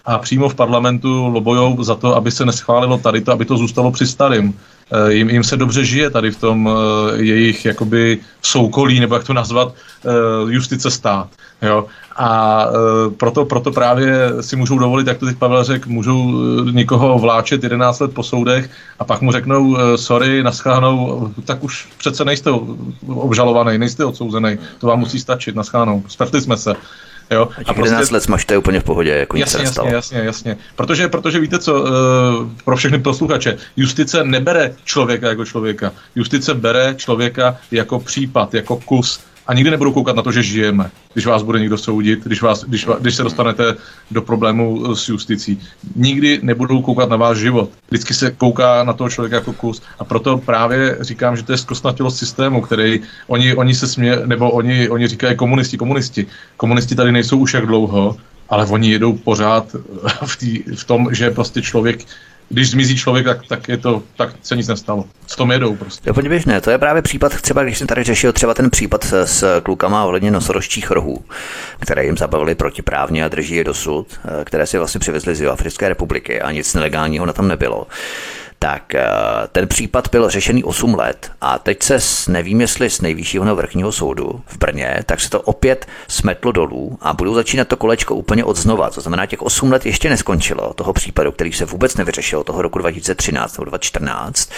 a 0.06 0.18
přímo 0.18 0.50
v 0.50 0.56
parlamentu 0.56 1.28
lobojou 1.28 1.84
za 1.84 1.96
to, 1.96 2.16
aby 2.16 2.32
se 2.32 2.46
neschválilo 2.46 2.98
tady 2.98 3.22
to, 3.22 3.32
aby 3.32 3.46
to 3.46 3.58
zůstalo 3.58 3.92
při 3.92 4.08
starým. 4.08 4.60
E, 4.92 5.14
jim, 5.14 5.30
jim 5.30 5.44
se 5.44 5.58
dobře 5.58 5.86
žije 5.86 6.10
tady 6.10 6.32
v 6.32 6.40
tom 6.40 6.70
e, 6.70 6.72
jejich 7.22 7.66
jakoby 7.66 8.20
soukolí, 8.42 9.00
nebo 9.00 9.16
jak 9.16 9.24
to 9.24 9.34
nazvat, 9.34 9.74
e, 9.74 10.54
justice 10.54 10.92
stát. 10.92 11.28
Jo? 11.62 11.86
A 12.16 12.66
e, 12.66 13.10
proto, 13.10 13.46
proto 13.46 13.72
právě 13.72 14.30
si 14.42 14.56
můžou 14.56 14.80
dovolit, 14.80 15.08
jak 15.08 15.18
to 15.18 15.26
teď 15.26 15.38
Pavel 15.38 15.64
řekl, 15.64 15.90
můžou 15.90 16.34
e, 16.68 16.72
někoho 16.72 17.20
vláčet 17.20 17.64
11 17.64 18.00
let 18.00 18.14
po 18.14 18.24
soudech 18.24 18.70
a 19.00 19.04
pak 19.04 19.22
mu 19.22 19.32
řeknou, 19.32 19.78
e, 19.78 19.98
sorry, 19.98 20.44
naschánou, 20.44 21.30
tak 21.46 21.64
už 21.64 21.88
přece 21.98 22.26
nejste 22.26 22.52
obžalovaný, 23.08 23.78
nejste 23.78 24.06
odsouzený, 24.06 24.58
to 24.80 24.88
vám 24.88 25.00
musí 25.00 25.20
stačit, 25.20 25.56
naschánou, 25.56 26.04
spravili 26.08 26.42
jsme 26.42 26.58
se. 26.58 26.76
Jo? 27.32 27.50
A, 27.58 27.72
a 27.72 27.74
prostě, 27.74 27.94
11 27.94 28.12
let 28.12 28.24
smažte 28.24 28.58
úplně 28.58 28.80
v 28.80 28.84
pohodě, 28.84 29.12
jako 29.12 29.38
jasně, 29.38 29.60
nic 29.60 29.68
jasně, 29.68 29.92
jasně, 29.94 30.20
jasně. 30.20 30.58
Protože, 30.76 31.08
protože 31.08 31.40
víte 31.40 31.60
co, 31.60 31.82
uh, 31.82 31.88
pro 32.66 32.78
všechny 32.78 33.00
posluchače, 33.00 33.58
justice 33.78 34.24
nebere 34.24 34.74
člověka 34.84 35.30
jako 35.30 35.46
člověka. 35.46 35.92
Justice 36.16 36.54
bere 36.54 36.96
člověka 36.98 37.58
jako 37.72 38.00
případ, 38.00 38.54
jako 38.54 38.78
kus 38.78 39.20
a 39.50 39.54
nikdy 39.54 39.72
nebudou 39.72 39.92
koukat 39.94 40.16
na 40.16 40.22
to, 40.22 40.32
že 40.32 40.44
žijeme, 40.44 40.92
když 41.14 41.26
vás 41.26 41.44
bude 41.44 41.60
někdo 41.60 41.78
soudit, 41.78 42.24
když, 42.24 42.42
vás, 42.42 42.64
když, 42.64 42.88
když 43.00 43.16
se 43.16 43.24
dostanete 43.24 43.76
do 44.12 44.22
problému 44.22 44.84
eh, 44.92 44.96
s 44.96 45.10
justicí. 45.10 45.62
Nikdy 45.96 46.40
nebudou 46.44 46.82
koukat 46.82 47.10
na 47.10 47.18
váš 47.18 47.38
život. 47.38 47.70
Vždycky 47.90 48.14
se 48.14 48.32
kouká 48.32 48.84
na 48.84 48.94
toho 48.94 49.10
člověka 49.10 49.36
jako 49.36 49.54
kus. 49.54 49.82
A 50.00 50.04
proto 50.04 50.38
právě 50.38 50.98
říkám, 51.02 51.38
že 51.38 51.44
to 51.44 51.52
je 51.52 51.58
zkostnatilost 51.58 52.18
systému, 52.18 52.62
který 52.62 53.00
oni, 53.28 53.56
oni 53.56 53.76
se 53.76 53.88
smě, 53.88 54.16
nebo 54.26 54.52
oni, 54.52 54.90
oni 54.90 55.08
říkají 55.08 55.36
komunisti, 55.36 55.78
komunisti. 55.78 56.26
Komunisti 56.58 56.96
tady 56.96 57.12
nejsou 57.12 57.38
už 57.38 57.54
jak 57.54 57.66
dlouho, 57.66 58.18
ale 58.50 58.66
oni 58.66 58.92
jedou 58.92 59.18
pořád 59.18 59.76
v, 60.26 60.38
tý, 60.38 60.64
v 60.76 60.84
tom, 60.84 61.10
že 61.12 61.32
prostě 61.32 61.62
člověk 61.62 62.06
když 62.50 62.70
zmizí 62.70 62.98
člověk, 62.98 63.26
tak, 63.26 63.48
tak, 63.48 63.68
je 63.68 63.78
to, 63.78 64.04
tak 64.18 64.30
se 64.42 64.56
nic 64.56 64.68
nestalo. 64.68 65.06
S 65.28 65.36
tom 65.36 65.52
jedou 65.52 65.76
prostě. 65.76 66.10
Jo, 66.10 66.14
běžné, 66.30 66.62
to 66.62 66.72
je 66.72 66.78
právě 66.78 67.02
případ, 67.02 67.42
třeba 67.42 67.64
když 67.64 67.78
jsem 67.78 67.88
tady 67.88 68.04
řešil 68.04 68.34
třeba 68.34 68.54
ten 68.54 68.70
případ 68.70 69.04
s, 69.04 69.26
s 69.26 69.62
klukama 69.62 70.06
ohledně 70.06 70.32
nosorožčích 70.32 70.92
rohů, 70.92 71.26
které 71.80 72.06
jim 72.06 72.18
zabavili 72.18 72.56
protiprávně 72.56 73.26
a 73.26 73.28
drží 73.28 73.56
je 73.56 73.64
dosud, 73.64 74.08
eh, 74.42 74.46
které 74.46 74.68
si 74.68 74.78
vlastně 74.78 75.00
přivezli 75.00 75.36
z 75.36 75.48
Africké 75.48 75.90
republiky 75.90 76.42
a 76.42 76.52
nic 76.52 76.74
nelegálního 76.74 77.26
na 77.26 77.34
tom 77.34 77.48
nebylo 77.48 77.88
tak 78.60 78.96
eh, 78.96 79.08
ten 79.52 79.68
případ 79.68 80.08
byl 80.12 80.30
řešený 80.30 80.64
8 80.64 80.96
let 80.96 81.32
a 81.42 81.60
teď 81.60 81.84
se, 81.84 82.00
nevím 82.32 82.62
jestli 82.62 82.90
z 82.90 83.02
nejvyššího 83.02 83.56
vrchního 83.56 83.92
soudu 83.92 84.42
v 84.46 84.58
Brně, 84.58 85.00
tak 85.06 85.22
se 85.22 85.30
to 85.30 85.42
opět 85.42 85.86
smetlo 86.08 86.52
dolů 86.52 86.98
a 87.02 87.14
budou 87.14 87.34
začínat 87.34 87.68
to 87.68 87.78
kolečko 87.78 88.16
úplně 88.16 88.44
od 88.44 88.58
znova. 88.58 88.90
To 88.90 89.02
znamená, 89.02 89.26
těch 89.26 89.42
8 89.42 89.72
let 89.72 89.86
ještě 89.86 90.10
neskončilo 90.10 90.74
toho 90.74 90.94
případu, 90.94 91.32
který 91.32 91.54
se 91.54 91.66
vůbec 91.66 91.96
nevyřešil 91.96 92.44
toho 92.44 92.62
roku 92.62 92.80
2013 92.80 93.58
nebo 93.58 93.66
2014, 93.66 94.50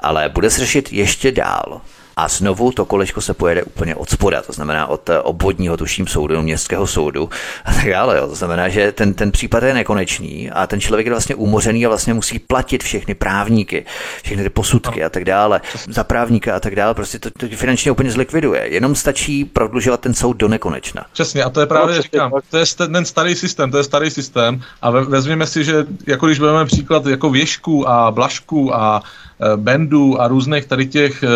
ale 0.00 0.28
bude 0.28 0.50
se 0.50 0.60
řešit 0.60 0.92
ještě 0.92 1.32
dál. 1.32 1.80
A 2.18 2.28
znovu 2.28 2.72
to 2.72 2.84
kolečko 2.84 3.20
se 3.20 3.34
pojede 3.34 3.62
úplně 3.62 3.94
od 3.94 4.10
spoda, 4.10 4.42
to 4.42 4.52
znamená 4.52 4.86
od 4.86 5.10
eh, 5.10 5.20
obvodního 5.20 5.76
tuším 5.76 6.06
soudu, 6.06 6.42
městského 6.42 6.86
soudu 6.86 7.30
a 7.64 7.72
tak 7.72 7.90
dále. 7.90 8.18
Jo. 8.18 8.26
To 8.26 8.34
znamená, 8.34 8.68
že 8.68 8.92
ten, 8.92 9.14
ten 9.14 9.30
případ 9.30 9.62
je 9.62 9.74
nekonečný 9.74 10.50
a 10.50 10.66
ten 10.66 10.80
člověk 10.80 11.06
je 11.06 11.12
vlastně 11.12 11.34
umořený 11.34 11.86
a 11.86 11.88
vlastně 11.88 12.14
musí 12.14 12.38
platit 12.38 12.82
všechny 12.82 13.14
právníky, 13.14 13.84
všechny 14.22 14.42
ty 14.42 14.50
posudky 14.50 15.04
a 15.04 15.08
tak 15.10 15.24
dále, 15.24 15.60
za 15.88 16.04
právníka 16.04 16.56
a 16.56 16.60
tak 16.60 16.76
dále. 16.76 16.94
Prostě 16.94 17.18
to, 17.18 17.30
to 17.30 17.46
finančně 17.48 17.92
úplně 17.92 18.10
zlikviduje. 18.10 18.66
Jenom 18.68 18.94
stačí 18.94 19.44
prodlužovat 19.44 20.00
ten 20.00 20.14
soud 20.14 20.36
do 20.36 20.48
nekonečna. 20.48 21.04
Přesně, 21.12 21.44
a 21.44 21.50
to 21.50 21.60
je 21.60 21.66
právě, 21.66 21.96
no, 21.96 22.02
říkám, 22.02 22.32
to 22.50 22.58
je 22.58 22.64
ten 22.92 23.04
starý 23.04 23.34
systém, 23.34 23.70
to 23.70 23.78
je 23.78 23.84
starý 23.84 24.10
systém 24.10 24.62
a 24.82 24.90
vezměme 24.90 25.46
si, 25.46 25.64
že 25.64 25.86
jako 26.06 26.26
když 26.26 26.38
budeme 26.38 26.64
příklad 26.64 27.06
jako 27.06 27.30
věžku 27.30 27.88
a 27.88 28.10
blašku 28.10 28.74
a 28.74 29.02
e, 29.40 29.56
bendů 29.56 30.20
a 30.20 30.28
různých 30.28 30.66
tady 30.66 30.86
těch 30.86 31.22
e, 31.22 31.28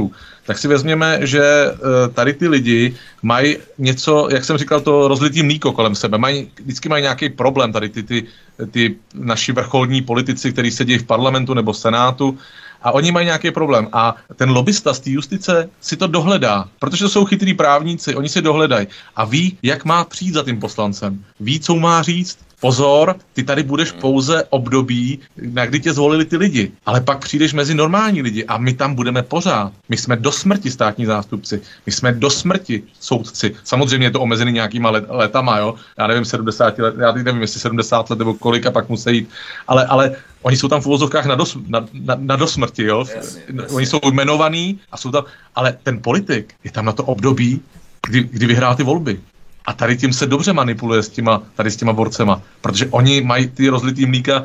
dinosaurů, 0.00 0.12
tak 0.46 0.58
si 0.58 0.68
vezměme, 0.68 1.18
že 1.22 1.42
e, 1.42 2.08
tady 2.08 2.32
ty 2.34 2.48
lidi 2.48 2.94
mají 3.22 3.56
něco, 3.78 4.28
jak 4.30 4.44
jsem 4.44 4.56
říkal, 4.58 4.80
to 4.80 5.08
rozlitý 5.08 5.42
mlíko 5.42 5.72
kolem 5.72 5.94
sebe. 5.94 6.18
Mají, 6.18 6.50
vždycky 6.62 6.88
mají 6.88 7.02
nějaký 7.02 7.28
problém 7.28 7.72
tady 7.72 7.88
ty, 7.88 8.02
ty, 8.02 8.24
ty 8.70 8.96
naši 9.14 9.52
vrcholní 9.52 10.02
politici, 10.02 10.52
kteří 10.52 10.70
sedí 10.70 10.98
v 10.98 11.06
parlamentu 11.06 11.54
nebo 11.54 11.74
senátu 11.74 12.38
a 12.82 12.92
oni 12.92 13.12
mají 13.12 13.26
nějaký 13.26 13.50
problém. 13.50 13.88
A 13.92 14.16
ten 14.36 14.50
lobista 14.50 14.94
z 14.94 15.00
té 15.00 15.10
justice 15.10 15.68
si 15.80 15.96
to 15.96 16.06
dohledá, 16.06 16.68
protože 16.78 17.04
to 17.04 17.08
jsou 17.08 17.24
chytrý 17.24 17.54
právníci, 17.54 18.14
oni 18.14 18.28
si 18.28 18.42
dohledají 18.42 18.86
a 19.16 19.24
ví, 19.24 19.58
jak 19.62 19.84
má 19.84 20.04
přijít 20.04 20.34
za 20.34 20.42
tím 20.42 20.60
poslancem. 20.60 21.24
Ví, 21.40 21.60
co 21.60 21.76
má 21.76 22.02
říct, 22.02 22.38
pozor, 22.60 23.16
ty 23.32 23.42
tady 23.42 23.62
budeš 23.62 23.90
hmm. 23.90 24.00
pouze 24.00 24.44
období, 24.50 25.18
na 25.36 25.66
kdy 25.66 25.80
tě 25.80 25.92
zvolili 25.92 26.24
ty 26.24 26.36
lidi, 26.36 26.72
ale 26.86 27.00
pak 27.00 27.18
přijdeš 27.18 27.52
mezi 27.52 27.74
normální 27.74 28.22
lidi 28.22 28.44
a 28.44 28.58
my 28.58 28.74
tam 28.74 28.94
budeme 28.94 29.22
pořád. 29.22 29.72
My 29.88 29.96
jsme 29.96 30.16
do 30.16 30.32
smrti 30.32 30.70
státní 30.70 31.06
zástupci, 31.06 31.60
my 31.86 31.92
jsme 31.92 32.12
do 32.12 32.30
smrti 32.30 32.82
soudci. 33.00 33.54
Samozřejmě 33.64 34.06
je 34.06 34.10
to 34.10 34.20
omezený 34.20 34.52
nějakýma 34.52 34.90
let, 34.90 35.04
letama, 35.08 35.58
jo. 35.58 35.74
Já 35.98 36.06
nevím, 36.06 36.24
70 36.24 36.78
let, 36.78 36.94
já 36.98 37.12
nevím, 37.12 37.40
jestli 37.40 37.60
70 37.60 38.10
let 38.10 38.18
nebo 38.18 38.34
kolik 38.34 38.66
a 38.66 38.70
pak 38.70 38.88
musí 38.88 39.16
jít, 39.16 39.28
ale, 39.68 39.86
ale 39.86 40.16
oni 40.42 40.56
jsou 40.56 40.68
tam 40.68 40.80
v 40.80 40.86
uvozovkách 40.86 41.26
na, 41.26 41.34
dos, 41.34 41.58
na, 41.68 41.86
na, 41.92 42.16
na 42.18 42.36
dosmrti, 42.36 42.84
jo. 42.84 42.98
Jasně, 42.98 43.42
jasně. 43.52 43.76
Oni 43.76 43.86
jsou 43.86 44.00
jmenovaní 44.08 44.80
a 44.92 44.96
jsou 44.96 45.10
tam, 45.10 45.24
ale 45.54 45.76
ten 45.82 46.02
politik 46.02 46.54
je 46.64 46.70
tam 46.70 46.84
na 46.84 46.92
to 46.92 47.04
období, 47.04 47.60
kdy, 48.06 48.22
kdy 48.22 48.46
vyhrál 48.46 48.76
ty 48.76 48.82
volby. 48.82 49.20
A 49.66 49.72
tady 49.72 49.96
tím 49.96 50.12
se 50.12 50.26
dobře 50.26 50.52
manipuluje 50.52 51.02
s 51.02 51.08
těma, 51.08 51.42
tady 51.54 51.70
s 51.70 51.76
těma 51.76 51.92
borcema, 51.92 52.42
protože 52.60 52.86
oni 52.86 53.20
mají 53.20 53.48
ty 53.48 53.68
rozlitý 53.68 54.06
mlíka 54.06 54.44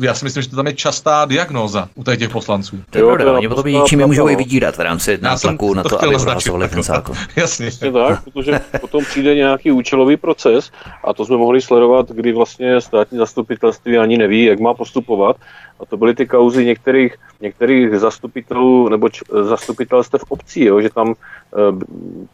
já 0.00 0.14
si 0.14 0.24
myslím, 0.24 0.42
že 0.42 0.50
to 0.50 0.56
tam 0.56 0.66
je 0.66 0.72
častá 0.72 1.24
diagnóza 1.24 1.88
u 1.94 2.02
těch 2.02 2.30
poslanců. 2.30 2.78
To 2.90 2.98
je 2.98 3.04
pravda, 3.04 3.32
oni 3.32 3.48
potom 3.48 3.86
čím 3.86 4.00
je 4.00 4.06
můžou 4.06 4.28
i 4.28 4.36
vydírat 4.36 4.76
v 4.76 4.80
rámci 4.80 5.18
nátlaku 5.22 5.74
na 5.74 5.82
to, 5.82 5.88
to 5.88 6.04
aby 6.04 6.16
prohlasovali 6.16 6.68
ten 6.68 6.82
zákon. 6.82 7.16
Jasně. 7.36 7.70
tak, 7.92 8.24
protože 8.24 8.60
potom 8.80 9.04
přijde 9.04 9.34
nějaký 9.34 9.72
účelový 9.72 10.16
proces 10.16 10.70
a 11.04 11.14
to 11.14 11.24
jsme 11.24 11.36
mohli 11.36 11.60
sledovat, 11.60 12.10
kdy 12.10 12.32
vlastně 12.32 12.80
státní 12.80 13.18
zastupitelství 13.18 13.98
ani 13.98 14.18
neví, 14.18 14.44
jak 14.44 14.60
má 14.60 14.74
postupovat. 14.74 15.36
A 15.80 15.86
to 15.86 15.96
byly 15.96 16.14
ty 16.14 16.26
kauzy 16.26 16.64
některých, 16.64 17.16
některých 17.40 17.98
zastupitelů 17.98 18.88
nebo 18.88 19.08
č, 19.08 19.24
zastupitelstev 19.42 20.22
obcí, 20.28 20.64
jo, 20.64 20.80
že 20.80 20.90
tam 20.90 21.08
e, 21.10 21.14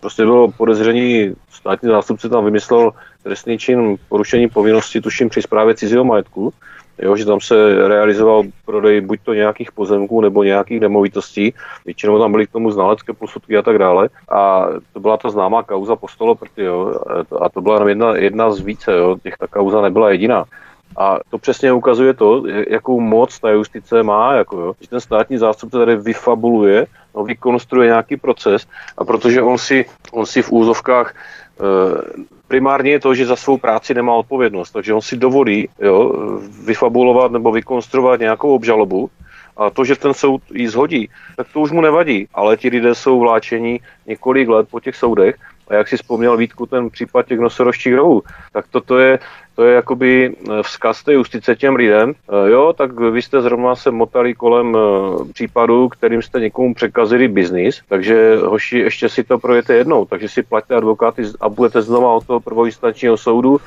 prostě 0.01 0.23
bylo 0.23 0.51
podezření, 0.51 1.35
státní 1.51 1.89
zástupce 1.89 2.29
tam 2.29 2.45
vymyslel 2.45 2.91
trestný 3.23 3.59
čin 3.59 3.97
porušení 4.09 4.49
povinnosti, 4.49 5.01
tuším 5.01 5.29
při 5.29 5.43
zprávě 5.43 5.75
cizího 5.75 6.05
majetku 6.05 6.53
jo, 7.03 7.17
že 7.17 7.25
tam 7.25 7.41
se 7.41 7.89
realizoval 7.89 8.43
prodej 8.65 9.01
buď 9.01 9.21
to 9.25 9.35
nějakých 9.35 9.73
pozemků 9.73 10.21
nebo 10.21 10.43
nějakých 10.43 10.81
nemovitostí, 10.81 11.55
většinou 11.85 12.19
tam 12.19 12.33
byly 12.33 12.47
k 12.47 12.53
tomu 12.53 12.71
znalecké 12.71 13.13
posudky 13.13 13.59
a 13.59 13.63
tak 13.63 13.79
dále. 13.79 14.09
A 14.31 14.67
to 14.93 15.01
byla 15.01 15.17
ta 15.17 15.31
známá 15.31 15.63
kauza 15.63 15.97
Postolo 15.97 16.35
prty, 16.35 16.65
jo, 16.65 16.95
a 17.41 17.49
to 17.49 17.61
byla 17.61 17.89
jedna, 17.89 18.17
jedna 18.17 18.51
z 18.53 18.61
více, 18.61 18.93
jo, 18.93 19.17
těch 19.23 19.37
ta 19.37 19.47
kauza 19.47 19.81
nebyla 19.81 20.11
jediná. 20.11 20.45
A 20.99 21.19
to 21.31 21.39
přesně 21.39 21.73
ukazuje 21.73 22.15
to, 22.15 22.43
jakou 22.69 23.01
moc 23.01 23.39
ta 23.39 23.51
justice 23.51 24.03
má, 24.03 24.35
jako 24.35 24.61
jo, 24.61 24.73
že 24.81 24.89
ten 24.89 25.01
státní 25.01 25.39
zástupce 25.39 25.79
tady 25.79 25.97
vyfabuluje, 25.97 26.87
no, 27.15 27.25
vykonstruuje 27.25 27.87
nějaký 27.87 28.17
proces. 28.17 28.67
A 28.99 29.05
protože 29.05 29.43
on 29.43 29.59
si, 29.59 29.85
on 30.13 30.27
si 30.27 30.43
v 30.43 30.53
úzovkách 30.53 31.15
primárně 32.49 32.91
je 32.91 33.01
to, 33.01 33.15
že 33.15 33.27
za 33.27 33.37
svou 33.37 33.59
práci 33.59 33.95
nemá 33.95 34.15
odpovědnost, 34.15 34.71
takže 34.71 34.95
on 34.95 35.01
si 35.01 35.17
dovolí 35.17 35.69
jo, 35.79 36.13
vyfabulovat 36.65 37.33
nebo 37.33 37.53
vykonstruovat 37.53 38.21
nějakou 38.21 38.55
obžalobu 38.55 39.11
a 39.57 39.71
to, 39.71 39.85
že 39.85 39.97
ten 39.97 40.15
soud 40.15 40.43
ji 40.55 40.69
zhodí, 40.69 41.09
tak 41.37 41.47
to 41.53 41.61
už 41.61 41.71
mu 41.71 41.81
nevadí, 41.81 42.29
ale 42.35 42.57
ti 42.57 42.69
lidé 42.69 42.95
jsou 42.95 43.21
vláčení 43.21 43.81
několik 44.07 44.49
let 44.49 44.69
po 44.71 44.81
těch 44.81 44.97
soudech 44.97 45.37
a 45.69 45.75
jak 45.75 45.89
si 45.89 45.97
vzpomněl 45.97 46.37
Vítku 46.37 46.67
ten 46.67 46.91
případ 46.91 47.27
těch 47.27 47.39
nosorožčích 47.39 47.95
rohů, 47.95 48.23
tak 48.53 48.65
toto 48.71 48.99
je 48.99 49.19
to 49.55 49.65
je 49.65 49.75
jakoby 49.75 50.37
eh, 50.37 50.63
vzkaz 50.63 51.03
té 51.03 51.13
justice 51.13 51.57
těm 51.57 51.77
lidem. 51.77 52.13
Eh, 52.13 52.51
jo, 52.51 52.73
tak 52.73 53.01
vy 53.01 53.23
jste 53.23 53.43
zrovna 53.43 53.77
se 53.77 53.91
motali 53.91 54.35
kolem 54.35 54.77
eh, 54.77 55.33
případu, 55.33 55.89
kterým 55.89 56.23
jste 56.23 56.41
někomu 56.41 56.75
překazili 56.75 57.29
biznis, 57.29 57.81
takže 57.89 58.37
hoši, 58.37 58.79
ještě 58.79 59.09
si 59.09 59.25
to 59.25 59.39
projete 59.39 59.75
jednou, 59.75 60.05
takže 60.05 60.29
si 60.29 60.43
platíte 60.43 60.75
advokáty 60.75 61.23
a 61.41 61.49
budete 61.49 61.83
znova 61.83 62.13
od 62.13 62.27
toho 62.27 62.41
prvoinstančního 62.41 63.17
soudu, 63.17 63.61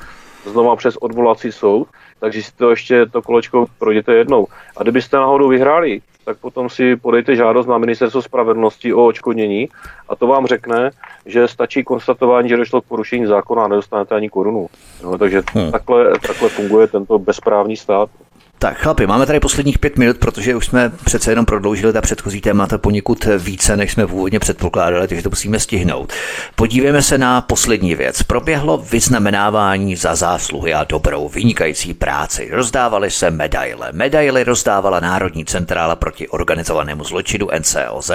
znova 0.50 0.76
přes 0.76 0.96
odvolací 0.96 1.52
soud, 1.52 1.88
takže 2.20 2.42
si 2.42 2.52
to 2.56 2.70
ještě 2.70 3.06
to 3.06 3.22
kolečko 3.22 3.66
projděte 3.78 4.14
jednou. 4.14 4.46
A 4.76 4.82
kdybyste 4.82 5.16
náhodou 5.16 5.48
vyhráli, 5.48 6.00
tak 6.24 6.38
potom 6.38 6.70
si 6.70 6.96
podejte 6.96 7.36
žádost 7.36 7.66
na 7.66 7.78
ministerstvo 7.78 8.22
spravedlnosti 8.22 8.94
o 8.94 9.06
očkodnění 9.06 9.68
a 10.08 10.16
to 10.16 10.26
vám 10.26 10.46
řekne, 10.46 10.90
že 11.26 11.48
stačí 11.48 11.84
konstatování, 11.84 12.48
že 12.48 12.56
došlo 12.56 12.80
k 12.80 12.84
porušení 12.84 13.26
zákona 13.26 13.64
a 13.64 13.68
nedostanete 13.68 14.14
ani 14.14 14.28
korunu. 14.28 14.66
No, 15.02 15.18
takže 15.18 15.42
hmm. 15.52 15.72
takhle, 15.72 16.18
takhle 16.26 16.48
funguje 16.48 16.86
tento 16.86 17.18
bezprávní 17.18 17.76
stát. 17.76 18.10
Tak 18.58 18.78
chlapi, 18.78 19.06
máme 19.06 19.26
tady 19.26 19.40
posledních 19.40 19.78
pět 19.78 19.98
minut, 19.98 20.18
protože 20.18 20.56
už 20.56 20.66
jsme 20.66 20.92
přece 21.04 21.32
jenom 21.32 21.46
prodloužili 21.46 21.92
ta 21.92 22.00
předchozí 22.00 22.40
témata 22.40 22.78
poněkud 22.78 23.28
více, 23.38 23.76
než 23.76 23.92
jsme 23.92 24.06
původně 24.06 24.38
předpokládali, 24.38 25.08
takže 25.08 25.22
to 25.22 25.30
musíme 25.30 25.60
stihnout. 25.60 26.12
Podívejme 26.54 27.02
se 27.02 27.18
na 27.18 27.40
poslední 27.40 27.94
věc. 27.94 28.22
Proběhlo 28.22 28.78
vyznamenávání 28.78 29.96
za 29.96 30.14
zásluhy 30.14 30.74
a 30.74 30.84
dobrou, 30.84 31.28
vynikající 31.28 31.94
práci. 31.94 32.48
Rozdávaly 32.52 33.10
se 33.10 33.30
medaile. 33.30 33.88
Medaily 33.92 34.44
rozdávala 34.44 35.00
Národní 35.00 35.44
centrála 35.44 35.96
proti 35.96 36.28
organizovanému 36.28 37.04
zločinu 37.04 37.48
NCOZ 37.58 38.10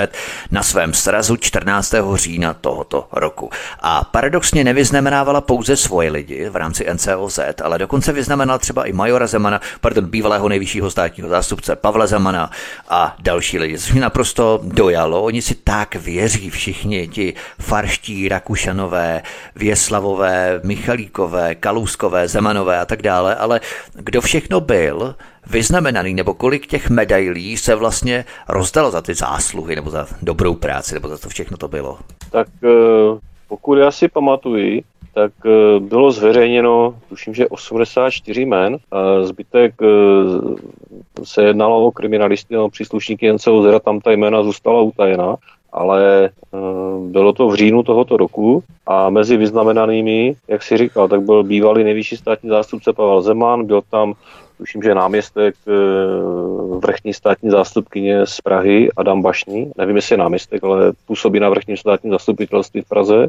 na 0.51 0.63
svém 0.63 0.93
srazu 0.93 1.37
14. 1.37 1.93
října 2.13 2.53
tohoto 2.53 3.07
roku. 3.11 3.49
A 3.79 4.03
paradoxně 4.03 4.63
nevyznamenávala 4.63 5.41
pouze 5.41 5.77
svoje 5.77 6.11
lidi 6.11 6.49
v 6.49 6.55
rámci 6.55 6.87
NCOZ, 6.93 7.39
ale 7.63 7.79
dokonce 7.79 8.13
vyznamenala 8.13 8.57
třeba 8.57 8.85
i 8.85 8.93
majora 8.93 9.27
Zemana, 9.27 9.61
pardon, 9.81 10.05
bývalá 10.05 10.31
bývalého 10.41 10.49
nejvyššího 10.49 10.91
státního 10.91 11.29
zástupce 11.29 11.75
Pavla 11.75 12.07
Zemana 12.07 12.49
a 12.89 13.15
další 13.19 13.59
lidi, 13.59 13.77
což 13.77 13.91
mě 13.91 14.01
naprosto 14.01 14.59
dojalo. 14.63 15.21
Oni 15.23 15.41
si 15.41 15.55
tak 15.55 15.95
věří 15.95 16.49
všichni, 16.49 17.07
ti 17.07 17.33
farští 17.59 18.29
Rakušanové, 18.29 19.21
Věslavové, 19.55 20.61
Michalíkové, 20.63 21.55
Kalouskové, 21.55 22.27
Zemanové 22.27 22.79
a 22.79 22.85
tak 22.85 23.01
dále, 23.01 23.35
ale 23.35 23.61
kdo 23.93 24.21
všechno 24.21 24.61
byl 24.61 25.15
vyznamenaný, 25.47 26.13
nebo 26.13 26.33
kolik 26.33 26.67
těch 26.67 26.89
medailí 26.89 27.57
se 27.57 27.75
vlastně 27.75 28.25
rozdalo 28.49 28.91
za 28.91 29.01
ty 29.01 29.13
zásluhy, 29.13 29.75
nebo 29.75 29.89
za 29.89 30.07
dobrou 30.21 30.55
práci, 30.55 30.93
nebo 30.93 31.09
za 31.09 31.17
to 31.17 31.29
všechno 31.29 31.57
to 31.57 31.67
bylo? 31.67 31.99
Tak 32.31 32.47
eh, 32.63 33.19
pokud 33.47 33.77
já 33.77 33.91
si 33.91 34.07
pamatuju, 34.07 34.81
tak 35.13 35.31
eh, 35.45 35.79
bylo 35.79 36.11
zveřejněno, 36.11 36.95
tuším, 37.09 37.33
že 37.33 37.47
84 37.47 38.45
men. 38.45 38.77
A 38.91 39.23
zbytek 39.23 39.75
eh, 39.81 39.85
se 41.23 41.43
jednalo 41.43 41.85
o 41.85 41.91
kriminalisty, 41.91 42.57
o 42.57 42.69
příslušníky 42.69 43.33
NCOZ, 43.33 43.81
tam 43.83 43.99
ta 43.99 44.11
jména 44.11 44.43
zůstala 44.43 44.81
utajená, 44.81 45.35
ale 45.71 46.25
eh, 46.25 46.57
bylo 46.99 47.33
to 47.33 47.47
v 47.47 47.55
říjnu 47.55 47.83
tohoto 47.83 48.17
roku 48.17 48.63
a 48.87 49.09
mezi 49.09 49.37
vyznamenanými, 49.37 50.35
jak 50.47 50.63
si 50.63 50.77
říkal, 50.77 51.07
tak 51.07 51.21
byl 51.21 51.43
bývalý 51.43 51.83
nejvyšší 51.83 52.17
státní 52.17 52.49
zástupce 52.49 52.93
Pavel 52.93 53.21
Zeman, 53.21 53.65
byl 53.65 53.81
tam 53.89 54.13
tuším, 54.57 54.83
že 54.83 54.95
náměstek 54.95 55.55
vrchní 56.79 57.13
státní 57.13 57.49
zástupkyně 57.49 58.25
z 58.25 58.41
Prahy, 58.41 58.89
Adam 58.97 59.21
Bašný, 59.21 59.71
nevím, 59.77 59.95
jestli 59.95 60.13
je 60.13 60.17
náměstek, 60.17 60.63
ale 60.63 60.93
působí 61.05 61.39
na 61.39 61.49
vrchním 61.49 61.77
státním 61.77 62.13
zastupitelství 62.13 62.81
v 62.81 62.89
Praze. 62.89 63.27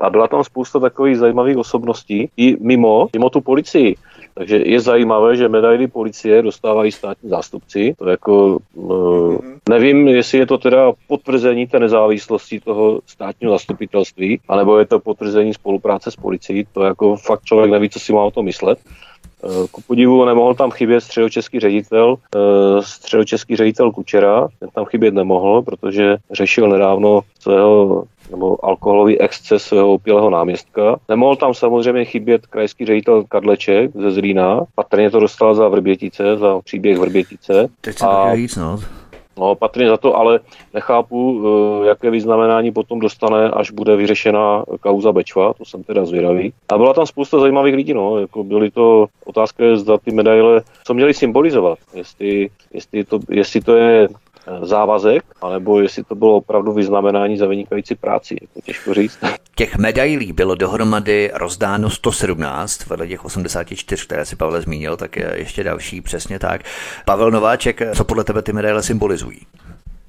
A 0.00 0.10
byla 0.10 0.28
tam 0.28 0.44
spousta 0.44 0.80
takových 0.80 1.18
zajímavých 1.18 1.56
osobností 1.56 2.28
i 2.36 2.56
mimo, 2.60 3.08
mimo 3.12 3.30
tu 3.30 3.40
policii. 3.40 3.96
Takže 4.38 4.56
je 4.56 4.80
zajímavé, 4.80 5.36
že 5.36 5.48
medaily 5.48 5.86
policie 5.86 6.42
dostávají 6.42 6.92
státní 6.92 7.30
zástupci. 7.30 7.94
To 7.98 8.08
jako, 8.08 8.58
uh, 8.74 9.38
nevím, 9.68 10.08
jestli 10.08 10.38
je 10.38 10.46
to 10.46 10.58
teda 10.58 10.92
potvrzení 11.08 11.66
té 11.66 11.78
nezávislosti 11.78 12.60
toho 12.60 13.00
státního 13.06 13.52
zastupitelství, 13.52 14.40
anebo 14.48 14.78
je 14.78 14.86
to 14.86 15.00
potvrzení 15.00 15.54
spolupráce 15.54 16.10
s 16.10 16.16
policií. 16.16 16.66
To 16.72 16.82
jako 16.82 17.16
fakt 17.16 17.44
člověk 17.44 17.70
neví, 17.70 17.90
co 17.90 18.00
si 18.00 18.12
má 18.12 18.24
o 18.24 18.30
tom 18.30 18.44
myslet. 18.44 18.78
Ku 19.70 19.82
podivu 19.86 20.24
nemohl 20.24 20.54
tam 20.54 20.70
chybět 20.70 21.00
středočeský 21.00 21.60
ředitel, 21.60 22.16
středočeský 22.80 23.56
ředitel 23.56 23.92
Kučera, 23.92 24.48
ten 24.60 24.68
tam 24.74 24.84
chybět 24.84 25.14
nemohl, 25.14 25.62
protože 25.62 26.16
řešil 26.30 26.68
nedávno 26.68 27.20
svého 27.40 28.04
nebo 28.30 28.64
alkoholový 28.64 29.20
exces 29.20 29.62
svého 29.62 29.92
opilého 29.92 30.30
náměstka. 30.30 30.96
Nemohl 31.08 31.36
tam 31.36 31.54
samozřejmě 31.54 32.04
chybět 32.04 32.46
krajský 32.46 32.86
ředitel 32.86 33.24
Kadleček 33.28 33.90
ze 33.94 34.10
Zlína. 34.10 34.60
Patrně 34.74 35.10
to 35.10 35.20
dostal 35.20 35.54
za 35.54 35.68
Vrbětice, 35.68 36.36
za 36.36 36.60
příběh 36.64 36.98
Vrbětice. 36.98 37.68
Teď 37.80 37.98
jsem 37.98 38.08
a... 38.08 38.36
říct, 38.36 38.56
no. 38.56 38.80
No, 39.38 39.54
patrně 39.54 39.88
za 39.88 39.96
to, 39.96 40.16
ale 40.16 40.40
nechápu, 40.74 41.42
eh, 41.44 41.86
jaké 41.86 42.10
vyznamenání 42.10 42.72
potom 42.72 43.00
dostane, 43.00 43.50
až 43.50 43.70
bude 43.70 43.96
vyřešena 43.96 44.64
kauza 44.80 45.12
Bečva, 45.12 45.52
to 45.52 45.64
jsem 45.64 45.82
teda 45.82 46.04
zvědavý. 46.04 46.52
A 46.68 46.78
byla 46.78 46.94
tam 46.94 47.06
spousta 47.06 47.40
zajímavých 47.40 47.74
lidí, 47.74 47.94
no, 47.94 48.18
jako 48.18 48.44
byly 48.44 48.70
to 48.70 49.06
otázky, 49.24 49.76
zda 49.76 49.98
ty 49.98 50.10
medaile, 50.10 50.62
co 50.84 50.94
měly 50.94 51.14
symbolizovat, 51.14 51.78
jestli, 51.94 52.48
jestli, 52.72 53.04
to, 53.04 53.18
jestli 53.30 53.60
to 53.60 53.76
je 53.76 54.08
závazek, 54.62 55.24
anebo 55.42 55.80
jestli 55.80 56.04
to 56.04 56.14
bylo 56.14 56.36
opravdu 56.36 56.72
vyznamenání 56.72 57.36
za 57.36 57.46
vynikající 57.46 57.94
práci, 57.94 58.36
jako 58.40 58.60
těžko 58.60 58.94
říct. 58.94 59.18
Těch 59.54 59.76
medailí 59.76 60.32
bylo 60.32 60.54
dohromady 60.54 61.30
rozdáno 61.34 61.90
117, 61.90 62.86
vedle 62.86 63.08
těch 63.08 63.24
84, 63.24 64.04
které 64.06 64.24
si 64.24 64.36
Pavel 64.36 64.62
zmínil, 64.62 64.96
tak 64.96 65.16
je 65.16 65.32
ještě 65.36 65.64
další, 65.64 66.00
přesně 66.00 66.38
tak. 66.38 66.60
Pavel 67.04 67.30
Nováček, 67.30 67.80
co 67.94 68.04
podle 68.04 68.24
tebe 68.24 68.42
ty 68.42 68.52
medaile 68.52 68.82
symbolizují? 68.82 69.40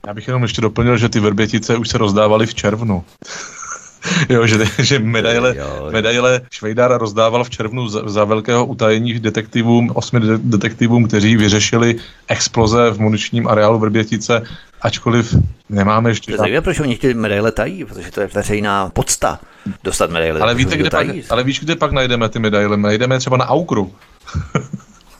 Já 0.08 0.14
bych 0.14 0.28
jenom 0.28 0.44
ještě 0.44 0.62
doplnil, 0.62 0.98
že 0.98 1.10
ty 1.10 1.20
verbětice 1.20 1.78
už 1.78 1.90
se 1.90 1.98
rozdávaly 1.98 2.46
v 2.46 2.56
červnu. 2.56 3.04
jo, 4.30 4.48
že, 4.48 4.58
že 4.80 5.00
medaile, 5.00 5.56
jo. 5.58 5.90
medaile 5.92 6.42
Švejdár 6.52 6.98
rozdával 6.98 7.44
v 7.44 7.50
červnu 7.50 7.88
za, 7.88 8.10
za 8.10 8.24
velkého 8.24 8.66
utajení 8.66 9.20
detektivům, 9.20 9.92
osmi 9.94 10.20
de- 10.20 10.38
detektivům, 10.38 11.08
kteří 11.08 11.38
vyřešili 11.38 11.96
exploze 12.28 12.92
v 12.92 13.00
muničním 13.00 13.48
areálu 13.48 13.80
Vrbětice, 13.80 14.42
ačkoliv 14.82 15.36
nemáme 15.70 16.10
ještě... 16.10 16.38
To 16.38 16.48
je 16.48 16.62
proč 16.62 16.80
oni 16.80 16.98
ty 16.98 17.14
medaile 17.14 17.52
tají, 17.52 17.86
protože 17.86 18.12
to 18.12 18.22
je 18.22 18.30
veřejná 18.34 18.90
podsta 18.90 19.40
dostat 19.84 20.12
medaile. 20.12 20.40
Ale 20.40 20.56
víte, 20.56 20.78
kde 20.78 20.90
pak, 20.90 21.08
ale 21.30 21.44
víš, 21.44 21.60
kde 21.60 21.76
pak 21.76 21.92
najdeme 21.92 22.30
ty 22.30 22.40
medaile? 22.40 22.78
Najdeme 22.78 23.20
třeba 23.20 23.38
na 23.38 23.46
Aukru. 23.48 23.94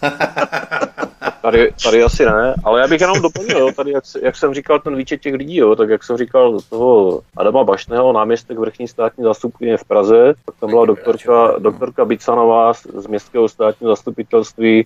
Tady, 1.52 1.72
tady 1.84 2.04
asi 2.04 2.26
ne, 2.26 2.56
ale 2.64 2.82
já 2.82 2.88
bych 2.88 3.02
jenom 3.02 3.22
doplnil, 3.22 3.60
jo, 3.60 3.72
tady 3.76 3.92
jak, 3.92 4.04
jak, 4.22 4.36
jsem 4.36 4.54
říkal 4.54 4.80
ten 4.80 4.96
výčet 4.96 5.22
těch 5.22 5.34
lidí, 5.34 5.56
jo, 5.56 5.76
tak 5.76 5.90
jak 5.90 6.04
jsem 6.04 6.18
říkal 6.18 6.60
toho 6.70 7.22
Adama 7.38 7.64
Bašného, 7.64 8.14
náměstek 8.14 8.60
vrchní 8.60 8.88
státní 8.88 9.24
zastupkyně 9.24 9.78
v 9.78 9.86
Praze, 9.86 10.34
tak 10.46 10.56
tam 10.60 10.70
byla 10.70 10.86
doktorka, 10.86 11.54
doktorka 11.60 12.06
Bicanová 12.06 12.74
z 12.74 13.08
městského 13.08 13.50
státního 13.50 13.92
zastupitelství, 13.92 14.80
e, 14.80 14.86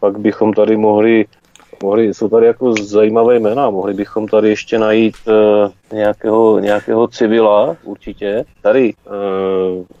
pak 0.00 0.18
bychom 0.18 0.52
tady 0.52 0.76
mohli 0.76 1.24
mohli, 1.82 2.14
jsou 2.14 2.28
tady 2.28 2.46
jako 2.46 2.74
zajímavé 2.82 3.38
jména, 3.38 3.70
mohli 3.70 3.94
bychom 3.94 4.28
tady 4.28 4.48
ještě 4.48 4.78
najít 4.78 5.16
e, 5.28 5.94
nějakého, 5.96 6.58
nějakého 6.58 7.08
civila 7.08 7.76
určitě. 7.84 8.44
Tady 8.62 8.90
e, 8.90 9.99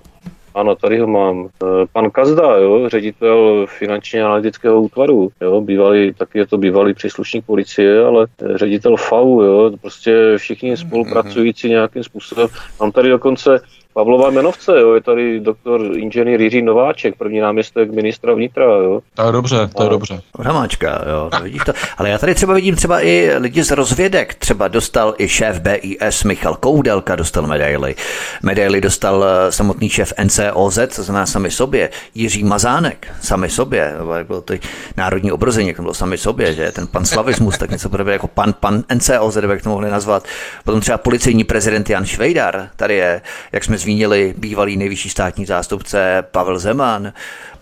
ano, 0.54 0.74
tady 0.74 0.98
ho 0.98 1.06
mám. 1.06 1.46
E, 1.46 1.66
pan 1.92 2.10
Kazda, 2.10 2.56
jo, 2.56 2.88
ředitel 2.88 3.66
finančně 3.78 4.24
analytického 4.24 4.82
útvaru, 4.82 5.30
jo, 5.40 5.60
bývalý, 5.60 6.14
taky 6.14 6.38
je 6.38 6.46
to 6.46 6.58
bývalý 6.58 6.94
příslušník 6.94 7.46
policie, 7.46 8.04
ale 8.04 8.26
ředitel 8.54 8.96
FAU, 8.96 9.42
jo, 9.42 9.70
prostě 9.80 10.34
všichni 10.36 10.76
spolupracující 10.76 11.68
nějakým 11.68 12.04
způsobem. 12.04 12.48
Mám 12.80 12.92
tady 12.92 13.08
dokonce 13.08 13.60
Pavlova 13.92 14.30
jmenovce, 14.30 14.72
jo, 14.80 14.94
je 14.94 15.00
tady 15.00 15.40
doktor 15.40 15.80
inženýr 15.96 16.40
Jiří 16.40 16.62
Nováček, 16.62 17.14
první 17.18 17.40
náměstek 17.40 17.90
ministra 17.90 18.34
vnitra, 18.34 18.64
jo. 18.64 19.00
To 19.14 19.26
je 19.26 19.32
dobře, 19.32 19.56
to 19.76 19.82
je 19.82 19.88
a... 19.88 19.90
dobře. 19.90 20.20
Hramáčka, 20.38 21.04
jo, 21.10 21.30
to 21.30 21.42
vidíš 21.42 21.62
to. 21.66 21.72
Ale 21.98 22.08
já 22.08 22.18
tady 22.18 22.34
třeba 22.34 22.54
vidím 22.54 22.76
třeba 22.76 23.00
i 23.00 23.30
lidi 23.38 23.62
z 23.62 23.70
rozvědek, 23.70 24.34
třeba 24.34 24.68
dostal 24.68 25.14
i 25.18 25.28
šéf 25.28 25.60
BIS 25.60 26.24
Michal 26.24 26.54
Koudelka, 26.54 27.16
dostal 27.16 27.46
medaily. 27.46 27.94
Medaily 28.42 28.80
dostal 28.80 29.24
eh, 29.24 29.52
samotný 29.52 29.88
šéf 29.88 30.12
NCOZ, 30.24 30.78
to 30.96 31.02
znamená 31.02 31.26
sami 31.26 31.50
sobě, 31.50 31.90
Jiří 32.14 32.44
Mazánek, 32.44 33.08
sami 33.20 33.50
sobě, 33.50 33.94
jak 34.16 34.26
bylo 34.26 34.40
to 34.40 34.54
národní 34.96 35.32
obrození, 35.32 35.68
jak 35.68 35.76
to 35.76 35.82
bylo 35.82 35.94
sami 35.94 36.18
sobě, 36.18 36.54
že 36.54 36.72
ten 36.72 36.86
pan 36.86 37.04
slavismus, 37.04 37.58
tak 37.58 37.70
něco 37.70 37.88
podobně 37.88 38.12
jako 38.12 38.28
pan, 38.28 38.54
pan 38.60 38.84
NCOZ, 38.94 39.36
jak 39.36 39.62
to 39.62 39.70
mohli 39.70 39.90
nazvat. 39.90 40.24
Potom 40.64 40.80
třeba 40.80 40.98
policejní 40.98 41.44
prezident 41.44 41.90
Jan 41.90 42.04
Švejdar, 42.04 42.68
tady 42.76 42.96
je, 42.96 43.22
jak 43.52 43.64
jsme 43.64 43.78
zmínili 43.90 44.34
bývalý 44.38 44.76
nejvyšší 44.76 45.10
státní 45.10 45.46
zástupce 45.46 46.24
Pavel 46.30 46.58
Zeman. 46.58 47.12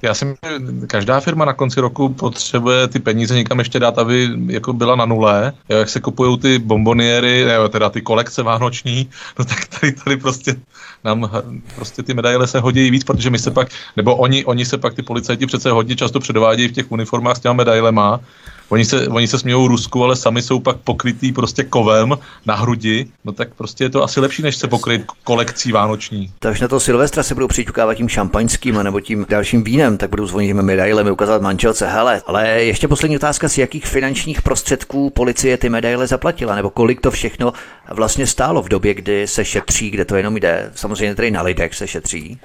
Já 0.02 0.14
si 0.14 0.24
myslím, 0.24 0.80
že 0.80 0.86
každá 0.86 1.20
firma 1.20 1.44
na 1.44 1.52
konci 1.52 1.80
roku 1.80 2.08
potřebuje 2.08 2.88
ty 2.88 2.98
peníze 2.98 3.34
někam 3.34 3.58
ještě 3.58 3.80
dát, 3.80 3.98
aby 3.98 4.30
jako 4.46 4.72
byla 4.72 4.96
na 4.96 5.06
nule. 5.06 5.52
Jo, 5.68 5.78
jak 5.78 5.88
se 5.88 6.00
kupují 6.00 6.38
ty 6.38 6.58
bomboniéry, 6.58 7.40
jo, 7.40 7.68
teda 7.68 7.90
ty 7.90 8.00
kolekce 8.00 8.42
vánoční, 8.42 9.10
no 9.38 9.44
tak 9.44 9.66
tady, 9.66 9.92
tady 9.92 10.16
prostě 10.16 10.56
nám 11.04 11.30
prostě 11.74 12.02
ty 12.02 12.14
medaile 12.14 12.46
se 12.46 12.60
hodí 12.60 12.90
víc, 12.90 13.04
protože 13.04 13.30
my 13.30 13.38
se 13.38 13.50
pak, 13.50 13.68
nebo 13.96 14.16
oni, 14.16 14.44
oni 14.44 14.64
se 14.64 14.78
pak 14.78 14.94
ty 14.94 15.02
policajti 15.02 15.46
přece 15.46 15.70
hodně 15.70 15.96
často 15.96 16.20
předvádějí 16.20 16.68
v 16.68 16.72
těch 16.72 16.92
uniformách 16.92 17.36
s 17.36 17.40
těma 17.40 17.52
medailema 17.52 18.20
Oni 18.68 18.84
se, 18.84 19.08
oni 19.08 19.28
se 19.28 19.38
smějou 19.38 19.68
Rusku, 19.68 20.04
ale 20.04 20.16
sami 20.16 20.42
jsou 20.42 20.60
pak 20.60 20.76
pokrytý 20.76 21.32
prostě 21.32 21.64
kovem 21.64 22.18
na 22.46 22.54
hrudi, 22.54 23.06
no 23.24 23.32
tak 23.32 23.54
prostě 23.54 23.84
je 23.84 23.90
to 23.90 24.04
asi 24.04 24.20
lepší, 24.20 24.42
než 24.42 24.56
se 24.56 24.68
pokryt 24.68 25.02
kolekcí 25.24 25.72
vánoční. 25.72 26.32
Takže 26.38 26.64
na 26.64 26.68
to 26.68 26.80
Silvestra 26.80 27.22
se 27.22 27.34
budou 27.34 27.48
přiťukávat 27.48 27.96
tím 27.96 28.08
šampaňským 28.08 28.82
nebo 28.82 29.00
tím 29.00 29.26
dalším 29.28 29.64
vínem, 29.64 29.87
tak 29.96 30.10
budou 30.10 30.26
zvonit 30.26 30.54
medailemi, 30.54 31.10
ukázat 31.10 31.42
manželce, 31.42 31.86
hele. 31.86 32.22
Ale 32.26 32.48
ještě 32.48 32.88
poslední 32.88 33.16
otázka, 33.16 33.48
z 33.48 33.58
jakých 33.58 33.86
finančních 33.86 34.42
prostředků 34.42 35.10
policie 35.10 35.56
ty 35.56 35.68
medaile 35.68 36.06
zaplatila, 36.06 36.54
nebo 36.54 36.70
kolik 36.70 37.00
to 37.00 37.10
všechno 37.10 37.52
vlastně 37.90 38.26
stálo 38.26 38.62
v 38.62 38.68
době, 38.68 38.94
kdy 38.94 39.26
se 39.26 39.44
šetří, 39.44 39.90
kde 39.90 40.04
to 40.04 40.16
jenom 40.16 40.36
jde. 40.36 40.70
Samozřejmě 40.74 41.14
tady 41.14 41.30
na 41.30 41.42
lidech 41.42 41.74
se 41.74 41.88
šetří. 41.88 42.40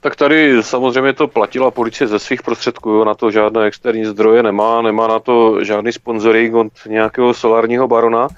Tak 0.00 0.16
tady 0.16 0.62
samozřejmě 0.62 1.12
to 1.12 1.28
platila 1.28 1.70
policie 1.70 2.08
ze 2.08 2.18
svých 2.18 2.42
prostředků, 2.42 3.04
na 3.04 3.14
to 3.14 3.30
žádné 3.30 3.66
externí 3.66 4.04
zdroje 4.04 4.42
nemá, 4.42 4.82
nemá 4.82 5.06
na 5.06 5.18
to 5.18 5.64
žádný 5.64 5.92
sponsoring 5.92 6.54
od 6.54 6.72
nějakého 6.88 7.34
solárního 7.34 7.88
barona. 7.88 8.28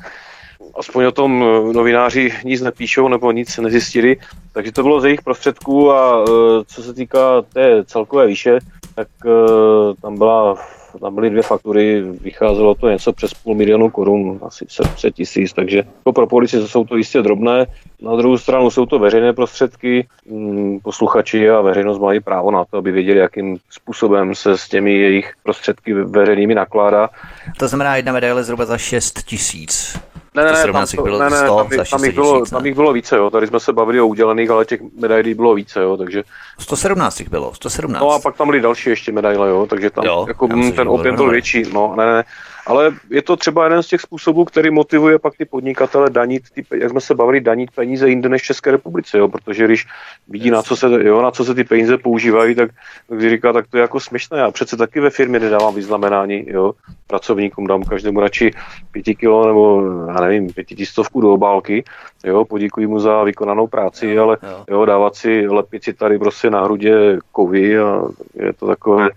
Aspoň 0.78 1.04
o 1.04 1.12
tom 1.12 1.44
eh, 1.44 1.72
novináři 1.72 2.32
nic 2.44 2.60
nepíšou 2.60 3.08
nebo 3.08 3.32
nic 3.32 3.58
nezjistili, 3.58 4.16
takže 4.52 4.72
to 4.72 4.82
bylo 4.82 5.00
ze 5.00 5.08
jejich 5.08 5.22
prostředků 5.22 5.92
a 5.92 6.24
eh, 6.28 6.32
co 6.66 6.82
se 6.82 6.94
týká 6.94 7.42
té 7.42 7.84
celkové 7.84 8.26
výše, 8.26 8.58
tak 8.94 9.08
eh, 9.26 9.94
tam 10.02 10.18
byla 10.18 10.56
tam 11.00 11.14
byly 11.14 11.30
dvě 11.30 11.42
faktury, 11.42 12.00
vycházelo 12.00 12.74
to 12.74 12.90
něco 12.90 13.12
přes 13.12 13.34
půl 13.34 13.54
milionu 13.54 13.90
korun, 13.90 14.40
asi 14.42 14.66
700 14.68 15.14
tisíc, 15.14 15.52
takže 15.52 15.76
jako 15.76 16.12
pro 16.12 16.26
policii 16.26 16.68
jsou 16.68 16.84
to 16.84 16.96
jistě 16.96 17.22
drobné. 17.22 17.66
Na 18.02 18.16
druhou 18.16 18.38
stranu 18.38 18.70
jsou 18.70 18.86
to 18.86 18.98
veřejné 18.98 19.32
prostředky, 19.32 20.06
mm, 20.26 20.78
posluchači 20.82 21.50
a 21.50 21.60
veřejnost 21.60 21.98
mají 21.98 22.20
právo 22.20 22.50
na 22.50 22.64
to, 22.64 22.76
aby 22.76 22.92
věděli, 22.92 23.18
jakým 23.18 23.56
způsobem 23.70 24.34
se 24.34 24.58
s 24.58 24.68
těmi 24.68 24.92
jejich 24.98 25.32
prostředky 25.42 25.94
veřejnými 25.94 26.54
nakládá. 26.54 27.10
To 27.58 27.68
znamená 27.68 27.96
jedna 27.96 28.12
medaile 28.12 28.44
zhruba 28.44 28.64
za 28.64 28.78
6 28.78 29.22
tisíc. 29.22 29.98
Ne, 30.36 30.44
ne, 30.44 30.52
ne, 30.52 30.72
tam, 30.72 30.86
to, 30.96 31.02
bylo 31.02 31.18
ne, 31.18 31.30
ne, 31.30 31.36
100 31.36 31.56
tam, 31.56 31.68
by, 31.68 31.76
tam, 31.90 32.04
jich 32.04 32.14
bylo, 32.14 32.46
tam 32.46 32.66
jich 32.66 32.74
bylo 32.74 32.92
více, 32.92 33.16
jo. 33.16 33.30
Tady 33.30 33.46
jsme 33.46 33.60
se 33.60 33.72
bavili 33.72 34.00
o 34.00 34.06
udělených, 34.06 34.50
ale 34.50 34.64
těch 34.64 34.80
medailí 35.00 35.34
bylo 35.34 35.54
více, 35.54 35.82
jo, 35.82 35.96
takže... 35.96 36.22
117 36.58 37.20
jich 37.20 37.28
bylo, 37.28 37.54
117. 37.54 38.02
No 38.02 38.10
a 38.10 38.18
pak 38.18 38.36
tam 38.36 38.46
byly 38.48 38.60
další 38.60 38.90
ještě 38.90 39.12
medaile, 39.12 39.48
jo, 39.48 39.66
takže 39.70 39.90
tam 39.90 40.04
jo, 40.04 40.24
jako, 40.28 40.48
ten 40.76 40.88
objem 40.88 41.16
byl 41.16 41.30
větší, 41.30 41.62
no, 41.72 41.94
ne, 41.96 42.06
ne, 42.06 42.24
ale 42.66 42.92
je 43.10 43.22
to 43.22 43.36
třeba 43.36 43.64
jeden 43.64 43.82
z 43.82 43.86
těch 43.86 44.00
způsobů, 44.00 44.44
který 44.44 44.70
motivuje 44.70 45.18
pak 45.18 45.36
ty 45.36 45.44
podnikatele 45.44 46.10
danit, 46.10 46.42
ty, 46.54 46.64
jak 46.74 46.90
jsme 46.90 47.00
se 47.00 47.14
bavili, 47.14 47.40
danit 47.40 47.70
peníze 47.70 48.08
jinde 48.08 48.28
než 48.28 48.42
v 48.42 48.46
České 48.46 48.70
republice, 48.70 49.18
jo? 49.18 49.28
protože 49.28 49.64
když 49.64 49.86
vidí, 50.28 50.50
na 50.50 50.62
co, 50.62 50.76
se, 50.76 50.86
jo, 51.04 51.22
na 51.22 51.30
co 51.30 51.44
se 51.44 51.54
ty 51.54 51.64
peníze 51.64 51.98
používají, 51.98 52.54
tak, 52.54 52.70
tak 53.08 53.20
říká, 53.20 53.52
tak 53.52 53.66
to 53.66 53.76
je 53.76 53.80
jako 53.80 54.00
směšné. 54.00 54.38
Já 54.38 54.50
přece 54.50 54.76
taky 54.76 55.00
ve 55.00 55.10
firmě 55.10 55.40
nedávám 55.40 55.74
vyznamenání 55.74 56.44
jo? 56.48 56.72
pracovníkům, 57.06 57.66
dám 57.66 57.84
každému 57.84 58.20
radši 58.20 58.50
pěti 58.92 59.14
kilo 59.14 59.46
nebo, 59.46 59.82
já 60.08 60.20
nevím, 60.20 60.52
pětitistovku 60.52 61.20
do 61.20 61.32
obálky, 61.32 61.84
jo? 62.24 62.44
poděkuji 62.44 62.86
mu 62.86 63.00
za 63.00 63.22
vykonanou 63.22 63.66
práci, 63.66 64.06
jo, 64.06 64.22
ale 64.22 64.36
jo. 64.42 64.64
Jo, 64.70 64.84
dávat 64.84 65.16
si, 65.16 65.48
lepit 65.48 65.84
si 65.84 65.92
tady 65.92 66.18
prostě 66.18 66.50
na 66.50 66.64
hrudě 66.64 67.18
kovy 67.32 67.78
a 67.78 68.02
je 68.34 68.52
to 68.52 68.66
takové, 68.66 69.08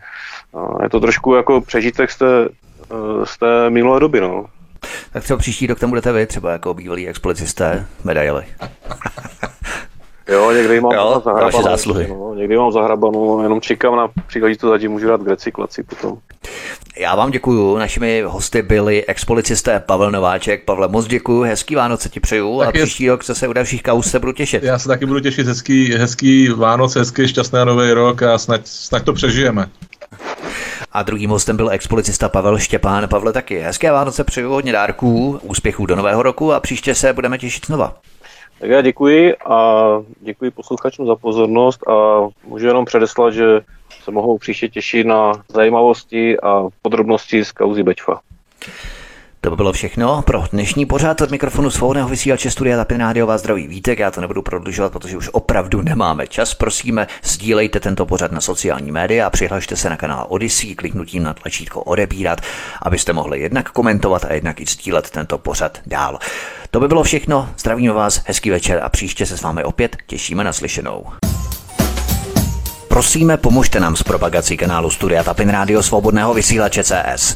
je 0.84 0.90
to 0.90 1.00
trošku 1.00 1.36
jako 1.36 1.62
přežitek 1.62 2.12
z 2.12 2.18
té 2.18 2.50
z 3.24 3.38
té 3.38 3.70
minulé 3.70 4.00
doby. 4.00 4.22
No. 4.22 4.46
Tak 5.14 5.24
třeba 5.24 5.40
příští 5.40 5.68
rok 5.68 5.80
tam 5.80 5.90
budete 5.90 6.12
vy, 6.12 6.26
třeba 6.26 6.52
jako 6.52 6.74
bývalý 6.74 7.08
expolicisté 7.08 7.86
medaily. 8.04 8.46
Jo, 10.30 10.52
někdy 10.52 10.82
mám 10.82 10.92
jo, 10.92 11.22
zahrabanou. 11.26 11.64
Zásluhy. 11.64 12.08
No, 12.10 12.34
někdy 12.36 12.58
mám 12.58 12.72
zahrabanou, 12.72 13.44
jenom 13.44 13.62
čekám 13.62 13.96
na 13.96 14.08
příležitost, 14.28 14.70
zatím 14.70 14.92
můžu 14.92 15.08
dát 15.08 15.22
k 15.22 15.28
recyklaci 15.28 15.84
potom. 15.84 16.18
Já 17.00 17.16
vám 17.16 17.32
děkuju. 17.32 17.78
Našimi 17.78 18.22
hosty 18.22 18.62
byli 18.62 19.06
expolicisté 19.06 19.80
Pavel 19.80 20.12
Nováček. 20.12 20.66
Pavle, 20.66 20.88
moc 20.88 21.08
děkuju, 21.08 21.42
hezký 21.42 21.76
Vánoce 21.76 22.10
ti 22.10 22.20
přeju 22.20 22.60
tak 22.60 22.76
a 22.76 22.78
je... 22.78 22.84
příští 22.84 23.10
rok 23.10 23.24
se 23.24 23.48
u 23.48 23.54
dalších 23.54 23.84
kaus 23.84 24.12
se 24.12 24.20
budu 24.20 24.32
těšit. 24.32 24.64
Já 24.64 24.80
se 24.80 24.88
taky 24.88 25.06
budu 25.06 25.20
těšit, 25.20 25.48
hezký, 25.48 25.94
hezký 25.94 26.50
Vánoce, 26.50 27.00
hezký 27.00 27.28
šťastný 27.28 27.60
nový 27.66 27.92
rok 27.92 28.22
a 28.24 28.38
snad, 28.38 28.62
snad 28.68 29.04
to 29.04 29.14
přežijeme. 29.14 29.70
A 30.92 31.04
druhým 31.04 31.30
hostem 31.30 31.58
byl 31.58 31.70
expolicista 31.70 32.30
Pavel 32.30 32.58
Štěpán. 32.58 33.08
Pavle 33.08 33.34
taky 33.34 33.60
hezké 33.60 33.92
Vánoce, 33.92 34.24
přeju 34.24 34.50
hodně 34.50 34.72
dárků, 34.72 35.40
úspěchů 35.44 35.86
do 35.86 35.96
nového 35.96 36.24
roku 36.24 36.54
a 36.54 36.60
příště 36.60 36.96
se 36.96 37.14
budeme 37.14 37.38
těšit 37.38 37.66
znova. 37.66 37.96
Tak 38.60 38.70
já 38.70 38.82
děkuji 38.82 39.36
a 39.36 39.88
děkuji 40.22 40.52
posluchačům 40.52 41.08
za 41.08 41.16
pozornost 41.16 41.88
a 41.88 42.28
můžu 42.48 42.68
jenom 42.68 42.86
předeslat, 42.86 43.34
že 43.34 43.62
se 44.04 44.12
mohou 44.12 44.38
příště 44.38 44.70
těšit 44.70 45.08
na 45.08 45.32
zajímavosti 45.48 46.40
a 46.40 46.64
podrobnosti 46.82 47.46
z 47.46 47.52
kauzy 47.52 47.84
Bečfa. 47.84 48.20
To 49.42 49.50
by 49.50 49.56
bylo 49.56 49.74
všechno 49.74 50.22
pro 50.22 50.44
dnešní 50.52 50.86
pořád 50.86 51.22
od 51.22 51.32
mikrofonu 51.32 51.70
svobodného 51.70 52.10
vysílače 52.10 52.52
Studia 52.52 52.78
Tapin 52.78 53.00
Rádio 53.00 53.28
vás 53.28 53.42
zdraví 53.42 53.68
vítek. 53.68 54.00
Já 54.00 54.12
to 54.12 54.22
nebudu 54.22 54.42
prodlužovat, 54.42 54.92
protože 54.92 55.18
už 55.18 55.30
opravdu 55.32 55.82
nemáme 55.82 56.28
čas. 56.28 56.54
Prosíme, 56.54 57.08
sdílejte 57.24 57.80
tento 57.80 58.06
pořad 58.06 58.32
na 58.32 58.42
sociální 58.42 58.92
média 58.92 59.28
a 59.28 59.30
přihlašte 59.30 59.76
se 59.76 59.90
na 59.90 59.98
kanál 59.98 60.26
Odyssey 60.30 60.76
kliknutím 60.76 61.24
na 61.24 61.34
tlačítko 61.34 61.82
odebírat, 61.82 62.42
abyste 62.82 63.14
mohli 63.14 63.40
jednak 63.40 63.72
komentovat 63.72 64.26
a 64.26 64.34
jednak 64.34 64.62
i 64.62 64.66
sdílet 64.66 65.10
tento 65.10 65.38
pořad 65.38 65.80
dál. 65.86 66.20
To 66.72 66.80
by 66.80 66.88
bylo 66.88 67.04
všechno. 67.04 67.50
Zdravíme 67.58 67.94
vás, 67.94 68.22
hezký 68.26 68.50
večer 68.50 68.80
a 68.84 68.90
příště 68.90 69.26
se 69.26 69.38
s 69.38 69.42
vámi 69.42 69.64
opět 69.64 69.98
těšíme 70.08 70.44
na 70.44 70.54
slyšenou. 70.54 71.06
Prosíme, 72.88 73.38
pomožte 73.38 73.80
nám 73.80 73.96
s 73.96 74.04
propagací 74.04 74.58
kanálu 74.58 74.90
Studia 74.90 75.24
Tapin 75.24 75.50
Rádio 75.50 75.84
Svobodného 75.84 76.34
vysílače 76.34 76.84
CS. 76.84 77.36